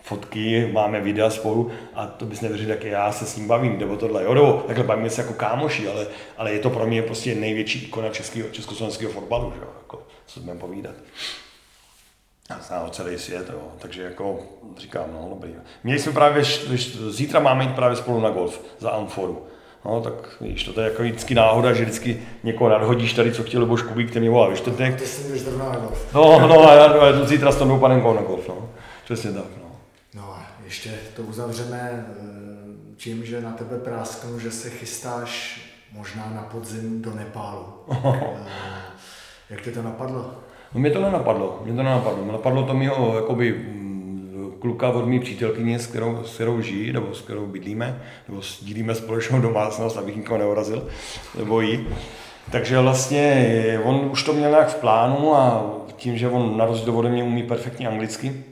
fotky, 0.03 0.71
máme 0.73 1.01
videa 1.01 1.31
spolu 1.31 1.71
a 1.95 2.07
to 2.07 2.25
bys 2.25 2.41
nevěřil, 2.41 2.71
jak 2.71 2.85
já 2.85 3.13
se 3.13 3.27
s 3.27 3.37
ním 3.37 3.49
bavím, 3.49 3.79
nebo 3.79 3.97
tohle, 3.97 4.25
jo, 4.25 4.35
nebo 4.35 4.65
takhle 4.67 4.85
bavíme 4.85 5.11
se 5.11 5.23
jako 5.23 5.35
kámoši, 5.35 5.89
ale, 5.89 6.07
ale 6.37 6.53
je 6.53 6.59
to 6.59 6.71
pro 6.71 6.87
mě 6.87 7.03
prostě 7.03 7.35
největší 7.35 7.85
ikona 7.85 8.09
českého, 8.09 8.49
československého 8.49 9.13
fotbalu, 9.13 9.53
že 9.55 9.61
jo, 9.61 9.69
jako, 9.83 10.03
co 10.27 10.41
budeme 10.41 10.61
povídat 10.61 10.95
zná 12.67 12.79
ho 12.79 12.91
celý 12.91 13.19
svět, 13.19 13.51
jo. 13.53 13.69
takže 13.79 14.03
jako 14.03 14.39
říkám, 14.77 15.05
no 15.13 15.27
dobrý. 15.31 15.55
Měli 15.85 16.01
jsme 16.01 16.13
právě, 16.13 16.43
když 16.69 16.97
zítra 17.11 17.41
máme 17.41 17.65
jít 17.65 17.75
právě 17.75 17.97
spolu 17.97 18.21
na 18.21 18.31
golf 18.31 18.61
za 18.79 18.91
Amforu. 18.91 19.47
No, 19.85 20.01
tak 20.01 20.13
víš, 20.41 20.65
to 20.65 20.81
je 20.81 20.89
jako 20.89 21.03
vždycky 21.03 21.35
náhoda, 21.35 21.73
že 21.73 21.85
vždycky 21.85 22.23
někoho 22.43 22.71
nadhodíš 22.71 23.13
tady, 23.13 23.33
co 23.33 23.43
chtěl 23.43 23.61
Luboš 23.61 23.83
Kubík, 23.83 24.11
který 24.11 24.21
mě 24.21 24.31
volá 24.31 24.49
Víš, 24.49 24.63
na 25.59 25.77
golf. 25.77 26.15
No, 26.15 26.49
no, 26.49 26.69
a 26.69 26.75
já, 26.75 27.07
já 27.07 27.25
zítra 27.25 27.53
s 27.53 27.57
Tondou 27.57 27.79
panenkou 27.79 28.15
na 28.15 28.23
golf, 28.23 28.49
no. 28.49 28.69
Přesně 29.05 29.33
tak, 29.33 29.45
no. 29.63 29.77
No 30.15 30.23
a 30.23 30.47
ještě 30.65 30.91
to 31.17 31.23
uzavřeme 31.23 32.07
eh, 32.09 32.97
tím, 32.97 33.25
že 33.25 33.41
na 33.41 33.53
tebe 33.53 33.79
prásknu, 33.79 34.39
že 34.39 34.51
se 34.51 34.71
chystáš 34.71 35.61
možná 35.93 36.33
na 36.35 36.43
podzim 36.43 37.03
do 37.03 37.15
Nepálu. 37.15 37.67
Eh, 39.51 39.51
jak 39.51 39.61
tě 39.61 39.71
to 39.71 39.83
napadlo? 39.83 40.44
No 40.75 40.81
mě 40.81 40.91
to 40.91 41.01
nenapadlo, 41.01 41.61
mě 41.65 41.77
to 41.77 41.83
nenapadlo. 41.83 42.33
Napadlo 42.33 42.63
to 42.63 42.75
mýho 42.75 43.17
jakoby, 43.17 43.53
mm, 43.53 44.53
kluka 44.59 44.89
od 44.89 45.07
mý 45.07 45.21
přítelkyně, 45.21 45.79
s 45.79 45.87
kterou, 45.87 46.25
s 46.25 46.35
kterou 46.35 46.61
žijí, 46.61 46.93
nebo 46.93 47.15
s 47.15 47.21
kterou 47.21 47.47
bydlíme, 47.47 48.03
nebo 48.29 48.41
sdílíme 48.41 48.95
společnou 48.95 49.41
domácnost, 49.41 49.97
abych 49.97 50.17
nikoho 50.17 50.39
neurazil, 50.39 50.89
nebo 51.39 51.61
jí. 51.61 51.87
Takže 52.51 52.79
vlastně 52.79 53.81
on 53.85 54.09
už 54.13 54.23
to 54.23 54.33
měl 54.33 54.51
nějak 54.51 54.69
v 54.69 54.75
plánu 54.75 55.35
a 55.35 55.71
tím, 55.97 56.19
že 56.19 56.29
on 56.29 56.57
na 56.57 56.67
rozdíl 56.67 56.99
ode 56.99 57.09
mě 57.09 57.25
umí 57.25 57.43
perfektně 57.43 57.89
anglicky, 57.89 58.45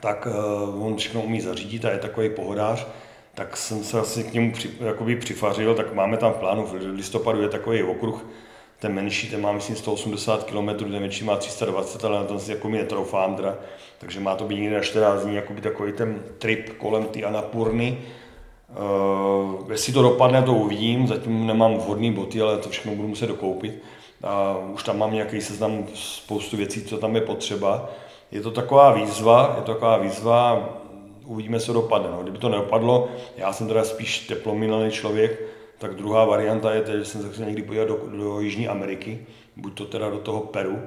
tak 0.00 0.28
uh, 0.74 0.86
on 0.86 0.96
všechno 0.96 1.20
umí 1.20 1.40
zařídit 1.40 1.84
a 1.84 1.90
je 1.90 1.98
takový 1.98 2.30
pohodář, 2.30 2.86
tak 3.34 3.56
jsem 3.56 3.84
se 3.84 4.00
asi 4.00 4.24
k 4.24 4.32
němu 4.32 4.52
při, 4.52 4.70
jakoby 4.80 5.16
přifařil, 5.16 5.74
tak 5.74 5.94
máme 5.94 6.16
tam 6.16 6.32
v 6.32 6.36
plánu, 6.36 6.66
v 6.66 6.72
listopadu 6.72 7.42
je 7.42 7.48
takový 7.48 7.82
okruh 7.82 8.26
ten 8.78 8.94
menší, 8.94 9.30
ten 9.30 9.40
má 9.40 9.52
myslím 9.52 9.76
180 9.76 10.44
km, 10.44 10.68
ten 10.68 11.00
menší 11.00 11.24
má 11.24 11.36
320, 11.36 12.04
ale 12.04 12.18
na 12.18 12.24
tom 12.24 12.40
si 12.40 12.50
jako 12.50 12.68
mi 12.68 12.78
netroufám, 12.78 13.36
teda, 13.36 13.54
takže 13.98 14.20
má 14.20 14.34
to 14.34 14.44
být 14.44 14.60
někde 14.60 14.76
na 14.76 14.82
14 14.82 15.22
dní, 15.22 15.34
jako 15.34 15.52
by 15.52 15.60
takový 15.60 15.92
ten 15.92 16.22
trip 16.38 16.78
kolem 16.78 17.04
ty 17.04 17.24
Anapurny. 17.24 17.98
Uh, 18.68 19.70
jestli 19.72 19.92
to 19.92 20.02
dopadne, 20.02 20.42
to 20.42 20.52
uvidím, 20.52 21.06
zatím 21.06 21.46
nemám 21.46 21.74
vhodné 21.74 22.12
boty, 22.12 22.40
ale 22.40 22.58
to 22.58 22.68
všechno 22.68 22.94
budu 22.94 23.08
muset 23.08 23.26
dokoupit. 23.26 23.82
A 24.22 24.56
už 24.74 24.82
tam 24.82 24.98
mám 24.98 25.14
nějaký 25.14 25.40
seznam 25.40 25.86
spoustu 25.94 26.56
věcí, 26.56 26.84
co 26.84 26.98
tam 26.98 27.14
je 27.14 27.20
potřeba. 27.20 27.90
Je 28.30 28.40
to 28.40 28.50
taková 28.50 28.92
výzva, 28.92 29.54
je 29.56 29.62
to 29.62 29.72
taková 29.72 29.96
výzva, 29.96 30.68
uvidíme, 31.24 31.60
co 31.60 31.72
dopadne. 31.72 32.08
No. 32.10 32.22
Kdyby 32.22 32.38
to 32.38 32.48
neopadlo, 32.48 33.08
já 33.36 33.52
jsem 33.52 33.68
teda 33.68 33.84
spíš 33.84 34.18
teplomilný 34.18 34.90
člověk, 34.90 35.42
tak 35.78 35.94
druhá 35.94 36.24
varianta 36.24 36.74
je, 36.74 36.84
že 36.86 37.04
jsem 37.04 37.22
se 37.22 37.28
chtěl 37.28 37.46
někdy 37.46 37.62
podívat 37.62 37.88
do, 37.88 38.00
do 38.16 38.40
Jižní 38.40 38.68
Ameriky, 38.68 39.26
buď 39.56 39.74
to 39.74 39.84
teda 39.84 40.10
do 40.10 40.18
toho 40.18 40.40
Peru, 40.40 40.78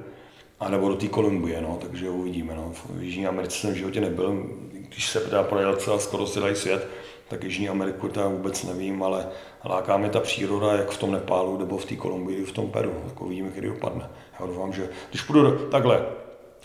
anebo 0.60 0.88
do 0.88 0.94
té 0.94 1.08
Kolumbie, 1.08 1.60
no, 1.60 1.78
takže 1.80 2.10
uvidíme. 2.10 2.54
No. 2.54 2.72
V 2.72 3.02
Jižní 3.02 3.26
Americe 3.26 3.56
jsem 3.56 3.72
v 3.72 3.76
životě 3.76 4.00
nebyl, 4.00 4.46
když 4.72 5.08
se 5.08 5.20
teda 5.20 5.42
projel 5.42 5.76
celá 5.76 5.98
skoro 5.98 6.26
celý 6.26 6.54
svět, 6.54 6.88
tak 7.28 7.44
Jižní 7.44 7.68
Ameriku 7.68 8.08
teda 8.08 8.28
vůbec 8.28 8.64
nevím, 8.64 9.02
ale 9.02 9.28
láká 9.64 9.96
mě 9.96 10.08
ta 10.10 10.20
příroda, 10.20 10.72
jak 10.72 10.90
v 10.90 10.98
tom 10.98 11.12
Nepálu, 11.12 11.58
nebo 11.58 11.78
v 11.78 11.84
té 11.84 11.96
Kolumbii, 11.96 12.44
v 12.44 12.52
tom 12.52 12.70
Peru. 12.70 12.94
Tak 13.08 13.20
uvidíme, 13.20 13.48
kdy 13.54 13.68
dopadne. 13.68 14.10
Já 14.40 14.46
doufám, 14.46 14.72
že 14.72 14.88
když 15.10 15.22
půjdu 15.22 15.42
do, 15.42 15.50
takhle, 15.50 16.06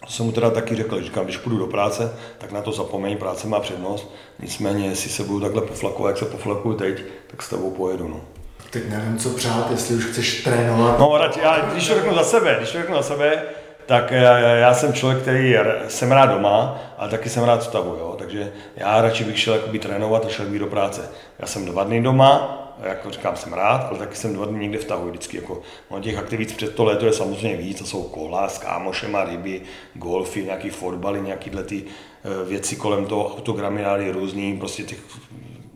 to 0.05 0.11
jsem 0.11 0.25
mu 0.25 0.31
teda 0.31 0.49
taky 0.49 0.75
řekl, 0.75 1.03
říkám, 1.03 1.23
když 1.23 1.37
půjdu 1.37 1.57
do 1.57 1.67
práce, 1.67 2.13
tak 2.37 2.51
na 2.51 2.61
to 2.61 2.71
zapomeň, 2.71 3.17
práce 3.17 3.47
má 3.47 3.59
přednost. 3.59 4.13
Nicméně, 4.39 4.87
jestli 4.87 5.09
se 5.09 5.23
budu 5.23 5.39
takhle 5.39 5.61
poflakovat, 5.61 6.09
jak 6.09 6.17
se 6.17 6.25
poflakuju 6.25 6.75
teď, 6.75 7.03
tak 7.27 7.41
s 7.41 7.49
tebou 7.49 7.71
pojedu. 7.71 8.07
No. 8.07 8.21
Teď 8.69 8.89
nevím, 8.89 9.17
co 9.17 9.29
přát, 9.29 9.71
jestli 9.71 9.95
už 9.95 10.05
chceš 10.05 10.43
trénovat. 10.43 10.99
No, 10.99 11.17
radši, 11.17 11.39
já, 11.39 11.59
když 11.59 11.87
to 11.87 11.93
řeknu 11.93 12.15
za 12.15 12.23
sebe, 12.23 12.55
když 12.57 12.71
to 12.71 12.77
řeknu 12.77 12.95
za 12.95 13.03
sebe, 13.03 13.43
tak 13.85 14.11
já, 14.11 14.37
já 14.37 14.73
jsem 14.73 14.93
člověk, 14.93 15.21
který 15.21 15.55
jsem 15.87 16.11
rád 16.11 16.25
doma, 16.25 16.79
ale 16.97 17.09
taky 17.09 17.29
jsem 17.29 17.43
rád 17.43 17.63
stavu, 17.63 17.95
jo? 17.99 18.15
takže 18.19 18.51
já 18.75 19.01
radši 19.01 19.23
bych 19.23 19.39
šel 19.39 19.53
jakoby 19.53 19.79
trénovat 19.79 20.25
a 20.25 20.29
šel 20.29 20.45
bych 20.45 20.59
do 20.59 20.67
práce. 20.67 21.09
Já 21.39 21.47
jsem 21.47 21.65
dva 21.65 21.83
dny 21.83 22.01
doma, 22.01 22.66
jako 22.83 23.11
říkám, 23.11 23.35
jsem 23.35 23.53
rád, 23.53 23.87
ale 23.89 23.99
taky 23.99 24.15
jsem 24.15 24.33
dva 24.33 24.45
dny 24.45 24.59
někde 24.59 24.77
v 24.77 24.91
vždycky. 25.05 25.37
Jako, 25.37 25.61
no, 25.91 26.01
těch 26.01 26.17
aktivit 26.17 26.57
před 26.57 26.75
to 26.75 26.83
léto 26.83 27.05
je 27.05 27.13
samozřejmě 27.13 27.57
víc, 27.57 27.79
to 27.79 27.85
jsou 27.85 28.03
kola 28.03 28.49
s 28.49 28.57
kámošema, 28.57 29.23
ryby, 29.23 29.61
golfy, 29.93 30.43
nějaký 30.43 30.69
fotbaly, 30.69 31.21
nějaký 31.21 31.49
ty 31.65 31.83
eh, 31.83 32.49
věci 32.49 32.75
kolem 32.75 33.05
toho, 33.05 33.35
autogramiády 33.37 34.11
různý, 34.11 34.57
prostě 34.57 34.83
těch 34.83 34.99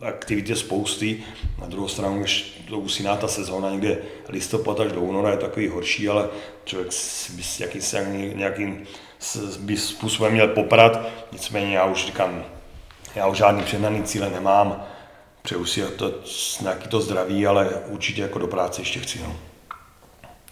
aktivit 0.02 0.50
je 0.50 0.56
spousty. 0.56 1.24
Na 1.62 1.68
druhou 1.68 1.88
stranu, 1.88 2.22
už 2.22 2.62
to 2.70 2.80
usíná 2.80 3.16
ta 3.16 3.28
sezóna 3.28 3.70
někde 3.70 3.98
listopad 4.30 4.80
až 4.80 4.92
do 4.92 5.02
února 5.02 5.32
je 5.32 5.38
takový 5.38 5.68
horší, 5.68 6.10
ale 6.10 6.30
člověk 6.66 6.90
by 7.36 7.44
s 7.44 7.60
jakým, 7.60 8.38
nějakým 8.38 8.84
by 9.60 9.78
způsobem 9.78 10.34
měl 10.34 10.48
poprat. 10.48 11.00
Nicméně 11.32 11.76
já 11.76 11.86
už 11.86 12.06
říkám, 12.06 12.44
já 13.16 13.28
už 13.28 13.38
žádný 13.38 13.64
přednaný 13.64 14.04
cíle 14.04 14.30
nemám 14.30 14.88
přeju 15.42 15.66
si 15.66 15.82
to, 15.82 16.12
nějaký 16.62 16.88
to 16.88 17.02
zdraví, 17.02 17.48
ale 17.48 17.70
určitě 17.70 18.22
jako 18.22 18.40
do 18.40 18.48
práce 18.48 18.82
ještě 18.82 19.00
chci. 19.00 19.20
No. 19.24 19.36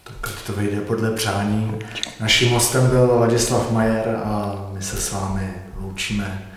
Tak 0.04 0.42
to 0.48 0.54
vyjde 0.54 0.82
podle 0.82 1.12
přání. 1.12 1.80
Naším 2.20 2.50
hostem 2.50 2.90
byl 2.90 3.20
Ladislav 3.20 3.72
Majer 3.72 4.22
a 4.24 4.56
my 4.74 4.82
se 4.84 4.98
s 4.98 5.12
vámi 5.12 5.54
loučíme. 5.82 6.50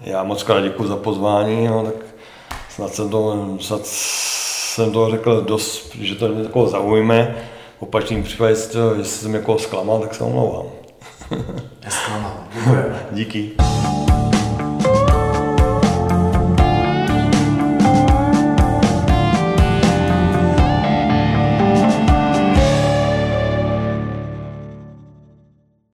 Já 0.00 0.22
moc 0.22 0.42
krát 0.42 0.60
děkuji 0.60 0.88
za 0.88 0.96
pozvání, 0.96 1.66
no, 1.66 1.84
tak 1.84 1.94
snad 2.68 2.94
jsem 2.94 3.08
to, 3.08 3.56
snad 3.60 3.80
jsem 3.86 4.92
to 4.92 5.10
řekl 5.10 5.40
dost, 5.40 5.94
že 5.94 6.14
to 6.14 6.28
mě 6.28 6.44
takového 6.44 6.70
zaujme. 6.70 7.36
V 7.78 7.82
opačným 7.82 8.22
případě, 8.22 8.50
jestli 8.50 9.04
jsem 9.04 9.34
jako 9.34 9.58
zklamal, 9.58 10.00
tak 10.00 10.14
se 10.14 10.24
omlouvám. 10.24 10.66
Nesklamal. 11.84 12.44
Díky. 13.10 13.50